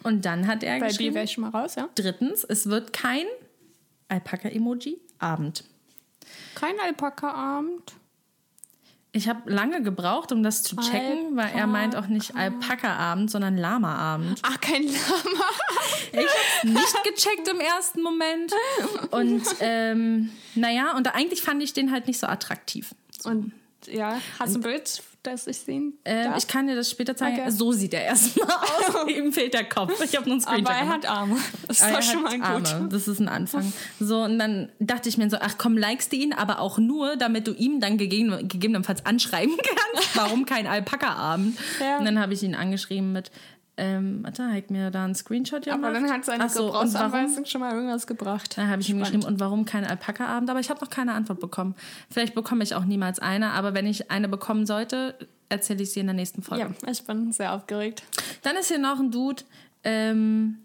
Und 0.03 0.25
dann 0.25 0.47
hat 0.47 0.63
er 0.63 0.79
Bei 0.79 0.87
geschrieben, 0.87 1.09
Bier 1.09 1.13
wäre 1.15 1.25
ich 1.25 1.31
schon 1.33 1.41
mal 1.43 1.49
raus, 1.49 1.75
ja? 1.75 1.89
drittens, 1.95 2.43
es 2.43 2.67
wird 2.67 2.93
kein 2.93 3.25
Alpaka-Emoji, 4.07 4.99
Abend. 5.19 5.63
Kein 6.55 6.75
Alpaka-Abend. 6.83 7.93
Ich 9.11 9.27
habe 9.27 9.51
lange 9.51 9.81
gebraucht, 9.81 10.31
um 10.31 10.43
das 10.43 10.61
zu 10.61 10.75
checken, 10.75 11.35
weil 11.35 11.51
er 11.55 11.65
meint 11.65 11.95
auch 11.95 12.05
nicht 12.05 12.35
Alpaka-Abend, 12.35 13.31
sondern 13.31 13.57
Lama-Abend. 13.57 14.39
Ach, 14.43 14.61
kein 14.61 14.83
Lama. 14.83 15.45
Ich 16.11 16.19
hab's 16.19 16.63
nicht 16.63 17.03
gecheckt 17.03 17.47
im 17.47 17.59
ersten 17.59 18.03
Moment. 18.03 18.53
Und 19.09 19.43
ähm, 19.61 20.29
naja, 20.53 20.95
und 20.95 21.07
eigentlich 21.15 21.41
fand 21.41 21.63
ich 21.63 21.73
den 21.73 21.91
halt 21.91 22.05
nicht 22.05 22.19
so 22.19 22.27
attraktiv. 22.27 22.93
Und 23.23 23.51
ja, 23.87 24.19
hast 24.37 24.53
du 24.53 24.59
ein 24.59 24.63
Bild, 24.63 25.01
das 25.23 25.47
ich 25.47 25.59
sehen 25.59 25.99
Ähm, 26.05 26.33
ich 26.37 26.47
kann 26.47 26.67
dir 26.67 26.75
das 26.75 26.89
später 26.89 27.15
zeigen. 27.15 27.39
Okay. 27.41 27.51
So 27.51 27.71
sieht 27.71 27.93
er 27.93 28.03
erstmal 28.03 28.47
aus. 28.51 29.07
Ihm 29.09 29.33
fehlt 29.33 29.53
der 29.53 29.65
Kopf. 29.67 30.01
Ich 30.03 30.15
habe 30.15 30.25
nur 30.25 30.35
einen 30.35 30.41
Screenshot 30.41 30.67
Aber 30.67 30.77
er 30.77 30.87
hat 30.87 31.09
Arme. 31.09 31.37
Das 31.67 31.81
er 31.81 32.01
schon 32.01 32.23
mal 32.23 32.37
gut. 32.37 32.45
Arme. 32.45 32.89
Das 32.89 33.07
ist 33.07 33.19
ein 33.19 33.27
Anfang. 33.27 33.71
So, 33.99 34.23
und 34.23 34.39
dann 34.39 34.71
dachte 34.79 35.09
ich 35.09 35.17
mir 35.17 35.29
so, 35.29 35.37
ach 35.39 35.55
komm, 35.57 35.77
likest 35.77 36.13
du 36.13 36.15
ihn, 36.15 36.33
aber 36.33 36.59
auch 36.59 36.77
nur, 36.77 37.17
damit 37.17 37.47
du 37.47 37.53
ihm 37.53 37.81
dann 37.81 37.97
gegeben, 37.97 38.47
gegebenenfalls 38.47 39.05
anschreiben 39.05 39.57
kannst, 39.93 40.15
warum 40.15 40.45
kein 40.45 40.67
Alpaka-Abend. 40.67 41.57
Ja. 41.79 41.97
Und 41.97 42.05
dann 42.05 42.19
habe 42.19 42.33
ich 42.33 42.43
ihn 42.43 42.55
angeschrieben 42.55 43.11
mit, 43.11 43.31
ähm, 43.79 44.19
warte, 44.23 44.51
hat 44.51 44.69
mir 44.69 44.91
da 44.91 45.05
einen 45.05 45.15
Screenshot 45.15 45.63
gemacht. 45.63 45.83
Aber 45.83 45.93
dann 45.93 46.11
hat 46.11 46.25
seine 46.25 46.49
so, 46.49 46.67
warum? 46.67 46.85
Gebrauchsanweisung 46.85 47.45
schon 47.45 47.61
mal 47.61 47.73
irgendwas 47.73 48.05
gebracht. 48.05 48.57
Dann 48.57 48.69
habe 48.69 48.81
ich 48.81 48.89
ihm 48.89 48.99
geschrieben, 48.99 49.23
und 49.23 49.39
warum 49.39 49.65
kein 49.65 49.85
Alpaka-Abend? 49.85 50.49
Aber 50.49 50.59
ich 50.59 50.69
habe 50.69 50.81
noch 50.81 50.89
keine 50.89 51.13
Antwort 51.13 51.39
bekommen. 51.39 51.75
Vielleicht 52.11 52.35
bekomme 52.35 52.63
ich 52.63 52.75
auch 52.75 52.85
niemals 52.85 53.19
eine, 53.19 53.51
aber 53.51 53.73
wenn 53.73 53.87
ich 53.87 54.11
eine 54.11 54.27
bekommen 54.27 54.65
sollte, 54.65 55.15
erzähle 55.47 55.83
ich 55.83 55.91
sie 55.91 56.01
in 56.01 56.07
der 56.07 56.13
nächsten 56.13 56.43
Folge. 56.43 56.75
Ja, 56.83 56.91
ich 56.91 57.03
bin 57.03 57.31
sehr 57.31 57.53
aufgeregt. 57.53 58.03
Dann 58.43 58.55
ist 58.57 58.67
hier 58.67 58.79
noch 58.79 58.99
ein 58.99 59.11
Dude. 59.11 59.43
Ähm, 59.83 60.57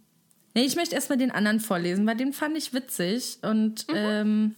nee, 0.54 0.64
ich 0.64 0.76
möchte 0.76 0.94
erstmal 0.96 1.18
den 1.18 1.30
anderen 1.30 1.60
vorlesen, 1.60 2.06
weil 2.06 2.16
den 2.16 2.32
fand 2.32 2.56
ich 2.58 2.74
witzig. 2.74 3.38
Und 3.42 3.86
ähm, 3.94 4.56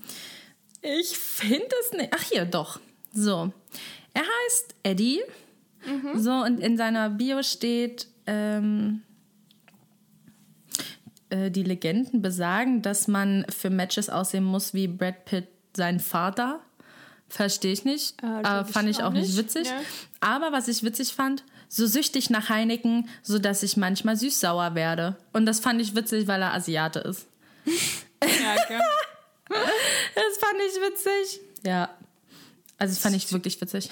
ich 0.81 1.19
finde 1.19 1.69
es 1.83 1.97
nicht. 1.97 2.13
Ach, 2.17 2.23
hier, 2.23 2.47
doch. 2.47 2.81
So. 3.13 3.53
Er 4.15 4.23
heißt 4.23 4.75
Eddie. 4.83 5.21
So, 6.17 6.33
und 6.33 6.59
in 6.59 6.77
seiner 6.77 7.11
Bio 7.11 7.45
steht. 7.45 8.09
Ähm, 8.27 9.03
äh, 11.31 11.51
die 11.51 11.63
Legenden 11.63 12.23
besagen, 12.23 12.83
dass 12.83 13.09
man 13.09 13.45
für 13.49 13.71
Matches 13.71 14.09
aussehen 14.09 14.45
muss 14.45 14.75
wie 14.75 14.87
Brad 14.89 15.25
Pitt 15.25 15.49
sein 15.77 16.01
Vater. 16.01 16.61
Verstehe 17.29 17.73
ich 17.73 17.85
nicht. 17.85 18.23
Äh, 18.23 18.63
ich 18.63 18.73
fand 18.73 18.89
ich 18.89 19.03
auch 19.03 19.13
nicht 19.13 19.29
nicht. 19.29 19.37
witzig. 19.37 19.67
Ja. 19.67 19.81
Aber 20.21 20.53
was 20.53 20.69
ich 20.69 20.83
witzig 20.85 21.13
fand, 21.13 21.45
so 21.69 21.87
süchtig 21.87 22.31
nach 22.31 22.49
Heineken, 22.49 23.09
sodass 23.23 23.65
ich 23.65 23.77
manchmal 23.77 24.17
süß-sauer 24.17 24.77
werde. 24.77 25.17
Und 25.33 25.47
das 25.47 25.59
fand 25.59 25.81
ich 25.81 25.97
witzig, 25.97 26.29
weil 26.29 26.41
er 26.43 26.55
Asiate 26.55 27.01
ist. 27.01 27.27
Ja. 28.21 28.81
Das 29.49 30.39
fand 30.39 30.59
ich 30.67 30.83
witzig. 30.83 31.41
Ja. 31.65 31.91
Also 32.79 32.95
das 32.95 32.99
fand 32.99 33.15
ich 33.15 33.33
wirklich 33.33 33.61
witzig. 33.61 33.91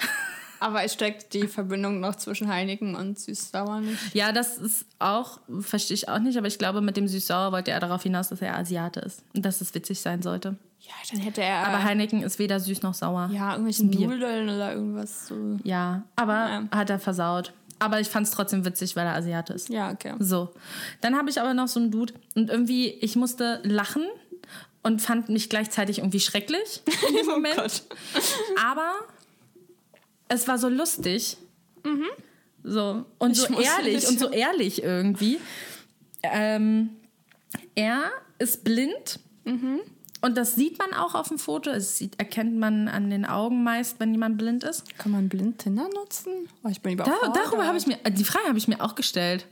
Aber 0.65 0.83
ich 0.83 0.91
stecke 0.93 1.25
die 1.31 1.47
Verbindung 1.47 1.99
noch 1.99 2.15
zwischen 2.15 2.47
Heineken 2.47 2.95
und 2.95 3.19
Süß-Sauer 3.19 3.81
nicht. 3.81 4.15
Ja, 4.15 4.31
das 4.31 4.57
ist 4.57 4.85
auch, 4.99 5.39
verstehe 5.59 5.93
ich 5.95 6.09
auch 6.09 6.19
nicht, 6.19 6.37
aber 6.37 6.47
ich 6.47 6.57
glaube, 6.57 6.81
mit 6.81 6.97
dem 6.97 7.07
süß-sauer 7.07 7.51
wollte 7.51 7.71
er 7.71 7.79
darauf 7.79 8.01
hinaus, 8.03 8.29
dass 8.29 8.41
er 8.41 8.57
Asiate 8.57 8.99
ist. 9.01 9.21
Und 9.35 9.45
dass 9.45 9.61
es 9.61 9.73
witzig 9.75 9.99
sein 10.01 10.21
sollte. 10.23 10.55
Ja, 10.79 10.93
dann 11.11 11.19
hätte 11.19 11.41
er 11.41 11.67
Aber 11.67 11.83
Heineken 11.83 12.21
ist 12.23 12.39
weder 12.39 12.59
süß 12.59 12.81
noch 12.83 12.93
sauer. 12.93 13.29
ja 13.31 13.51
irgendwelche 13.53 13.83
Bier. 13.85 14.07
Nudeln 14.07 14.49
oder 14.49 14.73
irgendwas 14.73 15.27
so. 15.27 15.57
Ja, 15.63 16.03
aber 16.15 16.33
Ja. 16.33 16.63
hat 16.71 16.89
er 16.89 16.99
versaut. 16.99 17.53
Aber 17.79 17.99
ich 17.99 18.07
fand 18.07 18.25
es 18.25 18.31
trotzdem 18.33 18.65
witzig, 18.65 18.95
weil 18.95 19.05
er 19.05 19.15
Asiate 19.15 19.53
ist. 19.53 19.69
Ja, 19.69 19.91
okay. 19.91 20.13
So. 20.19 20.49
Dann 21.01 21.15
habe 21.17 21.29
ich 21.29 21.39
aber 21.41 21.53
noch 21.53 21.67
so 21.67 21.79
einen 21.79 21.91
Dude 21.91 22.13
und 22.35 22.49
irgendwie, 22.49 22.89
ich 22.89 23.15
musste 23.15 23.59
lachen 23.63 24.03
und 24.81 25.01
fand 25.01 25.29
mich 25.29 25.49
gleichzeitig 25.49 25.97
irgendwie 25.99 26.19
schrecklich 26.19 26.81
in 27.09 27.15
dem 27.17 27.25
Moment. 27.33 27.55
Gott. 27.55 27.83
aber 28.63 28.91
es 30.27 30.47
war 30.47 30.57
so 30.57 30.69
lustig. 30.69 31.37
So. 32.63 33.05
Und 33.19 33.35
so 33.35 33.59
ehrlich 33.59 33.95
nicht. 33.95 34.07
und 34.09 34.19
so 34.19 34.29
ehrlich 34.29 34.83
irgendwie. 34.83 35.39
Ähm, 36.23 36.89
er 37.75 38.11
ist 38.39 38.63
blind. 38.63 39.19
Und 40.21 40.37
das 40.37 40.55
sieht 40.55 40.79
man 40.79 40.93
auch 40.93 41.13
auf 41.13 41.27
dem 41.27 41.37
Foto. 41.37 41.71
Das 41.71 41.97
sieht, 41.97 42.17
erkennt 42.19 42.57
man 42.57 42.87
an 42.87 43.11
den 43.11 43.25
Augen 43.25 43.63
meist, 43.63 43.99
wenn 43.99 44.11
jemand 44.11 44.39
blind 44.39 44.63
ist. 44.63 44.97
Kann 44.97 45.11
man 45.11 45.29
blind 45.29 45.59
Tinder 45.59 45.87
nutzen? 45.93 46.31
Oh, 46.63 46.69
ich 46.69 46.81
bin 46.81 46.97
Da, 46.97 47.05
darüber 47.05 47.67
habe 47.67 47.77
ich 47.77 47.85
mir, 47.85 47.97
die 47.97 48.23
Frage 48.23 48.47
habe 48.47 48.57
ich 48.57 48.67
mir 48.67 48.81
auch 48.81 48.95
gestellt. 48.95 49.45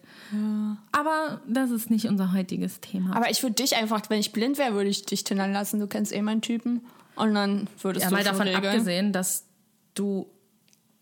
Aber 0.92 1.42
das 1.48 1.70
ist 1.70 1.92
nicht 1.92 2.08
unser 2.08 2.34
heutiges 2.34 2.80
Thema. 2.80 3.16
Aber 3.16 3.30
ich 3.30 3.44
würde 3.44 3.54
dich 3.54 3.76
einfach, 3.76 4.02
wenn 4.10 4.20
ich 4.20 4.32
blind 4.32 4.58
wäre, 4.58 4.74
würde 4.74 4.90
ich 4.90 5.06
dich 5.06 5.24
tindern 5.24 5.54
lassen. 5.54 5.80
Du 5.80 5.86
kennst 5.86 6.12
eh 6.12 6.24
meinen 6.24 6.42
Typen. 6.42 6.82
Und 7.16 7.36
dann 7.36 7.68
würdest 7.82 8.06
ja, 8.06 8.10
du 8.10 8.16
mal 8.16 8.24
davon 8.24 8.48
regeln. 8.48 8.66
abgesehen, 8.66 9.14
dass 9.14 9.46
du 9.94 10.28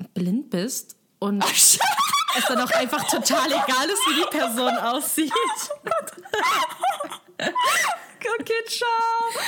blind 0.09 0.49
bist 0.49 0.95
und 1.19 1.43
Ach, 1.43 1.51
es 1.51 2.45
dann 2.47 2.59
auch 2.59 2.71
einfach 2.71 3.07
total 3.09 3.47
egal 3.47 3.89
ist, 3.89 4.01
wie 4.07 4.15
die 4.15 4.37
Person 4.37 4.77
aussieht. 4.77 5.33
okay, 8.39 8.63
ciao. 8.67 8.87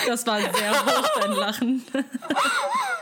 Das 0.08 0.26
war 0.28 0.40
sehr 0.40 0.86
hoch, 0.86 1.10
dein 1.20 1.32
Lachen. 1.32 1.86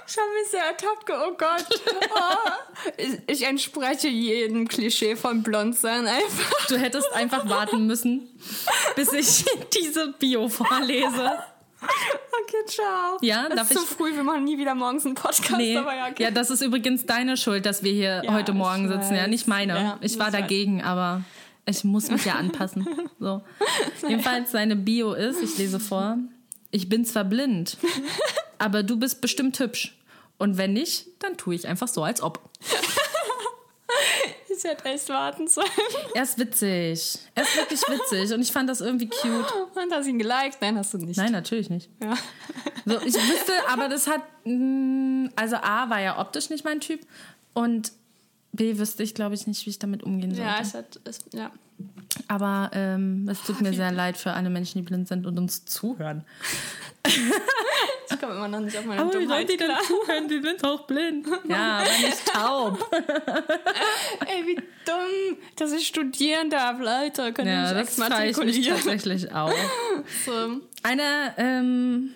Ich 0.08 0.18
habe 0.18 0.30
mich 0.34 0.49
sehr 0.52 0.66
ertappt. 0.66 1.10
Oh 1.10 1.34
Gott. 1.38 1.66
Oh. 2.14 2.49
Ich, 2.97 3.20
ich 3.28 3.43
entspreche 3.43 4.10
jedem 4.10 4.68
Klischee 4.68 5.16
von 5.16 5.41
Blondsein 5.41 6.06
einfach. 6.06 6.68
Du 6.68 6.78
hättest 6.78 7.12
einfach 7.14 7.47
warten 7.47 7.88
müssen, 7.88 8.28
bis 8.95 9.14
ich 9.14 9.45
diese 9.74 10.14
Bio 10.14 10.49
vorlese. 10.49 11.39
Okay, 11.82 12.65
ciao. 12.67 13.17
Ja, 13.21 13.47
das 13.47 13.55
darf 13.57 13.71
ist 13.71 13.77
ich- 13.82 13.88
zu 13.89 13.95
früh, 13.95 14.15
wir 14.15 14.23
machen 14.23 14.43
nie 14.43 14.57
wieder 14.57 14.75
morgens 14.75 15.05
einen 15.05 15.15
Podcast. 15.15 15.57
Nee. 15.57 15.77
Aber 15.77 15.95
ja, 15.95 16.07
okay. 16.09 16.23
Ja, 16.23 16.32
das 16.32 16.49
ist 16.49 16.61
übrigens 16.61 17.05
deine 17.05 17.38
Schuld, 17.38 17.65
dass 17.65 17.84
wir 17.84 17.91
hier 17.93 18.21
Ja, 18.23 18.34
heute 18.34 18.53
Morgen 18.53 18.88
sitzen. 18.88 19.15
Ja, 19.15 19.27
nicht 19.27 19.47
meine. 19.47 19.73
Ja, 19.75 19.97
ich 20.01 20.17
war 20.19 20.27
ich 20.27 20.34
weiß. 20.34 20.41
dagegen, 20.41 20.84
aber 20.84 21.23
ich 21.65 21.84
muss 21.84 22.09
mich 22.11 22.25
ja 22.25 22.34
anpassen. 22.36 22.88
So. 23.19 23.41
Jedenfalls 24.07 24.51
seine 24.51 24.75
Bio 24.75 25.13
ist, 25.13 25.41
ich 25.43 25.55
lese 25.59 25.79
vor, 25.79 26.17
ich 26.71 26.89
bin 26.89 27.05
zwar 27.05 27.23
blind, 27.23 27.77
aber 28.57 28.82
du 28.82 28.97
bist 28.97 29.21
bestimmt 29.21 29.59
hübsch. 29.59 29.95
Und 30.39 30.57
wenn 30.57 30.73
nicht, 30.73 31.05
dann 31.19 31.38
tue 31.38 31.53
ich 31.53 31.67
einfach 31.67 31.88
so, 31.88 32.03
als 32.03 32.21
ob. 32.23 32.39
Ich 34.64 34.70
hätte 34.70 34.86
echt 34.86 35.09
warten 35.09 35.47
sollen. 35.47 35.68
Er 36.14 36.24
ist 36.24 36.38
witzig. 36.38 37.18
Er 37.36 37.43
ist 37.43 37.57
wirklich 37.57 37.82
witzig. 37.88 38.34
Und 38.34 38.41
ich 38.41 38.51
fand 38.51 38.70
das 38.70 38.82
irgendwie 38.82 39.07
cute. 39.09 39.51
Und 39.76 39.91
hast 39.91 40.07
ihn 40.07 40.20
geliked? 40.20 40.57
Nein, 40.62 40.78
hast 40.78 40.93
du 40.93 40.97
nicht. 40.99 41.18
Nein, 41.18 41.32
natürlich 41.32 41.70
nicht. 41.70 41.89
Ja. 42.01 42.14
So, 42.84 42.99
ich 43.01 43.14
wüsste, 43.14 43.53
aber 43.70 43.89
das 43.89 44.07
hat. 44.07 44.22
mh, 44.43 45.30
Also 45.36 45.55
A 45.57 45.88
war 45.89 46.01
ja 46.01 46.20
optisch 46.20 46.49
nicht 46.49 46.66
mein 46.66 46.80
Typ. 46.80 47.01
Und 47.53 47.91
B 48.53 48.78
wüsste 48.80 49.03
ich, 49.03 49.14
glaube 49.14 49.36
ich, 49.36 49.45
nicht, 49.45 49.64
wie 49.66 49.70
ich 49.70 49.78
damit 49.80 50.01
umgehen 50.03 50.34
sollte. 50.34 50.49
Ja, 50.49 50.62
ich 50.62 50.74
hätte, 50.74 50.99
ich, 51.07 51.18
ja. 51.34 51.51
Aber 52.28 52.72
ähm, 52.74 53.28
es 53.30 53.41
tut 53.43 53.62
mir 53.62 53.74
sehr 53.74 53.91
leid 53.91 54.18
für 54.18 54.34
alle 54.34 54.49
Menschen, 54.49 54.80
die 54.80 54.84
blind 54.84 55.07
sind 55.07 55.26
und 55.28 55.38
uns 55.38 55.64
zuhören. 55.66 56.26
Ich 57.06 58.20
komme 58.20 58.34
immer 58.36 58.47
noch 58.47 58.60
nicht 58.60 58.78
auf 58.78 58.86
meine 58.86 59.10
Dummheit 59.10 59.47
klar. 59.58 59.80
zuhören? 59.82 60.28
Die 60.28 60.41
sind 60.41 60.64
auch 60.64 60.86
blind. 60.86 61.28
Ja, 61.47 61.80
aber 61.80 61.89
nicht 62.08 62.26
taub. 62.26 62.91
Ey, 64.28 64.45
wie 64.47 64.56
dumm, 64.86 65.38
dass 65.56 65.72
ich 65.72 65.88
studieren 65.88 66.49
darf, 66.49 66.80
Leute. 66.80 67.34
Können 67.34 67.47
Ja, 67.47 67.74
das 67.74 67.95
freue 67.95 68.30
ich 68.30 68.38
mich 68.38 68.68
tatsächlich 68.68 69.32
auch. 69.34 69.52
So. 70.26 70.62
Eine, 70.84 71.34
ähm, 71.38 72.14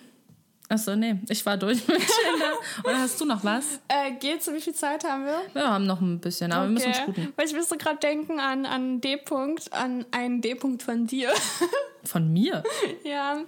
achso, 0.68 0.96
nee, 0.96 1.16
ich 1.28 1.44
war 1.46 1.56
durch 1.56 1.86
mit 1.86 1.98
Tinder. 1.98 2.52
Oder 2.84 2.98
hast 2.98 3.20
du 3.20 3.24
noch 3.24 3.44
was? 3.44 3.78
Äh, 3.88 4.12
geht's? 4.18 4.52
Wie 4.52 4.60
viel 4.60 4.74
Zeit 4.74 5.04
haben 5.04 5.24
wir? 5.24 5.40
Wir 5.52 5.68
haben 5.68 5.86
noch 5.86 6.00
ein 6.00 6.18
bisschen, 6.20 6.52
aber 6.52 6.64
wir 6.64 6.70
müssen 6.70 6.90
Okay. 6.90 7.02
sputen. 7.02 7.32
Weil 7.36 7.46
ich 7.46 7.52
müsste 7.54 7.76
gerade 7.76 7.98
denken 7.98 8.40
an, 8.40 8.66
an 8.66 9.00
D-Punkt, 9.00 9.72
an 9.72 10.04
einen 10.10 10.40
D-Punkt 10.40 10.82
von 10.82 11.06
dir. 11.06 11.30
Von 12.06 12.32
mir? 12.32 12.62
ja, 13.04 13.38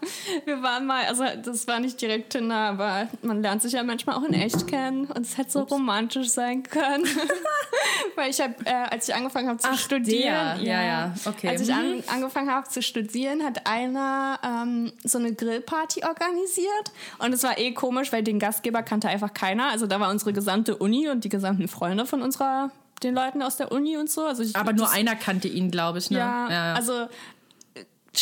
wir 0.44 0.62
waren 0.62 0.86
mal, 0.86 1.04
also 1.06 1.24
das 1.44 1.66
war 1.66 1.80
nicht 1.80 2.00
direkt 2.00 2.30
Tinder, 2.30 2.56
aber 2.56 3.08
man 3.22 3.40
lernt 3.42 3.62
sich 3.62 3.72
ja 3.72 3.82
manchmal 3.82 4.16
auch 4.16 4.24
in 4.24 4.34
echt 4.34 4.66
kennen 4.66 5.06
und 5.06 5.20
es 5.20 5.38
hätte 5.38 5.50
so 5.52 5.60
romantisch 5.62 6.28
sein 6.28 6.62
können. 6.64 7.04
Weil 8.16 8.30
ich 8.30 8.40
habe, 8.40 8.54
äh, 8.64 8.72
als 8.90 9.08
ich 9.08 9.14
angefangen 9.14 9.48
habe 9.48 9.58
zu 9.58 9.68
Ach, 9.70 9.78
studieren, 9.78 10.58
der. 10.58 10.62
Ja, 10.62 10.82
ja, 10.82 11.14
okay. 11.24 11.48
als 11.48 11.60
ich 11.62 11.68
Mhm. 11.68 11.74
an, 11.74 12.04
angefangen 12.16 12.50
habe 12.50 12.68
zu 12.68 12.82
studieren, 12.82 13.44
hat 13.44 13.66
einer 13.66 14.38
ähm, 14.44 14.92
so 15.04 15.18
eine 15.18 15.32
Grillparty 15.34 16.04
organisiert 16.04 16.92
und 17.18 17.32
es 17.32 17.42
war 17.42 17.58
eh 17.58 17.72
komisch, 17.72 18.12
weil 18.12 18.22
den 18.22 18.38
Gastgeber 18.38 18.82
kannte 18.82 19.08
einfach 19.08 19.32
keiner. 19.34 19.68
Also 19.70 19.86
da 19.86 20.00
war 20.00 20.10
unsere 20.10 20.32
gesamte 20.32 20.76
Uni 20.76 21.08
und 21.08 21.24
die 21.24 21.28
gesamten 21.28 21.68
Freunde 21.68 22.06
von 22.06 22.22
unserer 22.22 22.70
den 23.02 23.14
Leuten 23.14 23.42
aus 23.42 23.56
der 23.56 23.70
Uni 23.70 23.96
und 23.96 24.10
so. 24.10 24.24
Also 24.24 24.42
ich, 24.42 24.56
Aber 24.56 24.72
nur 24.72 24.90
einer 24.90 25.14
kannte 25.14 25.46
ihn, 25.46 25.70
glaube 25.70 25.98
ich. 25.98 26.10
Ne? 26.10 26.18
ja, 26.18 26.74
also 26.74 27.02
äh, 27.02 27.08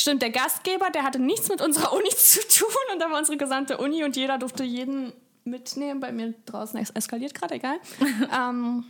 stimmt, 0.01 0.23
der 0.23 0.31
Gastgeber, 0.31 0.91
der 0.91 1.03
hatte 1.03 1.19
nichts 1.19 1.49
mit 1.49 1.61
unserer 1.61 1.93
Uni 1.93 2.09
zu 2.17 2.41
tun 2.49 2.69
und 2.93 3.01
da 3.01 3.11
war 3.11 3.19
unsere 3.19 3.37
gesamte 3.37 3.79
Uni 3.79 4.05
und 4.05 4.17
jeder 4.17 4.39
durfte 4.39 4.65
jeden 4.65 5.13
mitnehmen. 5.45 6.01
Bei 6.01 6.13
mir 6.13 6.35
draußen 6.47 6.79
es 6.81 6.91
eskaliert 6.91 7.35
gerade, 7.35 7.55
egal. 7.55 7.79
ähm, 8.37 8.85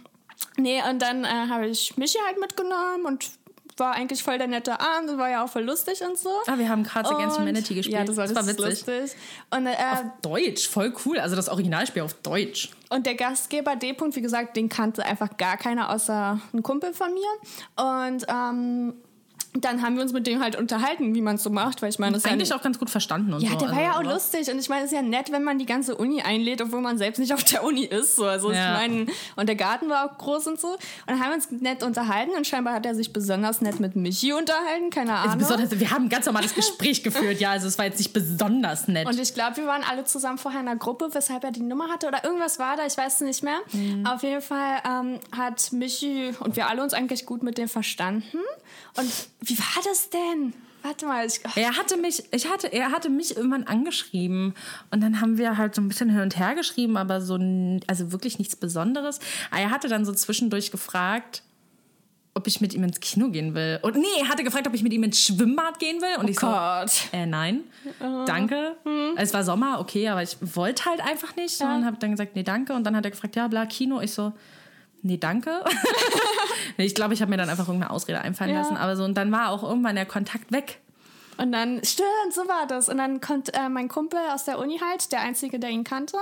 nee, 0.56 0.82
und 0.88 1.00
dann 1.00 1.24
äh, 1.24 1.28
habe 1.28 1.66
ich 1.66 1.96
Michi 1.96 2.18
halt 2.26 2.40
mitgenommen 2.40 3.06
und 3.06 3.30
war 3.78 3.92
eigentlich 3.92 4.22
voll 4.22 4.38
der 4.38 4.46
nette 4.46 4.80
Abend 4.80 5.10
und 5.10 5.18
war 5.18 5.28
ja 5.28 5.44
auch 5.44 5.48
voll 5.50 5.64
lustig 5.64 6.00
und 6.02 6.16
so. 6.18 6.30
Ah, 6.46 6.56
wir 6.56 6.68
haben 6.68 6.82
Cards 6.82 7.10
Against 7.10 7.38
Humanity 7.38 7.74
gespielt. 7.74 7.98
Ja, 7.98 8.04
das 8.04 8.16
war, 8.16 8.26
das 8.26 8.34
war 8.34 8.46
witzig. 8.46 8.86
lustig. 8.86 9.16
Und, 9.50 9.66
äh, 9.66 9.74
Deutsch, 10.22 10.68
voll 10.68 10.94
cool. 11.04 11.18
Also 11.18 11.36
das 11.36 11.48
Originalspiel 11.48 12.02
auf 12.02 12.14
Deutsch. 12.14 12.70
Und 12.88 13.04
der 13.04 13.16
Gastgeber 13.16 13.76
D. 13.76 13.92
-Punkt, 13.92 14.16
wie 14.16 14.22
gesagt, 14.22 14.56
den 14.56 14.68
kannte 14.68 15.04
einfach 15.04 15.36
gar 15.36 15.56
keiner 15.58 15.90
außer 15.90 16.40
ein 16.54 16.62
Kumpel 16.62 16.94
von 16.94 17.12
mir. 17.12 17.28
Und 17.76 18.26
ähm, 18.28 18.94
dann 19.64 19.82
haben 19.82 19.96
wir 19.96 20.02
uns 20.02 20.12
mit 20.12 20.26
dem 20.26 20.40
halt 20.42 20.56
unterhalten, 20.56 21.14
wie 21.14 21.20
man 21.22 21.36
es 21.36 21.42
so 21.42 21.50
macht, 21.50 21.82
weil 21.82 21.88
ich 21.90 21.98
meine, 21.98 22.12
das 22.12 22.22
ist 22.22 22.26
ja 22.26 22.32
Eigentlich 22.32 22.52
auch 22.54 22.62
ganz 22.62 22.78
gut 22.78 22.90
verstanden 22.90 23.32
und 23.32 23.40
Ja, 23.42 23.50
so. 23.50 23.58
der 23.58 23.68
war 23.68 23.76
also, 23.76 23.80
ja 23.86 23.92
auch 23.92 24.00
aber- 24.00 24.12
lustig 24.14 24.50
und 24.50 24.58
ich 24.58 24.68
meine, 24.68 24.84
es 24.84 24.92
ist 24.92 24.96
ja 24.96 25.02
nett, 25.02 25.30
wenn 25.32 25.44
man 25.44 25.58
die 25.58 25.66
ganze 25.66 25.94
Uni 25.96 26.22
einlädt, 26.22 26.60
obwohl 26.62 26.80
man 26.80 26.98
selbst 26.98 27.18
nicht 27.18 27.32
auf 27.34 27.44
der 27.44 27.64
Uni 27.64 27.84
ist. 27.84 28.16
So. 28.16 28.24
Also 28.26 28.50
Ja. 28.52 28.74
ich 28.82 28.88
meine, 28.88 29.06
und 29.36 29.46
der 29.48 29.56
Garten 29.56 29.88
war 29.88 30.04
auch 30.10 30.18
groß 30.18 30.46
und 30.48 30.60
so. 30.60 30.68
Und 30.68 30.78
dann 31.06 31.20
haben 31.20 31.28
wir 31.30 31.34
uns 31.36 31.50
nett 31.50 31.82
unterhalten 31.82 32.32
und 32.36 32.46
scheinbar 32.46 32.74
hat 32.74 32.86
er 32.86 32.94
sich 32.94 33.12
besonders 33.12 33.60
nett 33.60 33.80
mit 33.80 33.96
Michi 33.96 34.32
unterhalten, 34.32 34.90
keine 34.90 35.12
Also 35.14 35.24
Ahnung. 35.30 35.38
besonders, 35.38 35.78
wir 35.78 35.90
haben 35.90 36.04
ein 36.04 36.08
ganz 36.08 36.26
normales 36.26 36.54
Gespräch 36.54 37.02
geführt, 37.02 37.40
ja, 37.40 37.50
also 37.50 37.66
es 37.68 37.78
war 37.78 37.84
jetzt 37.86 37.98
nicht 37.98 38.12
besonders 38.12 38.88
nett. 38.88 39.06
Und 39.06 39.18
ich 39.18 39.34
glaube, 39.34 39.56
wir 39.58 39.66
waren 39.66 39.82
alle 39.88 40.04
zusammen 40.04 40.38
vorher 40.38 40.60
in 40.60 40.68
einer 40.68 40.78
Gruppe, 40.78 41.08
weshalb 41.12 41.44
er 41.44 41.50
die 41.52 41.62
Nummer 41.62 41.88
hatte 41.88 42.06
oder 42.08 42.24
irgendwas 42.24 42.58
war 42.58 42.76
da, 42.76 42.86
ich 42.86 42.96
weiß 42.96 43.14
es 43.14 43.20
nicht 43.20 43.42
mehr. 43.42 43.58
Mhm. 43.72 44.06
Auf 44.06 44.22
jeden 44.22 44.42
Fall 44.42 44.78
ähm, 44.88 45.18
hat 45.36 45.72
Michi 45.72 46.32
und 46.40 46.56
wir 46.56 46.68
alle 46.68 46.82
uns 46.82 46.94
eigentlich 46.94 47.26
gut 47.26 47.42
mit 47.42 47.58
dem 47.58 47.68
verstanden. 47.68 48.38
Und 48.96 49.10
wie 49.46 49.58
war 49.58 49.82
das 49.84 50.10
denn? 50.10 50.54
Warte 50.82 51.06
mal, 51.06 51.26
ich, 51.26 51.40
er 51.56 51.76
hatte 51.76 51.96
mich, 51.96 52.22
ich 52.30 52.48
hatte, 52.48 52.72
er 52.72 52.92
hatte 52.92 53.08
mich 53.08 53.36
irgendwann 53.36 53.64
angeschrieben 53.64 54.54
und 54.92 55.02
dann 55.02 55.20
haben 55.20 55.36
wir 55.36 55.56
halt 55.56 55.74
so 55.74 55.82
ein 55.82 55.88
bisschen 55.88 56.10
hin 56.10 56.20
und 56.20 56.38
her 56.38 56.54
geschrieben, 56.54 56.96
aber 56.96 57.20
so, 57.20 57.34
also 57.88 58.12
wirklich 58.12 58.38
nichts 58.38 58.54
Besonderes. 58.54 59.18
Aber 59.50 59.60
er 59.60 59.70
hatte 59.70 59.88
dann 59.88 60.04
so 60.04 60.12
zwischendurch 60.12 60.70
gefragt, 60.70 61.42
ob 62.34 62.46
ich 62.46 62.60
mit 62.60 62.74
ihm 62.74 62.84
ins 62.84 63.00
Kino 63.00 63.30
gehen 63.30 63.54
will. 63.54 63.80
Und 63.82 63.96
nee, 63.96 64.04
er 64.20 64.28
hatte 64.28 64.44
gefragt, 64.44 64.68
ob 64.68 64.74
ich 64.74 64.82
mit 64.82 64.92
ihm 64.92 65.02
ins 65.02 65.20
Schwimmbad 65.22 65.78
gehen 65.78 66.02
will. 66.02 66.20
Und 66.20 66.28
ich 66.28 66.38
so, 66.38 66.46
Gott. 66.46 66.92
äh, 67.12 67.24
nein, 67.24 67.64
danke. 68.26 68.76
Es 69.16 69.32
war 69.32 69.42
Sommer, 69.42 69.80
okay, 69.80 70.08
aber 70.08 70.22
ich 70.22 70.36
wollte 70.40 70.84
halt 70.84 71.00
einfach 71.00 71.34
nicht. 71.34 71.60
Und 71.62 71.86
habe 71.86 71.96
dann 71.98 72.10
gesagt, 72.10 72.36
nee, 72.36 72.42
danke. 72.42 72.74
Und 72.74 72.84
dann 72.84 72.94
hat 72.94 73.04
er 73.06 73.10
gefragt, 73.10 73.36
ja, 73.36 73.48
bla, 73.48 73.64
Kino. 73.64 74.02
Ich 74.02 74.12
so, 74.12 74.34
nee, 75.06 75.16
danke. 75.18 75.50
ich 76.76 76.94
glaube, 76.94 77.14
ich 77.14 77.22
habe 77.22 77.30
mir 77.30 77.36
dann 77.36 77.48
einfach 77.48 77.66
irgendeine 77.68 77.92
Ausrede 77.92 78.20
einfallen 78.20 78.50
Ja. 78.50 78.58
lassen. 78.58 78.76
Aber 78.76 78.96
so, 78.96 79.04
und 79.04 79.14
dann 79.14 79.32
war 79.32 79.50
auch 79.50 79.62
irgendwann 79.62 79.94
der 79.96 80.06
Kontakt 80.06 80.52
weg. 80.52 80.80
Und 81.38 81.52
dann, 81.52 81.84
stimmt, 81.84 82.32
so 82.32 82.48
war 82.48 82.66
das. 82.66 82.88
Und 82.88 82.98
dann 82.98 83.20
kommt 83.20 83.54
äh, 83.54 83.68
mein 83.68 83.88
Kumpel 83.88 84.18
aus 84.32 84.44
der 84.44 84.58
Uni 84.58 84.78
halt, 84.78 85.12
der 85.12 85.20
Einzige, 85.20 85.58
der 85.58 85.70
ihn 85.70 85.84
kannte, 85.84 86.16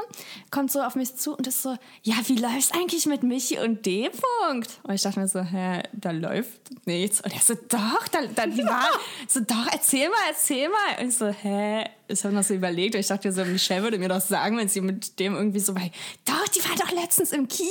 kommt 0.50 0.72
so 0.72 0.80
auf 0.80 0.96
mich 0.96 1.16
zu 1.16 1.36
und 1.36 1.46
ist 1.46 1.62
so, 1.62 1.76
ja, 2.02 2.14
wie 2.26 2.36
läuft's 2.36 2.72
eigentlich 2.72 3.06
mit 3.06 3.22
Michi 3.22 3.58
und 3.58 3.86
D. 3.86 4.08
-Punkt? 4.08 4.68
Und 4.82 4.94
ich 4.94 5.02
dachte 5.02 5.20
mir 5.20 5.28
so, 5.28 5.40
hä, 5.40 5.82
da 5.92 6.10
läuft 6.10 6.86
nichts. 6.86 7.20
Und 7.20 7.32
er 7.32 7.40
so, 7.40 7.54
doch, 7.54 8.08
da, 8.08 8.20
da, 8.34 8.42
war, 8.64 8.88
so, 9.28 9.40
doch, 9.40 9.66
erzähl 9.72 10.08
mal, 10.08 10.16
erzähl 10.28 10.68
mal. 10.68 11.02
Und 11.02 11.08
ich 11.08 11.16
so, 11.16 11.28
hä? 11.28 11.84
Ich 12.06 12.22
habe 12.22 12.34
noch 12.34 12.42
so 12.42 12.52
überlegt 12.52 12.94
und 12.94 13.00
ich 13.00 13.06
dachte 13.06 13.32
so, 13.32 13.44
Michelle 13.46 13.82
würde 13.82 13.98
mir 13.98 14.10
doch 14.10 14.20
sagen, 14.20 14.58
wenn 14.58 14.68
sie 14.68 14.82
mit 14.82 15.18
dem 15.18 15.34
irgendwie 15.34 15.60
so 15.60 15.72
bei, 15.72 15.90
doch, 16.26 16.48
die 16.48 16.62
war 16.68 16.76
doch 16.76 16.92
letztens 16.92 17.32
im 17.32 17.48
Kino. 17.48 17.68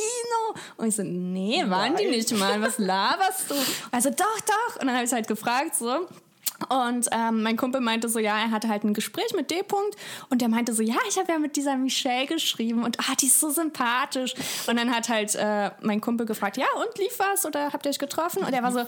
Und 0.77 0.87
ich 0.87 0.95
so, 0.95 1.03
nee, 1.03 1.63
waren 1.67 1.95
die 1.95 2.07
nicht 2.07 2.31
mal, 2.37 2.59
was 2.59 2.79
laberst 2.79 3.51
du? 3.51 3.55
Also, 3.91 4.09
doch, 4.09 4.39
doch. 4.41 4.81
Und 4.81 4.87
dann 4.87 4.95
habe 4.95 5.05
ich 5.05 5.11
halt 5.11 5.27
gefragt, 5.27 5.75
so, 5.75 6.07
und 6.63 7.07
ähm, 7.11 7.43
mein 7.43 7.57
Kumpel 7.57 7.81
meinte 7.81 8.09
so, 8.09 8.19
ja, 8.19 8.37
er 8.39 8.51
hatte 8.51 8.67
halt 8.69 8.83
ein 8.83 8.93
Gespräch 8.93 9.33
mit 9.35 9.51
D. 9.51 9.61
-Punkt 9.61 9.95
und 10.29 10.41
der 10.41 10.49
meinte 10.49 10.73
so, 10.73 10.81
ja, 10.81 10.95
ich 11.07 11.17
habe 11.17 11.31
ja 11.31 11.39
mit 11.39 11.55
dieser 11.55 11.75
Michelle 11.77 12.27
geschrieben 12.27 12.83
und 12.83 12.99
ah, 12.99 13.15
die 13.19 13.27
ist 13.27 13.39
so 13.39 13.49
sympathisch. 13.49 14.33
Und 14.67 14.77
dann 14.77 14.93
hat 14.93 15.09
halt 15.09 15.35
äh, 15.35 15.71
mein 15.81 16.01
Kumpel 16.01 16.25
gefragt, 16.25 16.57
ja, 16.57 16.67
und 16.75 16.97
lief 16.97 17.17
was 17.19 17.45
oder 17.45 17.71
habt 17.73 17.85
ihr 17.85 17.89
euch 17.89 17.99
getroffen? 17.99 18.43
Und 18.43 18.53
er 18.53 18.63
war 18.63 18.71
so, 18.71 18.85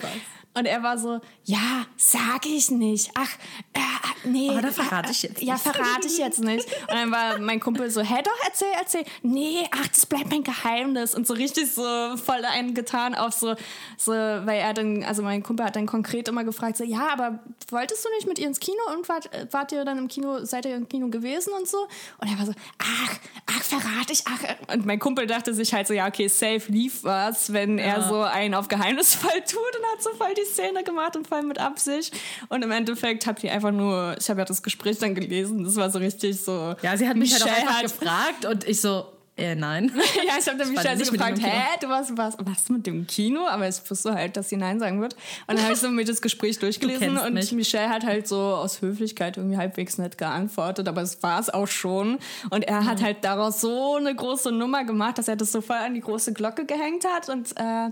und 0.57 0.65
er 0.65 0.81
war 0.83 0.97
so, 0.97 1.19
ja, 1.43 1.85
sag 1.97 2.45
ich 2.45 2.71
nicht. 2.71 3.11
Ach, 3.13 3.29
äh, 3.73 3.79
nee. 4.23 4.49
Oh, 4.55 4.61
da 4.61 4.71
verrate 4.71 5.11
ich 5.11 5.23
jetzt 5.23 5.41
Ja, 5.41 5.55
nicht. 5.55 5.63
verrate 5.63 6.07
ich 6.07 6.17
jetzt 6.17 6.39
nicht. 6.39 6.65
Und 6.87 6.93
dann 6.93 7.11
war 7.11 7.39
mein 7.39 7.59
Kumpel 7.59 7.89
so, 7.89 8.01
hä, 8.01 8.21
doch, 8.23 8.45
erzähl, 8.45 8.69
erzähl. 8.79 9.03
Nee, 9.21 9.67
ach, 9.71 9.87
das 9.87 10.05
bleibt 10.05 10.31
mein 10.31 10.43
Geheimnis. 10.43 11.13
Und 11.13 11.27
so 11.27 11.33
richtig 11.33 11.73
so 11.73 11.83
voll 12.15 12.45
einen 12.45 12.73
getan 12.73 13.15
auf 13.15 13.33
so, 13.33 13.55
so, 13.97 14.13
weil 14.13 14.59
er 14.61 14.73
dann, 14.73 15.03
also 15.03 15.23
mein 15.23 15.43
Kumpel 15.43 15.65
hat 15.65 15.75
dann 15.75 15.87
konkret 15.87 16.29
immer 16.29 16.45
gefragt, 16.45 16.77
so, 16.77 16.85
ja, 16.85 17.09
aber 17.11 17.39
wolltest 17.69 18.03
du 18.05 18.09
nicht 18.15 18.27
mit 18.27 18.39
ihr 18.39 18.47
ins 18.47 18.59
Kino 18.59 18.77
und 18.95 19.07
wart, 19.09 19.33
äh, 19.33 19.47
wart 19.51 19.71
ihr 19.71 19.83
dann 19.85 19.97
im 19.97 20.07
Kino, 20.07 20.43
seid 20.45 20.65
ihr 20.65 20.75
im 20.75 20.87
Kino 20.87 21.07
gewesen 21.09 21.53
und 21.53 21.67
so? 21.67 21.77
Und 22.19 22.31
er 22.31 22.37
war 22.37 22.45
so, 22.45 22.53
ach, 22.79 23.15
ach, 23.47 23.63
verrate 23.63 24.13
ich, 24.13 24.23
ach. 24.25 24.43
äh. 24.43 24.73
Und 24.73 24.85
mein 24.85 24.99
Kumpel 24.99 25.27
dachte 25.27 25.53
sich 25.53 25.73
halt 25.73 25.87
so, 25.87 25.93
ja, 25.93 26.07
okay, 26.07 26.27
safe 26.27 26.63
lief 26.71 27.03
was, 27.03 27.53
wenn 27.53 27.77
er 27.79 28.01
so 28.07 28.21
einen 28.21 28.53
auf 28.53 28.67
geheimnisvoll 28.67 29.31
tut 29.47 29.57
und 29.79 29.85
hat 29.93 30.01
so 30.03 30.09
voll 30.11 30.33
die 30.35 30.45
Szene 30.45 30.83
gemacht 30.83 31.15
und 31.15 31.27
voll 31.27 31.41
mit 31.43 31.59
Absicht. 31.59 32.13
Und 32.49 32.63
im 32.63 32.71
Endeffekt 32.71 33.25
habt 33.27 33.43
ihr 33.43 33.51
einfach 33.51 33.71
nur, 33.71 34.15
ich 34.19 34.29
habe 34.29 34.39
ja 34.41 34.45
das 34.45 34.61
Gespräch 34.63 34.97
dann 34.99 35.15
gelesen, 35.15 35.63
das 35.63 35.75
war 35.75 35.89
so 35.89 35.99
richtig 35.99 36.39
so. 36.41 36.75
Ja, 36.81 36.95
sie 36.97 37.07
hat 37.07 37.17
mich 37.17 37.31
halt 37.33 37.43
auch 37.43 37.47
Michelle 37.47 37.67
einfach 37.67 37.81
hat- 37.83 37.99
gefragt 37.99 38.45
und 38.45 38.67
ich 38.67 38.81
so, 38.81 39.05
Äh, 39.37 39.55
nein. 39.55 39.91
ja, 40.27 40.35
ich 40.39 40.47
habe 40.47 40.57
dann 40.57 40.71
nicht 40.71 41.05
so 41.05 41.11
gefragt, 41.11 41.39
hä, 41.41 41.77
du 41.81 41.89
warst, 41.89 42.17
warst, 42.17 42.37
warst 42.45 42.69
mit 42.69 42.87
dem 42.87 43.05
Kino? 43.05 43.45
Aber 43.45 43.67
ich 43.67 43.77
wusste 43.89 44.13
halt, 44.13 44.37
dass 44.37 44.47
sie 44.47 44.55
Nein 44.55 44.79
sagen 44.79 45.01
wird. 45.01 45.13
Und 45.47 45.57
dann 45.57 45.63
habe 45.63 45.73
ich 45.73 45.79
so 45.79 45.89
mit 45.89 46.07
das 46.07 46.21
Gespräch 46.21 46.57
durchgelesen 46.59 47.17
und 47.17 47.33
mich. 47.33 47.51
Michelle 47.51 47.89
hat 47.89 48.05
halt 48.05 48.29
so 48.29 48.37
aus 48.37 48.81
Höflichkeit 48.81 49.35
irgendwie 49.35 49.57
halbwegs 49.57 49.97
nett 49.97 50.17
geantwortet, 50.17 50.87
aber 50.87 51.01
es 51.01 51.21
war 51.21 51.39
es 51.41 51.49
auch 51.49 51.67
schon. 51.67 52.19
Und 52.49 52.63
er 52.63 52.85
hat 52.85 53.01
halt 53.01 53.25
daraus 53.25 53.59
so 53.59 53.95
eine 53.95 54.15
große 54.15 54.53
Nummer 54.53 54.85
gemacht, 54.85 55.17
dass 55.17 55.27
er 55.27 55.35
das 55.35 55.51
so 55.51 55.59
voll 55.59 55.75
an 55.75 55.93
die 55.95 56.01
große 56.01 56.31
Glocke 56.31 56.65
gehängt 56.65 57.05
hat 57.05 57.27
und 57.27 57.51
äh, 57.57 57.89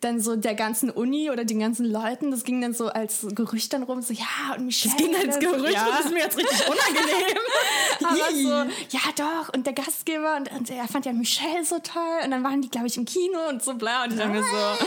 dann 0.00 0.20
so 0.20 0.36
der 0.36 0.54
ganzen 0.54 0.90
Uni 0.90 1.30
oder 1.30 1.44
den 1.44 1.58
ganzen 1.58 1.86
Leuten, 1.86 2.30
das 2.30 2.44
ging 2.44 2.60
dann 2.60 2.74
so 2.74 2.88
als 2.88 3.26
Gerücht 3.34 3.72
dann 3.72 3.82
rum, 3.82 4.02
so 4.02 4.12
ja, 4.12 4.54
und 4.56 4.66
Michelle. 4.66 4.94
Das 4.94 5.04
ging 5.04 5.16
als 5.16 5.38
Gerücht 5.40 5.74
ja. 5.74 5.86
und 5.86 5.90
das 5.90 6.04
ist 6.06 6.12
mir 6.12 6.20
jetzt 6.20 6.38
richtig 6.38 6.60
unangenehm. 6.60 7.38
Aber 8.04 8.66
so, 8.66 8.72
ja 8.90 9.00
doch, 9.16 9.52
und 9.52 9.66
der 9.66 9.72
Gastgeber 9.72 10.36
und, 10.36 10.52
und 10.52 10.75
er 10.78 10.88
fand 10.88 11.06
ja 11.06 11.12
Michelle 11.12 11.64
so 11.64 11.78
toll 11.78 12.02
und 12.24 12.30
dann 12.30 12.42
waren 12.44 12.62
die, 12.62 12.68
glaube 12.68 12.86
ich, 12.86 12.96
im 12.96 13.04
Kino 13.04 13.48
und 13.48 13.62
so 13.62 13.74
bla 13.74 14.04
und 14.04 14.12
ich 14.12 14.18
dachte 14.18 14.30
mir 14.30 14.42
so, 14.42 14.86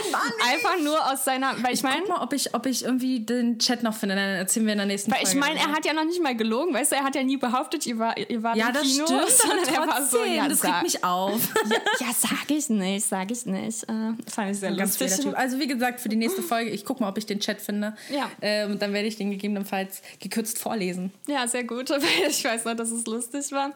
einfach 0.50 0.80
nur 0.82 1.12
aus 1.12 1.24
seiner, 1.24 1.62
weil 1.62 1.74
ich 1.74 1.82
meine, 1.82 2.00
Guck 2.00 2.08
mal, 2.08 2.22
ob 2.22 2.32
ich, 2.32 2.54
ob 2.54 2.66
ich 2.66 2.84
irgendwie 2.84 3.20
den 3.20 3.58
Chat 3.58 3.82
noch 3.82 3.94
finde, 3.94 4.14
dann 4.14 4.36
erzählen 4.36 4.66
wir 4.66 4.72
in 4.72 4.78
der 4.78 4.86
nächsten 4.86 5.10
weil 5.10 5.22
ich 5.22 5.30
Folge. 5.30 5.40
meine, 5.40 5.58
er 5.60 5.72
hat 5.72 5.84
ja 5.84 5.92
noch 5.92 6.04
nicht 6.04 6.22
mal 6.22 6.36
gelogen, 6.36 6.74
weißt 6.74 6.92
du, 6.92 6.96
er 6.96 7.04
hat 7.04 7.14
ja 7.14 7.22
nie 7.22 7.36
behauptet, 7.36 7.86
ihr, 7.86 7.98
war, 7.98 8.16
ihr 8.16 8.42
wart 8.42 8.56
ja, 8.56 8.68
im 8.68 8.74
das 8.74 8.82
Kino, 8.82 9.06
stimmt, 9.06 9.28
sondern 9.30 9.74
er 9.74 9.88
war 9.88 10.06
so, 10.06 10.24
ja, 10.24 10.48
das 10.48 10.64
regt 10.64 10.82
mich 10.82 11.04
auf. 11.04 11.40
ja, 11.70 12.06
ja, 12.06 12.12
sag 12.16 12.50
ich 12.50 12.68
nicht, 12.68 13.06
sag 13.06 13.30
ich 13.30 13.46
nicht. 13.46 13.84
Äh, 13.84 14.12
fand 14.30 14.50
ich 14.50 14.58
sehr 14.58 14.72
Ganz 14.74 14.98
lustig. 14.98 15.24
Typ. 15.24 15.38
Also 15.38 15.58
wie 15.58 15.66
gesagt, 15.66 16.00
für 16.00 16.08
die 16.08 16.16
nächste 16.16 16.42
Folge, 16.42 16.70
ich 16.70 16.84
gucke 16.84 17.02
mal, 17.02 17.08
ob 17.08 17.18
ich 17.18 17.26
den 17.26 17.40
Chat 17.40 17.60
finde. 17.60 17.94
Ja. 18.10 18.30
Ähm, 18.40 18.72
und 18.72 18.82
dann 18.82 18.92
werde 18.92 19.08
ich 19.08 19.16
den 19.16 19.30
gegebenenfalls 19.30 20.02
gekürzt 20.20 20.58
vorlesen. 20.58 21.12
Ja, 21.26 21.46
sehr 21.48 21.64
gut, 21.64 21.90
weil 21.90 22.00
ich 22.28 22.44
weiß 22.44 22.64
noch, 22.64 22.74
dass 22.74 22.90
es 22.90 23.06
lustig 23.06 23.50
war. 23.52 23.70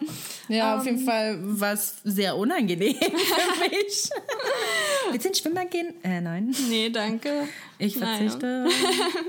Ja, 0.49 0.75
Ähm, 0.75 0.81
auf 0.81 0.87
jeden 0.87 1.05
Fall 1.05 1.39
war 1.43 1.73
es 1.73 1.97
sehr 2.05 2.37
unangenehm 2.37 2.95
für 3.01 3.71
mich. 3.71 4.11
Willst 5.11 5.25
du 5.25 5.29
ins 5.29 5.39
Schwimmbad 5.39 5.71
gehen? 5.71 5.95
Äh, 6.05 6.21
nein. 6.21 6.55
Nee, 6.69 6.91
danke. 6.91 7.49
Ich 7.79 7.97
verzichte. 7.97 8.67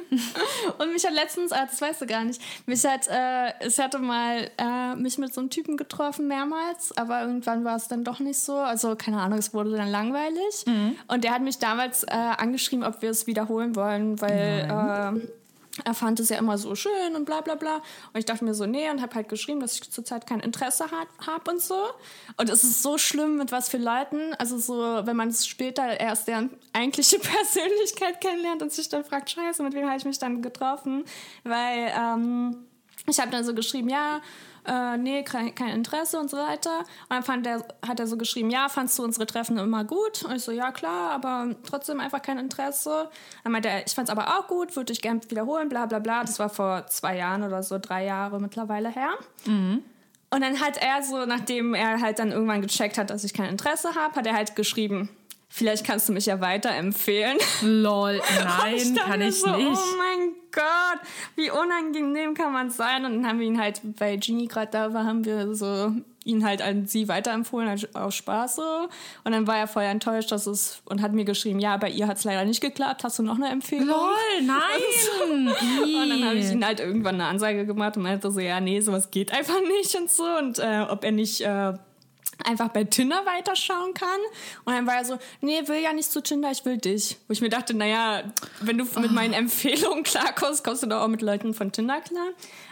Und 0.77 0.93
mich 0.93 1.05
hat 1.05 1.13
letztens, 1.13 1.51
ah, 1.51 1.65
das 1.65 1.81
weißt 1.81 2.01
du 2.01 2.05
gar 2.05 2.23
nicht, 2.25 2.41
mich 2.65 2.85
hat, 2.85 3.07
äh, 3.07 3.67
ich 3.67 3.79
hatte 3.79 3.97
mal 3.99 4.51
äh, 4.57 4.95
mich 4.95 5.17
mit 5.17 5.33
so 5.33 5.41
einem 5.41 5.49
Typen 5.49 5.77
getroffen 5.77 6.27
mehrmals, 6.27 6.95
aber 6.97 7.21
irgendwann 7.21 7.63
war 7.63 7.77
es 7.77 7.87
dann 7.87 8.03
doch 8.03 8.19
nicht 8.19 8.39
so. 8.39 8.55
Also 8.57 8.95
keine 8.95 9.21
Ahnung, 9.21 9.39
es 9.39 9.53
wurde 9.53 9.71
dann 9.71 9.89
langweilig. 9.89 10.65
Und 11.07 11.23
der 11.23 11.31
hat 11.33 11.41
mich 11.41 11.57
damals 11.57 12.03
äh, 12.03 12.11
angeschrieben, 12.11 12.83
ob 12.85 13.01
wir 13.01 13.09
es 13.09 13.25
wiederholen 13.25 13.75
wollen, 13.75 14.19
weil 14.21 15.15
äh, 15.15 15.27
er 15.83 15.93
fand 15.93 16.19
es 16.19 16.29
ja 16.29 16.37
immer 16.37 16.57
so 16.57 16.73
schön 16.75 17.15
und 17.15 17.25
bla 17.25 17.41
bla 17.41 17.55
bla. 17.55 17.75
Und 17.75 18.19
ich 18.19 18.25
dachte 18.25 18.45
mir 18.45 18.53
so, 18.53 18.65
nee, 18.65 18.89
und 18.89 19.01
habe 19.01 19.13
halt 19.15 19.27
geschrieben, 19.27 19.59
dass 19.59 19.75
ich 19.75 19.91
zurzeit 19.91 20.25
kein 20.25 20.39
Interesse 20.39 20.85
habe 20.85 21.09
hab 21.25 21.49
und 21.49 21.61
so. 21.61 21.83
Und 22.37 22.49
es 22.49 22.63
ist 22.63 22.81
so 22.81 22.97
schlimm, 22.97 23.37
mit 23.37 23.51
was 23.51 23.67
für 23.67 23.77
Leuten, 23.77 24.33
also 24.35 24.57
so, 24.57 25.05
wenn 25.05 25.15
man 25.15 25.29
es 25.29 25.45
später 25.45 25.99
erst 25.99 26.27
deren 26.27 26.51
eigentliche 26.71 27.19
Persönlichkeit 27.19 28.21
kennenlernt 28.21 28.61
und 28.61 28.71
sich 28.71 28.87
dann 28.87 29.03
fragt, 29.03 29.29
scheiße, 29.31 29.61
mit 29.63 29.73
wem 29.73 29.87
habe 29.87 29.97
ich 29.97 30.05
mich 30.05 30.19
dann 30.19 30.41
getroffen? 30.41 31.03
Weil 31.43 31.91
ähm, 31.97 32.65
ich 33.07 33.19
habe 33.19 33.31
dann 33.31 33.43
so 33.43 33.53
geschrieben, 33.53 33.89
ja, 33.89 34.21
äh, 34.67 34.97
nee, 34.97 35.23
kein, 35.23 35.53
kein 35.55 35.69
Interesse 35.69 36.19
und 36.19 36.29
so 36.29 36.37
weiter. 36.37 36.79
Und 36.79 37.09
dann 37.09 37.23
fand 37.23 37.45
der, 37.45 37.65
hat 37.85 37.99
er 37.99 38.07
so 38.07 38.17
geschrieben, 38.17 38.49
ja, 38.49 38.69
fandst 38.69 38.97
du 38.99 39.03
unsere 39.03 39.25
Treffen 39.25 39.57
immer 39.57 39.83
gut? 39.83 40.23
Und 40.23 40.35
ich 40.35 40.43
so, 40.43 40.51
ja, 40.51 40.71
klar, 40.71 41.11
aber 41.11 41.55
trotzdem 41.67 41.99
einfach 41.99 42.21
kein 42.21 42.37
Interesse. 42.37 43.09
Dann 43.43 43.51
meinte 43.51 43.69
er, 43.69 43.85
ich 43.85 43.93
fand's 43.93 44.11
aber 44.11 44.37
auch 44.37 44.47
gut, 44.47 44.75
würde 44.75 44.93
ich 44.93 45.01
gerne 45.01 45.21
wiederholen, 45.29 45.69
bla 45.69 45.85
bla 45.85 45.99
bla. 45.99 46.21
Das 46.21 46.39
war 46.39 46.49
vor 46.49 46.87
zwei 46.87 47.17
Jahren 47.17 47.43
oder 47.43 47.63
so, 47.63 47.77
drei 47.79 48.05
Jahre 48.05 48.39
mittlerweile 48.39 48.89
her. 48.89 49.11
Und 50.31 50.41
dann 50.41 50.59
hat 50.59 50.77
er 50.77 51.01
so, 51.03 51.25
nachdem 51.25 51.73
er 51.73 52.01
halt 52.01 52.19
dann 52.19 52.31
irgendwann 52.31 52.61
gecheckt 52.61 52.97
hat, 52.97 53.09
dass 53.09 53.23
ich 53.23 53.33
kein 53.33 53.49
Interesse 53.49 53.95
habe, 53.95 54.15
hat 54.15 54.25
er 54.25 54.33
halt 54.33 54.55
geschrieben, 54.55 55.09
vielleicht 55.55 55.85
kannst 55.85 56.09
du 56.09 56.13
mich 56.13 56.25
ja 56.25 56.41
weiterempfehlen. 56.41 57.37
Lol, 57.61 58.15
Und 58.39 58.45
nein, 58.45 58.95
dachte 58.95 59.09
kann 59.09 59.21
ich 59.21 59.39
so, 59.39 59.55
nicht. 59.55 59.67
Oh 59.67 59.97
mein 59.97 60.33
Gott, 60.51 60.99
wie 61.35 61.49
unangenehm 61.49 62.33
kann 62.33 62.51
man 62.51 62.69
sein? 62.69 63.05
Und 63.05 63.15
dann 63.15 63.27
haben 63.27 63.39
wir 63.39 63.47
ihn 63.47 63.59
halt, 63.59 63.81
weil 63.97 64.17
Genie 64.19 64.47
gerade 64.47 64.71
da 64.71 64.93
war, 64.93 65.05
haben 65.05 65.23
wir 65.23 65.55
so 65.55 65.93
ihn 66.25 66.43
halt 66.43 66.61
an 66.61 66.87
sie 66.87 67.07
weiterempfohlen, 67.07 67.69
halt 67.69 67.95
aus 67.95 68.15
Spaß 68.15 68.55
so. 68.55 68.87
Und 69.23 69.31
dann 69.31 69.47
war 69.47 69.57
er 69.57 69.67
voll 69.67 69.83
enttäuscht, 69.83 70.31
dass 70.31 70.47
es, 70.47 70.81
und 70.85 71.01
hat 71.01 71.13
mir 71.13 71.23
geschrieben, 71.23 71.59
ja, 71.59 71.77
bei 71.77 71.89
ihr 71.89 72.07
hat 72.07 72.17
es 72.17 72.23
leider 72.23 72.43
nicht 72.45 72.61
geklappt, 72.61 73.03
hast 73.03 73.19
du 73.19 73.23
noch 73.23 73.35
eine 73.35 73.49
Empfehlung? 73.49 73.87
Lol, 73.87 74.41
nein. 74.41 75.53
Und 76.03 76.09
dann 76.09 76.25
habe 76.25 76.35
ich 76.35 76.45
Ih. 76.45 76.53
ihn 76.53 76.65
halt 76.65 76.79
irgendwann 76.79 77.15
eine 77.15 77.25
Ansage 77.25 77.65
gemacht 77.65 77.95
und 77.95 78.03
meinte 78.03 78.31
so, 78.31 78.39
ja, 78.39 78.59
nee, 78.59 78.81
sowas 78.81 79.11
geht 79.11 79.31
einfach 79.31 79.61
nicht 79.61 79.95
und 79.95 80.09
so. 80.09 80.23
Und 80.23 80.59
äh, 80.59 80.85
ob 80.89 81.03
er 81.03 81.11
nicht 81.11 81.41
äh, 81.41 81.73
einfach 82.43 82.69
bei 82.69 82.83
Tinder 82.83 83.25
weiterschauen 83.25 83.93
kann. 83.93 84.19
Und 84.65 84.73
dann 84.73 84.85
war 84.85 84.95
er 84.95 85.05
so, 85.05 85.17
nee, 85.41 85.67
will 85.67 85.81
ja 85.81 85.93
nicht 85.93 86.11
zu 86.11 86.21
Tinder, 86.21 86.51
ich 86.51 86.65
will 86.65 86.77
dich. 86.77 87.17
Wo 87.27 87.33
ich 87.33 87.41
mir 87.41 87.49
dachte, 87.49 87.73
naja, 87.73 88.23
wenn 88.61 88.77
du 88.77 88.85
mit 88.99 89.11
meinen 89.11 89.33
Empfehlungen 89.33 90.03
klarkommst, 90.03 90.63
kommst 90.63 90.83
du 90.83 90.87
doch 90.87 91.01
auch 91.01 91.07
mit 91.07 91.21
Leuten 91.21 91.53
von 91.53 91.71
Tinder 91.71 92.01
klar. 92.01 92.27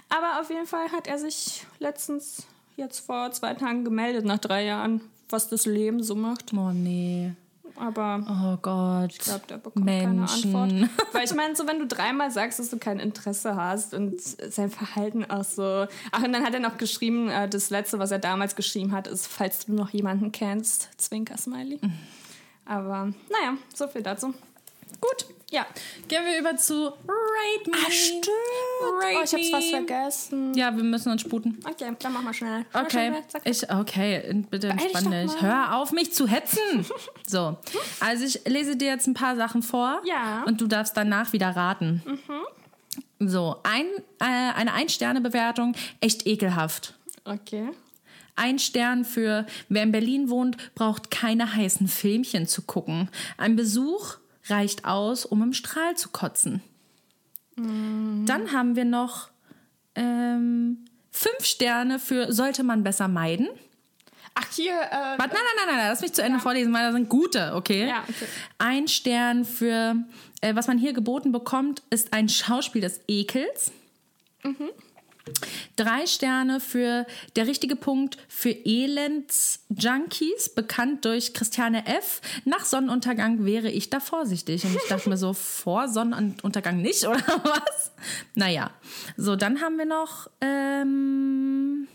Aber 0.10 0.41
auf 0.41 0.49
jeden 0.49 0.68
Fall 0.68 0.91
hat 0.91 1.07
er 1.07 1.18
sich 1.18 1.65
letztens, 1.80 2.45
jetzt 2.76 2.99
vor 2.99 3.31
zwei 3.31 3.53
Tagen 3.53 3.84
gemeldet, 3.84 4.26
nach 4.26 4.40
drei 4.40 4.65
Jahren, 4.65 5.02
was 5.30 5.49
das 5.49 5.65
Leben 5.65 6.03
so 6.03 6.15
macht. 6.15 6.53
Oh 6.53 6.72
nee. 6.72 7.34
Aber 7.76 8.24
Oh 8.30 8.58
Gott. 8.62 9.12
ich 9.12 9.20
glaube, 9.20 9.48
der 9.50 9.58
bekommt 9.58 9.86
Menschen. 9.86 10.54
keine 10.54 10.64
Antwort. 10.72 10.90
Weil 11.14 11.24
ich 11.26 11.34
meine, 11.34 11.56
so 11.56 11.68
wenn 11.68 11.80
du 11.80 11.88
dreimal 11.88 12.30
sagst, 12.32 12.60
dass 12.60 12.70
du 12.70 12.78
kein 12.78 13.00
Interesse 13.00 13.56
hast 13.56 13.94
und 13.94 14.22
sein 14.22 14.70
Verhalten 14.70 15.26
auch 15.30 15.44
so. 15.44 15.86
Ach, 16.12 16.24
und 16.24 16.34
dann 16.34 16.44
hat 16.44 16.54
er 16.54 16.60
noch 16.60 16.78
geschrieben, 16.78 17.30
äh, 17.30 17.50
das 17.50 17.70
letzte, 17.72 17.98
was 18.00 18.12
er 18.12 18.20
damals 18.20 18.56
geschrieben 18.56 18.91
hat, 18.91 19.08
ist, 19.08 19.28
falls 19.28 19.66
du 19.66 19.74
noch 19.74 19.90
jemanden 19.90 20.32
kennst, 20.32 20.90
Zwinker-Smiley. 20.98 21.80
Mhm. 21.82 21.94
Aber 22.66 23.06
naja, 23.30 23.58
so 23.74 23.88
viel 23.88 24.04
dazu. 24.04 24.34
Gut. 25.02 25.26
Ja. 25.54 25.68
Gehen 26.08 26.24
wir 26.26 26.40
über 26.40 26.58
zu 26.58 26.86
Rate 26.86 27.70
Me. 27.70 27.78
Rate 27.78 28.30
Oh, 28.82 29.24
ich 29.24 29.34
hab's 29.34 29.50
fast 29.52 29.70
vergessen. 29.70 30.54
Ja, 30.56 30.76
wir 30.76 30.84
müssen 30.84 31.12
uns 31.12 31.22
sputen. 31.22 31.60
Okay, 31.70 31.96
dann 32.00 32.14
mach 32.14 32.24
mal 32.24 32.34
schnell. 32.34 32.66
Okay, 32.74 32.90
schnell, 33.10 33.14
zack, 33.28 33.32
zack. 33.32 33.42
ich, 33.46 33.72
okay, 33.72 34.46
bitte 34.50 34.70
entspann 34.70 35.12
dich. 35.12 35.42
Hör 35.42 35.76
auf, 35.78 35.92
mich 35.92 36.12
zu 36.14 36.28
hetzen. 36.28 36.86
So, 37.26 37.58
also 38.00 38.26
ich 38.26 38.42
lese 38.46 38.76
dir 38.76 38.90
jetzt 38.90 39.08
ein 39.08 39.14
paar 39.14 39.36
Sachen 39.36 39.64
vor 39.64 40.02
Ja. 40.06 40.42
Mhm. 40.42 40.48
und 40.48 40.62
du 40.62 40.68
darfst 40.68 40.96
danach 40.98 41.34
wieder 41.34 41.50
raten. 41.56 42.04
So, 43.20 43.56
ein, 43.64 43.86
äh, 44.20 44.26
eine 44.56 44.74
Ein-Sterne-Bewertung, 44.74 45.74
echt 46.02 46.28
ekelhaft. 46.28 46.96
Okay. 47.26 47.70
Ein 48.36 48.60
Stern 48.60 49.06
für 49.06 49.46
wer 49.70 49.84
in 49.84 49.92
Berlin 49.92 50.30
wohnt, 50.30 50.58
braucht 50.76 51.12
keine 51.12 51.56
heißen 51.56 51.88
Filmchen 51.88 52.46
zu 52.48 52.64
gucken. 52.64 53.10
Ein 53.38 53.56
Besuch 53.56 54.18
reicht 54.48 54.86
aus, 54.86 55.26
um 55.26 55.41
im 55.41 55.53
Strahl 55.53 55.95
zu 55.95 56.10
kotzen. 56.10 56.61
Dann 57.56 58.52
haben 58.52 58.76
wir 58.76 58.86
noch 58.86 59.30
ähm, 59.95 60.86
fünf 61.11 61.45
Sterne 61.45 61.99
für 61.99 62.34
sollte 62.34 62.64
man 62.64 62.84
besser 62.84 63.07
meiden. 63.07 63.48
Ach, 64.36 64.48
hier. 64.52 64.74
Äh, 64.74 65.20
Warte, 65.20 65.36
nein, 65.36 65.44
nein, 65.56 65.68
nein, 65.68 65.76
nein, 65.78 65.88
lass 65.90 66.02
mich 66.02 66.14
zu 66.14 66.24
Ende 66.24 66.40
vorlesen, 66.40 66.74
weil 66.74 66.84
da 66.84 66.91
sind 66.91 67.07
gute, 67.07 67.53
okay? 67.53 67.88
Ja, 67.88 68.03
okay. 68.10 68.26
Ein 68.57 68.88
Stern 68.88 69.45
für, 69.45 69.95
äh, 70.41 70.56
was 70.56 70.65
man 70.68 70.80
hier 70.80 70.94
geboten 70.94 71.32
bekommt, 71.32 71.84
ist 71.91 72.14
ein 72.14 72.30
Schauspiel 72.30 72.82
des 72.82 73.02
Ekels. 73.07 73.72
Mhm. 74.44 74.70
Drei 75.76 76.06
Sterne 76.06 76.60
für 76.60 77.06
der 77.36 77.48
richtige 77.48 77.76
Punkt 77.76 78.18
für 78.28 78.50
Elends-Junkies, 78.50 80.50
bekannt 80.50 81.06
durch 81.06 81.34
Christiane 81.34 81.86
F. 81.88 82.22
Nach 82.45 82.66
Sonnenuntergang 82.66 83.45
wäre 83.45 83.70
ich 83.70 83.90
da 83.90 84.00
vorsichtig. 84.00 84.66
Und 84.66 84.76
ich 84.76 84.88
dachte 84.90 85.10
mir 85.10 85.18
so, 85.18 85.34
vor 85.34 85.88
Sonnenuntergang 85.88 86.82
nicht, 86.82 87.04
oder 87.08 87.24
was? 87.44 87.91
Naja, 88.36 88.72
so, 89.18 89.36
dann 89.36 89.62
haben 89.62 89.78
wir 89.78 89.86
noch 89.86 90.30
ähm, 90.41 91.88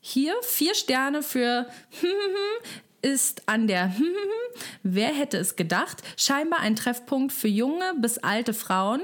hier 0.00 0.34
vier 0.42 0.74
Sterne 0.74 1.22
für 1.22 1.66
ist 3.02 3.42
an 3.46 3.66
der 3.66 3.94
Wer 4.82 5.08
hätte 5.08 5.38
es 5.38 5.56
gedacht? 5.56 6.02
Scheinbar 6.16 6.60
ein 6.60 6.76
Treffpunkt 6.76 7.32
für 7.32 7.48
junge 7.48 7.94
bis 7.98 8.18
alte 8.18 8.54
Frauen, 8.54 9.00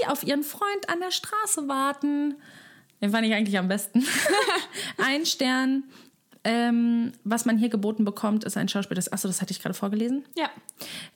die 0.00 0.06
auf 0.06 0.22
ihren 0.22 0.42
Freund 0.42 0.88
an 0.88 1.00
der 1.00 1.10
Straße 1.10 1.68
warten. 1.68 2.34
Den 3.00 3.10
fand 3.10 3.26
ich 3.26 3.34
eigentlich 3.34 3.58
am 3.58 3.68
besten. 3.68 4.04
ein 4.98 5.26
Stern. 5.26 5.84
Ähm, 6.44 7.12
was 7.24 7.44
man 7.44 7.58
hier 7.58 7.68
geboten 7.68 8.04
bekommt, 8.04 8.44
ist 8.44 8.56
ein 8.56 8.68
Schauspiel. 8.68 8.94
Das, 8.94 9.12
achso, 9.12 9.26
das 9.26 9.42
hatte 9.42 9.50
ich 9.52 9.60
gerade 9.60 9.74
vorgelesen. 9.74 10.24
ja. 10.36 10.48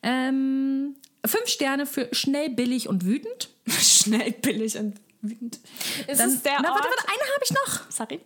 Ähm, 0.03 0.97
fünf 1.25 1.47
Sterne 1.47 1.87
für 1.87 2.09
schnell, 2.13 2.51
billig 2.51 2.89
und 2.89 3.05
wütend. 3.05 3.51
Schnell, 3.69 4.33
billig 4.33 4.77
und 4.77 4.97
wütend. 5.23 5.61
Ist 6.09 6.21
Dann, 6.21 6.31
es 6.31 6.43
der 6.43 6.55
na, 6.63 6.73
Ort? 6.73 6.81
warte, 6.83 6.89
warte, 6.89 7.09
eine 7.09 7.35
habe 7.35 7.45
ich 7.45 7.51
noch. 7.51 7.91
Sorry. 7.91 8.21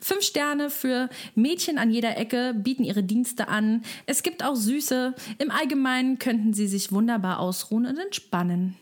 Fünf 0.00 0.22
Sterne 0.24 0.68
für 0.68 1.08
Mädchen 1.36 1.78
an 1.78 1.90
jeder 1.90 2.16
Ecke 2.18 2.54
bieten 2.54 2.82
ihre 2.84 3.04
Dienste 3.04 3.48
an. 3.48 3.82
Es 4.06 4.22
gibt 4.22 4.42
auch 4.44 4.56
Süße. 4.56 5.14
Im 5.38 5.50
Allgemeinen 5.50 6.18
könnten 6.18 6.52
sie 6.52 6.66
sich 6.66 6.90
wunderbar 6.92 7.38
ausruhen 7.38 7.86
und 7.86 7.96
entspannen. 7.96 8.76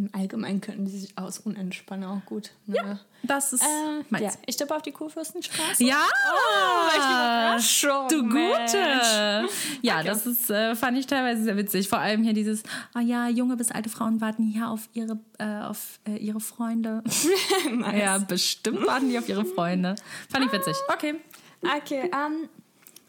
Im 0.00 0.08
Allgemeinen 0.12 0.62
könnten 0.62 0.86
die 0.86 0.98
sich 0.98 1.18
aus 1.18 1.38
unentspannen 1.40 2.08
auch 2.08 2.24
gut. 2.24 2.52
Ne? 2.66 2.76
Ja, 2.76 3.00
das 3.22 3.52
ist 3.52 3.62
äh, 3.62 4.02
meins. 4.08 4.24
ja. 4.24 4.30
Ich 4.46 4.56
tippe 4.56 4.74
auf 4.74 4.80
die 4.80 4.92
Kurfürstenstraße. 4.92 5.84
Ja, 5.84 6.06
Überraschung, 6.96 8.08
du 8.08 8.22
Mensch. 8.22 8.72
Gute. 8.72 9.48
Ja, 9.82 10.02
das 10.02 10.26
ist, 10.26 10.48
äh, 10.50 10.74
fand 10.74 10.96
ich 10.96 11.06
teilweise 11.06 11.42
sehr 11.42 11.56
witzig. 11.58 11.88
Vor 11.88 11.98
allem 11.98 12.22
hier 12.22 12.32
dieses, 12.32 12.62
ah 12.94 13.00
ja, 13.00 13.28
junge 13.28 13.56
bis 13.56 13.70
alte 13.70 13.90
Frauen 13.90 14.22
warten 14.22 14.44
hier 14.44 14.70
auf 14.70 14.88
ihre, 14.94 15.18
äh, 15.38 15.60
auf 15.62 16.00
äh, 16.08 16.16
ihre 16.16 16.40
Freunde. 16.40 17.02
Ja, 17.92 18.16
bestimmt 18.18 18.86
warten 18.86 19.10
die 19.10 19.18
auf 19.18 19.28
ihre 19.28 19.44
Freunde. 19.44 19.94
Fand 20.30 20.46
ich 20.46 20.52
witzig. 20.52 20.76
Okay. 20.88 21.16
Okay, 21.62 22.10
ähm, 22.14 22.48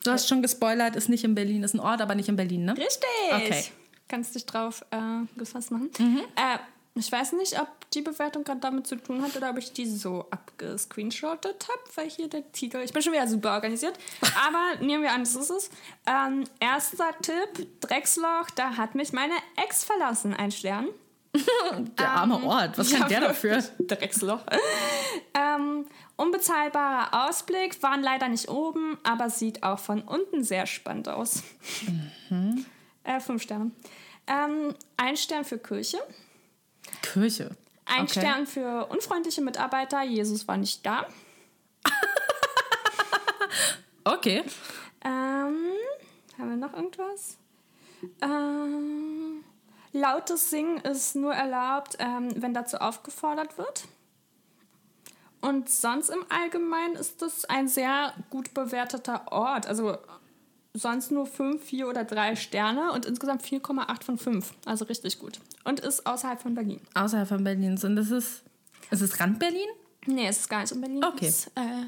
Du 0.03 0.11
hast 0.11 0.27
schon 0.27 0.41
gespoilert, 0.41 0.95
ist 0.95 1.09
nicht 1.09 1.23
in 1.23 1.35
Berlin, 1.35 1.63
ist 1.63 1.73
ein 1.75 1.79
Ort, 1.79 2.01
aber 2.01 2.15
nicht 2.15 2.27
in 2.27 2.35
Berlin, 2.35 2.65
ne? 2.65 2.75
richtig. 2.75 3.07
Okay. 3.31 3.63
Kannst 4.07 4.35
dich 4.35 4.45
drauf 4.45 4.83
äh, 4.91 4.97
gefasst 5.37 5.71
machen. 5.71 5.89
Mhm. 5.97 6.19
Äh, 6.35 6.57
ich 6.95 7.11
weiß 7.11 7.33
nicht, 7.33 7.59
ob 7.59 7.69
die 7.91 8.01
Bewertung 8.01 8.43
gerade 8.43 8.59
damit 8.59 8.85
zu 8.85 8.97
tun 8.97 9.21
hat 9.21 9.35
oder 9.37 9.51
ob 9.51 9.57
ich 9.57 9.71
die 9.71 9.85
so 9.85 10.25
abgescreenshottet 10.29 11.67
habe, 11.69 11.81
weil 11.95 12.09
hier 12.09 12.27
der 12.27 12.51
Titel. 12.51 12.77
Ich 12.83 12.91
bin 12.91 13.01
schon 13.01 13.13
wieder 13.13 13.27
super 13.27 13.53
organisiert. 13.53 13.97
Aber 14.45 14.83
nehmen 14.83 15.03
wir 15.03 15.11
an, 15.11 15.21
das 15.21 15.35
ist 15.35 15.49
es. 15.49 15.69
Ähm, 16.05 16.43
erster 16.59 17.11
Tipp: 17.21 17.67
Drecksloch, 17.79 18.49
da 18.55 18.75
hat 18.75 18.95
mich 18.95 19.13
meine 19.13 19.35
Ex 19.55 19.85
verlassen. 19.85 20.33
Ein 20.33 20.51
Stern. 20.51 20.87
Der 21.97 22.09
arme 22.09 22.43
Ort, 22.43 22.77
was 22.77 22.91
kann 22.91 23.07
der 23.07 23.21
dafür? 23.21 23.63
Drecksloch. 23.79 24.41
ähm, 25.33 25.85
unbezahlbarer 26.17 27.29
Ausblick, 27.29 27.81
waren 27.81 28.03
leider 28.03 28.27
nicht 28.27 28.49
oben, 28.49 28.97
aber 29.03 29.29
sieht 29.29 29.63
auch 29.63 29.79
von 29.79 30.01
unten 30.01 30.43
sehr 30.43 30.65
spannend 30.65 31.07
aus. 31.07 31.43
Mhm. 32.29 32.65
Äh, 33.05 33.21
fünf 33.21 33.43
Sterne. 33.43 33.71
Ähm, 34.27 34.75
ein 34.97 35.15
Stern 35.15 35.45
für 35.45 35.57
Kirche. 35.57 35.99
Kirche. 37.01 37.55
Ein 37.85 38.03
Okay. 38.03 38.19
Stern 38.19 38.47
für 38.47 38.85
unfreundliche 38.87 39.41
Mitarbeiter. 39.41 40.01
Jesus 40.03 40.47
war 40.47 40.57
nicht 40.57 40.85
da. 40.85 41.05
Okay. 44.03 44.43
Ähm, 45.03 45.55
haben 46.37 46.49
wir 46.49 46.57
noch 46.57 46.73
irgendwas? 46.73 47.37
Ähm, 48.21 49.43
lautes 49.91 50.49
Singen 50.49 50.77
ist 50.77 51.15
nur 51.15 51.33
erlaubt, 51.33 51.97
ähm, 51.99 52.29
wenn 52.35 52.53
dazu 52.53 52.77
aufgefordert 52.77 53.57
wird. 53.57 53.83
Und 55.41 55.69
sonst 55.69 56.09
im 56.09 56.23
Allgemeinen 56.29 56.95
ist 56.95 57.21
das 57.21 57.45
ein 57.45 57.67
sehr 57.67 58.13
gut 58.29 58.53
bewerteter 58.53 59.31
Ort. 59.31 59.67
Also 59.67 59.97
sonst 60.73 61.11
nur 61.11 61.25
5, 61.25 61.63
4 61.63 61.87
oder 61.87 62.03
3 62.03 62.35
Sterne 62.35 62.91
und 62.91 63.05
insgesamt 63.05 63.43
4,8 63.43 64.03
von 64.03 64.17
5. 64.17 64.53
Also 64.65 64.85
richtig 64.85 65.19
gut. 65.19 65.39
Und 65.63 65.79
ist 65.79 66.05
außerhalb 66.05 66.41
von 66.41 66.55
Berlin. 66.55 66.81
Außerhalb 66.93 67.27
von 67.27 67.43
Berlin. 67.43 67.79
Und 67.83 67.95
das 67.95 68.11
ist, 68.11 68.43
ist 68.89 69.01
es 69.01 69.19
Rand 69.19 69.39
Berlin? 69.39 69.67
Nee, 70.05 70.27
es 70.27 70.39
ist 70.39 70.49
gar 70.49 70.61
nicht 70.61 70.71
in 70.71 70.81
Berlin. 70.81 71.03
Okay. 71.03 71.27
Es 71.27 71.47
ist, 71.47 71.51
äh, 71.55 71.85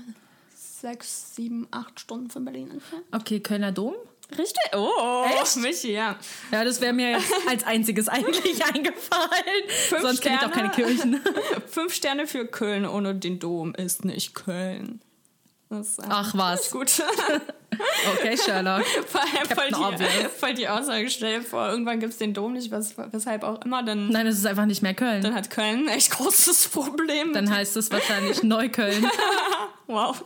6, 0.81 1.35
7, 1.35 1.68
8 1.72 1.99
Stunden 1.99 2.30
von 2.30 2.43
Berlin 2.45 2.72
entfernt. 2.72 3.05
Okay, 3.11 3.39
Kölner 3.39 3.72
Dom? 3.72 3.95
Richtig? 4.38 4.64
Oh, 4.76 5.26
Echt? 5.41 5.57
Michi, 5.57 5.93
ja. 5.93 6.18
Ja, 6.51 6.64
das 6.64 6.81
wäre 6.81 6.93
mir 6.93 7.11
jetzt 7.11 7.31
als 7.49 7.64
einziges 7.64 8.07
eigentlich 8.07 8.64
eingefallen. 8.65 10.01
Sonst 10.01 10.22
kenne 10.22 10.38
ich 10.41 10.45
auch 10.47 10.51
keine. 10.51 10.69
Kirchen. 10.69 11.22
Fünf 11.68 11.93
Sterne 11.93 12.26
für 12.26 12.45
Köln 12.45 12.85
ohne 12.85 13.15
den 13.15 13.39
Dom 13.39 13.76
ist 13.76 14.05
nicht 14.05 14.34
Köln. 14.34 15.01
Das 15.80 16.00
einfach 16.00 16.28
Ach 16.28 16.34
was. 16.38 16.72
gut. 16.72 16.91
Okay, 18.14 18.38
Sherlock. 18.38 18.86
Vor 18.86 19.22
allem 19.36 19.48
voll 19.50 19.68
die, 19.70 19.74
Obvious. 20.04 20.32
voll 20.40 20.54
die 20.54 20.68
Aussage, 20.68 21.10
stell 21.10 21.40
dir 21.40 21.44
vor, 21.44 21.70
irgendwann 21.70 22.00
gibt 22.00 22.12
es 22.14 22.20
den 22.20 22.32
Dom 22.32 22.54
nicht, 22.54 22.70
was, 22.70 22.94
weshalb 23.12 23.44
auch 23.44 23.66
immer, 23.66 23.82
dann, 23.82 24.10
Nein, 24.10 24.28
es 24.28 24.38
ist 24.38 24.45
einfach 24.45 24.66
nicht 24.66 24.84
mehr 24.84 24.94
Köln. 24.94 25.24
dann 25.24 25.34
hat 25.34 25.50
Köln 25.50 25.88
ein 25.88 25.98
echt 25.98 26.12
großes 26.12 26.68
Problem. 26.70 27.34
Dann 27.34 27.50
heißt 27.50 27.76
es 27.76 27.90
wahrscheinlich 27.91 28.44
Neukölln. 28.44 29.10
wow. 29.88 30.24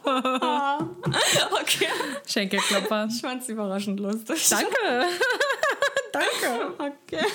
Okay. 1.62 1.88
Schenkelklopfer. 2.28 3.08
Ich 3.10 3.22
fand's 3.22 3.48
überraschend 3.48 4.02
lustig. 4.02 4.50
Danke. 4.50 5.06
Danke. 6.12 6.74
Okay. 7.08 7.26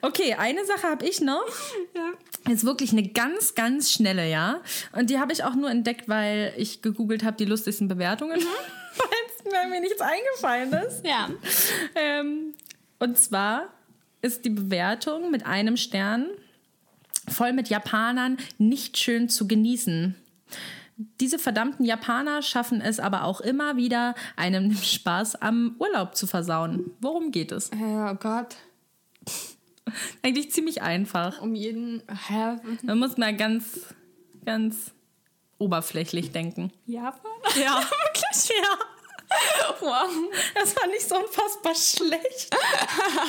Okay, 0.00 0.34
eine 0.34 0.64
Sache 0.64 0.84
habe 0.84 1.06
ich 1.06 1.20
noch. 1.20 1.44
Ja. 1.94 2.52
Ist 2.52 2.64
wirklich 2.64 2.92
eine 2.92 3.08
ganz, 3.08 3.54
ganz 3.54 3.92
schnelle, 3.92 4.28
ja. 4.28 4.60
Und 4.92 5.10
die 5.10 5.18
habe 5.18 5.32
ich 5.32 5.44
auch 5.44 5.54
nur 5.54 5.70
entdeckt, 5.70 6.08
weil 6.08 6.54
ich 6.56 6.82
gegoogelt 6.82 7.22
habe, 7.22 7.36
die 7.36 7.44
lustigsten 7.44 7.88
Bewertungen. 7.88 8.40
weil 9.44 9.68
mir 9.68 9.80
nichts 9.80 10.00
eingefallen 10.00 10.72
ist. 10.72 11.04
Ja. 11.04 11.28
Ähm, 11.94 12.54
und 12.98 13.18
zwar 13.18 13.68
ist 14.22 14.44
die 14.44 14.50
Bewertung 14.50 15.30
mit 15.30 15.46
einem 15.46 15.76
Stern 15.76 16.26
voll 17.28 17.52
mit 17.52 17.68
Japanern 17.68 18.38
nicht 18.58 18.98
schön 18.98 19.28
zu 19.28 19.46
genießen. 19.46 20.14
Diese 21.20 21.38
verdammten 21.38 21.84
Japaner 21.84 22.42
schaffen 22.42 22.80
es 22.80 23.00
aber 23.00 23.24
auch 23.24 23.40
immer 23.40 23.76
wieder, 23.76 24.14
einem 24.36 24.68
den 24.68 24.76
Spaß 24.76 25.36
am 25.36 25.76
Urlaub 25.78 26.14
zu 26.14 26.26
versauen. 26.26 26.90
Worum 27.00 27.30
geht 27.30 27.52
es? 27.52 27.70
Oh 27.72 28.14
Gott. 28.14 28.56
Eigentlich 30.22 30.52
ziemlich 30.52 30.82
einfach. 30.82 31.40
Um 31.40 31.54
jeden. 31.54 32.02
Man 32.82 32.98
muss 32.98 33.16
mal 33.16 33.34
ganz, 33.34 33.94
ganz 34.44 34.92
oberflächlich 35.58 36.32
denken. 36.32 36.72
Japan? 36.86 37.30
Ja, 37.60 37.76
wirklich, 37.80 38.48
ja. 38.50 38.99
Wow. 39.80 40.08
Das 40.54 40.76
war 40.76 40.86
nicht 40.88 41.08
so 41.08 41.16
unfassbar 41.16 41.74
schlecht. 41.74 42.50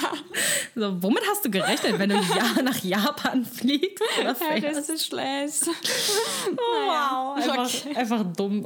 so, 0.76 1.02
womit 1.02 1.24
hast 1.30 1.46
du 1.46 1.50
gerechnet, 1.52 1.98
wenn 1.98 2.10
du 2.10 2.16
ja 2.16 2.62
nach 2.64 2.84
Japan 2.84 3.46
fliegst? 3.46 4.04
Ja, 4.22 4.34
das 4.60 4.90
ist 4.90 5.06
schlecht. 5.08 5.64
Oh, 5.68 6.58
wow. 6.58 7.38
Einfach, 7.38 7.66
Okay. 7.86 7.96
einfach 7.96 8.24
dumm. 8.36 8.66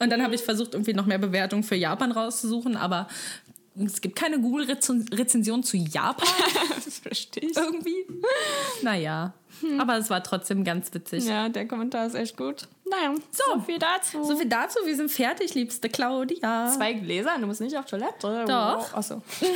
Und 0.00 0.10
dann 0.10 0.22
habe 0.22 0.34
ich 0.34 0.42
versucht, 0.42 0.74
irgendwie 0.74 0.92
noch 0.92 1.06
mehr 1.06 1.18
Bewertungen 1.18 1.62
für 1.62 1.76
Japan 1.76 2.12
rauszusuchen, 2.12 2.76
aber 2.76 3.08
es 3.82 4.00
gibt 4.00 4.16
keine 4.16 4.38
Google-Rezension 4.40 5.62
zu 5.62 5.76
Japan 5.76 6.28
Das 6.84 6.98
verstehe 6.98 7.48
ich. 7.50 7.56
irgendwie. 7.56 8.04
Naja, 8.82 9.32
aber 9.78 9.96
es 9.98 10.10
war 10.10 10.22
trotzdem 10.22 10.62
ganz 10.64 10.92
witzig. 10.92 11.24
Ja, 11.24 11.48
der 11.48 11.66
Kommentar 11.66 12.06
ist 12.06 12.14
echt 12.14 12.36
gut. 12.36 12.68
Naja, 12.90 13.14
so, 13.30 13.54
So. 13.54 13.60
viel 13.60 13.78
dazu. 13.78 14.24
So 14.24 14.36
viel 14.36 14.48
dazu, 14.48 14.78
wir 14.84 14.96
sind 14.96 15.10
fertig, 15.10 15.54
liebste 15.54 15.88
Claudia. 15.88 16.70
Zwei 16.74 16.94
Gläser, 16.94 17.36
du 17.38 17.46
musst 17.46 17.60
nicht 17.60 17.76
auf 17.76 17.86
Toilette. 17.86 18.44
Doch. 18.46 18.94
Achso. 18.94 19.22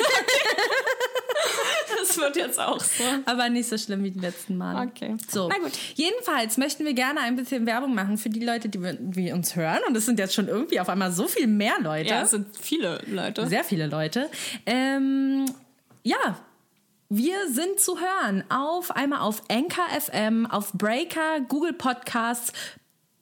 das 2.00 2.16
wird 2.18 2.36
jetzt 2.36 2.58
auch 2.58 2.80
so. 2.80 3.04
Aber 3.26 3.48
nicht 3.48 3.68
so 3.68 3.78
schlimm 3.78 4.02
wie 4.04 4.10
die 4.10 4.20
letzten 4.20 4.56
Male. 4.56 4.88
Okay. 4.88 5.16
So. 5.30 5.48
Na 5.48 5.58
gut. 5.58 5.72
Jedenfalls 5.94 6.56
möchten 6.56 6.84
wir 6.84 6.94
gerne 6.94 7.20
ein 7.20 7.36
bisschen 7.36 7.66
Werbung 7.66 7.94
machen 7.94 8.18
für 8.18 8.30
die 8.30 8.44
Leute, 8.44 8.68
die 8.68 8.80
wir, 8.82 9.34
uns 9.34 9.56
hören. 9.56 9.80
Und 9.86 9.96
es 9.96 10.06
sind 10.06 10.18
jetzt 10.18 10.34
schon 10.34 10.48
irgendwie 10.48 10.80
auf 10.80 10.88
einmal 10.88 11.12
so 11.12 11.28
viel 11.28 11.46
mehr 11.46 11.74
Leute. 11.80 12.10
Ja, 12.10 12.22
es 12.22 12.30
sind 12.30 12.56
viele 12.58 13.00
Leute. 13.06 13.46
Sehr 13.46 13.64
viele 13.64 13.86
Leute. 13.86 14.30
Ähm, 14.66 15.46
ja. 16.02 16.38
Wir 17.14 17.46
sind 17.50 17.78
zu 17.78 17.98
hören 18.00 18.42
auf 18.48 18.90
einmal 18.90 19.20
auf 19.20 19.42
Anchor 19.50 19.84
FM, 20.00 20.46
auf 20.46 20.72
Breaker, 20.72 21.40
Google 21.46 21.74
Podcasts, 21.74 22.54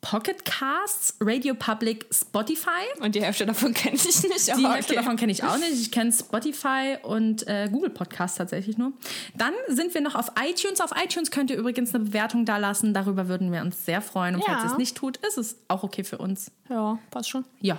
Pocket 0.02 0.44
Casts, 0.46 1.14
Radio 1.20 1.52
Public, 1.54 2.06
Spotify. 2.10 2.70
Und 3.00 3.14
die 3.14 3.22
Hälfte 3.22 3.44
davon 3.44 3.74
kenne 3.74 3.96
ich 3.96 4.04
nicht. 4.04 4.48
Die 4.56 4.66
Hälfte 4.66 4.92
okay. 4.92 4.94
davon 4.94 5.16
kenne 5.16 5.30
ich 5.32 5.44
auch 5.44 5.58
nicht. 5.58 5.72
Ich 5.72 5.92
kenne 5.92 6.10
Spotify 6.10 6.96
und 7.02 7.46
äh, 7.46 7.68
Google 7.70 7.90
Podcasts 7.90 8.38
tatsächlich 8.38 8.78
nur. 8.78 8.92
Dann 9.34 9.52
sind 9.68 9.92
wir 9.92 10.00
noch 10.00 10.14
auf 10.14 10.32
iTunes. 10.42 10.80
Auf 10.80 10.92
iTunes 11.02 11.30
könnt 11.30 11.50
ihr 11.50 11.58
übrigens 11.58 11.94
eine 11.94 12.04
Bewertung 12.04 12.46
da 12.46 12.56
lassen. 12.56 12.94
Darüber 12.94 13.28
würden 13.28 13.52
wir 13.52 13.60
uns 13.60 13.84
sehr 13.84 14.00
freuen. 14.00 14.36
Und 14.36 14.40
Ja. 14.40 14.54
falls 14.54 14.64
ihr 14.64 14.72
es 14.72 14.78
nicht 14.78 14.96
tut, 14.96 15.18
ist 15.18 15.36
es 15.36 15.56
auch 15.68 15.82
okay 15.82 16.02
für 16.02 16.16
uns. 16.16 16.50
Ja, 16.70 16.98
passt 17.10 17.28
schon. 17.28 17.44
Ja. 17.60 17.78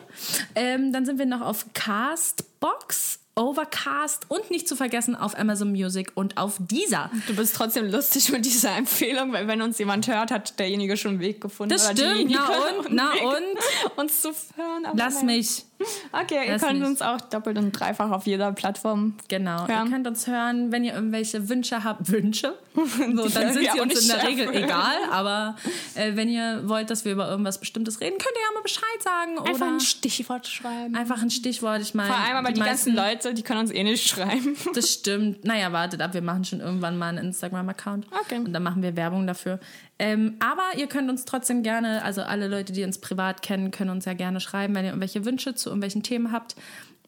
Ähm, 0.54 0.94
dann 0.94 1.06
sind 1.08 1.18
wir 1.18 1.26
noch 1.26 1.42
auf 1.42 1.66
Castbox, 1.74 3.20
Overcast 3.36 4.26
und 4.30 4.52
nicht 4.52 4.68
zu 4.68 4.76
vergessen 4.76 5.16
auf 5.16 5.38
Amazon 5.38 5.72
Music 5.72 6.12
und 6.16 6.38
auf 6.38 6.58
Deezer. 6.60 7.10
Du 7.28 7.36
bist 7.36 7.56
trotzdem 7.56 7.90
lustig 7.90 8.32
mit 8.32 8.46
dieser 8.46 8.76
Empfehlung, 8.76 9.32
weil 9.32 9.48
wenn 9.48 9.62
uns 9.62 9.78
jemand 9.80 10.08
hört, 10.08 10.32
hat 10.32 10.60
derjenige 10.60 10.98
schon 10.98 11.12
einen 11.12 11.20
Weg 11.22 11.40
gefunden. 11.42 11.70
Das 11.74 11.90
stimmt. 11.92 12.30
Na 12.30 12.48
und? 12.80 12.88
Na 12.94 13.14
Weg, 13.14 13.24
und? 13.24 13.98
Uns 13.98 14.22
zu 14.22 14.30
hören. 14.56 14.86
aber 14.86 14.98
Lass 14.98 15.24
naja. 15.24 15.38
mich. 15.38 15.66
Okay, 16.12 16.46
ihr 16.46 16.54
Lass 16.54 16.62
könnt 16.62 16.80
mich. 16.80 16.88
uns 16.88 17.02
auch 17.02 17.20
doppelt 17.22 17.58
und 17.58 17.72
dreifach 17.72 18.12
auf 18.12 18.26
jeder 18.26 18.52
Plattform 18.52 19.16
Genau. 19.28 19.68
hören. 19.68 19.86
Ihr 19.88 19.92
könnt 19.92 20.08
uns 20.08 20.28
hören, 20.28 20.72
wenn 20.72 20.84
ihr 20.84 20.94
irgendwelche 20.94 21.48
Wünsche 21.50 21.84
habt. 21.84 22.12
Wünsche? 22.12 22.54
So, 22.74 23.28
dann 23.28 23.52
sind 23.54 23.70
sie 23.74 23.80
uns 23.82 23.82
in 23.82 23.88
nicht 24.08 24.10
der 24.12 24.28
Regel 24.28 24.50
egal. 24.64 24.96
Aber 25.12 25.58
äh, 25.96 26.16
wenn 26.16 26.30
ihr 26.30 26.62
wollt, 26.70 26.90
dass 26.90 27.04
wir 27.04 27.12
über 27.12 27.30
irgendwas 27.30 27.60
Bestimmtes 27.60 28.00
reden, 28.00 28.18
könnt 28.18 28.34
ihr 28.34 28.42
ja 28.48 28.54
mal 28.54 28.62
Bescheid 28.64 29.04
sagen. 29.04 29.40
Einfach 29.40 29.68
ein 29.68 29.80
Stichwort 29.82 30.48
schreiben. 30.48 30.96
einfach 30.96 31.22
ein 31.22 31.30
Stichwort. 31.30 31.82
Ich 31.82 31.94
meine, 31.94 32.14
Vor 32.14 32.18
allem 32.18 32.38
aber 32.38 32.52
die, 32.54 32.62
ganzen 32.62 32.96
meisten- 32.96 33.16
Leute, 33.16 33.34
die 33.34 33.44
können 33.44 33.60
uns 33.60 33.72
eh 33.72 33.84
nicht 33.84 34.08
schreiben. 34.08 34.56
Das 34.74 34.90
stimmt. 34.94 35.44
Naja, 35.44 35.74
wartet 35.74 36.02
ab, 36.02 36.14
wir 36.14 36.22
machen 36.22 36.46
schon 36.46 36.62
irgendwann 36.62 36.98
mal 36.98 37.10
einen 37.10 37.18
Instagram-Account. 37.28 38.08
Okay. 38.26 38.38
Und 38.38 38.54
dann 38.54 38.64
machen 38.64 38.82
wir 38.82 38.96
Werbung 38.96 39.28
dafür. 39.28 39.60
Ähm, 40.02 40.38
aber 40.40 40.80
ihr 40.80 40.88
könnt 40.88 41.12
uns 41.12 41.26
trotzdem 41.26 41.62
gerne, 41.62 42.04
also 42.04 42.24
alle 42.24 42.48
Leute, 42.48 42.74
die 42.74 42.84
uns 42.84 42.98
privat 42.98 43.44
kennen, 43.44 43.70
können 43.70 43.92
uns 43.92 44.06
ja 44.06 44.14
gerne 44.14 44.40
schreiben, 44.40 44.74
wenn 44.74 44.84
ihr 44.84 44.90
irgendwelche 44.90 45.26
Wünsche 45.26 45.54
zu 45.54 45.70
irgendwelchen 45.70 46.02
Themen 46.02 46.32
habt 46.32 46.56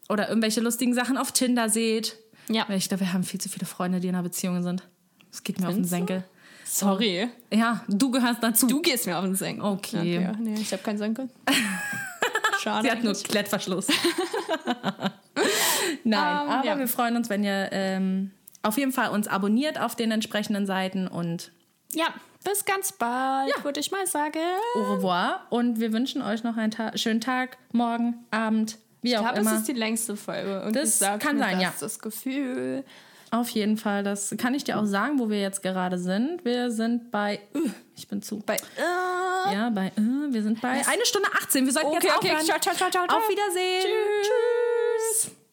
oder 0.08 0.28
irgendwelche 0.28 0.60
lustigen 0.60 0.94
Sachen 0.94 1.18
auf 1.18 1.32
Tinder 1.32 1.68
seht. 1.68 2.16
Ja. 2.48 2.64
Weil 2.68 2.78
ich 2.78 2.88
glaube, 2.88 3.00
wir 3.00 3.12
haben 3.12 3.24
viel 3.24 3.40
zu 3.40 3.48
viele 3.48 3.66
Freunde, 3.66 3.98
die 3.98 4.06
in 4.06 4.14
einer 4.14 4.22
Beziehung 4.22 4.62
sind. 4.62 4.84
Das 5.28 5.42
geht 5.42 5.58
mir 5.58 5.66
auf 5.66 5.74
den 5.74 5.84
Findest? 5.84 5.90
Senkel. 5.90 6.24
Sorry. 6.64 7.28
Ja, 7.52 7.82
du 7.88 8.12
gehörst 8.12 8.44
dazu. 8.44 8.68
Du 8.68 8.80
gehst 8.80 9.06
mir 9.06 9.18
auf 9.18 9.24
den 9.24 9.34
Senken. 9.34 9.62
Okay. 9.62 10.28
okay. 10.28 10.36
Nee, 10.38 10.54
ich 10.54 10.70
habe 10.70 10.84
keinen 10.84 10.98
Senkel. 10.98 11.28
Schade. 12.62 12.86
Sie 12.86 12.92
hat 12.92 13.02
nur. 13.02 13.14
Klettverschluss. 13.14 13.88
Nein, 16.04 16.44
Ähm, 16.44 16.50
aber 16.50 16.64
ja. 16.64 16.78
wir 16.78 16.86
freuen 16.86 17.16
uns, 17.16 17.28
wenn 17.28 17.42
ihr 17.42 17.70
ähm, 17.72 18.30
auf 18.62 18.78
jeden 18.78 18.92
Fall 18.92 19.10
uns 19.10 19.26
abonniert 19.26 19.80
auf 19.80 19.96
den 19.96 20.12
entsprechenden 20.12 20.66
Seiten 20.66 21.08
und 21.08 21.50
Ja, 21.92 22.14
bis 22.44 22.64
ganz 22.64 22.92
bald, 22.92 23.50
Ja. 23.56 23.64
würde 23.64 23.80
ich 23.80 23.90
mal 23.90 24.06
sagen. 24.06 24.38
au 24.76 24.94
revoir. 24.94 25.46
Und 25.50 25.80
wir 25.80 25.92
wünschen 25.92 26.22
euch 26.22 26.44
noch 26.44 26.56
einen 26.56 26.70
Ta 26.70 26.96
schönen 26.96 27.20
Tag, 27.20 27.56
morgen, 27.72 28.24
Abend, 28.30 28.78
wie 29.02 29.10
Ich 29.10 29.16
auch 29.18 29.22
glaube, 29.22 29.40
es 29.40 29.46
immer. 29.46 29.56
ist 29.56 29.68
die 29.68 29.72
längste 29.72 30.16
Folge. 30.16 30.62
Und 30.64 30.76
Das 30.76 31.00
ich 31.00 31.06
kann 31.18 31.38
sein, 31.38 31.54
das, 31.54 31.62
ja. 31.62 31.72
das 31.80 31.98
Gefühl. 31.98 32.84
Auf 33.30 33.48
jeden 33.48 33.76
Fall, 33.76 34.04
das 34.04 34.32
kann 34.38 34.54
ich 34.54 34.62
dir 34.62 34.78
auch 34.78 34.84
sagen, 34.84 35.18
wo 35.18 35.28
wir 35.28 35.40
jetzt 35.40 35.60
gerade 35.62 35.98
sind. 35.98 36.44
Wir 36.44 36.70
sind 36.70 37.10
bei, 37.10 37.40
uh, 37.54 37.68
ich 37.96 38.06
bin 38.06 38.22
zu. 38.22 38.38
Bei, 38.46 38.54
äh, 38.56 39.52
Ja, 39.54 39.70
bei, 39.70 39.90
uh, 39.98 40.32
wir 40.32 40.42
sind 40.42 40.60
bei 40.60 40.68
eine 40.86 41.04
Stunde 41.04 41.28
18. 41.42 41.66
Wir 41.66 41.72
sollten 41.72 41.88
Okay, 41.88 42.06
jetzt 42.06 42.16
okay, 42.16 42.30
aufhören. 42.30 42.44
ciao, 42.46 42.60
ciao, 42.60 42.74
ciao, 42.76 42.90
ciao, 42.90 43.06
ciao. 43.08 43.18
Auf 43.18 43.28
Wiedersehen. 43.28 43.86
Tschüss. 44.22 45.43